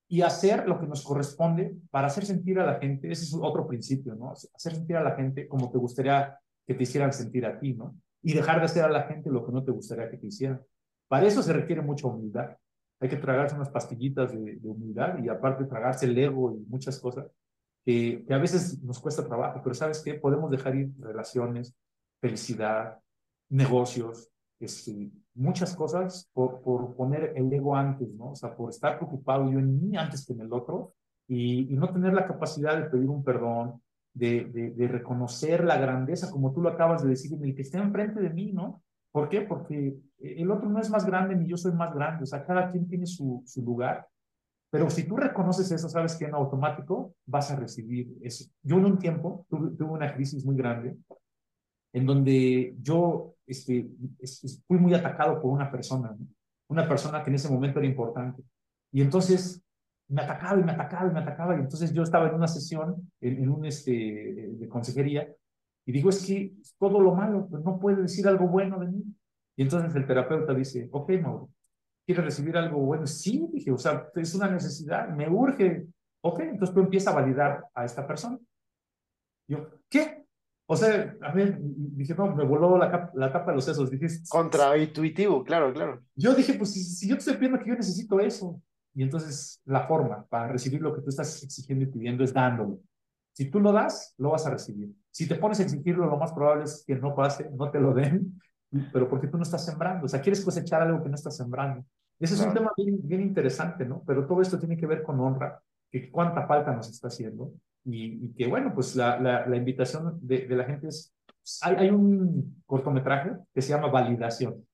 y 0.09 0.23
hacer 0.23 0.69
lo 0.69 0.79
que 0.79 0.87
nos 0.87 1.03
corresponde 1.03 1.77
para 1.91 2.09
hacer 2.09 2.27
sentir 2.27 2.59
a 2.61 2.67
la 2.67 2.79
gente, 2.79 3.11
ese 3.11 3.25
es 3.25 3.35
otro 3.35 3.67
principio, 3.67 4.15
¿no? 4.15 4.33
Hacer 4.33 4.75
sentir 4.75 4.97
a 4.97 5.03
la 5.03 5.17
gente 5.17 5.49
como 5.49 5.71
te 5.71 5.79
gustaría 5.79 6.39
que 6.67 6.75
te 6.75 6.83
hicieran 6.83 7.13
sentir 7.13 7.47
a 7.47 7.59
ti, 7.59 7.75
¿no? 7.75 7.97
Y 8.23 8.35
dejar 8.35 8.59
de 8.59 8.67
hacer 8.67 8.85
a 8.85 8.91
la 8.91 9.05
gente 9.05 9.31
lo 9.31 9.45
que 9.45 9.53
no 9.53 9.65
te 9.65 9.71
gustaría 9.71 10.11
que 10.11 10.17
te 10.17 10.27
hicieran. 10.27 10.63
Para 11.09 11.27
eso 11.27 11.43
se 11.43 11.53
requiere 11.53 11.83
mucha 11.83 12.07
humildad. 12.07 12.57
hay 13.01 13.09
que 13.09 13.17
tragarse 13.17 13.55
unas 13.55 13.69
pastillitas 13.71 14.33
de, 14.33 14.59
humildad 14.63 15.23
y 15.23 15.29
aparte 15.29 15.65
tragarse 15.65 16.07
el 16.07 16.17
ego 16.17 16.53
y 16.53 16.61
muchas 16.69 16.99
cosas 16.99 17.27
que, 17.85 18.25
que, 18.27 18.35
a 18.35 18.39
veces 18.39 18.83
nos 18.83 18.99
cuesta 18.99 19.27
trabajo, 19.27 19.61
pero 19.63 19.75
¿sabes 19.75 20.03
qué? 20.03 20.15
Podemos 20.15 20.51
dejar 20.51 20.75
ir 20.75 20.91
relaciones, 20.99 21.75
felicidad, 22.21 22.99
negocios, 23.51 24.31
este, 24.61 25.11
muchas 25.35 25.75
cosas 25.75 26.31
por, 26.33 26.61
por 26.63 26.95
poner 26.95 27.33
el 27.37 27.53
ego 27.53 27.77
antes, 27.77 28.09
¿no? 28.15 28.31
O 28.31 28.35
sea, 28.37 28.55
por 28.57 28.71
estar 28.71 28.97
preocupado 28.97 29.51
yo 29.51 29.59
en 29.59 29.81
mí 29.81 29.97
antes 29.97 30.25
que 30.25 30.33
en 30.33 30.41
el 30.41 30.53
otro 30.53 30.95
y, 31.27 31.73
y 31.73 31.77
no 31.77 31.93
tener 31.93 32.13
la 32.13 32.27
capacidad 32.27 32.77
de 32.77 32.89
pedir 32.91 33.09
un 33.09 33.25
perdón, 33.25 33.81
de, 34.15 34.73
de, 34.77 34.89
reconocer 34.89 35.65
la 35.65 35.77
grandeza, 35.77 36.31
como 36.31 36.53
tú 36.53 36.63
lo 36.63 36.69
acabas 36.69 37.03
de 37.03 37.11
decir, 37.11 37.35
en 37.35 37.45
el 37.45 37.55
que 37.55 37.63
está 37.63 37.79
enfrente 37.79 38.21
de 38.21 38.31
mí, 38.31 38.53
¿no? 38.53 38.81
¿Por 39.11 39.29
qué? 39.29 39.41
Porque 39.41 39.97
el 40.21 40.51
otro 40.53 40.69
no 40.69 40.81
es 40.81 40.89
más 40.89 41.05
grande 41.05 41.35
ni 41.35 41.49
yo 41.49 41.57
soy 41.57 41.73
más 41.73 41.93
grande, 41.93 42.23
o 42.23 42.27
sea, 42.27 42.45
cada 42.45 42.71
quien 42.71 42.87
tiene 42.87 43.07
su, 43.07 43.43
su 43.45 43.63
lugar, 43.63 44.07
pero 44.71 44.89
si 44.91 45.05
tú 45.05 45.17
reconoces 45.17 45.71
eso, 45.71 45.89
sabes 45.89 46.17
que 46.17 46.25
en 46.25 46.35
automático 46.35 47.15
vas 47.27 47.51
a 47.51 47.57
recibir 47.57 48.17
eso. 48.23 48.45
Yo 48.63 48.77
en 48.79 48.87
un 48.87 48.99
tiempo 48.99 49.47
tuve, 49.49 49.71
tuve 49.77 49.91
una 49.91 50.13
crisis 50.13 50.45
muy 50.45 50.57
grande 50.57 50.97
en 51.95 52.05
donde 52.05 52.77
yo 52.83 53.37
este, 53.47 53.89
fui 54.67 54.79
muy 54.79 54.93
atacado 54.95 55.41
por 55.41 55.53
una 55.53 55.71
persona, 55.71 56.15
¿no? 56.19 56.27
una 56.69 56.89
persona 56.89 57.23
que 57.23 57.31
en 57.31 57.37
ese 57.37 57.49
momento 57.49 57.79
era 57.79 57.87
importante. 57.87 58.43
Y 58.93 59.01
entonces 59.01 59.63
me 60.09 60.23
atacaba 60.23 60.61
y 60.61 60.65
me 60.65 60.73
atacaba 60.73 61.09
y 61.09 61.15
me 61.15 61.21
atacaba. 61.21 61.57
Y 61.57 61.61
entonces 61.61 61.93
yo 61.93 62.03
estaba 62.03 62.29
en 62.29 62.35
una 62.35 62.49
sesión, 62.49 63.11
en, 63.21 63.49
un 63.49 63.65
este, 63.65 64.51
de 64.59 64.69
consejería, 64.69 65.33
y 65.87 65.93
digo, 65.93 66.11
es 66.11 66.27
que 66.27 66.53
todo 66.79 67.01
lo 67.01 67.15
malo, 67.15 67.47
pues 67.49 67.63
no 67.63 67.79
puede 67.79 68.03
decir 68.03 68.27
algo 68.27 68.49
bueno 68.49 68.81
de 68.81 68.89
mí. 68.89 69.05
Y 69.57 69.63
entonces 69.63 69.95
el 69.95 70.07
terapeuta 70.07 70.53
dice, 70.53 70.89
ok, 70.91 71.13
Mauro, 71.23 71.51
¿quieres 72.05 72.25
recibir 72.25 72.57
algo 72.57 72.81
bueno? 72.81 73.07
Sí, 73.07 73.49
dije, 73.53 73.71
o 73.71 73.79
sea, 73.79 74.09
es 74.17 74.35
una 74.35 74.51
necesidad, 74.51 75.09
me 75.11 75.29
urge. 75.29 75.87
Ok, 76.23 76.41
entonces 76.41 76.75
tú 76.75 76.81
empiezas 76.81 77.15
a 77.15 77.21
validar 77.21 77.67
a 77.73 77.85
esta 77.85 78.05
persona. 78.05 78.39
Yo, 79.47 79.69
¿qué? 79.89 80.24
O 80.67 80.77
sea, 80.77 81.15
a 81.21 81.33
ver, 81.33 81.59
dije, 81.61 82.15
no, 82.15 82.35
me 82.35 82.45
voló 82.45 82.79
la, 82.79 83.11
la 83.15 83.33
tapa 83.33 83.51
de 83.51 83.57
los 83.57 83.65
sesos. 83.65 83.91
Dije, 83.91 84.07
Contraintuitivo, 84.29 85.45
claro, 85.45 85.73
claro. 85.73 86.03
Yo 86.15 86.35
dije, 86.35 86.55
pues 86.55 86.73
si, 86.73 87.07
yo 87.07 87.17
te 87.17 87.19
estoy 87.19 87.35
pidiendo 87.35 87.59
que 87.59 87.69
yo 87.69 87.75
necesito 87.75 88.19
eso. 88.19 88.61
Y 88.95 89.03
entonces 89.03 89.61
la 89.65 89.87
forma 89.87 90.25
para 90.27 90.49
recibir 90.49 90.81
lo 90.81 90.95
que 90.95 91.03
tú 91.03 91.11
estás 91.11 91.43
exigiendo 91.43 91.85
y 91.85 91.89
pidiendo 91.89 92.25
es 92.25 92.33
dándolo. 92.33 92.79
Si 93.33 93.51
tú 93.51 93.61
lo 93.61 93.73
das, 93.73 94.15
lo 94.17 94.31
vas 94.31 94.47
a 94.47 94.51
recibir. 94.51 94.95
Si 95.11 95.27
te 95.27 95.35
pones 95.35 95.59
a 95.61 95.65
exigirlo, 95.65 96.07
lo 96.07 96.17
más 96.17 96.33
probable 96.33 96.65
es 96.65 96.85
que 96.87 96.95
no 96.95 97.15
pase, 97.15 97.51
no 97.51 97.71
te 97.71 97.81
lo 97.81 97.93
den, 97.93 98.41
pero 98.93 99.09
porque 99.09 99.27
tú 99.27 99.37
no 99.37 99.43
estás 99.43 99.65
sembrando. 99.65 100.07
O 100.07 100.09
sea, 100.09 100.21
quieres 100.21 100.45
cosechar 100.45 100.81
algo 100.81 101.03
que 101.03 101.09
no 101.09 101.17
estás 101.17 101.37
sembrando. 101.37 101.85
Ese 102.19 102.35
es 102.35 102.41
un 102.41 102.55
tema 102.55 102.71
bien, 102.77 103.01
bien 103.03 103.21
interesante, 103.21 103.85
¿no? 103.85 104.03
Pero 104.07 104.27
todo 104.27 104.41
esto 104.41 104.59
tiene 104.59 104.77
que 104.77 104.87
ver 104.87 105.03
con 105.03 105.19
honra, 105.21 105.61
que 105.91 106.11
cuánta 106.11 106.47
falta 106.47 106.73
nos 106.73 106.89
está 106.89 107.09
haciendo 107.09 107.53
y, 107.85 108.33
que 108.35 108.47
bueno, 108.47 108.73
pues 108.75 108.97
la, 108.97 109.19
la, 109.21 109.57
invitación 109.57 110.19
de, 110.23 110.47
de, 110.47 110.57
la 110.57 110.65
gente 110.65 110.89
es, 110.89 111.15
hay, 111.63 111.77
hay, 111.77 111.91
un 111.91 112.63
cortometraje 112.65 113.33
que 113.53 113.61
se 113.61 113.71
llama 113.71 113.89
Validación. 113.89 114.67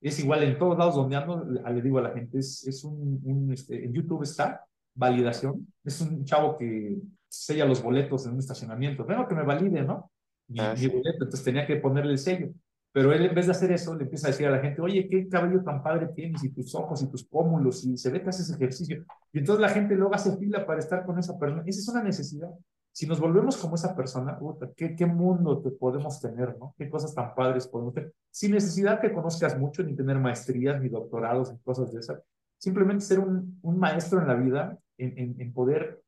Es 0.00 0.18
igual 0.20 0.42
en 0.42 0.58
todos 0.58 0.78
lados 0.78 0.94
donde 0.94 1.16
ando, 1.16 1.44
le 1.44 1.82
digo 1.82 1.98
a 1.98 2.02
la 2.02 2.12
gente, 2.12 2.38
es, 2.38 2.66
es 2.66 2.84
un, 2.84 3.20
un 3.24 3.52
este, 3.52 3.84
en 3.84 3.92
YouTube 3.92 4.22
está 4.22 4.64
Validación. 4.94 5.66
Es 5.84 6.00
un 6.00 6.24
chavo 6.24 6.56
que 6.56 6.96
sella 7.28 7.66
los 7.66 7.82
boletos 7.82 8.26
en 8.26 8.32
un 8.32 8.38
estacionamiento. 8.38 9.04
Vengo 9.04 9.28
que 9.28 9.34
me 9.34 9.42
valide, 9.42 9.82
¿no? 9.82 10.10
Mi, 10.48 10.60
ah, 10.60 10.74
mi 10.78 10.86
boleto, 10.86 11.24
entonces 11.24 11.44
tenía 11.44 11.66
que 11.66 11.76
ponerle 11.76 12.12
el 12.12 12.18
sello. 12.18 12.52
Pero 12.96 13.12
él, 13.12 13.26
en 13.26 13.34
vez 13.34 13.44
de 13.44 13.52
hacer 13.52 13.70
eso, 13.72 13.94
le 13.94 14.04
empieza 14.04 14.26
a 14.26 14.30
decir 14.30 14.46
a 14.46 14.50
la 14.50 14.58
gente, 14.58 14.80
oye, 14.80 15.06
qué 15.06 15.28
cabello 15.28 15.62
tan 15.62 15.82
padre 15.82 16.08
tienes, 16.14 16.42
y 16.44 16.48
tus 16.48 16.74
ojos, 16.74 17.02
y 17.02 17.10
tus 17.10 17.24
pómulos, 17.24 17.84
y 17.84 17.98
se 17.98 18.10
ve 18.10 18.22
que 18.22 18.30
haces 18.30 18.50
ejercicio. 18.50 19.04
Y 19.34 19.40
entonces 19.40 19.60
la 19.60 19.68
gente 19.68 19.94
luego 19.94 20.14
hace 20.14 20.34
fila 20.38 20.64
para 20.64 20.78
estar 20.78 21.04
con 21.04 21.18
esa 21.18 21.38
persona. 21.38 21.62
Esa 21.66 21.80
es 21.80 21.88
una 21.90 22.02
necesidad. 22.02 22.48
Si 22.92 23.06
nos 23.06 23.20
volvemos 23.20 23.58
como 23.58 23.74
esa 23.74 23.94
persona, 23.94 24.38
¿qué, 24.74 24.96
qué 24.96 25.04
mundo 25.04 25.60
te 25.60 25.72
podemos 25.72 26.18
tener, 26.22 26.56
no? 26.58 26.74
¿Qué 26.78 26.88
cosas 26.88 27.14
tan 27.14 27.34
padres 27.34 27.66
podemos 27.66 27.92
tener? 27.92 28.14
Sin 28.30 28.52
necesidad 28.52 28.98
que 28.98 29.12
conozcas 29.12 29.58
mucho, 29.58 29.82
ni 29.82 29.94
tener 29.94 30.18
maestrías, 30.18 30.80
ni 30.80 30.88
doctorados, 30.88 31.52
ni 31.52 31.58
cosas 31.58 31.92
de 31.92 32.00
esas. 32.00 32.22
Simplemente 32.56 33.04
ser 33.04 33.18
un, 33.18 33.58
un 33.60 33.78
maestro 33.78 34.22
en 34.22 34.26
la 34.26 34.34
vida, 34.36 34.78
en, 34.96 35.18
en, 35.18 35.38
en 35.38 35.52
poder 35.52 36.02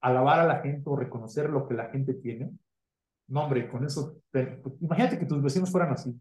alabar 0.00 0.40
a 0.40 0.46
la 0.48 0.58
gente 0.58 0.90
o 0.90 0.96
reconocer 0.96 1.48
lo 1.48 1.68
que 1.68 1.74
la 1.74 1.88
gente 1.90 2.14
tiene. 2.14 2.50
No, 3.28 3.44
hombre, 3.44 3.68
con 3.68 3.84
eso, 3.84 4.16
imagínate 4.80 5.20
que 5.20 5.26
tus 5.26 5.40
vecinos 5.40 5.70
fueran 5.70 5.92
así 5.92 6.20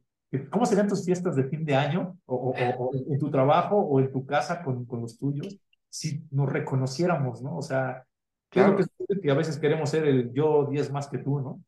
¿Cómo 0.49 0.65
serían 0.65 0.88
tus 0.88 1.03
fiestas 1.03 1.36
de 1.36 1.43
fin 1.43 1.65
de 1.65 1.75
año 1.75 2.17
o, 2.25 2.53
en 2.55 3.19
tu 3.19 3.29
trabajo 3.29 3.75
o 3.75 3.99
en 3.99 4.11
tu 4.11 4.25
casa 4.25 4.63
con, 4.63 4.86
con, 4.86 5.01
los 5.01 5.17
tuyos 5.17 5.59
si 5.89 6.25
nos 6.32 6.49
reconociéramos, 6.49 7.41
¿no? 7.41 7.57
O 7.57 7.61
sea, 7.61 8.05
claro. 8.49 8.77
que, 8.77 9.19
que 9.19 9.32
a 9.32 9.34
veces 9.34 9.59
queremos 9.59 9.89
ser 9.89 10.05
el 10.07 10.32
yo 10.32 10.67
10 10.71 10.89
más 10.91 11.09
que 11.09 11.17
tú, 11.17 11.41
¿no? 11.41 11.61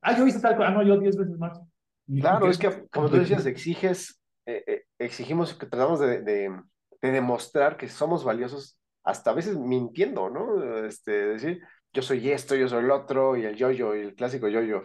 Ah, 0.00 0.16
yo 0.16 0.26
hice 0.26 0.38
tal 0.38 0.56
cosa, 0.56 0.68
ah, 0.68 0.72
no, 0.72 0.82
yo 0.84 0.96
10 0.96 1.16
veces 1.16 1.38
más. 1.38 1.60
claro, 2.06 2.48
es 2.48 2.58
que 2.58 2.86
como 2.88 3.08
tú 3.08 3.16
decías, 3.16 3.46
exiges, 3.46 4.20
eh, 4.46 4.62
eh, 4.66 4.84
exigimos 4.98 5.54
que 5.54 5.66
tratamos 5.66 5.98
de, 5.98 6.22
de, 6.22 6.56
de, 7.02 7.10
demostrar 7.10 7.76
que 7.76 7.88
somos 7.88 8.22
valiosos, 8.22 8.78
hasta 9.02 9.30
a 9.30 9.34
veces 9.34 9.56
mintiendo, 9.56 10.30
¿no? 10.30 10.84
Este, 10.84 11.10
decir, 11.10 11.62
yo 11.92 12.02
soy 12.02 12.30
esto, 12.30 12.54
yo 12.54 12.68
soy 12.68 12.84
el 12.84 12.90
otro, 12.92 13.36
y 13.36 13.44
el 13.44 13.56
yo-yo, 13.56 13.96
y 13.96 14.02
el 14.02 14.14
clásico 14.14 14.46
yo-yo, 14.46 14.84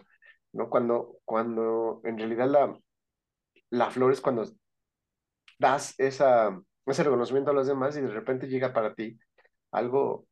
¿no? 0.53 0.69
Cuando, 0.69 1.17
cuando 1.25 2.01
en 2.05 2.17
realidad 2.17 2.47
la, 2.47 2.80
la 3.70 3.89
flor 3.91 4.11
es 4.11 4.22
cuando 4.22 4.45
das 5.57 5.95
esa, 5.97 6.59
ese 6.86 7.03
reconocimiento 7.03 7.51
a 7.51 7.53
los 7.53 7.67
demás 7.67 7.97
y 7.97 8.01
de 8.01 8.07
repente 8.07 8.47
llega 8.47 8.74
para 8.74 8.93
ti 8.93 9.20
algo 9.72 10.26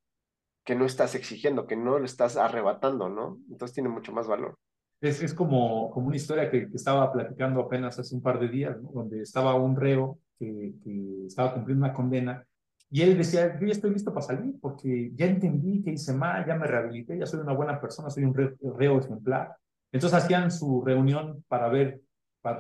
que 0.64 0.76
no 0.76 0.86
estás 0.86 1.16
exigiendo, 1.16 1.68
que 1.68 1.76
no 1.76 2.00
lo 2.00 2.06
estás 2.06 2.36
arrebatando, 2.38 3.10
¿no? 3.10 3.40
Entonces 3.50 3.74
tiene 3.74 3.90
mucho 3.90 4.12
más 4.12 4.28
valor. 4.28 4.58
Es, 5.00 5.22
es 5.22 5.34
como, 5.34 5.92
como 5.92 6.08
una 6.08 6.16
historia 6.16 6.50
que, 6.50 6.68
estaba 6.74 7.12
platicando 7.12 7.62
apenas 7.62 8.00
hace 8.00 8.16
un 8.16 8.22
par 8.22 8.40
de 8.40 8.50
días, 8.50 8.78
donde 8.94 9.22
estaba 9.22 9.54
un 9.56 9.76
reo 9.76 10.20
que, 10.40 10.74
que, 10.84 11.26
estaba 11.26 11.54
cumpliendo 11.54 11.86
una 11.86 11.94
condena 11.94 12.46
y 12.90 13.02
él 13.02 13.18
decía, 13.18 13.60
yo 13.60 13.68
ya 13.68 13.74
estoy 13.74 13.92
listo 13.92 14.14
para 14.14 14.26
salir 14.26 14.56
porque 14.62 15.12
ya 15.14 15.26
entendí 15.26 15.84
que 15.84 15.92
hice 15.92 16.14
mal, 16.14 16.46
ya 16.46 16.56
me 16.56 16.68
rehabilité, 16.68 17.18
ya 17.18 17.26
soy 17.26 17.42
una 17.42 17.54
buena 17.54 17.82
persona, 17.82 18.10
soy 18.10 18.24
un 18.24 18.34
reo 18.34 19.00
ejemplar. 19.00 19.58
Entonces 19.92 20.18
hacían 20.18 20.52
su 20.52 20.82
reunión 20.86 21.44
para 21.48 21.68
ver 21.68 22.02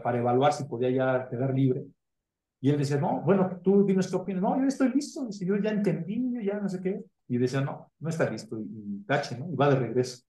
para, 0.01 0.17
evaluar 0.17 0.53
si 0.53 0.65
podía 0.65 0.89
ya 0.89 1.27
quedar 1.29 1.53
libre. 1.53 1.85
Y 2.59 2.69
él 2.69 2.77
decía, 2.77 2.97
no, 2.97 3.21
bueno, 3.21 3.59
tú 3.63 3.85
dime 3.85 4.03
qué 4.09 4.15
opinas. 4.15 4.41
No, 4.41 4.59
yo 4.59 4.67
estoy 4.67 4.89
listo. 4.89 5.25
Dice, 5.25 5.45
yo 5.45 5.57
ya 5.57 5.71
entendí, 5.71 6.33
yo 6.33 6.41
ya 6.41 6.59
no 6.59 6.67
sé 6.67 6.81
qué. 6.81 7.03
Y 7.27 7.37
decía, 7.37 7.61
no, 7.61 7.91
no 7.99 8.09
está 8.09 8.29
listo. 8.29 8.59
Y, 8.59 9.03
tache, 9.05 9.37
¿no? 9.37 9.49
Y 9.51 9.55
va 9.55 9.69
de 9.69 9.75
regreso. 9.75 10.23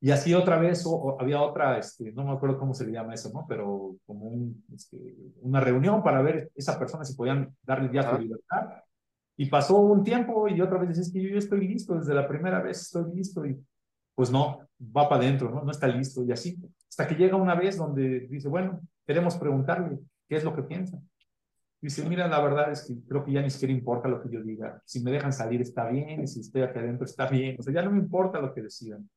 Y 0.00 0.10
así 0.10 0.34
otra 0.34 0.58
vez, 0.58 0.84
o, 0.84 1.16
había 1.20 1.40
otra, 1.40 1.78
este, 1.78 2.12
no 2.12 2.24
me 2.24 2.32
acuerdo 2.32 2.58
cómo 2.58 2.74
se 2.74 2.84
le 2.84 2.92
llama 2.92 3.14
eso, 3.14 3.30
¿no? 3.32 3.46
Pero 3.48 3.96
como 4.04 4.26
un, 4.26 4.64
este, 4.74 4.98
una 5.40 5.60
reunión 5.60 6.02
para 6.02 6.20
ver 6.20 6.50
esa 6.56 6.78
persona 6.78 7.04
si 7.04 7.14
podían 7.14 7.54
darle 7.62 7.90
ya 7.92 8.10
su 8.10 8.20
libertad. 8.20 8.82
Y 9.36 9.46
pasó 9.46 9.78
un 9.78 10.02
tiempo 10.02 10.48
y 10.48 10.60
otra 10.60 10.78
vez 10.78 10.90
dice, 10.90 11.02
es 11.02 11.12
que 11.12 11.22
yo 11.22 11.30
ya 11.30 11.38
estoy 11.38 11.66
listo, 11.66 11.94
desde 11.94 12.14
la 12.14 12.28
primera 12.28 12.60
vez 12.60 12.82
estoy 12.82 13.14
listo. 13.14 13.46
Y 13.46 13.56
pues 14.14 14.30
no, 14.30 14.68
va 14.80 15.08
para 15.08 15.22
adentro, 15.22 15.50
¿no? 15.50 15.62
No 15.62 15.70
está 15.70 15.86
listo. 15.86 16.24
Y 16.24 16.32
así, 16.32 16.58
hasta 16.88 17.06
que 17.06 17.14
llega 17.14 17.36
una 17.36 17.54
vez 17.54 17.76
donde 17.76 18.26
dice, 18.28 18.48
bueno, 18.48 18.80
queremos 19.06 19.36
preguntarle 19.36 19.98
qué 20.28 20.36
es 20.36 20.44
lo 20.44 20.54
que 20.54 20.62
piensa. 20.62 21.00
Dice, 21.80 22.08
mira, 22.08 22.28
la 22.28 22.40
verdad 22.40 22.70
es 22.70 22.82
que 22.82 22.94
creo 23.08 23.24
que 23.24 23.32
ya 23.32 23.42
ni 23.42 23.50
siquiera 23.50 23.74
importa 23.74 24.08
lo 24.08 24.22
que 24.22 24.30
yo 24.30 24.40
diga. 24.40 24.80
Si 24.84 25.02
me 25.02 25.10
dejan 25.10 25.32
salir 25.32 25.60
está 25.60 25.88
bien, 25.88 26.28
si 26.28 26.40
estoy 26.40 26.62
aquí 26.62 26.78
adentro 26.78 27.04
está 27.04 27.28
bien. 27.28 27.56
O 27.58 27.62
sea, 27.62 27.74
ya 27.74 27.82
no 27.82 27.90
me 27.90 27.98
importa 27.98 28.40
lo 28.40 28.54
que 28.54 28.62
decidan. 28.62 29.08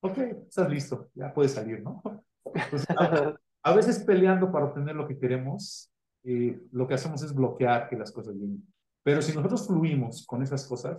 Ok, 0.00 0.18
estás 0.18 0.68
listo, 0.68 1.10
ya 1.14 1.32
puedes 1.32 1.52
salir, 1.52 1.82
¿no? 1.82 2.02
a, 3.62 3.74
veces 3.74 4.00
peleando 4.00 4.50
para 4.50 4.66
obtener 4.66 4.96
lo 4.96 5.06
que 5.06 5.18
queremos, 5.18 5.92
eh, 6.24 6.60
lo 6.72 6.86
que 6.86 6.94
hacemos 6.94 7.22
es 7.22 7.34
bloquear 7.34 7.88
que 7.88 7.96
las 7.96 8.10
cosas 8.10 8.34
lleguen. 8.34 8.64
Pero 9.04 9.22
si 9.22 9.32
nosotros 9.32 9.66
fluimos 9.66 10.26
con 10.26 10.42
esas 10.42 10.66
cosas, 10.66 10.98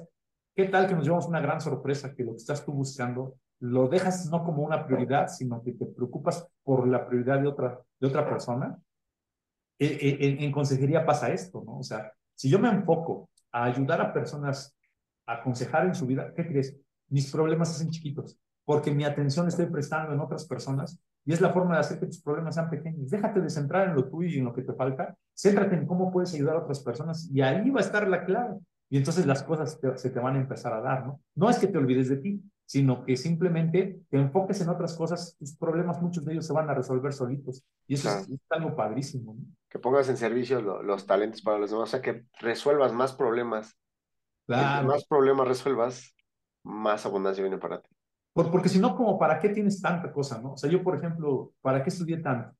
¿qué 0.56 0.66
tal 0.66 0.88
que 0.88 0.96
nos 0.96 1.04
llevamos 1.04 1.28
una 1.28 1.42
gran 1.42 1.60
sorpresa 1.60 2.14
que 2.14 2.24
lo 2.24 2.32
que 2.32 2.38
estás 2.38 2.66
tú 2.66 2.72
buscando 2.72 3.36
lo 3.60 3.88
dejas 3.88 4.30
no 4.30 4.44
como 4.44 4.64
una 4.64 4.86
prioridad, 4.86 5.28
sino 5.28 5.62
que 5.62 5.74
te 5.74 5.86
preocupas 5.86 6.48
por 6.70 6.88
la 6.88 7.08
prioridad 7.08 7.42
de 7.42 7.48
otra, 7.48 7.82
de 8.00 8.08
otra 8.08 8.30
persona. 8.30 8.78
E, 9.80 9.88
e, 9.88 10.46
en, 10.46 10.52
consejería 10.52 11.04
pasa 11.04 11.34
esto, 11.34 11.64
¿no? 11.66 11.80
O 11.80 11.84
sea, 11.84 12.14
si 12.36 12.48
yo 12.48 12.60
me 12.60 12.70
enfoco 12.70 13.32
a 13.52 13.64
ayudar 13.64 14.00
a 14.02 14.14
personas 14.14 14.78
a 15.26 15.38
aconsejar 15.38 15.88
en 15.88 15.96
su 15.96 16.06
vida, 16.06 16.32
¿qué 16.36 16.48
crees? 16.48 16.78
Mis 17.08 17.32
problemas 17.32 17.70
se 17.70 17.78
hacen 17.78 17.90
chiquitos, 17.90 18.38
porque 18.66 18.92
mi 18.92 19.04
atención 19.04 19.48
estoy 19.48 19.66
prestando 19.66 20.14
en 20.14 20.20
otras 20.20 20.46
personas 20.46 21.02
y 21.26 21.34
es 21.34 21.42
la 21.42 21.52
forma 21.52 21.74
de 21.74 21.80
hacer 21.80 22.00
que 22.00 22.06
tus 22.06 22.22
problemas 22.22 22.54
sean 22.54 22.70
pequeños. 22.70 23.10
Déjate 23.10 23.42
de 23.42 23.50
centrar 23.50 23.88
en 23.88 23.96
lo 23.96 24.08
tuyo 24.08 24.30
y 24.30 24.38
en 24.38 24.46
lo 24.46 24.54
que 24.54 24.62
te 24.62 24.74
falta, 24.74 25.18
céntrate 25.36 25.76
en 25.76 25.88
cómo 25.88 26.12
puedes 26.12 26.36
ayudar 26.36 26.58
a 26.58 26.60
otras 26.60 26.82
personas 26.82 27.28
y 27.34 27.42
ahí 27.42 27.68
va 27.72 27.80
a 27.80 27.84
estar 27.84 28.08
la 28.08 28.26
clave. 28.26 28.60
Y 28.92 28.98
entonces 28.98 29.26
las 29.26 29.42
cosas 29.42 29.80
se 29.96 30.10
te 30.12 30.20
van 30.20 30.36
a 30.36 30.40
empezar 30.40 30.74
a 30.74 30.82
dar, 30.82 31.04
¿no? 31.04 31.20
No 31.34 31.50
es 31.50 31.58
que 31.58 31.66
te 31.66 31.80
olvides 31.80 32.10
de 32.10 32.18
ti, 32.18 32.44
sino 32.70 33.04
que 33.04 33.18
simplemente 33.18 34.04
te 34.12 34.18
enfoques 34.18 34.62
en 34.62 34.70
otras 34.70 34.96
cosas, 34.96 35.36
tus 35.40 35.58
problemas, 35.58 36.00
muchos 36.00 36.24
de 36.24 36.34
ellos 36.34 36.46
se 36.46 36.54
van 36.54 36.70
a 36.70 36.76
resolver 36.76 37.12
solitos. 37.14 37.66
Y 37.88 37.96
eso 37.96 38.10
es, 38.10 38.30
algo 38.52 38.76
padrísimo. 38.76 39.36
Que 39.68 39.80
pongas 39.80 40.08
en 40.08 40.18
servicio 40.18 40.62
los 40.62 41.08
talentos 41.08 41.42
para 41.42 41.58
los 41.58 41.72
demás, 41.72 41.90
o 41.90 41.92
sea, 41.92 42.02
que 42.04 42.26
resuelvas 42.40 42.94
más 42.94 43.14
problemas. 43.14 43.76
Claro. 44.46 44.88
más 44.88 45.04
problemas 45.06 45.48
resuelvas, 45.48 46.16
más 46.64 47.08
abundancia 47.08 47.44
viene 47.44 47.58
para 47.58 47.82
ti. 47.82 47.90
porque 48.34 48.70
si 48.70 48.78
no, 48.78 48.96
como, 48.96 49.18
¿para 49.18 49.40
qué 49.40 49.50
tienes 49.50 49.82
tanta 49.82 50.14
cosa, 50.14 50.40
no? 50.40 50.54
O 50.54 50.58
sea, 50.58 50.70
yo, 50.70 50.84
por 50.84 50.96
ejemplo, 50.96 51.54
¿para 51.62 51.82
qué 51.82 51.90
estudié 51.90 52.18
tanto? 52.18 52.56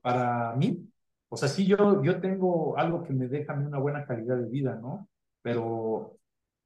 Para 0.00 0.54
mí, 0.54 0.88
o 1.28 1.36
sea, 1.36 1.48
sí, 1.48 1.66
yo, 1.66 2.00
yo 2.04 2.20
tengo 2.20 2.78
algo 2.78 3.02
que 3.02 3.12
me 3.12 3.26
deja 3.26 3.52
a 3.52 3.56
mí 3.56 3.66
una 3.66 3.80
buena 3.80 4.06
calidad 4.06 4.36
de 4.36 4.48
vida, 4.48 4.76
¿no? 4.76 5.08
Pero 5.42 6.20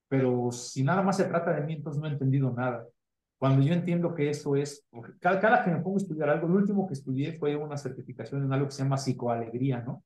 pero 0.08 0.50
si 0.52 0.82
nada 0.82 1.02
más 1.02 1.16
se 1.16 1.24
trata 1.24 1.52
de 1.52 1.62
mí, 1.62 1.74
entonces 1.74 2.00
no 2.00 2.08
he 2.08 2.12
entendido 2.12 2.52
nada. 2.52 2.86
Cuando 3.38 3.62
yo 3.62 3.74
entiendo 3.74 4.14
que 4.14 4.30
eso 4.30 4.56
es, 4.56 4.86
cada, 5.20 5.40
cada 5.40 5.64
que 5.64 5.70
me 5.70 5.80
pongo 5.80 5.96
a 5.96 6.00
estudiar 6.00 6.30
algo, 6.30 6.48
lo 6.48 6.56
último 6.56 6.86
que 6.86 6.94
estudié 6.94 7.32
fue 7.34 7.56
una 7.56 7.76
certificación 7.76 8.44
en 8.44 8.52
algo 8.52 8.66
que 8.66 8.72
se 8.72 8.82
llama 8.82 8.96
psicoalegría, 8.96 9.82
¿no? 9.82 10.02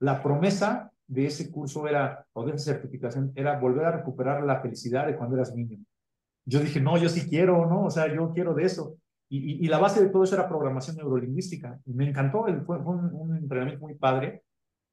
La 0.00 0.22
promesa 0.22 0.90
de 1.06 1.26
ese 1.26 1.50
curso 1.50 1.86
era, 1.86 2.26
o 2.32 2.44
de 2.44 2.52
esa 2.52 2.72
certificación, 2.72 3.32
era 3.34 3.58
volver 3.58 3.84
a 3.86 3.92
recuperar 3.92 4.42
la 4.44 4.60
felicidad 4.60 5.06
de 5.06 5.16
cuando 5.16 5.36
eras 5.36 5.54
niño. 5.54 5.78
Yo 6.46 6.60
dije, 6.60 6.80
no, 6.80 6.98
yo 6.98 7.08
sí 7.08 7.28
quiero, 7.28 7.66
¿no? 7.66 7.84
O 7.84 7.90
sea, 7.90 8.12
yo 8.12 8.32
quiero 8.32 8.54
de 8.54 8.64
eso. 8.64 8.96
Y, 9.30 9.64
y, 9.64 9.68
la 9.68 9.78
base 9.78 10.02
de 10.02 10.10
todo 10.10 10.24
eso 10.24 10.34
era 10.34 10.48
programación 10.48 10.96
neurolingüística. 10.96 11.80
Y 11.86 11.94
me 11.94 12.08
encantó, 12.08 12.44
fue, 12.66 12.82
fue 12.82 12.94
un, 12.94 13.10
un, 13.14 13.36
entrenamiento 13.36 13.80
muy 13.80 13.94
padre 13.94 14.42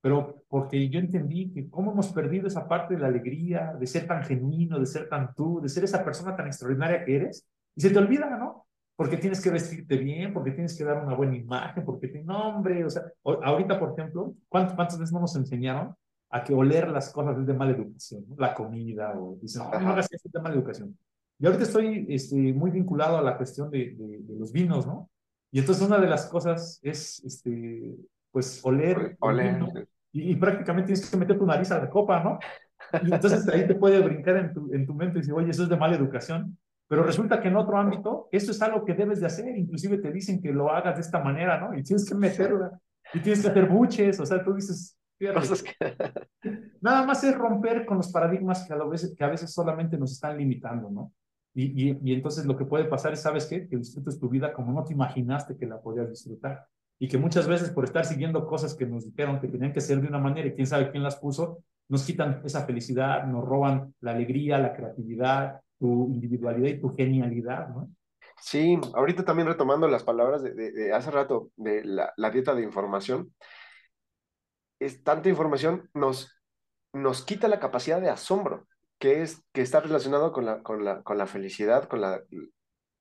pero 0.02 0.44
porque 0.50 0.90
yo 0.90 1.00
entendí 1.00 1.52
que 1.52 1.70
cómo 1.70 1.92
hemos 1.92 2.12
perdido 2.12 2.48
esa 2.48 2.68
parte 2.68 2.96
de 2.96 3.02
la 3.02 3.08
alegría, 3.08 3.74
de 3.80 3.86
ser 3.86 4.08
tan 4.08 4.24
genuino, 4.24 4.80
de 4.80 4.88
ser 4.88 5.08
tan 5.08 5.34
tú, 5.36 5.62
de 5.62 5.70
ser 5.70 5.84
esa 5.84 6.04
persona 6.04 6.36
tan 6.36 6.48
extraordinaria 6.48 7.06
que 7.06 7.16
eres, 7.16 7.48
y 7.76 7.82
se 7.82 7.92
te 7.92 8.00
olvida, 8.00 8.36
¿no? 8.38 8.66
Porque 8.96 9.18
tienes 9.18 9.42
que 9.42 9.52
vestirte 9.52 9.98
bien, 9.98 10.34
porque 10.34 10.52
tienes 10.52 10.76
que 10.78 10.84
dar 10.84 11.04
una 11.04 11.16
buena 11.16 11.36
imagen, 11.36 11.86
porque 11.86 12.08
te 12.08 12.24
nombre, 12.24 12.84
o 12.84 12.90
sea, 12.90 13.04
ahorita, 13.24 13.80
por 13.80 13.94
ejemplo, 13.98 14.34
¿cuántas, 14.50 14.76
cuántas 14.76 15.00
veces 15.00 15.14
no 15.14 15.22
nos 15.22 15.36
enseñaron 15.36 15.96
a 16.32 16.44
que 16.44 16.54
oler 16.54 16.90
las 16.90 17.12
cosas 17.12 17.38
es 17.38 17.46
de 17.46 17.54
mala 17.54 17.72
educación, 17.72 18.26
¿no? 18.28 18.36
la 18.38 18.54
comida, 18.54 19.14
o 19.18 19.38
dicen, 19.42 19.64
no, 19.64 19.80
no 19.80 19.90
hagas 19.92 20.08
eso, 20.12 20.28
es 20.28 20.32
de 20.32 20.42
mala 20.42 20.56
educación. 20.56 20.98
Y 21.38 21.46
ahorita 21.46 21.64
estoy 21.64 22.06
este, 22.10 22.36
muy 22.54 22.72
vinculado 22.72 23.18
a 23.18 23.22
la 23.22 23.38
cuestión 23.38 23.70
de, 23.70 23.96
de, 23.98 24.36
los 24.38 24.52
vinos, 24.52 24.86
¿no? 24.86 25.10
Y 25.52 25.60
entonces 25.60 25.86
una 25.86 25.98
de 25.98 26.08
las 26.08 26.28
cosas 26.28 26.80
es, 26.84 27.24
este, 27.26 27.96
pues, 28.32 28.62
oler. 28.64 29.18
Oler 29.20 29.88
y, 30.12 30.36
prácticamente 30.36 30.94
tienes 30.94 31.10
que 31.10 31.18
meter 31.18 31.38
tu 31.38 31.46
nariz 31.46 31.72
a 31.72 31.80
la 31.80 31.90
copa, 31.90 32.24
¿no? 32.24 32.40
Y 33.04 33.14
entonces 33.14 33.48
ahí 33.48 33.66
te 33.66 33.76
puede 33.76 34.00
brincar 34.02 34.38
en 34.38 34.54
tu, 34.54 34.74
en 34.74 34.86
tu 34.86 34.94
mente 34.94 35.18
y 35.18 35.22
decir, 35.22 35.34
oye, 35.34 35.52
eso 35.52 35.64
es 35.64 35.70
de 35.70 35.78
mala 35.78 35.96
educación. 35.96 36.58
Pero 36.88 37.04
resulta 37.04 37.40
que 37.40 37.48
en 37.48 37.56
otro 37.56 37.78
ámbito, 37.78 38.28
eso 38.32 38.52
es 38.52 38.62
algo 38.62 38.84
que 38.84 38.94
debes 38.94 39.22
de 39.22 39.28
hacer. 39.28 39.56
Inclusive 39.58 40.00
te 40.00 40.12
dicen 40.12 40.42
que 40.42 40.52
lo 40.52 40.70
hagas 40.70 40.96
de 40.96 41.02
esta 41.02 41.24
manera, 41.24 41.58
¿no? 41.58 41.78
Y 41.78 41.84
tienes 41.84 42.08
que 42.08 42.16
meterla. 42.16 42.78
Y 43.14 43.20
tienes 43.22 43.42
que 43.42 43.48
hacer 43.48 43.68
buches. 43.68 44.20
O 44.20 44.26
sea, 44.26 44.44
tú 44.44 44.54
dices, 44.54 44.98
Nada 46.82 47.06
más 47.06 47.24
es 47.24 47.38
romper 47.38 47.86
con 47.86 47.98
los 47.98 48.12
paradigmas 48.12 48.66
que 48.66 48.74
a, 48.74 48.78
veces, 48.84 49.16
que 49.16 49.24
a 49.24 49.30
veces 49.30 49.54
solamente 49.54 49.98
nos 49.98 50.12
están 50.12 50.38
limitando, 50.38 50.90
¿no? 50.90 51.14
Y, 51.54 51.90
y, 51.90 52.00
y, 52.04 52.14
entonces 52.14 52.46
lo 52.46 52.58
que 52.58 52.66
puede 52.66 52.86
pasar 52.86 53.14
es, 53.14 53.22
¿sabes 53.22 53.46
qué? 53.46 53.68
Que 53.68 53.78
disfrutes 53.78 54.20
tu 54.20 54.30
vida 54.30 54.54
como 54.54 54.72
no 54.74 54.84
te 54.84 54.94
imaginaste 54.94 55.58
que 55.58 55.66
la 55.68 55.82
podías 55.82 56.10
disfrutar 56.10 56.66
y 57.02 57.08
que 57.08 57.18
muchas 57.18 57.48
veces 57.48 57.72
por 57.72 57.84
estar 57.84 58.06
siguiendo 58.06 58.46
cosas 58.46 58.76
que 58.76 58.86
nos 58.86 59.04
dijeron 59.04 59.40
que 59.40 59.48
tenían 59.48 59.74
que 59.74 59.82
ser 59.82 60.00
de 60.00 60.08
una 60.08 60.20
manera 60.20 60.48
y 60.48 60.54
quién 60.54 60.68
sabe 60.68 60.92
quién 60.92 61.02
las 61.02 61.16
puso, 61.16 61.64
nos 61.90 62.06
quitan 62.06 62.44
esa 62.46 62.64
felicidad, 62.64 63.26
nos 63.26 63.44
roban 63.44 63.96
la 64.02 64.12
alegría, 64.12 64.60
la 64.60 64.76
creatividad, 64.76 65.62
tu 65.80 66.10
individualidad 66.12 66.68
y 66.70 66.80
tu 66.80 66.94
genialidad. 66.94 67.70
Sí, 68.40 68.80
ahorita 68.94 69.26
también 69.26 69.48
retomando 69.48 69.88
las 69.88 70.04
palabras 70.04 70.44
de, 70.44 70.54
de, 70.54 70.94
hace 70.94 71.10
rato 71.10 71.50
de 71.56 71.84
la, 71.84 72.14
la, 72.18 72.30
dieta 72.30 72.54
de 72.54 72.62
información, 72.62 73.34
es 74.80 75.04
tanta 75.04 75.28
información 75.28 75.90
nos, 75.96 76.40
nos 76.94 77.26
quita 77.26 77.48
la 77.48 77.60
capacidad 77.60 78.00
de 78.00 78.10
asombro, 78.10 78.68
que 79.00 79.24
es 79.24 79.42
que 79.54 79.64
está 79.64 79.80
relacionado 79.80 80.32
con 80.32 80.46
la, 80.46 80.62
con 80.62 80.86
la, 80.86 81.02
con 81.02 81.18
la 81.18 81.26
felicidad, 81.26 81.90
con 81.90 82.00
la, 82.00 82.22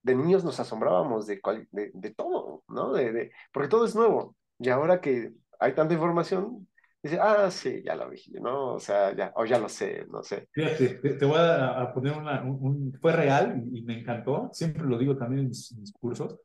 de 0.03 0.15
niños 0.15 0.45
nos 0.45 0.59
asombrábamos 0.61 1.27
de, 1.27 1.41
de, 1.73 1.91
de 1.93 2.11
todo, 2.11 2.63
¿no? 2.69 2.93
De, 2.93 3.13
de, 3.13 3.33
porque 3.53 3.69
todo 3.69 3.85
es 3.85 3.95
nuevo. 3.95 4.37
Y 4.59 4.69
ahora 4.69 5.01
que 5.01 5.33
hay 5.59 5.75
tanta 5.75 5.95
información, 5.95 6.67
dice, 7.03 7.19
ah, 7.21 7.51
sí, 7.51 7.83
ya 7.85 7.95
lo 7.95 8.11
vi, 8.11 8.21
¿no? 8.41 8.75
O 8.75 8.81
sea, 8.81 9.15
ya, 9.15 9.33
o 9.37 9.45
ya 9.45 9.59
lo 9.59 9.69
sé, 9.69 10.07
no 10.11 10.23
sé. 10.23 10.49
Fíjate, 10.53 10.89
te, 11.15 11.25
voy 11.25 11.39
a, 11.39 11.93
poner 11.95 12.17
una, 12.17 12.43
un, 12.43 12.93
fue 13.01 13.13
real 13.13 13.63
y, 13.73 13.83
me 13.83 14.01
encantó, 14.01 14.51
siempre 14.53 14.85
lo 14.85 14.99
digo 14.99 15.17
también 15.17 15.43
en 15.43 15.49
mis, 15.49 15.93
cursos. 15.99 16.39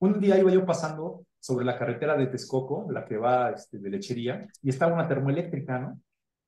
Un 0.00 0.20
día 0.20 0.38
iba 0.38 0.50
yo 0.50 0.64
pasando 0.64 1.24
sobre 1.40 1.64
la 1.64 1.78
carretera 1.78 2.16
de 2.16 2.26
Texcoco, 2.26 2.86
la 2.90 3.04
que 3.04 3.16
va 3.16 3.50
este, 3.50 3.78
de 3.78 3.90
lechería, 3.90 4.46
y 4.62 4.70
estaba 4.70 4.94
una 4.94 5.08
termoeléctrica, 5.08 5.78
¿no? 5.78 6.00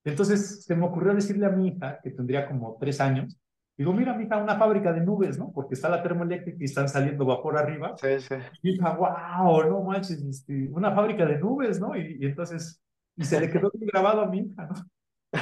Entonces 0.04 0.64
se 0.64 0.74
me 0.74 0.86
ocurrió 0.86 1.14
decirle 1.14 1.46
a 1.46 1.50
mi 1.50 1.68
hija, 1.68 2.00
que 2.02 2.10
tendría 2.10 2.46
como 2.48 2.76
tres 2.80 3.00
años, 3.00 3.36
Digo, 3.80 3.94
mira, 3.94 4.12
mija, 4.12 4.36
una 4.36 4.58
fábrica 4.58 4.92
de 4.92 5.00
nubes, 5.00 5.38
¿no? 5.38 5.50
Porque 5.52 5.72
está 5.72 5.88
la 5.88 6.02
termoeléctrica 6.02 6.58
y 6.60 6.64
están 6.64 6.86
saliendo 6.86 7.24
vapor 7.24 7.56
arriba. 7.56 7.94
Sí, 7.96 8.20
sí. 8.20 8.34
Y 8.62 8.72
hija, 8.72 8.94
wow, 8.94 9.70
no 9.70 9.80
manches, 9.80 10.20
este, 10.20 10.68
una 10.70 10.94
fábrica 10.94 11.24
de 11.24 11.38
nubes, 11.38 11.80
¿no? 11.80 11.96
Y, 11.96 12.18
entonces, 12.20 12.78
y 13.16 13.24
se 13.24 13.40
le 13.40 13.50
quedó 13.50 13.72
grabado 13.72 14.20
a 14.20 14.26
mi 14.26 14.40
hija, 14.40 14.66
¿no? 14.66 14.74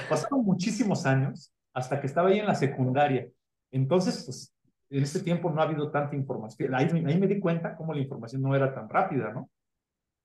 Pasaron 0.09 0.45
muchísimos 0.45 1.05
años 1.05 1.53
hasta 1.75 2.01
que 2.01 2.07
estaba 2.07 2.29
ahí 2.29 2.39
en 2.39 2.47
la 2.47 2.55
secundaria. 2.55 3.29
Entonces, 3.73 4.23
pues, 4.25 4.55
en 4.89 5.03
este 5.03 5.19
tiempo 5.19 5.51
no 5.51 5.61
ha 5.61 5.65
habido 5.65 5.91
tanta 5.91 6.15
información. 6.15 6.77
Ahí, 6.77 6.87
ahí 6.93 7.19
me 7.19 7.27
di 7.27 7.41
cuenta 7.41 7.75
cómo 7.75 7.93
la 7.93 8.03
información 8.03 8.41
no 8.41 8.55
era 8.55 8.73
tan 8.73 8.89
rápida, 8.89 9.33
¿no? 9.33 9.51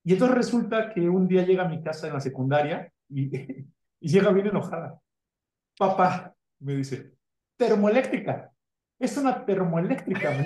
Y 0.04 0.12
entonces 0.12 0.36
resulta 0.36 0.94
que 0.94 1.08
un 1.08 1.26
día 1.26 1.44
llega 1.44 1.64
a 1.64 1.68
mi 1.68 1.82
casa 1.82 2.06
en 2.06 2.12
la 2.12 2.20
secundaria 2.20 2.92
y, 3.08 3.36
y 3.98 4.08
llega 4.08 4.30
bien 4.30 4.46
enojada. 4.46 5.00
Papá, 5.76 6.32
me 6.60 6.76
dice, 6.76 7.14
termoeléctrica. 7.56 8.50
Es 8.98 9.16
una 9.16 9.44
termoeléctrica, 9.44 10.44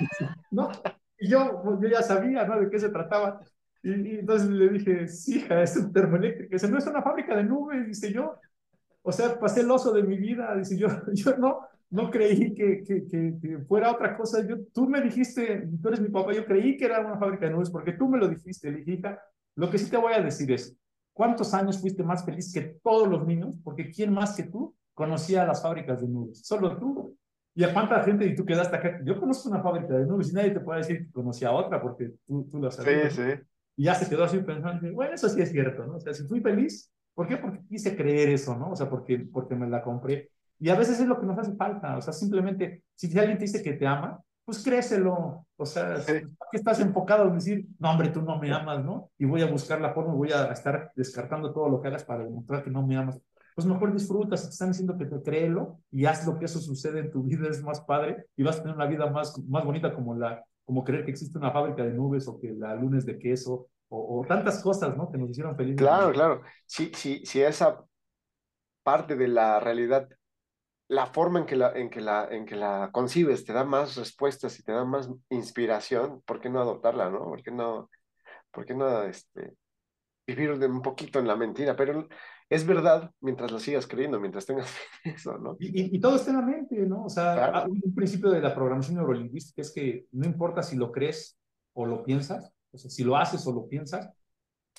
¿no? 0.51 0.71
Y 1.19 1.29
yo, 1.29 1.61
pues, 1.63 1.79
yo 1.81 1.89
ya 1.89 2.01
sabía, 2.01 2.45
¿no? 2.45 2.59
De 2.59 2.69
qué 2.69 2.79
se 2.79 2.89
trataba. 2.89 3.41
Y, 3.83 4.19
entonces 4.19 4.49
le 4.49 4.69
dije, 4.69 5.07
sí, 5.07 5.37
hija, 5.37 5.61
es 5.61 5.75
una 5.77 5.91
termoeléctrica. 5.91 6.55
Dice, 6.55 6.69
no 6.69 6.77
es 6.77 6.87
una 6.87 7.01
fábrica 7.01 7.35
de 7.35 7.43
nubes, 7.43 7.87
dice 7.87 8.11
yo. 8.11 8.35
O 9.01 9.11
sea, 9.11 9.39
pasé 9.39 9.61
el 9.61 9.71
oso 9.71 9.93
de 9.93 10.03
mi 10.03 10.17
vida. 10.17 10.55
Dice 10.55 10.77
yo, 10.77 10.87
yo 11.13 11.37
no, 11.37 11.59
no 11.89 12.09
creí 12.09 12.53
que, 12.53 12.83
que, 12.83 13.05
que, 13.07 13.59
fuera 13.67 13.91
otra 13.91 14.17
cosa. 14.17 14.45
Yo, 14.47 14.57
tú 14.73 14.87
me 14.87 15.01
dijiste, 15.01 15.67
tú 15.81 15.87
eres 15.89 16.01
mi 16.01 16.09
papá, 16.09 16.33
yo 16.33 16.45
creí 16.45 16.77
que 16.77 16.85
era 16.85 17.01
una 17.01 17.17
fábrica 17.17 17.45
de 17.45 17.51
nubes 17.51 17.69
porque 17.69 17.93
tú 17.93 18.07
me 18.07 18.17
lo 18.17 18.27
dijiste. 18.27 18.71
Le 18.71 18.79
dije, 18.79 18.91
hija, 18.93 19.19
lo 19.55 19.69
que 19.69 19.77
sí 19.77 19.89
te 19.89 19.97
voy 19.97 20.13
a 20.13 20.21
decir 20.21 20.51
es, 20.51 20.75
¿cuántos 21.13 21.53
años 21.53 21.79
fuiste 21.79 22.03
más 22.03 22.25
feliz 22.25 22.53
que 22.53 22.79
todos 22.83 23.07
los 23.07 23.25
niños? 23.27 23.55
Porque 23.63 23.91
¿quién 23.91 24.13
más 24.13 24.35
que 24.35 24.43
tú 24.43 24.75
conocía 24.99 25.45
las 25.45 25.61
fábricas 25.61 26.01
de 26.01 26.09
nubes, 26.09 26.45
solo 26.45 26.77
tú. 26.77 27.15
¿Y 27.55 27.63
a 27.63 27.73
cuánta 27.73 28.03
gente 28.03 28.25
y 28.25 28.35
tú 28.35 28.45
quedaste 28.45 28.75
acá? 28.75 28.99
Yo 29.05 29.17
conozco 29.17 29.47
una 29.49 29.63
fábrica 29.63 29.93
de 29.93 30.05
nubes 30.05 30.29
y 30.29 30.33
nadie 30.33 30.51
te 30.51 30.59
puede 30.59 30.79
decir 30.79 31.05
que 31.05 31.11
conocía 31.13 31.53
otra 31.53 31.81
porque 31.81 32.11
tú, 32.25 32.45
tú 32.51 32.59
lo 32.59 32.69
sabes. 32.69 33.13
Sí, 33.13 33.21
sí. 33.21 33.41
Y 33.77 33.85
ya 33.85 33.95
se 33.95 34.09
quedó 34.09 34.25
así 34.25 34.39
pensando, 34.39 34.91
bueno, 34.93 35.13
eso 35.13 35.29
sí 35.29 35.41
es 35.41 35.51
cierto, 35.51 35.85
¿no? 35.85 35.95
O 35.95 35.99
sea, 36.01 36.13
si 36.13 36.27
fui 36.27 36.41
feliz, 36.41 36.91
¿por 37.13 37.29
qué? 37.29 37.37
Porque 37.37 37.61
quise 37.69 37.95
creer 37.95 38.27
eso, 38.27 38.57
¿no? 38.57 38.71
O 38.71 38.75
sea, 38.75 38.89
porque, 38.89 39.19
porque 39.19 39.55
me 39.55 39.69
la 39.69 39.81
compré. 39.81 40.31
Y 40.59 40.67
a 40.67 40.75
veces 40.75 40.99
es 40.99 41.07
lo 41.07 41.17
que 41.17 41.25
nos 41.25 41.39
hace 41.39 41.55
falta, 41.55 41.97
o 41.97 42.01
sea, 42.01 42.11
simplemente, 42.11 42.83
si 42.93 43.17
alguien 43.17 43.37
te 43.37 43.45
dice 43.45 43.63
que 43.63 43.73
te 43.73 43.87
ama, 43.87 44.21
pues 44.43 44.61
créeselo, 44.61 45.45
o 45.55 45.65
sea, 45.65 45.93
¿por 45.95 46.47
qué 46.51 46.57
estás 46.57 46.81
enfocado 46.81 47.27
en 47.27 47.35
decir, 47.35 47.67
no, 47.79 47.91
hombre, 47.91 48.09
tú 48.09 48.21
no 48.21 48.37
me 48.37 48.51
amas, 48.51 48.83
¿no? 48.83 49.11
Y 49.17 49.23
voy 49.23 49.41
a 49.43 49.45
buscar 49.45 49.79
la 49.79 49.93
forma, 49.93 50.13
voy 50.13 50.33
a 50.33 50.51
estar 50.51 50.91
descartando 50.93 51.53
todo 51.53 51.69
lo 51.69 51.79
que 51.79 51.87
hagas 51.87 52.03
para 52.03 52.25
demostrar 52.25 52.63
que 52.63 52.71
no 52.71 52.85
me 52.85 52.97
amas 52.97 53.21
pues 53.59 53.73
mejor 53.73 53.91
disfruta, 53.91 54.37
si 54.37 54.45
te 54.45 54.51
están 54.51 54.69
diciendo 54.69 54.97
que 54.97 55.05
te 55.05 55.21
créelo 55.21 55.81
y 55.91 56.05
haz 56.05 56.25
lo 56.25 56.39
que 56.39 56.45
eso 56.45 56.59
sucede 56.59 57.01
en 57.01 57.11
tu 57.11 57.23
vida, 57.23 57.49
es 57.49 57.61
más 57.61 57.81
padre 57.81 58.25
y 58.37 58.43
vas 58.43 58.57
a 58.57 58.61
tener 58.61 58.77
una 58.77 58.85
vida 58.85 59.07
más, 59.07 59.37
más 59.49 59.65
bonita 59.65 59.93
como, 59.93 60.15
la, 60.15 60.45
como 60.63 60.85
creer 60.85 61.03
que 61.03 61.11
existe 61.11 61.37
una 61.37 61.51
fábrica 61.51 61.83
de 61.83 61.91
nubes 61.91 62.25
o 62.29 62.39
que 62.39 62.53
la 62.53 62.73
lunes 62.75 63.05
de 63.05 63.19
queso 63.19 63.67
o, 63.89 64.23
tantas 64.25 64.63
cosas, 64.63 64.95
¿no? 64.95 65.11
Que 65.11 65.17
nos 65.17 65.31
hicieron 65.31 65.57
felices. 65.57 65.77
Claro, 65.77 66.13
claro. 66.13 66.41
Si, 66.65 66.89
si, 66.93 67.25
si 67.25 67.41
esa 67.41 67.83
parte 68.81 69.17
de 69.17 69.27
la 69.27 69.59
realidad, 69.59 70.07
la 70.87 71.07
forma 71.07 71.39
en 71.39 71.45
que 71.45 71.57
la, 71.57 71.73
en, 71.73 71.89
que 71.89 71.99
la, 71.99 72.29
en 72.31 72.45
que 72.45 72.55
la 72.55 72.91
concibes 72.93 73.43
te 73.43 73.51
da 73.51 73.65
más 73.65 73.97
respuestas 73.97 74.57
y 74.57 74.63
te 74.63 74.71
da 74.71 74.85
más 74.85 75.09
inspiración, 75.29 76.21
¿por 76.21 76.39
qué 76.39 76.49
no 76.49 76.61
adoptarla, 76.61 77.09
no? 77.09 77.25
¿Por 77.25 77.43
qué 77.43 77.51
no, 77.51 77.89
por 78.51 78.65
qué 78.65 78.73
no 78.73 79.03
este, 79.03 79.53
vivir 80.25 80.51
un 80.51 80.81
poquito 80.81 81.19
en 81.19 81.27
la 81.27 81.35
mentira? 81.35 81.75
Pero 81.75 82.07
es 82.49 82.65
verdad 82.65 83.11
mientras 83.21 83.51
lo 83.51 83.59
sigas 83.59 83.85
creyendo, 83.85 84.19
mientras 84.19 84.45
tengas 84.45 84.73
eso, 85.03 85.37
¿no? 85.37 85.55
Y, 85.59 85.99
todo 85.99 86.15
está 86.15 86.31
en 86.31 86.37
la 86.37 86.45
mente, 86.45 86.75
¿no? 86.85 87.05
O 87.05 87.09
sea, 87.09 87.65
un 87.67 87.93
principio 87.93 88.31
de 88.31 88.41
la 88.41 88.55
programación 88.55 88.97
neurolingüística 88.97 89.61
es 89.61 89.71
que 89.71 90.07
no 90.11 90.25
importa 90.25 90.63
si 90.63 90.75
lo 90.75 90.91
crees 90.91 91.37
o 91.73 91.85
lo 91.85 92.03
piensas, 92.03 92.51
o 92.71 92.77
sea, 92.77 92.89
si 92.89 93.03
lo 93.03 93.15
haces 93.15 93.45
o 93.45 93.53
lo 93.53 93.67
piensas, 93.67 94.09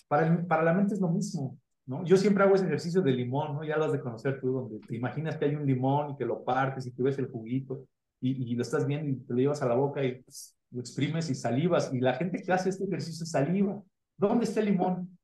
para, 0.09 0.47
para 0.47 0.65
la 0.65 0.75
mente 0.75 0.95
es 0.95 1.01
lo 1.01 1.09
mismo, 1.09 1.59
¿no? 1.87 2.05
Yo 2.05 2.17
siempre 2.17 2.43
hago 2.43 2.57
ese 2.57 2.67
ejercicio 2.67 3.03
de 3.03 3.13
limón, 3.13 3.55
¿no? 3.55 3.65
Ya 3.65 3.77
lo 3.77 3.85
has 3.85 3.93
de 3.93 4.01
conocer 4.01 4.41
tú, 4.41 4.53
donde 4.53 4.81
te 4.81 4.97
imaginas 4.97 5.37
que 5.37 5.45
hay 5.45 5.55
un 5.55 5.65
limón 5.65 6.11
y 6.11 6.17
que 6.17 6.25
lo 6.25 6.43
partes 6.43 6.87
y 6.87 6.93
que 6.93 7.03
ves 7.03 7.19
el 7.19 7.29
juguito. 7.29 7.87
y, 8.23 8.55
lo 8.55 8.63
estás 8.63 8.87
viendo 8.87 9.09
y 9.09 9.17
te 9.17 9.33
lo 9.33 9.39
llevas 9.39 9.63
a 9.63 9.67
la 9.67 9.75
boca 9.75 10.05
y 10.05 10.21
pues, 10.23 10.55
lo 10.73 10.81
exprimes 10.81 11.31
y 11.31 11.35
salivas. 11.35 11.91
Y 11.95 12.01
la 12.01 12.15
gente 12.15 12.43
que 12.43 12.53
hace 12.53 12.69
este 12.69 12.85
ejercicio 12.85 13.25
saliva. 13.25 13.83
¿Dónde 14.17 14.45
está 14.45 14.61
el 14.61 14.67
limón? 14.67 15.19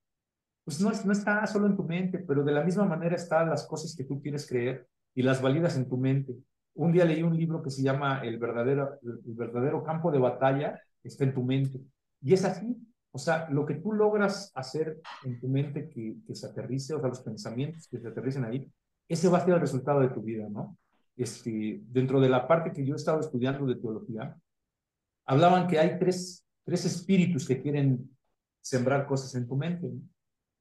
Pues 0.66 0.80
no, 0.80 0.90
no 1.04 1.12
está 1.12 1.46
solo 1.46 1.68
en 1.68 1.76
tu 1.76 1.84
mente, 1.84 2.18
pero 2.18 2.42
de 2.42 2.50
la 2.50 2.64
misma 2.64 2.84
manera 2.84 3.14
están 3.14 3.48
las 3.48 3.64
cosas 3.68 3.94
que 3.94 4.02
tú 4.02 4.20
quieres 4.20 4.48
creer 4.48 4.88
y 5.14 5.22
las 5.22 5.40
validas 5.40 5.76
en 5.76 5.88
tu 5.88 5.96
mente. 5.96 6.34
Un 6.74 6.90
día 6.90 7.04
leí 7.04 7.22
un 7.22 7.36
libro 7.36 7.62
que 7.62 7.70
se 7.70 7.84
llama 7.84 8.20
El 8.24 8.38
verdadero, 8.38 8.98
el 9.00 9.34
verdadero 9.34 9.84
campo 9.84 10.10
de 10.10 10.18
batalla 10.18 10.82
está 11.04 11.22
en 11.22 11.34
tu 11.34 11.44
mente. 11.44 11.80
Y 12.20 12.34
es 12.34 12.44
así. 12.44 12.76
O 13.12 13.18
sea, 13.18 13.48
lo 13.48 13.64
que 13.64 13.76
tú 13.76 13.92
logras 13.92 14.50
hacer 14.56 15.00
en 15.24 15.38
tu 15.38 15.46
mente 15.46 15.88
que, 15.88 16.16
que 16.26 16.34
se 16.34 16.46
aterrice, 16.46 16.94
o 16.94 17.00
sea, 17.00 17.10
los 17.10 17.20
pensamientos 17.20 17.86
que 17.88 18.00
se 18.00 18.08
aterricen 18.08 18.44
ahí, 18.44 18.68
ese 19.08 19.28
va 19.28 19.38
a 19.38 19.44
ser 19.44 19.54
el 19.54 19.60
resultado 19.60 20.00
de 20.00 20.08
tu 20.08 20.20
vida, 20.20 20.48
¿no? 20.50 20.76
Este, 21.16 21.80
dentro 21.86 22.20
de 22.20 22.28
la 22.28 22.48
parte 22.48 22.72
que 22.72 22.84
yo 22.84 22.94
he 22.94 22.96
estado 22.96 23.20
estudiando 23.20 23.66
de 23.66 23.76
teología, 23.76 24.36
hablaban 25.26 25.68
que 25.68 25.78
hay 25.78 25.98
tres, 25.98 26.44
tres 26.64 26.84
espíritus 26.84 27.46
que 27.46 27.62
quieren 27.62 28.10
sembrar 28.60 29.06
cosas 29.06 29.34
en 29.36 29.46
tu 29.46 29.56
mente. 29.56 29.92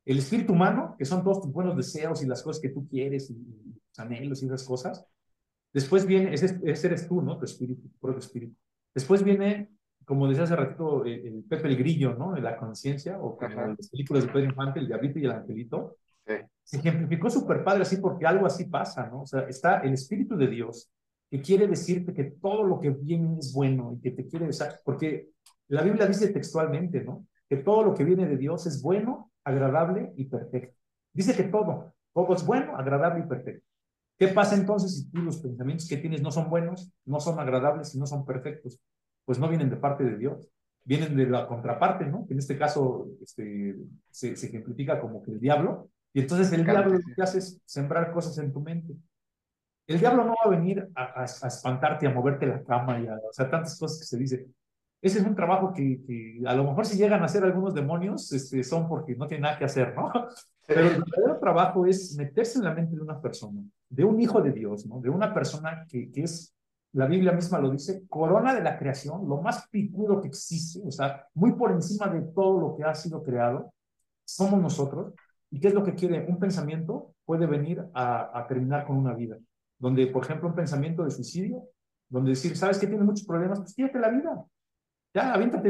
El 0.06 0.20
espíritu 0.20 0.54
humano, 0.54 0.96
que 0.98 1.06
son 1.06 1.24
todos 1.24 1.42
tus 1.42 1.52
buenos 1.52 1.76
deseos 1.76 2.24
y 2.24 2.28
las 2.28 2.44
cosas 2.44 2.62
que 2.62 2.70
tú 2.70 2.88
quieres 2.88 3.30
y, 3.30 3.36
tus 3.36 4.00
anhelos 4.00 4.44
y 4.44 4.46
esas 4.46 4.64
cosas. 4.64 5.06
Después 5.74 6.06
viene, 6.06 6.34
ese, 6.34 6.60
ese 6.64 6.88
eres 6.88 7.08
tú, 7.08 7.22
¿no? 7.22 7.38
Tu 7.38 7.46
espíritu, 7.46 7.90
tu 7.90 7.98
propio 8.00 8.20
espíritu. 8.20 8.56
Después 8.94 9.24
viene 9.24 9.76
como 10.06 10.28
decía 10.28 10.44
hace 10.44 10.56
ratito, 10.56 11.04
eh, 11.06 11.22
el, 11.28 11.44
Pepe 11.44 11.68
el 11.68 11.78
Grillo, 11.78 12.16
¿no? 12.16 12.36
La 12.38 12.56
conciencia, 12.56 13.20
o 13.20 13.36
como 13.36 13.62
en 13.62 13.76
las 13.76 13.90
películas 13.90 14.24
de 14.26 14.32
Pedro 14.32 14.46
Infante, 14.46 14.80
el 14.80 14.88
Diablito 14.88 15.20
y 15.20 15.26
el 15.26 15.32
Angelito. 15.32 15.98
Se 16.64 16.78
ejemplificó 16.78 17.30
súper 17.30 17.64
padre 17.64 17.84
así 17.84 17.98
porque 17.98 18.26
algo 18.26 18.48
así 18.48 18.66
pasa, 18.66 19.08
¿no? 19.08 19.22
O 19.22 19.26
sea, 19.26 19.42
está 19.42 19.80
el 19.80 19.94
Espíritu 19.94 20.36
de 20.36 20.48
Dios 20.48 20.90
que 21.30 21.42
quiere 21.42 21.68
decirte 21.68 22.14
que 22.14 22.24
todo 22.24 22.64
lo 22.64 22.80
que 22.80 22.90
viene 22.90 23.38
es 23.40 23.54
bueno 23.54 23.94
y 23.94 24.02
que 24.02 24.12
te 24.12 24.28
quiere 24.28 24.48
besar, 24.48 24.80
porque 24.84 25.30
la 25.68 25.84
Biblia 25.84 26.08
dice 26.08 26.30
textualmente, 26.30 27.04
¿no? 27.04 27.28
Que 27.48 27.58
todo 27.58 27.84
lo 27.84 27.94
que 27.94 28.04
viene 28.04 28.28
de 28.28 28.38
Dios 28.38 28.66
es 28.66 28.82
bueno, 28.82 29.32
agradable 29.46 30.12
y 30.18 30.26
perfecto. 30.26 30.78
Dice 31.14 31.36
que 31.36 31.44
todo, 31.44 31.94
todo 32.14 32.36
es 32.36 32.46
bueno, 32.46 32.76
agradable 32.76 33.22
y 33.22 33.28
perfecto. 33.28 33.66
¿Qué 34.18 34.28
pasa 34.30 34.56
entonces 34.56 34.98
si 34.98 35.12
tú 35.12 35.22
los 35.22 35.38
pensamientos 35.38 35.88
que 35.88 35.98
tienes 35.98 36.22
no 36.22 36.32
son 36.32 36.50
buenos, 36.50 36.92
no 37.06 37.20
son 37.20 37.40
agradables 37.40 37.96
y 37.96 38.00
no 38.00 38.08
son 38.08 38.26
perfectos? 38.26 38.82
pues 39.26 39.40
no 39.40 39.50
vienen 39.50 39.70
de 39.70 39.78
parte 39.78 40.04
de 40.04 40.18
Dios, 40.18 40.48
vienen 40.84 41.18
de 41.18 41.26
la 41.26 41.48
contraparte, 41.48 42.06
¿no? 42.06 42.28
En 42.30 42.38
este 42.38 42.58
caso 42.58 43.08
este, 43.22 43.76
se, 44.10 44.34
ejemplifica 44.34 45.02
como 45.02 45.22
que 45.24 45.32
el 45.32 45.40
diablo, 45.40 45.90
y 46.14 46.22
entonces 46.22 46.54
el 46.54 46.64
diablo 46.64 46.94
lo 46.94 47.00
que 47.00 47.22
hace 47.22 47.40
es 47.40 47.60
sembrar 47.66 48.14
cosas 48.14 48.38
en 48.38 48.54
tu 48.54 48.62
mente. 48.62 48.96
El 49.88 50.00
diablo 50.00 50.24
no 50.24 50.32
va 50.32 50.46
a 50.46 50.50
venir 50.50 50.88
a, 50.96 51.22
a, 51.22 51.26
espantarte, 51.26 52.08
a 52.08 52.12
moverte 52.12 52.46
la 52.46 52.64
cama, 52.64 53.00
y 53.00 53.08
a, 53.08 53.16
o 53.16 53.34
sea, 53.34 53.50
tantas 53.50 53.78
cosas 53.78 54.00
que 54.00 54.06
se 54.06 54.18
dice. 54.18 54.48
Ese 55.02 55.20
es 55.20 55.26
un 55.26 55.36
trabajo 55.36 55.74
que, 55.74 56.02
que, 56.06 56.42
a 56.46 56.56
lo 56.56 56.64
mejor 56.64 56.86
si 56.86 56.98
llegan 56.98 57.22
a 57.22 57.26
hacer 57.26 57.44
algunos 57.44 57.74
demonios, 57.74 58.32
este, 58.32 58.64
son 58.64 58.88
porque 58.88 59.16
no 59.16 59.28
tienen 59.28 59.44
nada 59.44 59.58
que 59.58 59.66
hacer, 59.66 59.96
¿no? 59.96 60.12
Pero 60.68 60.82
el 60.82 61.04
verdadero 61.04 61.40
trabajo 61.40 61.86
es 61.86 62.16
meterse 62.18 62.58
en 62.58 62.66
la 62.66 62.74
mente 62.74 62.96
de 62.96 63.02
una 63.02 63.22
persona, 63.22 63.62
de 63.88 64.04
un 64.04 64.20
hijo 64.20 64.42
de 64.42 64.52
Dios, 64.52 64.86
¿no? 64.88 65.00
De 65.00 65.10
una 65.10 65.32
persona 65.32 65.86
que, 65.88 66.12
que 66.12 66.24
es 66.24 66.56
la 66.96 67.08
Biblia 67.08 67.34
misma 67.34 67.60
lo 67.60 67.70
dice, 67.70 68.08
corona 68.08 68.56
de 68.56 68.64
la 68.64 68.80
creación, 68.80 69.28
lo 69.28 69.42
más 69.42 69.68
picudo 69.70 70.22
que 70.22 70.30
existe, 70.30 70.82
o 70.88 70.92
sea, 70.92 71.28
muy 71.34 71.52
por 71.52 71.72
encima 71.72 72.08
de 72.08 72.22
todo 72.22 72.58
lo 72.58 72.76
que 72.76 72.86
ha 72.86 72.96
sido 72.96 73.22
creado, 73.22 73.74
somos 74.24 74.62
nosotros. 74.62 75.14
¿Y 75.52 75.60
qué 75.60 75.68
es 75.68 75.74
lo 75.74 75.84
que 75.84 75.94
quiere? 75.94 76.26
Un 76.28 76.40
pensamiento 76.40 77.14
puede 77.26 77.48
venir 77.48 77.86
a, 77.94 78.46
terminar 78.48 78.88
con 78.88 78.96
una 78.96 79.14
vida, 79.14 79.38
donde, 79.78 80.08
por 80.08 80.24
ejemplo, 80.24 80.48
un 80.48 80.56
pensamiento 80.56 81.04
de 81.04 81.12
suicidio, 81.12 81.64
donde 82.08 82.30
decir, 82.30 82.56
¿sabes 82.56 82.80
que 82.80 82.88
tiene 82.88 83.04
muchos 83.04 83.26
problemas? 83.26 83.60
Pues 83.60 83.74
quítate 83.74 84.00
la 84.00 84.10
vida. 84.10 84.46
Ya, 85.16 85.34
aviéntate, 85.34 85.70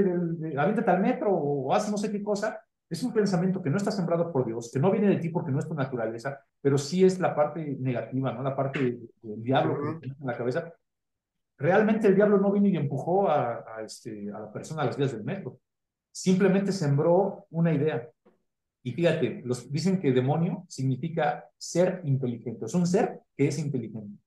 aviéntate 0.58 0.92
al 0.92 1.02
metro 1.02 1.32
o 1.32 1.74
haz 1.74 1.90
no 1.90 1.98
sé 1.98 2.12
qué 2.12 2.22
cosa. 2.22 2.60
Es 2.90 3.02
un 3.04 3.14
pensamiento 3.14 3.62
que 3.62 3.70
no 3.70 3.78
está 3.78 3.92
sembrado 3.92 4.32
por 4.32 4.46
Dios, 4.46 4.72
que 4.74 4.80
no 4.80 4.92
viene 4.92 5.08
de 5.08 5.18
ti 5.18 5.30
porque 5.30 5.52
no 5.52 5.60
es 5.60 5.68
tu 5.68 5.74
naturaleza, 5.74 6.40
pero 6.62 6.78
sí 6.78 7.06
es 7.06 7.20
la 7.20 7.34
parte 7.34 7.78
negativa, 7.80 8.34
¿no? 8.34 8.44
La 8.44 8.56
parte 8.56 9.00
del 9.22 9.44
diablo 9.44 9.76
que 9.76 10.00
tienes 10.00 10.20
en 10.20 10.28
la 10.28 10.38
cabeza, 10.38 10.74
Realmente 11.58 12.08
el 12.08 12.16
diablo 12.16 12.38
no 12.38 12.52
vino 12.52 12.68
y 12.68 12.76
empujó 12.76 13.30
a, 13.30 13.64
este, 13.84 14.30
a 14.32 14.40
la 14.40 14.52
persona 14.52 14.82
a 14.82 14.86
las 14.86 14.98
vías 14.98 15.14
del 15.14 15.24
metro. 15.24 15.60
Simplemente 16.12 16.72
sembró 16.72 17.48
una 17.52 17.74
idea. 17.74 18.10
Y 18.84 18.92
fíjate, 18.92 19.42
los, 19.46 19.72
dicen 19.72 20.00
que 20.00 20.12
demonio 20.12 20.66
significa 20.68 21.46
ser 21.58 22.02
inteligente. 22.04 22.66
Es 22.66 22.74
un 22.74 22.86
ser 22.86 23.22
que 23.36 23.48
es 23.48 23.58
inteligente. 23.58 24.20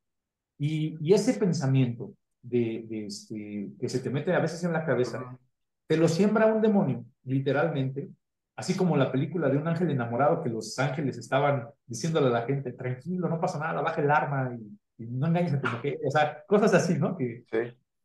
Y, 0.59 0.97
y 1.01 1.13
ese 1.13 1.35
pensamiento 1.35 2.15
de, 2.49 2.87
de 2.89 3.07
este, 3.07 3.71
que 3.79 3.89
se 3.89 4.01
te 4.01 4.11
mete 4.11 4.33
a 4.33 4.41
veces 4.41 4.63
en 4.65 4.73
la 4.73 4.85
cabeza, 4.85 5.39
te 5.87 5.97
lo 5.97 6.09
siembra 6.09 6.47
un 6.47 6.61
demonio, 6.61 7.05
literalmente, 7.25 8.11
así 8.57 8.77
como 8.77 8.97
la 8.97 9.13
película 9.13 9.49
de 9.49 9.57
un 9.57 9.69
ángel 9.69 9.91
enamorado 9.91 10.43
que 10.43 10.51
los 10.51 10.79
ángeles 10.79 11.17
estaban 11.17 11.69
diciéndole 11.87 12.27
a 12.29 12.41
la 12.41 12.43
gente, 12.47 12.73
tranquilo, 12.73 13.29
no 13.29 13.41
pasa 13.41 13.59
nada, 13.59 13.81
baja 13.81 14.03
el 14.03 14.11
arma 14.11 14.57
y 14.99 15.07
no 15.07 15.27
engañes 15.27 15.55
a 15.55 15.61
tu 15.61 15.69
mujer, 15.69 15.99
o 16.05 16.11
sea, 16.11 16.45
cosas 16.47 16.75
así, 16.75 16.99
¿no? 16.99 17.17
Que 17.17 17.45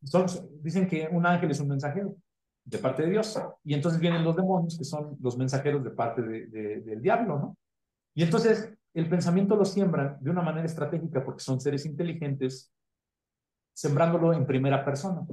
son, 0.03 0.25
dicen 0.61 0.87
que 0.87 1.07
un 1.11 1.25
ángel 1.25 1.51
es 1.51 1.59
un 1.59 1.69
mensajero 1.69 2.15
de 2.65 2.77
parte 2.77 3.03
de 3.03 3.09
Dios, 3.09 3.41
y 3.63 3.73
entonces 3.73 3.99
vienen 3.99 4.23
los 4.23 4.35
demonios, 4.35 4.77
que 4.77 4.85
son 4.85 5.17
los 5.21 5.37
mensajeros 5.37 5.83
de 5.83 5.89
parte 5.89 6.21
de, 6.21 6.81
del 6.81 7.01
diablo, 7.01 7.39
¿no? 7.39 7.57
Y 8.13 8.23
entonces 8.23 8.71
el 8.93 9.09
pensamiento 9.09 9.55
lo 9.55 9.65
siembran 9.65 10.17
de 10.21 10.29
una 10.29 10.43
manera 10.43 10.65
estratégica 10.65 11.23
porque 11.23 11.43
son 11.43 11.59
seres 11.59 11.85
inteligentes, 11.85 12.71
sembrándolo 13.73 14.33
en 14.33 14.45
primera 14.45 14.83
persona. 14.85 15.25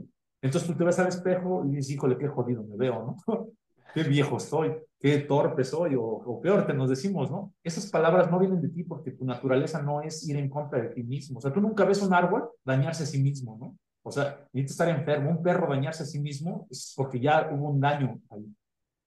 Entonces 0.42 0.68
tú 0.68 0.76
te 0.76 0.84
ves 0.84 0.98
al 0.98 1.08
espejo 1.08 1.64
y 1.66 1.76
dices, 1.76 1.92
híjole, 1.92 2.16
qué 2.16 2.28
jodido 2.28 2.62
me 2.64 2.76
veo, 2.76 3.16
¿no? 3.26 3.46
qué 3.94 4.02
viejo 4.02 4.36
estoy, 4.36 4.74
qué 4.98 5.18
torpe 5.18 5.64
soy, 5.64 5.94
o, 5.98 6.40
peor, 6.42 6.66
te 6.66 6.72
nos 6.72 6.88
decimos, 6.88 7.30
¿no? 7.30 7.52
Esas 7.62 7.90
palabras 7.90 8.30
no 8.30 8.38
vienen 8.38 8.60
de 8.60 8.68
ti 8.68 8.84
porque 8.84 9.12
tu 9.12 9.24
naturaleza 9.24 9.82
no 9.82 10.00
es 10.00 10.26
ir 10.28 10.36
en 10.36 10.48
contra 10.48 10.80
de 10.80 10.88
ti 10.90 11.02
mismo. 11.02 11.38
O 11.38 11.40
sea, 11.40 11.52
tú 11.52 11.60
nunca 11.60 11.84
ves 11.84 12.02
un 12.02 12.14
árbol 12.14 12.50
dañarse 12.64 13.02
a 13.02 13.06
sí 13.06 13.22
mismo, 13.22 13.56
¿no? 13.60 13.76
O 14.02 14.10
sea, 14.10 14.46
necesitas 14.52 14.70
estar 14.70 14.88
enfermo. 14.88 15.30
Un 15.30 15.42
perro 15.42 15.68
dañarse 15.68 16.04
a 16.04 16.06
sí 16.06 16.20
mismo 16.20 16.66
es 16.70 16.94
porque 16.96 17.20
ya 17.20 17.50
hubo 17.52 17.70
un 17.70 17.80
daño 17.80 18.20
ahí. 18.30 18.46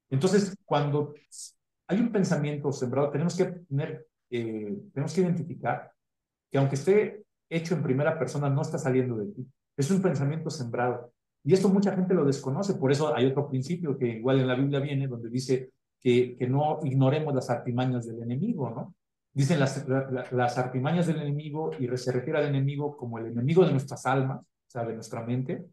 Entonces, 0.09 0.55
cuando 0.65 1.13
hay 1.87 1.99
un 1.99 2.11
pensamiento 2.11 2.71
sembrado, 2.71 3.09
tenemos 3.09 3.35
que 3.35 3.45
tener, 3.45 4.07
eh, 4.29 4.77
tenemos 4.93 5.13
que 5.13 5.21
identificar 5.21 5.91
que 6.51 6.57
aunque 6.59 6.75
esté 6.75 7.22
hecho 7.55 7.75
en 7.75 7.83
primera 7.83 8.17
persona, 8.17 8.49
no 8.49 8.61
está 8.61 8.77
saliendo 8.77 9.17
de 9.17 9.31
ti. 9.31 9.47
Es 9.77 9.89
un 9.91 10.01
pensamiento 10.01 10.49
sembrado. 10.49 11.11
Y 11.43 11.53
esto 11.53 11.69
mucha 11.69 11.93
gente 11.93 12.13
lo 12.13 12.25
desconoce, 12.25 12.75
por 12.75 12.91
eso 12.91 13.13
hay 13.13 13.25
otro 13.25 13.49
principio 13.49 13.97
que 13.97 14.07
igual 14.07 14.39
en 14.39 14.47
la 14.47 14.55
Biblia 14.55 14.79
viene, 14.79 15.07
donde 15.07 15.29
dice 15.29 15.71
que, 15.99 16.35
que 16.37 16.47
no 16.47 16.79
ignoremos 16.83 17.33
las 17.33 17.49
artimañas 17.49 18.07
del 18.07 18.21
enemigo, 18.21 18.69
¿no? 18.69 18.95
Dicen 19.33 19.59
las, 19.59 19.85
las 20.31 20.57
artimañas 20.57 21.07
del 21.07 21.21
enemigo 21.21 21.71
y 21.79 21.87
se 21.97 22.11
refiere 22.11 22.39
al 22.39 22.45
enemigo 22.45 22.95
como 22.95 23.17
el 23.17 23.27
enemigo 23.27 23.65
de 23.65 23.71
nuestras 23.71 24.05
almas, 24.05 24.41
o 24.41 24.69
sea, 24.69 24.85
de 24.85 24.93
nuestra 24.93 25.23
mente, 25.25 25.65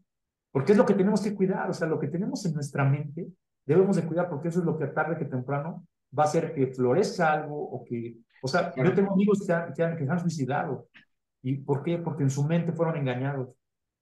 porque 0.51 0.73
es 0.73 0.77
lo 0.77 0.85
que 0.85 0.95
tenemos 0.95 1.21
que 1.21 1.33
cuidar, 1.33 1.69
o 1.69 1.73
sea, 1.73 1.87
lo 1.87 1.99
que 1.99 2.07
tenemos 2.07 2.45
en 2.45 2.53
nuestra 2.53 2.83
mente 2.83 3.27
debemos 3.65 3.95
de 3.95 4.03
cuidar 4.03 4.29
porque 4.29 4.49
eso 4.49 4.59
es 4.59 4.65
lo 4.65 4.77
que 4.77 4.87
tarde 4.87 5.17
que 5.17 5.25
temprano 5.25 5.85
va 6.17 6.23
a 6.23 6.25
hacer 6.25 6.53
que 6.53 6.67
florezca 6.67 7.31
algo 7.31 7.55
o 7.55 7.83
que, 7.85 8.17
o 8.41 8.47
sea, 8.47 8.73
yo 8.75 8.93
tengo 8.93 9.13
amigos 9.13 9.45
que, 9.45 9.53
que, 9.75 9.95
que 9.95 10.05
se 10.05 10.11
han 10.11 10.19
suicidado. 10.19 10.87
¿Y 11.43 11.57
por 11.57 11.83
qué? 11.83 11.97
Porque 11.97 12.23
en 12.23 12.29
su 12.29 12.43
mente 12.43 12.71
fueron 12.71 12.97
engañados. 12.97 13.49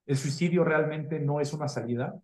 El 0.05 0.17
suicidio 0.17 0.63
realmente 0.63 1.19
no 1.19 1.39
es 1.39 1.53
una 1.53 1.67
salida. 1.67 2.19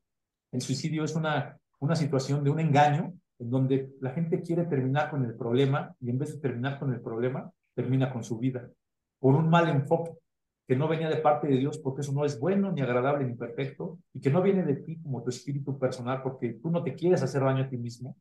El 0.52 0.62
suicidio 0.62 1.04
es 1.04 1.16
una, 1.16 1.58
una 1.80 1.96
situación 1.96 2.44
de 2.44 2.50
un 2.50 2.60
engaño 2.60 3.14
en 3.40 3.50
donde 3.50 3.92
la 4.02 4.12
gente 4.12 4.42
quiere 4.42 4.66
terminar 4.66 5.10
con 5.10 5.26
el 5.26 5.36
problema 5.36 5.96
y 6.00 6.10
en 6.10 6.18
vez 6.18 6.34
de 6.34 6.40
terminar 6.40 6.80
con 6.80 6.94
el 6.94 7.02
problema, 7.02 7.52
termina 7.74 8.12
con 8.12 8.24
su 8.24 8.40
vida 8.40 8.70
por 9.20 9.36
un 9.36 9.50
mal 9.50 9.68
enfoque 9.70 10.12
que 10.68 10.76
no 10.76 10.88
venía 10.88 11.10
de 11.10 11.18
parte 11.18 11.48
de 11.48 11.58
Dios 11.58 11.78
porque 11.78 12.02
eso 12.02 12.12
no 12.12 12.26
es 12.26 12.40
bueno, 12.40 12.72
ni 12.72 12.82
agradable, 12.82 13.26
ni 13.26 13.36
perfecto, 13.36 14.00
y 14.14 14.20
que 14.20 14.32
no 14.32 14.42
viene 14.42 14.64
de 14.64 14.76
ti 14.76 15.00
como 15.02 15.24
tu 15.24 15.30
espíritu 15.30 15.78
personal 15.78 16.22
porque 16.24 16.54
tú 16.62 16.72
no 16.72 16.84
te 16.84 16.96
quieres 16.96 17.22
hacer 17.22 17.42
daño 17.42 17.64
a 17.64 17.70
ti 17.70 17.78
mismo, 17.78 18.18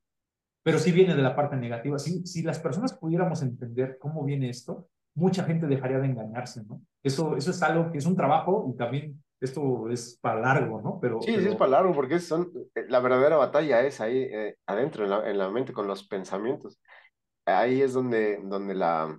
pero 0.62 0.78
sí 0.78 0.92
viene 0.92 1.14
de 1.14 1.22
la 1.22 1.34
parte 1.34 1.56
negativa. 1.56 1.98
Si, 1.98 2.26
si 2.26 2.42
las 2.42 2.58
personas 2.58 2.94
pudiéramos 2.94 3.42
entender 3.42 3.98
cómo 3.98 4.24
viene 4.24 4.50
esto, 4.50 4.88
mucha 5.14 5.44
gente 5.44 5.66
dejaría 5.66 5.98
de 5.98 6.06
engañarse, 6.06 6.64
¿no? 6.64 6.80
Eso, 7.02 7.36
eso 7.36 7.50
es 7.50 7.62
algo 7.62 7.90
que 7.90 7.98
es 7.98 8.06
un 8.06 8.16
trabajo 8.16 8.66
y 8.72 8.76
también 8.76 9.22
esto 9.40 9.88
es 9.90 10.18
para 10.20 10.40
largo, 10.40 10.80
¿no? 10.80 10.98
Pero, 11.00 11.20
sí, 11.20 11.34
sí, 11.36 11.46
es 11.46 11.56
para 11.56 11.72
largo, 11.72 11.92
porque 11.92 12.18
son, 12.18 12.50
eh, 12.74 12.86
la 12.88 13.00
verdadera 13.00 13.36
batalla 13.36 13.82
es 13.82 14.00
ahí 14.00 14.22
eh, 14.22 14.56
adentro, 14.66 15.04
en 15.04 15.10
la, 15.10 15.30
en 15.30 15.38
la, 15.38 15.50
mente, 15.50 15.72
con 15.72 15.86
los 15.86 16.06
pensamientos. 16.06 16.80
Ahí 17.44 17.82
es 17.82 17.92
donde, 17.92 18.40
donde 18.42 18.74
la, 18.74 19.18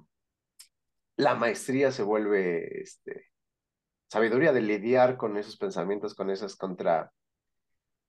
la 1.18 1.36
maestría 1.36 1.92
se 1.92 2.04
vuelve 2.04 2.82
este, 2.82 3.28
sabiduría 4.08 4.52
de 4.52 4.62
lidiar 4.62 5.18
con 5.18 5.38
esos 5.38 5.58
pensamientos, 5.58 6.16
con 6.16 6.30
esas 6.30 6.56
contra, 6.56 7.12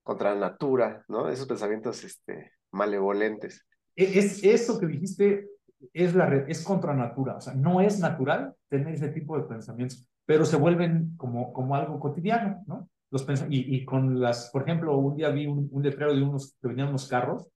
contra 0.02 0.34
natura, 0.34 1.04
¿no? 1.08 1.28
Esos 1.28 1.46
pensamientos 1.46 2.02
este, 2.02 2.52
malevolentes. 2.70 3.66
E, 3.94 4.18
es, 4.18 4.42
eso 4.42 4.78
que 4.78 4.86
dijiste 4.86 5.48
es, 5.92 6.14
la, 6.14 6.28
es 6.48 6.62
contra 6.64 6.94
natura, 6.94 7.36
o 7.36 7.40
sea, 7.40 7.54
no 7.54 7.80
es 7.80 7.98
natural 7.98 8.54
tener 8.68 8.94
ese 8.94 9.08
tipo 9.08 9.36
de 9.36 9.44
pensamientos. 9.44 10.08
pero 10.24 10.44
se 10.44 10.56
vuelven 10.56 11.14
como, 11.16 11.52
como 11.52 11.74
algo 11.74 12.00
cotidiano, 12.00 12.62
¿no? 12.66 12.88
Los 13.10 13.24
y, 13.48 13.76
y 13.76 13.84
con 13.84 14.20
las, 14.20 14.50
por 14.50 14.62
ejemplo, 14.62 14.96
un 14.98 15.16
día 15.16 15.28
vi 15.30 15.46
un, 15.46 15.68
un 15.70 15.82
letrero 15.82 16.14
de 16.14 16.22
unos 16.22 16.56
que 16.60 16.68
venían 16.68 16.88
unos 16.88 17.08
carros, 17.08 17.48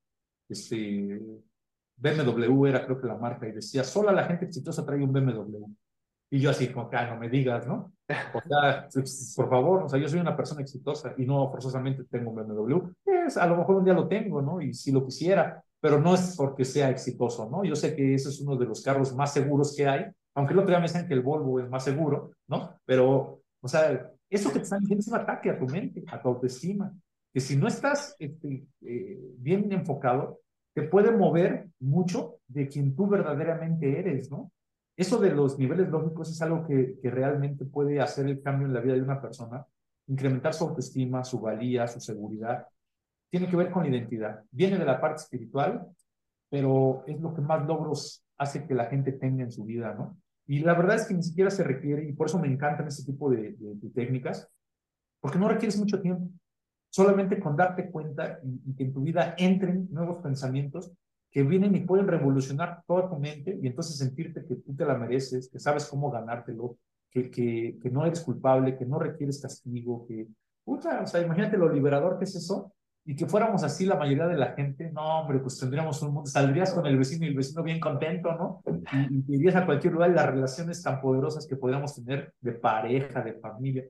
este, 0.48 1.20
BMW 1.97 2.66
era 2.66 2.85
creo 2.85 3.01
que 3.01 3.07
la 3.07 3.16
marca, 3.16 3.47
y 3.47 3.52
decía, 3.52 3.85
solo 3.85 4.12
la 4.12 4.24
gente 4.24 4.47
exitosa 4.47 4.85
trae 4.85 5.02
un 5.02 5.12
BMW. 5.12 5.66
Y 6.32 6.39
yo 6.39 6.51
así, 6.51 6.69
como 6.69 6.89
que, 6.89 6.97
ah, 6.97 7.12
no 7.12 7.20
me 7.20 7.28
digas, 7.28 7.66
¿no? 7.66 7.93
O 8.35 8.40
sea, 8.48 8.89
por 9.36 9.51
favor, 9.51 9.82
o 9.82 9.89
sea, 9.89 9.98
yo 9.98 10.09
soy 10.09 10.20
una 10.20 10.36
persona 10.36 10.62
exitosa 10.62 11.12
y 11.16 11.27
no 11.27 11.51
forzosamente 11.51 12.05
tengo 12.05 12.31
un 12.31 12.36
BMW. 12.36 12.78
Es, 13.05 13.36
a 13.36 13.47
lo 13.47 13.57
mejor 13.57 13.77
un 13.77 13.85
día 13.85 13.94
lo 13.94 14.07
tengo, 14.07 14.40
¿no? 14.40 14.61
Y 14.61 14.73
si 14.73 14.93
lo 14.93 15.05
quisiera, 15.05 15.62
pero 15.81 16.01
no 16.01 16.15
es 16.15 16.36
porque 16.36 16.65
sea 16.65 16.90
exitoso, 16.90 17.48
¿no? 17.51 17.65
Yo 17.65 17.74
sé 17.74 17.94
que 17.97 18.15
ese 18.15 18.28
es 18.28 18.40
uno 18.40 18.57
de 18.57 18.66
los 18.66 18.82
carros 18.82 19.15
más 19.15 19.32
seguros 19.32 19.74
que 19.74 19.89
hay, 19.89 20.07
aunque 20.35 20.52
el 20.52 20.59
otro 20.61 20.70
día 20.70 20.78
me 20.78 20.86
dicen 20.86 21.09
que 21.09 21.15
el 21.15 21.23
Volvo 21.23 21.61
es 21.61 21.69
más 21.69 21.85
seguro, 21.85 22.32
¿no? 22.48 22.78
Pero, 22.85 23.43
o 23.61 23.69
sea, 23.69 24.12
eso 24.28 24.52
que 24.52 24.59
te 24.59 24.65
están 24.65 24.81
diciendo 24.81 25.01
es 25.01 25.09
un 25.09 25.16
ataque 25.16 25.51
a 25.51 25.59
tu 25.59 25.66
mente, 25.66 26.05
a 26.07 26.20
tu 26.20 26.28
autoestima, 26.28 26.94
que 27.32 27.40
si 27.40 27.57
no 27.57 27.66
estás 27.66 28.15
este, 28.19 28.66
eh, 28.82 29.35
bien 29.39 29.73
enfocado, 29.73 30.40
te 30.74 30.82
puede 30.82 31.11
mover 31.11 31.69
mucho 31.81 32.36
de 32.47 32.69
quien 32.69 32.94
tú 32.94 33.09
verdaderamente 33.09 33.98
eres, 33.98 34.31
¿no? 34.31 34.52
Eso 34.97 35.19
de 35.19 35.31
los 35.31 35.59
niveles 35.59 35.89
lógicos 35.89 36.31
es 36.31 36.43
algo 36.43 36.66
que, 36.66 36.98
que 37.01 37.11
realmente 37.11 37.65
puede 37.65 38.01
hacer 38.01 38.27
el 38.27 38.43
cambio 38.43 38.66
en 38.66 38.74
la 38.74 38.81
vida 38.81 38.94
de 38.94 39.02
una 39.02 39.20
persona, 39.20 39.66
incrementar 40.09 40.52
su 40.52 40.65
autoestima, 40.65 41.24
su 41.24 41.40
valía, 41.40 41.86
su 41.86 42.01
seguridad. 42.01 42.66
Tiene 43.31 43.48
que 43.48 43.57
ver 43.57 43.70
con 43.70 43.85
la 43.85 43.90
identidad. 43.90 44.43
Viene 44.51 44.78
de 44.78 44.85
la 44.85 45.01
parte 45.01 45.23
espiritual, 45.23 45.86
pero 46.51 47.05
es 47.07 47.20
lo 47.20 47.32
que 47.32 47.40
más 47.40 47.66
logros 47.66 48.24
hace 48.36 48.66
que 48.66 48.74
la 48.74 48.86
gente 48.86 49.12
tenga 49.12 49.44
en 49.44 49.52
su 49.52 49.65
vida, 49.65 49.94
¿no? 49.94 50.19
Y 50.47 50.61
la 50.61 50.74
verdad 50.74 50.97
es 50.97 51.07
que 51.07 51.15
ni 51.15 51.23
siquiera 51.23 51.48
se 51.48 51.62
requiere, 51.62 52.05
y 52.05 52.12
por 52.12 52.27
eso 52.27 52.39
me 52.39 52.48
encantan 52.48 52.89
ese 52.89 53.05
tipo 53.05 53.31
de, 53.31 53.55
de, 53.57 53.90
técnicas, 53.90 54.48
porque 55.20 55.39
no 55.39 55.48
requieres 55.48 55.78
mucho 55.78 56.01
tiempo. 56.02 56.28
Solamente 56.89 57.39
con 57.39 57.57
darte 57.57 57.89
cuenta 57.89 58.40
y, 58.43 58.74
que 58.74 58.82
en 58.82 58.93
tu 58.93 59.02
vida 59.02 59.36
entren 59.39 59.86
nuevos 59.93 60.20
pensamientos 60.20 60.90
que 61.31 61.44
vienen 61.44 61.77
y 61.77 61.81
pueden 61.81 62.09
revolucionar 62.09 62.82
toda 62.85 63.09
tu 63.09 63.16
mente 63.16 63.57
y 63.62 63.69
entonces 63.69 63.97
sentirte 63.97 64.44
que 64.44 64.57
tú 64.57 64.74
te 64.74 64.85
la 64.85 64.97
mereces, 64.98 65.48
que 65.48 65.61
sabes 65.61 65.86
cómo 65.86 66.11
ganártelo, 66.11 66.78
que, 67.09 67.31
que, 67.31 67.78
que 67.81 67.90
no 67.90 68.05
eres 68.05 68.20
culpable, 68.20 68.77
que 68.77 68.86
no 68.86 68.98
requieres 68.98 69.40
castigo, 69.40 70.05
que, 70.09 70.27
puta, 70.65 71.02
o 71.02 71.07
sea, 71.07 71.23
imagínate 71.23 71.57
lo 71.59 71.73
liberador 71.73 72.19
que 72.19 72.24
es 72.24 72.35
eso, 72.35 72.73
y 73.11 73.16
que 73.16 73.27
fuéramos 73.27 73.65
así 73.65 73.87
la 73.87 73.97
mayoría 73.97 74.28
de 74.28 74.37
la 74.37 74.53
gente, 74.53 74.89
no, 74.93 75.23
hombre, 75.23 75.41
pues 75.41 75.59
tendríamos 75.59 76.01
un 76.01 76.15
mundo, 76.15 76.31
saldrías 76.31 76.73
con 76.73 76.87
el 76.87 76.97
vecino 76.97 77.27
y 77.27 77.31
el 77.31 77.35
vecino 77.35 77.61
bien 77.65 77.81
contento, 77.81 78.32
¿no? 78.37 78.62
Y, 79.11 79.35
irías 79.35 79.57
a 79.57 79.66
cualquier 79.66 79.95
lugar 79.95 80.12
y 80.12 80.15
las 80.15 80.27
relaciones 80.27 80.81
tan 80.81 81.01
poderosas 81.01 81.45
que 81.45 81.57
podríamos 81.57 81.93
tener 81.93 82.32
de 82.41 82.53
pareja, 82.53 83.20
de 83.20 83.32
familia. 83.32 83.85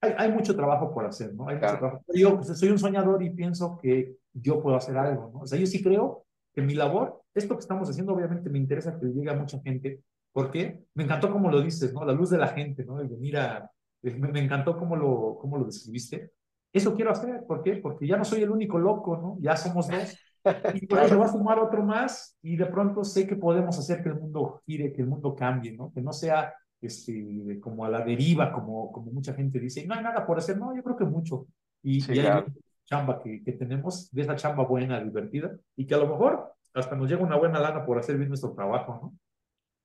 Hay, 0.00 0.14
hay 0.18 0.32
mucho 0.32 0.56
trabajo 0.56 0.92
por 0.92 1.06
hacer, 1.06 1.32
¿no? 1.34 1.46
Hay 1.46 1.54
mucho 1.54 1.78
trabajo. 1.78 2.04
Yo 2.12 2.34
pues, 2.34 2.58
soy 2.58 2.70
un 2.70 2.80
soñador 2.80 3.22
y 3.22 3.30
pienso 3.30 3.78
que 3.80 4.16
yo 4.32 4.60
puedo 4.60 4.76
hacer 4.76 4.98
algo, 4.98 5.30
¿no? 5.32 5.40
O 5.42 5.46
sea, 5.46 5.56
yo 5.56 5.66
sí 5.66 5.80
creo 5.80 6.26
que 6.52 6.60
mi 6.60 6.74
labor, 6.74 7.22
esto 7.32 7.54
que 7.54 7.60
estamos 7.60 7.88
haciendo, 7.88 8.12
obviamente 8.12 8.50
me 8.50 8.58
interesa 8.58 8.98
que 8.98 9.06
llegue 9.06 9.30
a 9.30 9.36
mucha 9.36 9.60
gente, 9.60 10.00
porque 10.32 10.82
me 10.94 11.04
encantó 11.04 11.30
como 11.30 11.48
lo 11.48 11.60
dices, 11.60 11.94
¿no? 11.94 12.04
La 12.04 12.12
luz 12.12 12.30
de 12.30 12.38
la 12.38 12.48
gente, 12.48 12.84
¿no? 12.84 12.96
mira, 13.20 13.70
me, 14.02 14.32
me 14.32 14.40
encantó 14.40 14.76
cómo 14.76 14.96
lo, 14.96 15.38
cómo 15.40 15.58
lo 15.58 15.64
describiste 15.64 16.32
eso 16.74 16.94
quiero 16.94 17.12
hacer. 17.12 17.44
¿Por 17.46 17.62
qué? 17.62 17.76
Porque 17.76 18.06
ya 18.06 18.16
no 18.16 18.24
soy 18.24 18.42
el 18.42 18.50
único 18.50 18.78
loco, 18.78 19.16
¿no? 19.16 19.36
Ya 19.40 19.56
somos 19.56 19.88
dos. 19.88 20.18
Y 20.74 20.86
por 20.86 20.98
eso 20.98 21.18
va 21.18 21.24
a 21.24 21.32
sumar 21.32 21.58
otro 21.58 21.82
más 21.82 22.36
y 22.42 22.54
de 22.56 22.66
pronto 22.66 23.02
sé 23.02 23.26
que 23.26 23.34
podemos 23.34 23.78
hacer 23.78 24.02
que 24.02 24.10
el 24.10 24.16
mundo 24.16 24.60
gire, 24.66 24.92
que 24.92 25.00
el 25.00 25.08
mundo 25.08 25.34
cambie, 25.34 25.72
¿no? 25.72 25.90
Que 25.90 26.02
no 26.02 26.12
sea 26.12 26.52
este, 26.82 27.58
como 27.60 27.86
a 27.86 27.88
la 27.88 28.04
deriva, 28.04 28.52
como, 28.52 28.92
como 28.92 29.10
mucha 29.10 29.32
gente 29.32 29.58
dice, 29.58 29.86
no 29.86 29.94
hay 29.94 30.02
nada 30.02 30.26
por 30.26 30.36
hacer, 30.36 30.58
no, 30.58 30.76
yo 30.76 30.82
creo 30.82 30.98
que 30.98 31.06
mucho. 31.06 31.46
Y, 31.82 32.02
sí, 32.02 32.18
hay 32.18 32.44
chamba 32.84 33.22
que, 33.22 33.42
que, 33.42 33.52
tenemos, 33.52 34.10
de 34.10 34.20
esa 34.20 34.36
chamba 34.36 34.64
buena, 34.64 35.02
divertida, 35.02 35.56
y 35.76 35.86
que 35.86 35.94
a 35.94 35.98
lo 35.98 36.08
mejor 36.08 36.52
hasta 36.74 36.94
nos 36.94 37.08
llega 37.08 37.22
una 37.22 37.36
buena 37.36 37.58
lana 37.58 37.86
por 37.86 37.98
hacer 37.98 38.18
bien 38.18 38.28
nuestro 38.28 38.52
trabajo, 38.52 38.98
¿no? 39.00 39.14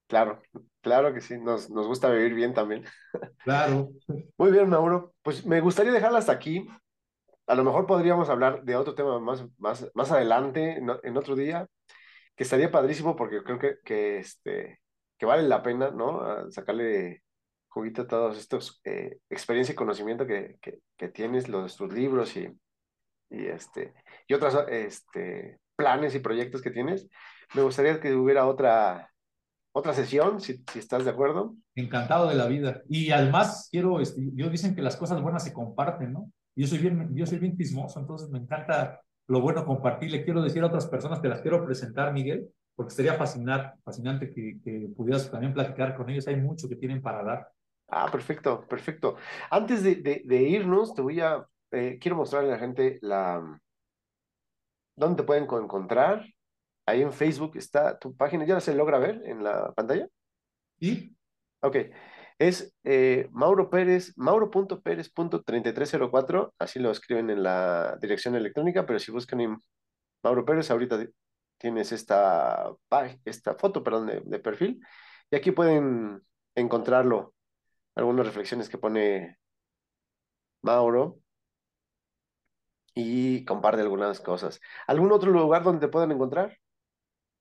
Claro, 0.09 0.41
claro 0.81 1.13
que 1.13 1.21
sí, 1.21 1.37
nos, 1.37 1.69
nos 1.69 1.85
gusta 1.85 2.09
vivir 2.09 2.33
bien 2.33 2.53
también. 2.53 2.83
Claro. 3.43 3.89
Muy 4.37 4.51
bien, 4.51 4.69
Mauro. 4.69 5.13
Pues 5.21 5.45
me 5.45 5.61
gustaría 5.61 5.93
dejarla 5.93 6.17
hasta 6.17 6.33
aquí. 6.33 6.67
A 7.47 7.55
lo 7.55 7.63
mejor 7.63 7.87
podríamos 7.87 8.29
hablar 8.29 8.63
de 8.63 8.75
otro 8.75 8.95
tema 8.95 9.19
más, 9.19 9.45
más, 9.57 9.89
más 9.93 10.11
adelante, 10.11 10.77
en 11.03 11.17
otro 11.17 11.35
día, 11.35 11.67
que 12.35 12.43
estaría 12.43 12.69
padrísimo 12.69 13.15
porque 13.15 13.43
creo 13.43 13.57
que, 13.57 13.75
que, 13.83 14.17
este, 14.19 14.81
que 15.17 15.25
vale 15.25 15.43
la 15.43 15.63
pena, 15.63 15.91
¿no? 15.91 16.51
Sacarle 16.51 17.23
juguito 17.69 18.03
a 18.03 18.07
todos 18.07 18.37
estos 18.37 18.81
eh, 18.83 19.19
experiencia 19.29 19.73
y 19.73 19.75
conocimiento 19.75 20.27
que, 20.27 20.57
que, 20.61 20.79
que, 20.97 21.07
tienes, 21.09 21.47
los 21.47 21.77
tus 21.77 21.93
libros 21.93 22.35
y, 22.35 22.49
y, 23.29 23.45
este, 23.45 23.93
y 24.27 24.33
otros 24.33 24.57
este, 24.67 25.59
planes 25.75 26.13
y 26.15 26.19
proyectos 26.19 26.61
que 26.61 26.71
tienes. 26.71 27.07
Me 27.53 27.61
gustaría 27.61 27.99
que 27.99 28.13
hubiera 28.13 28.47
otra 28.47 29.11
otra 29.79 29.93
sesión, 29.93 30.39
si, 30.41 30.63
si, 30.71 30.79
estás 30.79 31.05
de 31.05 31.11
acuerdo. 31.11 31.55
Encantado 31.75 32.27
de 32.29 32.35
la 32.35 32.47
vida. 32.47 32.81
Y 32.89 33.11
además, 33.11 33.69
quiero, 33.71 33.99
este, 33.99 34.21
yo 34.33 34.49
dicen 34.49 34.75
que 34.75 34.81
las 34.81 34.97
cosas 34.97 35.21
buenas 35.21 35.43
se 35.43 35.53
comparten, 35.53 36.13
¿no? 36.13 36.31
Yo 36.55 36.67
soy 36.67 36.79
bien, 36.79 37.15
yo 37.15 37.25
soy 37.25 37.39
bien 37.39 37.55
tismoso, 37.55 37.99
entonces 37.99 38.29
me 38.29 38.39
encanta 38.39 39.01
lo 39.27 39.41
bueno 39.41 39.65
compartir. 39.65 40.11
Le 40.11 40.23
quiero 40.23 40.41
decir 40.41 40.61
a 40.63 40.67
otras 40.67 40.87
personas, 40.87 41.21
te 41.21 41.29
las 41.29 41.41
quiero 41.41 41.65
presentar, 41.65 42.13
Miguel, 42.13 42.49
porque 42.75 42.93
sería 42.93 43.13
fascinar, 43.13 43.75
fascinante 43.83 44.29
que, 44.29 44.59
que 44.63 44.89
pudieras 44.95 45.29
también 45.31 45.53
platicar 45.53 45.95
con 45.95 46.09
ellos. 46.09 46.27
Hay 46.27 46.35
mucho 46.35 46.67
que 46.67 46.75
tienen 46.75 47.01
para 47.01 47.23
dar. 47.23 47.47
Ah, 47.87 48.09
perfecto, 48.11 48.65
perfecto. 48.67 49.15
Antes 49.49 49.83
de, 49.83 49.95
de, 49.95 50.21
de 50.25 50.41
irnos, 50.43 50.93
te 50.93 51.01
voy 51.01 51.21
a, 51.21 51.45
eh, 51.71 51.97
quiero 51.99 52.17
mostrarle 52.17 52.49
a 52.49 52.53
la 52.53 52.59
gente 52.59 52.99
la, 53.01 53.59
dónde 54.95 55.17
te 55.17 55.23
pueden 55.23 55.43
encontrar, 55.43 56.25
Ahí 56.89 57.01
en 57.03 57.13
Facebook 57.13 57.55
está 57.55 57.99
tu 57.99 58.15
página, 58.15 58.45
¿ya 58.45 58.59
se 58.59 58.73
logra 58.73 58.97
ver 58.97 59.21
en 59.25 59.43
la 59.43 59.71
pantalla? 59.73 60.07
Sí. 60.79 61.15
Ok. 61.61 61.75
Es 62.39 62.75
eh, 62.83 63.27
Mauro 63.31 63.69
Pérez, 63.69 64.13
mauro.pérez.3304, 64.17 66.53
así 66.57 66.79
lo 66.79 66.89
escriben 66.89 67.29
en 67.29 67.43
la 67.43 67.95
dirección 68.01 68.33
electrónica, 68.35 68.87
pero 68.87 68.97
si 68.97 69.11
buscan 69.11 69.41
en 69.41 69.61
Mauro 70.23 70.45
Pérez, 70.45 70.71
ahorita 70.71 71.05
tienes 71.59 71.91
esta, 71.91 72.71
esta 73.25 73.53
foto 73.55 73.83
perdón, 73.83 74.07
de, 74.07 74.21
de 74.25 74.39
perfil, 74.39 74.81
y 75.29 75.35
aquí 75.35 75.51
pueden 75.51 76.23
encontrarlo, 76.55 77.35
algunas 77.95 78.25
reflexiones 78.25 78.69
que 78.69 78.79
pone 78.79 79.37
Mauro 80.63 81.19
y 82.93 83.45
comparte 83.45 83.81
algunas 83.81 84.19
cosas. 84.19 84.59
¿Algún 84.87 85.11
otro 85.11 85.31
lugar 85.31 85.63
donde 85.63 85.87
te 85.87 85.91
puedan 85.91 86.11
encontrar? 86.11 86.57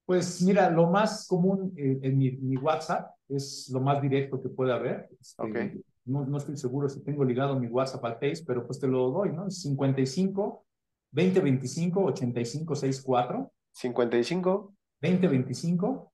Pues 0.08 0.40
mira, 0.40 0.70
lo 0.70 0.86
más 0.86 1.26
común 1.26 1.74
en, 1.76 2.16
mi, 2.16 2.30
mi, 2.30 2.56
WhatsApp 2.56 3.10
es 3.28 3.68
lo 3.70 3.80
más 3.80 4.00
directo 4.00 4.40
que 4.40 4.48
puede 4.48 4.72
haber. 4.72 5.06
Este, 5.20 5.42
okay. 5.42 5.82
no, 6.06 6.24
no, 6.24 6.38
estoy 6.38 6.56
seguro 6.56 6.88
si 6.88 7.04
tengo 7.04 7.26
ligado 7.26 7.60
mi 7.60 7.66
WhatsApp 7.66 8.02
al 8.06 8.14
Face, 8.14 8.42
pero 8.46 8.66
pues 8.66 8.80
te 8.80 8.88
lo 8.88 9.10
doy, 9.10 9.32
¿no? 9.32 9.50
55 9.50 10.64
2025 11.10 12.04
8564. 12.04 13.52
55 13.70 14.74
2025 15.02 16.12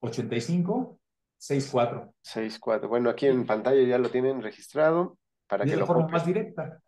85 0.00 1.00
64. 1.38 2.14
64. 2.20 2.88
Bueno, 2.90 3.08
aquí 3.08 3.24
en 3.24 3.46
pantalla 3.46 3.82
ya 3.88 3.96
lo 3.96 4.10
tienen 4.10 4.42
registrado 4.42 5.16
para 5.48 5.64
y 5.64 5.68
que 5.68 5.76
de 5.76 5.80
lo 5.80 5.86
forma 5.86 6.08
más 6.08 6.26
directa. 6.26 6.78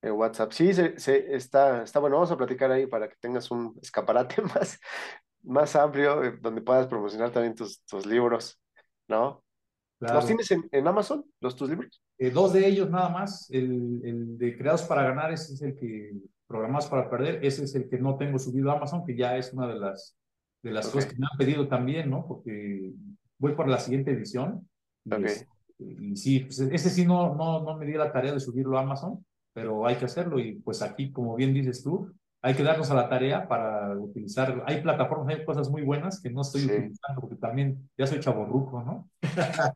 En 0.00 0.12
WhatsApp. 0.12 0.52
Sí, 0.52 0.72
se, 0.72 0.98
se, 0.98 1.34
está, 1.34 1.82
está 1.82 1.98
bueno. 1.98 2.16
Vamos 2.16 2.30
a 2.30 2.36
platicar 2.36 2.70
ahí 2.70 2.86
para 2.86 3.08
que 3.08 3.16
tengas 3.20 3.50
un 3.50 3.76
escaparate 3.82 4.42
más, 4.54 4.78
más 5.42 5.74
amplio 5.76 6.22
eh, 6.24 6.38
donde 6.40 6.62
puedas 6.62 6.86
promocionar 6.86 7.30
también 7.30 7.54
tus, 7.54 7.82
tus 7.84 8.06
libros, 8.06 8.60
¿no? 9.08 9.42
Claro. 9.98 10.14
¿Los 10.14 10.26
tienes 10.26 10.50
en, 10.52 10.68
en, 10.70 10.86
Amazon, 10.86 11.24
los 11.40 11.56
tus 11.56 11.68
libros? 11.68 12.00
Eh, 12.18 12.30
dos 12.30 12.52
de 12.52 12.66
ellos 12.66 12.88
nada 12.88 13.08
más. 13.08 13.50
El, 13.50 14.00
el, 14.04 14.38
de 14.38 14.56
Creados 14.56 14.82
para 14.82 15.02
Ganar, 15.02 15.32
ese 15.32 15.54
es 15.54 15.62
el 15.62 15.74
que 15.74 16.12
Programados 16.46 16.86
para 16.86 17.10
Perder, 17.10 17.44
ese 17.44 17.64
es 17.64 17.74
el 17.74 17.88
que 17.90 17.98
no 17.98 18.16
tengo 18.16 18.38
subido 18.38 18.70
a 18.70 18.76
Amazon, 18.76 19.04
que 19.04 19.16
ya 19.16 19.36
es 19.36 19.52
una 19.52 19.66
de 19.66 19.74
las, 19.74 20.16
de 20.62 20.70
las 20.70 20.86
okay. 20.86 20.94
cosas 20.94 21.12
que 21.12 21.18
me 21.18 21.26
han 21.30 21.36
pedido 21.36 21.68
también, 21.68 22.08
¿no? 22.08 22.26
Porque 22.26 22.92
voy 23.38 23.54
por 23.54 23.68
la 23.68 23.78
siguiente 23.78 24.12
edición. 24.12 24.66
Y, 25.04 25.12
okay. 25.12 25.24
es, 25.26 25.46
y 25.78 26.16
sí, 26.16 26.40
pues 26.40 26.60
ese 26.60 26.90
sí 26.90 27.04
no, 27.04 27.34
no, 27.34 27.62
no 27.64 27.76
me 27.76 27.84
di 27.84 27.94
la 27.94 28.12
tarea 28.12 28.32
de 28.32 28.40
subirlo 28.40 28.78
a 28.78 28.82
Amazon, 28.82 29.24
pero 29.58 29.84
hay 29.88 29.96
que 29.96 30.04
hacerlo 30.04 30.38
y 30.38 30.54
pues 30.60 30.82
aquí, 30.82 31.10
como 31.10 31.34
bien 31.34 31.52
dices 31.52 31.82
tú, 31.82 32.14
hay 32.40 32.54
que 32.54 32.62
darnos 32.62 32.88
a 32.92 32.94
la 32.94 33.08
tarea 33.08 33.48
para 33.48 33.98
utilizar, 33.98 34.62
hay 34.66 34.80
plataformas, 34.80 35.34
hay 35.34 35.44
cosas 35.44 35.68
muy 35.68 35.82
buenas 35.82 36.22
que 36.22 36.30
no 36.30 36.42
estoy 36.42 36.60
sí. 36.60 36.66
utilizando 36.70 37.20
porque 37.20 37.34
también 37.34 37.90
ya 37.98 38.06
soy 38.06 38.20
chaborruco, 38.20 38.80
¿no? 38.84 39.10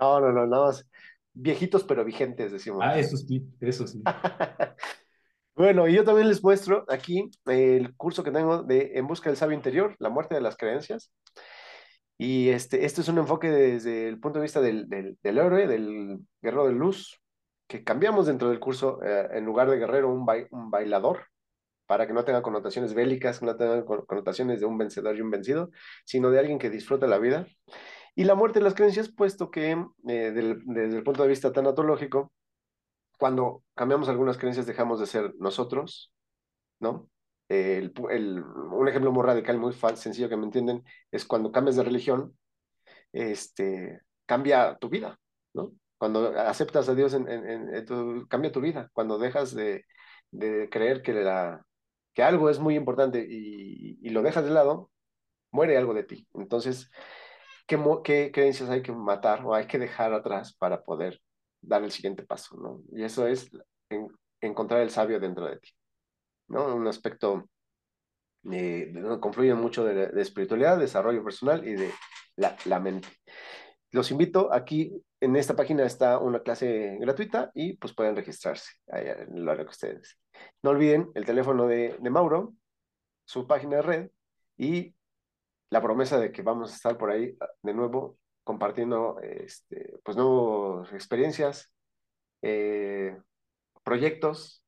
no, 0.00 0.20
no, 0.20 0.32
no, 0.32 0.46
nada 0.46 0.66
más 0.68 0.86
viejitos 1.34 1.84
pero 1.84 2.06
vigentes, 2.06 2.52
decimos. 2.52 2.80
Ah, 2.82 2.98
eso 2.98 3.18
sí, 3.18 3.46
eso 3.60 3.86
sí. 3.86 4.02
bueno, 5.54 5.86
y 5.86 5.92
yo 5.92 6.02
también 6.02 6.28
les 6.28 6.42
muestro 6.42 6.86
aquí 6.88 7.30
el 7.44 7.94
curso 7.96 8.24
que 8.24 8.30
tengo 8.30 8.62
de 8.62 8.92
En 8.94 9.06
busca 9.06 9.28
del 9.28 9.36
sabio 9.36 9.56
interior, 9.58 9.94
la 9.98 10.08
muerte 10.08 10.34
de 10.34 10.40
las 10.40 10.56
creencias. 10.56 11.12
Y 12.16 12.48
este, 12.48 12.86
este 12.86 13.02
es 13.02 13.08
un 13.08 13.18
enfoque 13.18 13.50
desde 13.50 14.08
el 14.08 14.18
punto 14.18 14.38
de 14.38 14.44
vista 14.44 14.62
del, 14.62 14.88
del, 14.88 15.18
del 15.22 15.38
héroe, 15.38 15.66
del 15.66 16.20
guerrero 16.40 16.66
de 16.66 16.72
luz, 16.72 17.19
que 17.70 17.84
cambiamos 17.84 18.26
dentro 18.26 18.50
del 18.50 18.58
curso, 18.58 19.00
eh, 19.04 19.28
en 19.32 19.44
lugar 19.44 19.70
de 19.70 19.78
guerrero, 19.78 20.08
un, 20.12 20.26
un 20.50 20.70
bailador, 20.72 21.26
para 21.86 22.04
que 22.08 22.12
no 22.12 22.24
tenga 22.24 22.42
connotaciones 22.42 22.94
bélicas, 22.94 23.42
no 23.42 23.56
tenga 23.56 23.84
connotaciones 23.84 24.58
de 24.58 24.66
un 24.66 24.76
vencedor 24.76 25.16
y 25.16 25.20
un 25.20 25.30
vencido, 25.30 25.70
sino 26.04 26.32
de 26.32 26.40
alguien 26.40 26.58
que 26.58 26.68
disfruta 26.68 27.06
la 27.06 27.18
vida. 27.18 27.46
Y 28.16 28.24
la 28.24 28.34
muerte 28.34 28.58
de 28.58 28.64
las 28.64 28.74
creencias, 28.74 29.08
puesto 29.08 29.52
que 29.52 29.70
eh, 30.08 30.30
desde 30.32 30.96
el 30.96 31.04
punto 31.04 31.22
de 31.22 31.28
vista 31.28 31.52
tanatológico, 31.52 32.32
cuando 33.18 33.62
cambiamos 33.76 34.08
algunas 34.08 34.36
creencias 34.36 34.66
dejamos 34.66 34.98
de 34.98 35.06
ser 35.06 35.34
nosotros, 35.38 36.12
¿no? 36.80 37.08
El, 37.48 37.92
el, 38.10 38.42
un 38.42 38.88
ejemplo 38.88 39.12
muy 39.12 39.24
radical, 39.24 39.58
muy 39.58 39.74
sencillo 39.94 40.28
que 40.28 40.36
me 40.36 40.44
entienden, 40.44 40.84
es 41.12 41.24
cuando 41.24 41.52
cambias 41.52 41.76
de 41.76 41.84
religión, 41.84 42.36
este, 43.12 44.00
cambia 44.26 44.76
tu 44.76 44.88
vida, 44.88 45.20
¿no? 45.54 45.72
Cuando 46.00 46.30
aceptas 46.38 46.88
a 46.88 46.94
Dios, 46.94 47.12
en, 47.12 47.28
en, 47.28 47.84
tu, 47.84 48.26
cambia 48.26 48.50
tu 48.50 48.62
vida. 48.62 48.88
Cuando 48.94 49.18
dejas 49.18 49.54
de, 49.54 49.84
de 50.30 50.70
creer 50.70 51.02
que, 51.02 51.12
la, 51.12 51.62
que 52.14 52.22
algo 52.22 52.48
es 52.48 52.58
muy 52.58 52.74
importante 52.74 53.26
y, 53.28 53.98
y, 54.00 54.08
lo 54.08 54.22
dejas 54.22 54.44
de 54.44 54.50
lado, 54.50 54.90
muere 55.50 55.76
algo 55.76 55.92
de 55.92 56.04
ti. 56.04 56.26
Entonces, 56.32 56.90
¿qué, 57.66 57.78
¿qué 58.02 58.30
creencias 58.32 58.70
hay 58.70 58.80
que 58.80 58.92
matar 58.92 59.44
o 59.44 59.54
hay 59.54 59.66
que 59.66 59.78
dejar 59.78 60.14
atrás 60.14 60.56
para 60.56 60.82
poder 60.82 61.20
dar 61.60 61.84
el 61.84 61.90
siguiente 61.92 62.22
paso? 62.22 62.56
¿no? 62.56 62.80
Y 62.96 63.04
eso 63.04 63.26
es 63.26 63.50
encontrar 64.40 64.80
el 64.80 64.88
sabio 64.88 65.20
dentro 65.20 65.44
de 65.48 65.58
ti. 65.58 65.70
¿no? 66.48 66.74
Un 66.74 66.88
aspecto 66.88 67.46
eh, 68.50 68.90
confluye 69.20 69.52
mucho 69.52 69.84
de, 69.84 70.18
espiritualidad, 70.18 70.78
desarrollo 70.78 71.22
personal 71.22 71.68
y 71.68 71.74
de 71.74 71.90
la, 72.36 72.56
la, 72.64 72.80
mente. 72.80 73.08
Los 73.92 74.10
invito, 74.10 74.52
aquí 74.52 74.92
en 75.20 75.36
esta 75.36 75.56
página 75.56 75.84
está 75.84 76.18
una 76.18 76.40
clase 76.40 76.96
gratuita 77.00 77.50
y 77.54 77.76
pues 77.76 77.92
pueden 77.92 78.16
registrarse 78.16 78.72
en 78.86 79.44
lo 79.44 79.56
que 79.56 79.62
ustedes. 79.64 80.18
No 80.62 80.70
olviden 80.70 81.10
el 81.14 81.24
teléfono 81.24 81.66
de, 81.66 81.96
de 82.00 82.10
Mauro, 82.10 82.54
su 83.24 83.46
página 83.46 83.76
de 83.76 83.82
red 83.82 84.10
y 84.56 84.94
la 85.70 85.80
promesa 85.80 86.18
de 86.18 86.32
que 86.32 86.42
vamos 86.42 86.72
a 86.72 86.74
estar 86.74 86.98
por 86.98 87.10
ahí 87.10 87.36
de 87.62 87.74
nuevo 87.74 88.18
compartiendo 88.44 89.18
este, 89.20 89.98
pues 90.04 90.16
nuevas 90.16 90.92
experiencias, 90.92 91.72
eh, 92.42 93.16
proyectos 93.84 94.64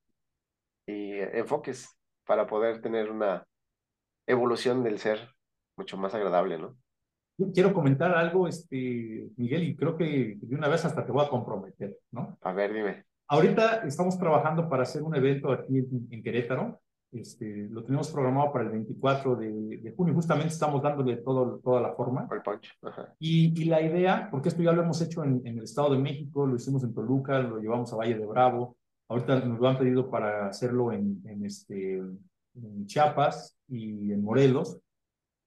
y 0.86 1.18
enfoques 1.18 1.88
para 2.24 2.46
poder 2.46 2.80
tener 2.80 3.10
una 3.10 3.46
evolución 4.26 4.84
del 4.84 4.98
ser 4.98 5.34
mucho 5.76 5.96
más 5.96 6.14
agradable, 6.14 6.58
¿no? 6.58 6.76
Quiero 7.54 7.72
comentar 7.72 8.14
algo, 8.14 8.46
este, 8.46 9.28
Miguel, 9.36 9.64
y 9.64 9.76
creo 9.76 9.96
que 9.96 10.38
de 10.40 10.56
una 10.56 10.68
vez 10.68 10.84
hasta 10.84 11.04
te 11.04 11.12
voy 11.12 11.24
a 11.24 11.28
comprometer, 11.28 11.98
¿no? 12.10 12.38
A 12.42 12.52
ver, 12.52 12.72
dime. 12.72 13.04
Ahorita 13.28 13.84
estamos 13.86 14.18
trabajando 14.18 14.68
para 14.68 14.82
hacer 14.82 15.02
un 15.02 15.14
evento 15.14 15.50
aquí 15.50 15.78
en, 16.10 16.22
Querétaro. 16.22 16.80
Este, 17.10 17.68
lo 17.70 17.84
tenemos 17.84 18.10
programado 18.10 18.52
para 18.52 18.64
el 18.64 18.70
24 18.70 19.36
de, 19.36 19.78
de 19.78 19.92
junio. 19.92 20.14
Justamente 20.14 20.52
estamos 20.52 20.82
dándole 20.82 21.16
todo, 21.18 21.58
toda 21.58 21.80
la 21.80 21.94
forma. 21.94 22.28
El 22.30 22.42
punch. 22.42 22.78
Ajá. 22.82 23.14
Y, 23.18 23.60
y, 23.60 23.64
la 23.64 23.80
idea, 23.82 24.28
porque 24.30 24.48
esto 24.48 24.62
ya 24.62 24.72
lo 24.72 24.82
hemos 24.82 25.00
hecho 25.00 25.24
en, 25.24 25.40
en, 25.44 25.58
el 25.58 25.64
Estado 25.64 25.94
de 25.94 25.98
México, 25.98 26.46
lo 26.46 26.56
hicimos 26.56 26.84
en 26.84 26.94
Toluca, 26.94 27.38
lo 27.38 27.58
llevamos 27.58 27.92
a 27.92 27.96
Valle 27.96 28.18
de 28.18 28.26
Bravo, 28.26 28.76
Ahorita 29.12 29.40
nos 29.40 29.60
lo 29.60 29.68
han 29.68 29.76
pedido 29.76 30.08
para 30.08 30.46
hacerlo 30.46 30.90
en, 30.90 31.22
en, 31.26 31.44
este, 31.44 31.96
en 31.96 32.86
Chiapas 32.86 33.58
y 33.68 34.10
en 34.10 34.24
Morelos, 34.24 34.78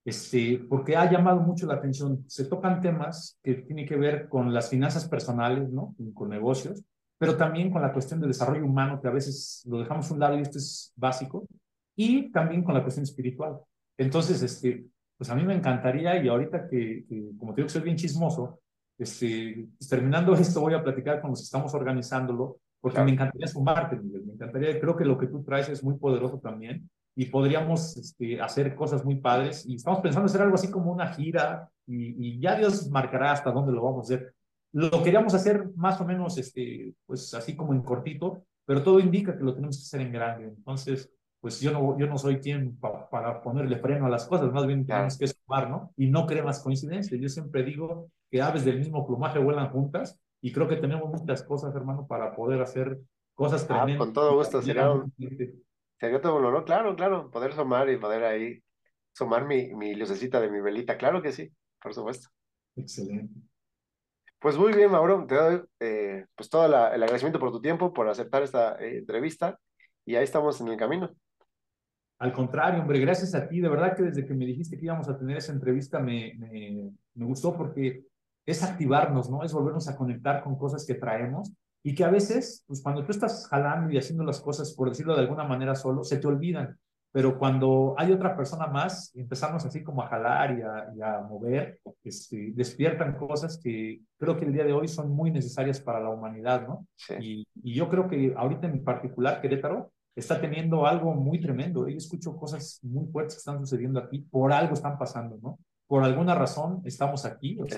este, 0.06 0.64
porque 0.70 0.96
ha 0.96 1.12
llamado 1.12 1.42
mucho 1.42 1.66
la 1.66 1.74
atención. 1.74 2.24
Se 2.28 2.46
tocan 2.46 2.80
temas 2.80 3.40
que 3.42 3.56
tienen 3.56 3.88
que 3.88 3.96
ver 3.96 4.30
con 4.30 4.54
las 4.54 4.70
finanzas 4.70 5.10
personales, 5.10 5.70
¿no? 5.72 5.96
con 6.14 6.30
negocios, 6.30 6.84
pero 7.18 7.36
también 7.36 7.72
con 7.72 7.82
la 7.82 7.92
cuestión 7.92 8.20
del 8.20 8.30
desarrollo 8.30 8.66
humano, 8.66 9.02
que 9.02 9.08
a 9.08 9.12
veces 9.12 9.64
lo 9.66 9.80
dejamos 9.80 10.10
a 10.10 10.14
un 10.14 10.20
lado 10.20 10.38
y 10.38 10.42
esto 10.42 10.60
es 10.60 10.94
básico, 10.96 11.48
y 11.96 12.32
también 12.32 12.64
con 12.64 12.76
la 12.76 12.84
cuestión 12.84 13.04
espiritual. 13.04 13.58
Entonces, 13.98 14.44
este, 14.44 14.86
pues 15.18 15.30
a 15.32 15.36
mí 15.36 15.44
me 15.44 15.56
encantaría, 15.56 16.22
y 16.24 16.28
ahorita 16.28 16.68
que, 16.68 17.06
que 17.10 17.32
como 17.40 17.56
tengo 17.56 17.66
que 17.66 17.74
ser 17.74 17.82
bien 17.82 17.96
chismoso, 17.96 18.60
este, 19.00 19.68
pues 19.78 19.90
terminando 19.90 20.34
esto 20.36 20.62
voy 20.62 20.76
a 20.76 20.84
platicar 20.84 21.20
con 21.20 21.32
los 21.32 21.40
que 21.40 21.46
estamos 21.46 21.74
organizándolo, 21.74 22.60
porque 22.80 23.02
me 23.02 23.12
encantaría 23.12 23.48
sumarte, 23.48 23.96
Miguel, 23.96 24.26
me 24.26 24.34
encantaría, 24.34 24.80
creo 24.80 24.96
que 24.96 25.06
lo 25.06 25.18
que 25.18 25.28
tú 25.28 25.44
traes 25.44 25.68
es 25.70 25.84
muy 25.84 25.98
poderoso 25.98 26.38
también 26.38 26.88
y 27.16 27.26
podríamos 27.28 27.96
este, 27.98 28.42
hacer 28.42 28.76
cosas 28.76 29.06
muy 29.06 29.16
padres 29.16 29.66
y 29.66 29.76
estamos 29.76 30.02
pensando 30.02 30.26
hacer 30.26 30.42
algo 30.42 30.56
así 30.56 30.70
como 30.70 30.92
una 30.92 31.14
gira 31.14 31.70
y, 31.88 32.28
y, 32.28 32.40
ya 32.40 32.56
Dios 32.56 32.90
marcará 32.90 33.32
hasta 33.32 33.52
dónde 33.52 33.72
lo 33.72 33.84
vamos 33.84 34.12
a 34.12 34.16
hacer. 34.16 34.34
Lo 34.74 35.02
queríamos 35.02 35.34
hacer 35.34 35.70
más 35.76 36.02
o 36.02 36.06
menos, 36.06 36.38
este, 36.38 36.94
pues 37.06 37.34
así 37.34 37.56
como 37.56 37.74
en 37.74 37.82
cortito, 37.82 38.44
pero 38.66 38.84
todo 38.84 39.00
indica 39.00 39.38
que 39.38 39.44
lo 39.44 39.54
tenemos 39.54 39.78
que 39.78 39.84
hacer 39.84 40.02
en 40.02 40.12
grande. 40.12 40.46
Entonces, 40.48 41.10
pues 41.40 41.62
yo 41.62 41.72
no, 41.72 41.98
yo 41.98 42.08
no 42.08 42.18
soy 42.18 42.40
quien 42.40 42.78
para 42.78 43.42
ponerle 43.42 43.78
freno 43.78 44.08
a 44.08 44.10
las 44.10 44.26
cosas, 44.26 44.52
más 44.52 44.66
bien 44.66 44.86
tenemos 44.86 45.18
que 45.18 45.28
sumar, 45.28 45.70
¿no? 45.70 45.94
Y 45.96 46.08
no 46.08 46.26
creo 46.26 46.44
más 46.44 46.62
coincidencias. 46.62 47.22
Yo 47.22 47.30
siempre 47.30 47.64
digo 47.64 48.10
que 48.30 48.42
aves 48.42 48.66
del 48.66 48.80
mismo 48.80 49.06
plumaje 49.06 49.40
vuelan 49.40 49.70
juntas 49.70 50.20
y 50.42 50.52
creo 50.52 50.68
que 50.68 50.78
tenemos 50.78 51.08
muchas 51.08 51.44
cosas, 51.44 51.74
hermano, 51.76 52.08
para 52.08 52.36
poder 52.36 52.62
hacer 52.62 53.00
cosas 53.36 53.64
ah, 53.66 53.68
tremendas. 53.68 53.98
con 53.98 54.14
todo 54.14 54.36
gusto, 54.36 54.62
sería 54.62 54.92
un, 54.92 55.14
sería 56.00 56.22
todo 56.22 56.38
un 56.38 56.46
honor, 56.46 56.66
claro, 56.66 56.96
claro, 56.96 57.30
poder 57.32 57.54
sumar 57.54 57.90
y 57.90 57.98
poder 57.98 58.24
ahí 58.24 58.64
sumar 59.14 59.46
mi, 59.46 59.74
mi 59.74 59.96
lucecita 59.96 60.42
de 60.42 60.50
mi 60.50 60.60
velita, 60.62 60.98
claro 60.98 61.22
que 61.22 61.32
sí, 61.32 61.52
por 61.82 61.94
supuesto. 61.94 62.30
Excelente. 62.76 63.34
Pues 64.40 64.58
muy 64.58 64.74
bien, 64.74 64.92
Mauro, 64.92 65.26
te 65.26 65.36
doy 65.36 65.62
eh, 65.80 66.26
pues 66.36 66.50
todo 66.50 66.68
la, 66.68 66.94
el 66.94 67.02
agradecimiento 67.02 67.40
por 67.40 67.52
tu 67.52 67.62
tiempo, 67.62 67.94
por 67.94 68.08
aceptar 68.08 68.44
esta 68.44 68.76
eh, 68.76 69.00
entrevista 69.00 69.58
y 70.06 70.16
ahí 70.16 70.24
estamos 70.24 70.60
en 70.62 70.68
el 70.68 70.78
camino. 70.78 71.10
Al 72.20 72.32
contrario, 72.32 72.82
hombre, 72.82 73.00
gracias 73.00 73.34
a 73.34 73.48
ti. 73.48 73.60
De 73.60 73.70
verdad 73.70 73.96
que 73.96 74.04
desde 74.04 74.26
que 74.26 74.34
me 74.34 74.46
dijiste 74.46 74.78
que 74.78 74.86
íbamos 74.86 75.10
a 75.10 75.18
tener 75.18 75.38
esa 75.38 75.52
entrevista 75.52 76.00
me, 76.00 76.34
me, 76.38 76.92
me 77.14 77.26
gustó 77.26 77.58
porque 77.58 78.04
es 78.46 78.64
activarnos, 78.64 79.30
¿no? 79.30 79.44
Es 79.44 79.52
volvernos 79.52 79.88
a 79.90 79.96
conectar 79.96 80.44
con 80.44 80.58
cosas 80.58 80.86
que 80.86 80.96
traemos 80.96 81.52
y 81.86 81.94
que 81.94 82.04
a 82.04 82.10
veces, 82.10 82.64
pues 82.66 82.82
cuando 82.82 83.06
tú 83.06 83.12
estás 83.12 83.48
jalando 83.48 83.94
y 83.94 83.98
haciendo 84.00 84.24
las 84.24 84.42
cosas, 84.42 84.74
por 84.74 84.90
decirlo 84.90 85.14
de 85.14 85.22
alguna 85.22 85.44
manera 85.44 85.76
solo, 85.76 86.04
se 86.04 86.18
te 86.18 86.26
olvidan. 86.26 86.80
Pero 87.12 87.38
cuando 87.38 87.94
hay 87.96 88.12
otra 88.12 88.36
persona 88.36 88.66
más, 88.66 89.16
empezamos 89.16 89.64
así 89.64 89.84
como 89.84 90.02
a 90.02 90.08
jalar 90.08 90.58
y 90.58 90.64
a, 90.64 90.92
y 90.98 91.02
a 91.04 91.22
mover, 91.22 91.80
este, 92.04 92.54
despiertan 92.56 93.16
cosas 93.16 93.60
que 93.64 94.02
creo 94.18 94.36
que 94.36 94.46
el 94.46 94.54
día 94.54 94.64
de 94.64 94.74
hoy 94.74 94.88
son 94.88 95.12
muy 95.12 95.30
necesarias 95.30 95.80
para 95.80 96.00
la 96.00 96.10
humanidad, 96.10 96.68
¿no? 96.68 96.88
Sí. 96.96 97.14
Y, 97.22 97.48
y 97.64 97.76
yo 97.76 97.88
creo 97.88 98.10
que 98.10 98.34
ahorita 98.36 98.66
en 98.66 98.84
particular 98.84 99.40
Querétaro 99.40 99.92
está 100.16 100.42
teniendo 100.42 100.88
algo 100.88 101.14
muy 101.14 101.40
tremendo. 101.40 101.88
Yo 101.88 101.98
escucho 101.98 102.36
cosas 102.36 102.80
muy 102.82 103.06
fuertes 103.12 103.36
que 103.36 103.40
están 103.42 103.60
sucediendo 103.60 104.00
aquí, 104.00 104.18
por 104.18 104.52
algo 104.52 104.74
están 104.74 104.98
pasando, 104.98 105.38
¿no? 105.40 105.60
Por 105.88 106.04
alguna 106.04 106.34
razón 106.34 106.82
estamos 106.84 107.26
aquí, 107.26 107.58
o 107.62 107.68
sea, 107.68 107.78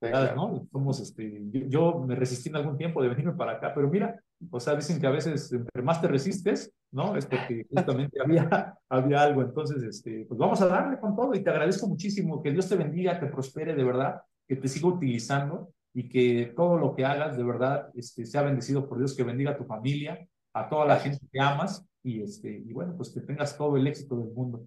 estamos, 0.00 0.34
¿no? 0.34 0.66
Somos, 0.72 1.00
este, 1.00 1.42
yo, 1.68 2.00
me 2.00 2.16
resistí 2.16 2.48
en 2.48 2.56
algún 2.56 2.76
tiempo 2.76 3.02
de 3.02 3.08
venirme 3.08 3.34
para 3.34 3.52
acá, 3.52 3.72
pero 3.74 3.88
mira, 3.88 4.20
o 4.50 4.58
sea, 4.58 4.74
dicen 4.74 5.00
que 5.00 5.06
a 5.06 5.10
veces 5.10 5.52
entre 5.52 5.82
más 5.82 6.00
te 6.00 6.08
resistes, 6.08 6.72
¿no? 6.90 7.16
Es 7.16 7.26
porque 7.26 7.66
justamente 7.70 8.20
había, 8.20 8.76
había 8.88 9.22
algo, 9.22 9.42
entonces, 9.42 9.82
este, 9.82 10.24
pues 10.28 10.38
vamos 10.38 10.60
a 10.60 10.66
darle 10.66 10.98
con 10.98 11.14
todo 11.14 11.34
y 11.34 11.42
te 11.42 11.50
agradezco 11.50 11.86
muchísimo, 11.86 12.42
que 12.42 12.50
Dios 12.50 12.68
te 12.68 12.76
bendiga, 12.76 13.20
te 13.20 13.26
prospere 13.26 13.74
de 13.74 13.84
verdad, 13.84 14.22
que 14.48 14.56
te 14.56 14.68
siga 14.68 14.88
utilizando 14.88 15.72
y 15.94 16.08
que 16.08 16.52
todo 16.56 16.78
lo 16.78 16.94
que 16.94 17.04
hagas 17.04 17.36
de 17.36 17.44
verdad 17.44 17.88
este, 17.94 18.26
sea 18.26 18.42
bendecido 18.42 18.88
por 18.88 18.98
Dios, 18.98 19.16
que 19.16 19.22
bendiga 19.22 19.52
a 19.52 19.56
tu 19.56 19.64
familia, 19.64 20.26
a 20.52 20.68
toda 20.68 20.84
la 20.84 20.96
gente 20.96 21.20
que 21.30 21.40
amas 21.40 21.86
y, 22.02 22.22
este, 22.22 22.50
y 22.50 22.72
bueno, 22.72 22.94
pues 22.96 23.10
que 23.10 23.20
tengas 23.20 23.56
todo 23.56 23.76
el 23.76 23.86
éxito 23.86 24.16
del 24.16 24.32
mundo. 24.32 24.66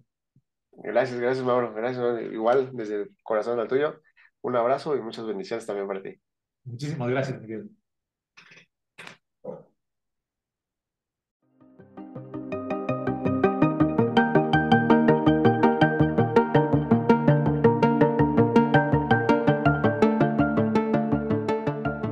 Gracias, 0.82 1.20
gracias, 1.20 1.44
Mauro. 1.44 1.74
Gracias, 1.74 2.32
igual 2.32 2.70
desde 2.72 3.02
el 3.02 3.10
corazón 3.22 3.58
al 3.60 3.68
tuyo. 3.68 4.00
Un 4.42 4.56
abrazo 4.56 4.96
y 4.96 5.00
muchas 5.00 5.26
bendiciones 5.26 5.66
también 5.66 5.86
para 5.86 6.02
ti. 6.02 6.18
Muchísimas 6.64 7.08
gracias, 7.08 7.40
Miguel. 7.40 7.70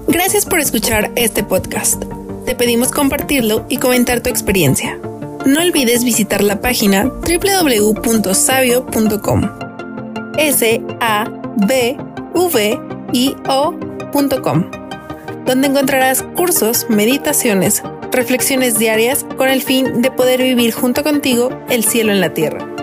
Gracias 0.08 0.44
por 0.44 0.60
escuchar 0.60 1.10
este 1.16 1.42
podcast. 1.42 2.02
Te 2.44 2.54
pedimos 2.54 2.90
compartirlo 2.90 3.64
y 3.70 3.78
comentar 3.78 4.22
tu 4.22 4.28
experiencia 4.28 5.00
no 5.46 5.60
olvides 5.60 6.04
visitar 6.04 6.42
la 6.42 6.60
página 6.60 7.04
www.sabio.com. 7.04 8.88
S 10.38 10.82
A 11.00 11.28
B 11.66 11.96
I 13.12 13.34
donde 15.46 15.66
encontrarás 15.66 16.22
cursos, 16.36 16.86
meditaciones, 16.88 17.82
reflexiones 18.12 18.78
diarias 18.78 19.24
con 19.36 19.48
el 19.48 19.62
fin 19.62 20.02
de 20.02 20.10
poder 20.10 20.42
vivir 20.42 20.72
junto 20.72 21.02
contigo 21.02 21.50
el 21.70 21.84
cielo 21.84 22.12
en 22.12 22.20
la 22.20 22.34
tierra. 22.34 22.77